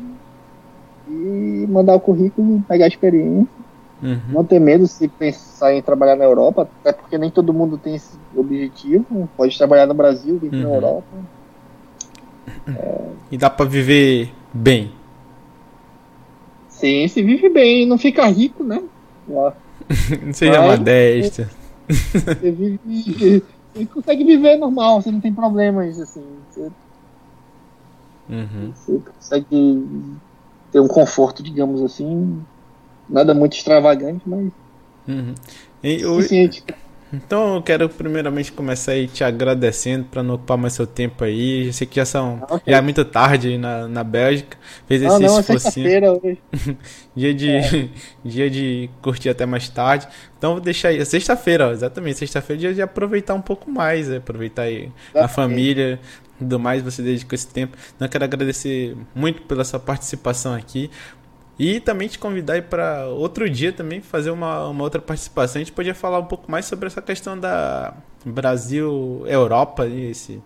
e 1.09 1.66
mandar 1.69 1.94
o 1.94 2.01
currículo, 2.01 2.62
pegar 2.69 2.85
a 2.85 2.89
experiência. 2.89 3.64
Uhum. 4.05 4.20
Não 4.28 4.44
ter 4.44 4.60
medo 4.60 4.86
se 4.86 5.09
pensar 5.09 5.72
em 5.74 5.81
trabalhar 5.81 6.14
na 6.14 6.24
Europa, 6.24 6.68
até 6.82 6.93
porque 6.93 7.16
nem 7.16 7.31
todo 7.31 7.55
mundo 7.55 7.78
tem 7.78 7.94
esse 7.94 8.16
objetivo. 8.36 9.26
Pode 9.35 9.56
trabalhar 9.56 9.86
no 9.86 9.94
Brasil, 9.94 10.39
vir 10.39 10.52
Uhum. 10.52 10.62
na 10.62 10.68
Europa. 10.68 11.16
E 13.31 13.39
dá 13.39 13.48
pra 13.48 13.64
viver 13.64 14.31
bem. 14.52 14.93
Sim, 16.68 17.09
se 17.09 17.22
vive 17.22 17.48
bem, 17.48 17.86
não 17.86 17.97
fica 17.97 18.26
rico, 18.26 18.62
né? 18.62 18.82
Lá. 19.28 19.55
Não 20.22 20.32
seja 20.32 20.60
Vai. 20.60 20.76
modesta. 20.76 21.51
Você 21.89 22.51
vive. 22.51 23.43
Você 23.74 23.86
consegue 23.86 24.24
viver 24.24 24.56
normal, 24.56 25.01
você 25.02 25.10
não 25.10 25.20
tem 25.20 25.32
problemas, 25.32 25.98
assim. 25.98 26.24
Você, 26.51 26.70
Uhum. 28.28 28.72
você 28.74 29.01
consegue 29.01 29.85
ter 30.72 30.81
um 30.81 30.89
conforto, 30.89 31.43
digamos 31.43 31.82
assim. 31.82 32.40
Nada 33.09 33.35
muito 33.35 33.55
extravagante, 33.56 34.22
mas 34.28 34.52
Uhum. 35.06 35.35
E 35.82 36.01
suficiente. 36.01 36.64
Então 37.12 37.56
eu 37.56 37.62
quero 37.62 37.89
primeiramente 37.89 38.51
começar 38.51 38.93
aí 38.93 39.06
te 39.06 39.22
agradecendo 39.22 40.06
para 40.06 40.20
não 40.22 40.35
ocupar 40.35 40.59
mais 40.59 40.72
seu 40.72 40.86
tempo 40.86 41.22
aí. 41.22 41.66
Eu 41.68 41.72
sei 41.72 41.86
que 41.86 41.97
já 41.97 42.05
são 42.05 42.44
Ok. 42.51 42.72
já 42.72 42.78
é 42.78 42.81
muito 42.81 43.05
tarde 43.05 43.48
aí 43.48 43.59
na, 43.59 43.86
na 43.86 44.02
Bélgica. 44.02 44.59
Fez 44.89 45.01
esse 45.02 45.22
não, 45.22 45.36
é 45.39 45.40
esforcinho. 45.40 45.94
sexta-feira 45.94 46.12
hoje. 46.12 46.43
Dia 47.14 47.32
de, 47.35 47.90
dia 48.24 48.51
de 48.51 48.90
curtir 49.01 49.28
até 49.28 49.47
mais 49.47 49.68
tarde. 49.68 50.09
Então 50.36 50.52
vou 50.55 50.60
deixar 50.60 50.89
aí. 50.89 51.05
Sexta-feira, 51.06 51.68
ó, 51.68 51.72
exatamente. 51.72 52.18
Sexta-feira 52.18 52.60
é 52.60 52.64
dia 52.66 52.74
de 52.74 52.82
aproveitar 52.82 53.35
um 53.35 53.43
pouco 53.43 53.70
mais, 53.70 54.10
é, 54.10 54.16
aproveitar 54.16 54.62
aí 54.62 54.93
a 55.20 55.26
Exatamente. 55.26 55.35
família, 55.35 56.01
tudo 56.39 56.59
mais, 56.59 56.82
você 56.82 57.01
dedicou 57.02 57.35
esse 57.36 57.47
tempo. 57.47 57.76
Então 57.94 58.06
eu 58.06 58.10
quero 58.10 58.24
agradecer 58.24 58.97
muito 59.14 59.43
pela 59.43 59.64
sua 59.64 59.78
participação 59.78 60.52
aqui. 60.52 60.90
E 61.59 61.78
também 61.78 62.09
te 62.09 62.18
convidar 62.18 62.62
para 62.62 63.06
outro 63.06 63.48
dia 63.48 63.72
também 63.72 64.01
fazer 64.01 64.31
uma, 64.31 64.68
uma 64.68 64.82
outra 64.82 65.01
participação. 65.01 65.60
A 65.60 65.64
gente 65.64 65.72
podia 65.72 65.94
falar 65.94 66.18
um 66.18 66.24
pouco 66.24 66.51
mais 66.51 66.64
sobre 66.66 66.86
essa 66.86 67.01
questão 67.01 67.39
da 67.39 67.94
Brasil-Europa, 68.24 69.86
esse, 69.86 70.43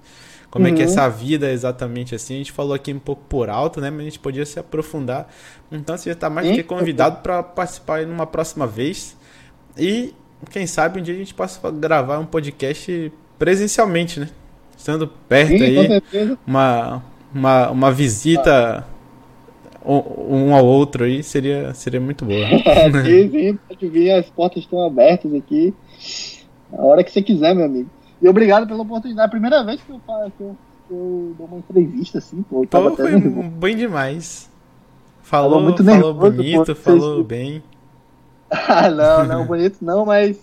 como 0.51 0.67
é 0.67 0.73
que 0.73 0.83
é 0.83 0.85
Uhum. 0.85 0.91
essa 0.91 1.09
vida 1.09 1.51
exatamente 1.51 2.15
assim. 2.15 2.35
A 2.35 2.39
gente 2.39 2.53
falou 2.53 2.75
aqui 2.75 2.93
um 2.93 2.99
pouco 2.99 3.23
por 3.29 3.49
alto, 3.49 3.81
né? 3.81 3.91
Mas 3.91 4.01
a 4.01 4.05
gente 4.05 4.19
podia 4.19 4.45
se 4.45 4.59
aprofundar. 4.59 5.29
Então 5.73 5.97
você 5.97 6.11
já 6.11 6.15
está 6.15 6.29
mais 6.29 6.47
do 6.47 6.53
que 6.53 6.63
convidado 6.63 7.23
para 7.23 7.43
participar 7.43 7.97
aí 7.97 8.07
numa 8.07 8.27
próxima 8.27 8.67
vez. 8.67 9.17
E 9.77 10.15
quem 10.51 10.67
sabe 10.67 11.01
um 11.01 11.03
dia 11.03 11.15
a 11.15 11.19
gente 11.19 11.33
possa 11.35 11.71
gravar 11.71 12.19
um 12.19 12.27
podcast 12.27 13.13
presencialmente, 13.39 14.21
né? 14.21 14.29
Estando 14.77 15.09
perto 15.09 15.57
Sim, 15.59 15.63
aí, 15.65 16.39
uma, 16.47 17.03
uma, 17.35 17.71
uma 17.71 17.93
visita 17.93 18.87
um 18.98 18.98
um 19.91 20.55
ao 20.55 20.65
outro 20.67 21.05
aí 21.05 21.23
seria, 21.23 21.73
seria 21.75 22.01
muito 22.01 22.25
boa. 22.25 22.47
sim, 23.05 23.31
sim, 23.31 23.59
pode 23.69 23.89
vir, 23.89 24.11
as 24.13 24.27
portas 24.31 24.63
estão 24.63 24.85
abertas 24.85 25.33
aqui. 25.35 25.73
A 26.73 26.83
hora 26.85 27.03
que 27.03 27.11
você 27.11 27.23
quiser, 27.23 27.55
meu 27.55 27.65
amigo. 27.65 27.89
E 28.21 28.29
obrigado 28.29 28.67
pela 28.67 28.83
oportunidade. 28.83 29.25
É 29.25 29.27
a 29.27 29.31
primeira 29.31 29.65
vez 29.65 29.81
que 29.81 29.91
eu, 29.91 30.01
fa- 30.07 30.31
que 30.37 30.43
eu, 30.43 30.57
que 30.87 30.93
eu 30.95 31.35
dou 31.39 31.47
uma 31.47 31.59
entrevista 31.59 32.19
assim, 32.19 32.43
pô. 32.43 32.67
Pô, 32.67 32.97
foi 32.97 33.13
nervoso. 33.13 33.49
bem 33.49 33.77
demais. 33.77 34.51
Falou, 35.23 35.61
muito 35.61 35.85
falou 35.85 36.13
nervoso, 36.15 36.37
bonito, 36.37 36.67
pô, 36.67 36.75
falou 36.75 37.15
vocês- 37.17 37.27
bem. 37.27 37.63
Ah, 38.51 38.91
não, 38.91 39.27
não, 39.27 39.47
bonito 39.47 39.77
não, 39.83 40.07
mas 40.07 40.39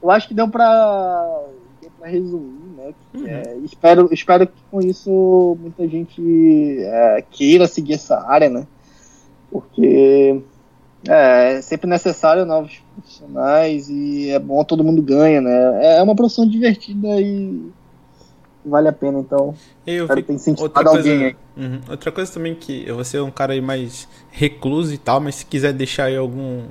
eu 0.00 0.10
acho 0.12 0.28
que 0.28 0.34
deu 0.34 0.48
pra, 0.48 1.40
deu 1.82 1.90
pra 1.98 2.08
resumir, 2.08 2.68
né? 2.76 2.94
que, 3.12 3.18
Uhum. 3.18 3.26
é, 3.26 3.56
espero, 3.64 4.08
espero 4.12 4.46
que 4.46 4.52
com 4.70 4.80
isso 4.80 5.56
muita 5.60 5.88
gente 5.88 6.22
é, 6.82 7.24
queira 7.32 7.66
seguir 7.66 7.94
essa 7.94 8.24
área, 8.30 8.48
né? 8.48 8.64
Porque 9.50 10.40
é, 11.08 11.54
é 11.58 11.62
sempre 11.62 11.88
necessário 11.88 12.44
novos 12.44 12.80
profissionais 12.94 13.88
e 13.88 14.30
é 14.30 14.38
bom, 14.38 14.62
todo 14.64 14.84
mundo 14.84 15.00
ganha, 15.02 15.40
né? 15.40 15.96
É 15.98 16.02
uma 16.02 16.14
profissão 16.14 16.46
divertida 16.48 17.20
e 17.20 17.70
vale 18.64 18.88
a 18.88 18.92
pena, 18.92 19.20
então 19.20 19.54
Eu 19.86 20.04
espero 20.04 20.20
fico- 20.26 20.38
ter 20.56 20.62
outra 20.62 20.88
alguém 20.88 21.02
coisa, 21.02 21.24
aí. 21.56 21.64
Uhum. 21.64 21.80
outra 21.88 22.12
coisa 22.12 22.32
também 22.32 22.54
que 22.54 22.90
você 22.92 23.16
é 23.16 23.22
um 23.22 23.30
cara 23.30 23.54
aí 23.54 23.60
mais 23.60 24.06
recluso 24.30 24.92
e 24.92 24.98
tal, 24.98 25.20
mas 25.20 25.36
se 25.36 25.46
quiser 25.46 25.72
deixar 25.72 26.04
aí 26.04 26.16
algum 26.16 26.64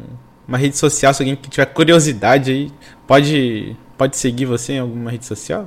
uma 0.48 0.58
rede 0.58 0.78
social, 0.78 1.14
se 1.14 1.22
alguém 1.24 1.36
que 1.36 1.50
tiver 1.50 1.66
curiosidade 1.66 2.52
aí, 2.52 2.72
pode 3.08 3.76
pode 3.98 4.16
seguir 4.16 4.46
você 4.46 4.74
em 4.74 4.80
alguma 4.80 5.10
rede 5.10 5.26
social? 5.26 5.66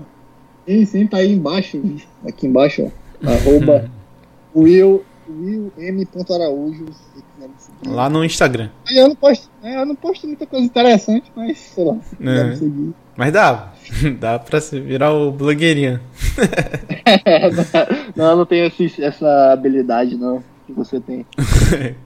Sim, 0.67 0.85
sim, 0.85 1.07
tá 1.07 1.17
aí 1.17 1.33
embaixo, 1.33 1.83
aqui 2.27 2.47
embaixo, 2.47 2.91
ó, 3.25 3.31
arroba 3.31 3.91
Will, 4.55 5.05
Will 5.31 5.73
M. 5.79 6.07
Araújo, 6.35 6.87
se 6.87 6.93
você 6.93 7.23
quiser 7.35 7.49
me 7.49 7.55
seguir. 7.59 7.89
Lá 7.95 8.09
no 8.11 8.25
Instagram. 8.25 8.69
Eu 8.91 9.09
não 9.09 9.15
posto, 9.17 9.49
é, 9.63 9.77
eu 9.81 9.87
não 9.87 9.95
posto 9.95 10.27
muita 10.27 10.47
coisa 10.47 10.65
interessante, 10.67 11.31
mas 11.37 11.59
sei 11.59 11.85
lá, 11.85 11.97
se 12.03 12.17
quiser 12.17 12.45
É. 12.47 12.49
me 12.51 12.57
seguir. 12.57 12.95
Mas 13.17 13.33
dá, 13.33 13.73
dá 14.19 14.39
pra 14.39 14.61
se 14.61 14.81
virar 14.81 15.13
o 15.13 15.31
blogueirinho. 15.33 16.01
não, 18.17 18.31
eu 18.31 18.37
não 18.37 18.47
tenho 18.47 18.67
esse- 18.67 19.03
essa 19.03 19.53
habilidade 19.53 20.17
não 20.17 20.43
que 20.67 20.73
você 20.73 21.01
tem. 21.01 21.27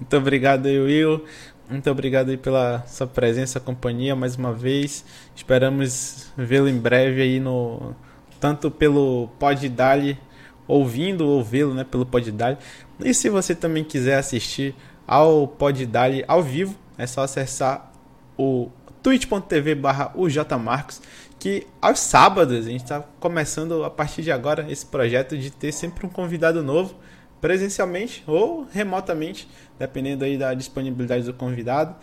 Muito 0.00 0.16
obrigado 0.16 0.66
aí, 0.66 0.78
Will. 0.78 1.24
Muito 1.68 1.90
obrigado 1.90 2.28
aí 2.30 2.36
pela 2.36 2.84
sua 2.86 3.06
presença, 3.06 3.58
companhia 3.58 4.14
mais 4.14 4.36
uma 4.36 4.52
vez. 4.52 5.04
Esperamos 5.34 6.30
vê-lo 6.36 6.68
em 6.68 6.78
breve 6.78 7.22
aí 7.22 7.40
no 7.40 7.94
tanto 8.38 8.70
pelo 8.70 9.28
Pod 9.38 9.66
Dali, 9.70 10.18
ouvindo 10.66 11.26
ou 11.26 11.42
vê-lo, 11.42 11.74
né, 11.74 11.84
pelo 11.84 12.06
Pod 12.06 12.30
Dali. 12.32 12.56
E 13.00 13.12
se 13.12 13.28
você 13.28 13.54
também 13.54 13.84
quiser 13.84 14.16
assistir 14.16 14.74
ao 15.06 15.46
Pod 15.46 15.84
Dali 15.86 16.24
ao 16.26 16.42
vivo, 16.42 16.74
é 16.96 17.06
só 17.06 17.22
acessar 17.22 17.92
o 18.38 18.68
twitch.tv 19.02 19.74
barra 19.74 20.12
Marcos, 20.58 21.02
que 21.38 21.66
aos 21.80 21.98
sábados 22.00 22.66
a 22.66 22.70
gente 22.70 22.84
está 22.84 23.04
começando 23.20 23.84
a 23.84 23.90
partir 23.90 24.22
de 24.22 24.32
agora 24.32 24.66
esse 24.70 24.86
projeto 24.86 25.36
de 25.36 25.50
ter 25.50 25.72
sempre 25.72 26.06
um 26.06 26.08
convidado 26.08 26.62
novo 26.62 26.94
presencialmente 27.40 28.24
ou 28.26 28.66
remotamente, 28.72 29.46
dependendo 29.78 30.24
aí 30.24 30.38
da 30.38 30.54
disponibilidade 30.54 31.24
do 31.24 31.34
convidado 31.34 31.94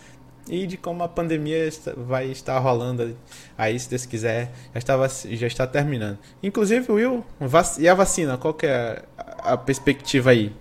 e 0.49 0.65
de 0.67 0.77
como 0.77 1.03
a 1.03 1.07
pandemia 1.07 1.65
está- 1.67 1.93
vai 1.95 2.27
estar 2.27 2.57
rolando 2.59 3.15
aí, 3.57 3.79
se 3.79 3.89
Deus 3.89 4.05
quiser, 4.05 4.51
já 4.73 4.77
está, 4.79 4.97
vac- 4.97 5.27
já 5.35 5.47
está 5.47 5.67
terminando. 5.67 6.17
Inclusive, 6.41 6.91
Will, 6.91 7.23
e 7.79 7.87
a 7.87 7.93
vacina, 7.93 8.37
qual 8.37 8.53
que 8.53 8.65
é 8.65 9.03
a, 9.17 9.53
a 9.53 9.57
perspectiva 9.57 10.31
aí? 10.31 10.51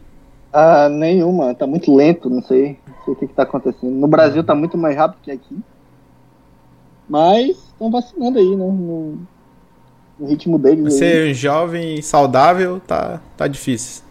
Ah, 0.52 0.88
nenhuma, 0.88 1.54
tá 1.54 1.66
muito 1.66 1.94
lento, 1.94 2.28
não 2.28 2.42
sei, 2.42 2.78
não 2.86 3.04
sei 3.04 3.14
o 3.14 3.16
que, 3.16 3.26
que 3.28 3.34
tá 3.34 3.44
acontecendo. 3.44 3.92
No 3.92 4.08
Brasil 4.08 4.42
tá 4.42 4.54
muito 4.54 4.76
mais 4.76 4.96
rápido 4.96 5.20
que 5.22 5.30
aqui. 5.30 5.58
Mas 7.08 7.50
estão 7.56 7.90
vacinando 7.90 8.38
aí, 8.38 8.50
né? 8.56 8.64
No, 8.66 9.18
no 10.18 10.26
ritmo 10.26 10.58
deles 10.58 10.86
aí. 10.94 10.98
Ser 10.98 11.34
jovem 11.34 11.98
e 11.98 12.02
saudável 12.02 12.80
tá, 12.80 13.20
tá 13.36 13.46
difícil. 13.48 14.02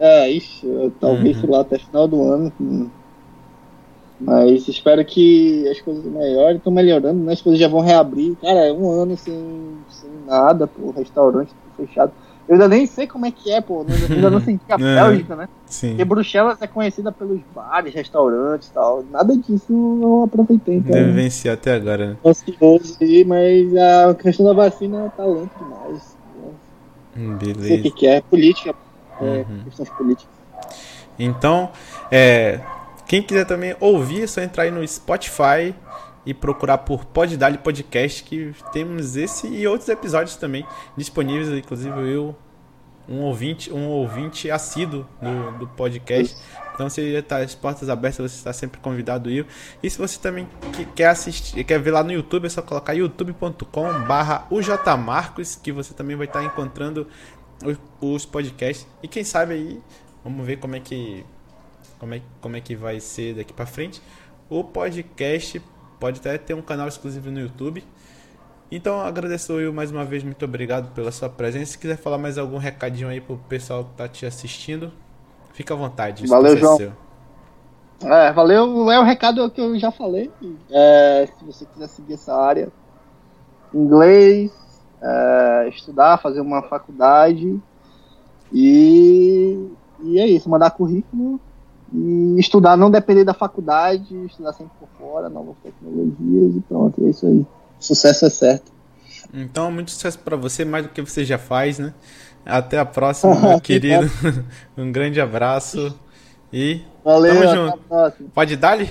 É, 0.00 0.30
eu- 0.62 0.92
talvez 1.00 1.42
Uhum. 1.42 1.50
lá 1.50 1.60
até 1.60 1.78
final 1.78 2.06
do 2.06 2.22
ano. 2.22 2.52
hum. 2.60 2.88
Mas 4.20 4.66
espero 4.66 5.04
que 5.04 5.68
as 5.68 5.80
coisas 5.80 6.04
melhorem, 6.04 6.56
estão 6.56 6.72
melhorando, 6.72 7.22
né? 7.24 7.32
As 7.32 7.40
coisas 7.40 7.60
já 7.60 7.68
vão 7.68 7.80
reabrir. 7.80 8.34
Cara, 8.42 8.66
é 8.66 8.72
um 8.72 8.90
ano 8.90 9.16
sem, 9.16 9.34
sem 9.88 10.10
nada, 10.26 10.66
pô, 10.66 10.90
restaurante 10.90 11.50
tudo 11.76 11.86
fechado. 11.86 12.12
Eu 12.48 12.54
ainda 12.54 12.66
nem 12.66 12.86
sei 12.86 13.06
como 13.06 13.26
é 13.26 13.30
que 13.30 13.52
é, 13.52 13.60
pô. 13.60 13.80
Ainda, 13.88 14.14
ainda 14.14 14.30
não 14.30 14.40
senti 14.40 14.64
a 14.70 14.74
É. 14.80 14.94
Bélgica, 14.94 15.36
né? 15.36 15.48
Sim. 15.66 15.90
Porque 15.90 16.04
Bruxelas 16.04 16.60
é 16.62 16.66
conhecida 16.66 17.12
pelos 17.12 17.40
bares, 17.54 17.94
restaurantes 17.94 18.68
e 18.68 18.72
tal. 18.72 19.04
Nada 19.10 19.36
disso 19.36 19.66
eu 20.02 20.24
aproveitei, 20.24 20.76
então. 20.78 20.90
Deve 20.90 21.12
vencer 21.12 21.52
até 21.52 21.74
agora, 21.74 22.06
né? 22.08 22.16
Ansioso 22.24 22.96
aí, 23.00 23.24
mas 23.24 23.76
a 23.76 24.14
questão 24.14 24.46
da 24.46 24.52
vacina 24.54 25.12
tá 25.16 25.24
lento 25.24 25.50
demais. 25.58 26.16
Hum, 27.16 27.32
Não 27.32 27.38
sei 27.40 27.50
o 27.52 27.54
que, 27.54 27.54
Beleza. 27.62 27.90
que 27.90 28.06
é, 28.06 28.20
política. 28.20 28.74
É, 29.20 29.24
Uhum. 29.48 29.64
questões 29.64 29.90
políticas. 29.90 30.34
Então, 31.18 31.70
é, 32.10 32.60
quem 33.08 33.22
quiser 33.22 33.44
também 33.46 33.74
ouvir, 33.80 34.22
é 34.22 34.26
só 34.26 34.40
entrar 34.40 34.64
aí 34.64 34.70
no 34.70 34.86
Spotify 34.86 35.74
e 36.26 36.34
procurar 36.34 36.78
por 36.78 37.06
Pod 37.06 37.34
Dali 37.36 37.56
Podcast, 37.58 38.22
que 38.22 38.54
temos 38.70 39.16
esse 39.16 39.46
e 39.48 39.66
outros 39.66 39.88
episódios 39.88 40.36
também 40.36 40.66
disponíveis, 40.96 41.48
inclusive 41.48 41.96
eu, 42.12 42.36
um 43.08 43.20
ouvinte, 43.22 43.72
um 43.72 43.86
ouvinte 43.88 44.50
assíduo 44.50 45.06
do, 45.22 45.58
do 45.60 45.68
podcast. 45.68 46.36
Então 46.74 46.88
você 46.90 47.14
já 47.14 47.22
tá 47.22 47.38
as 47.38 47.54
portas 47.54 47.88
abertas, 47.88 48.30
você 48.30 48.36
está 48.36 48.52
sempre 48.52 48.78
convidado 48.78 49.30
eu. 49.30 49.46
E 49.82 49.88
se 49.88 49.96
você 49.98 50.20
também 50.20 50.46
que- 50.74 50.84
quer 50.84 51.06
assistir, 51.06 51.64
quer 51.64 51.80
ver 51.80 51.92
lá 51.92 52.04
no 52.04 52.12
YouTube, 52.12 52.46
é 52.46 52.50
só 52.50 52.60
colocar 52.60 52.92
youtube.com/barra 52.92 54.46
Marcos, 54.98 55.56
que 55.56 55.72
você 55.72 55.94
também 55.94 56.14
vai 56.14 56.26
estar 56.26 56.44
encontrando 56.44 57.08
os, 57.64 57.78
os 58.00 58.26
podcasts. 58.26 58.86
E 59.02 59.08
quem 59.08 59.24
sabe 59.24 59.54
aí, 59.54 59.80
vamos 60.22 60.46
ver 60.46 60.58
como 60.58 60.76
é 60.76 60.80
que 60.80 61.24
como 61.98 62.14
é, 62.14 62.22
como 62.40 62.56
é 62.56 62.60
que 62.60 62.74
vai 62.74 63.00
ser 63.00 63.34
daqui 63.34 63.52
pra 63.52 63.66
frente. 63.66 64.02
O 64.48 64.64
podcast 64.64 65.60
pode 65.98 66.20
até 66.20 66.38
ter 66.38 66.54
um 66.54 66.62
canal 66.62 66.88
exclusivo 66.88 67.30
no 67.30 67.40
YouTube. 67.40 67.84
Então 68.70 69.00
agradeço 69.00 69.52
eu 69.60 69.72
mais 69.72 69.90
uma 69.90 70.04
vez, 70.04 70.22
muito 70.22 70.44
obrigado 70.44 70.92
pela 70.94 71.10
sua 71.10 71.28
presença. 71.28 71.72
Se 71.72 71.78
quiser 71.78 71.96
falar 71.96 72.18
mais 72.18 72.36
algum 72.36 72.58
recadinho 72.58 73.08
aí 73.08 73.20
pro 73.20 73.38
pessoal 73.48 73.84
que 73.84 73.94
tá 73.94 74.06
te 74.06 74.26
assistindo, 74.26 74.92
fica 75.52 75.74
à 75.74 75.76
vontade. 75.76 76.26
Valeu, 76.26 76.54
é 76.54 76.56
João. 76.56 76.76
seu. 76.76 76.92
É, 78.04 78.32
valeu. 78.32 78.90
É 78.90 79.00
o 79.00 79.04
recado 79.04 79.50
que 79.50 79.60
eu 79.60 79.78
já 79.78 79.90
falei. 79.90 80.30
É, 80.70 81.28
se 81.38 81.44
você 81.44 81.64
quiser 81.66 81.88
seguir 81.88 82.14
essa 82.14 82.34
área, 82.34 82.68
inglês, 83.74 84.52
é, 85.02 85.68
estudar, 85.68 86.18
fazer 86.18 86.40
uma 86.40 86.62
faculdade 86.62 87.60
e, 88.52 89.68
e 90.02 90.18
é 90.18 90.26
isso, 90.26 90.48
mandar 90.48 90.70
currículo 90.70 91.40
e 91.92 92.36
estudar, 92.38 92.76
não 92.76 92.90
depender 92.90 93.24
da 93.24 93.34
faculdade, 93.34 94.14
estudar 94.26 94.52
sempre 94.52 94.72
por 94.78 94.88
fora, 94.98 95.28
novas 95.28 95.56
tecnologias 95.62 96.56
e 96.56 96.60
pronto, 96.68 97.04
é 97.06 97.10
isso 97.10 97.26
aí. 97.26 97.46
Sucesso 97.80 98.26
é 98.26 98.30
certo. 98.30 98.72
Então, 99.32 99.70
muito 99.70 99.90
sucesso 99.90 100.18
pra 100.18 100.36
você, 100.36 100.64
mais 100.64 100.84
do 100.86 100.90
que 100.90 101.00
você 101.02 101.24
já 101.24 101.38
faz, 101.38 101.78
né? 101.78 101.92
Até 102.46 102.78
a 102.78 102.84
próxima, 102.84 103.34
meu 103.34 103.60
querido. 103.62 104.10
um 104.76 104.90
grande 104.90 105.20
abraço 105.20 105.94
e 106.52 106.82
Valeu, 107.04 107.34
Tamo 107.34 107.44
até 107.44 107.54
junto. 107.56 107.74
a 107.74 107.78
próxima. 107.88 108.28
pode 108.34 108.56
dar-lhe? 108.56 108.88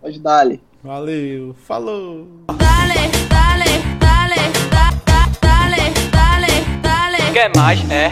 Pode 0.00 0.18
dar-lhe. 0.20 0.60
Valeu, 0.82 1.54
falou! 1.54 2.26
Dale, 2.48 2.94
dale, 3.28 3.64
dale, 4.00 4.00
dale, 4.00 4.36
da, 4.70 4.90
da, 5.06 5.20
dale, 5.40 5.90
dale, 6.10 6.80
dale. 6.82 7.32
Quer 7.32 7.52
mais? 7.56 7.90
É. 7.90 8.00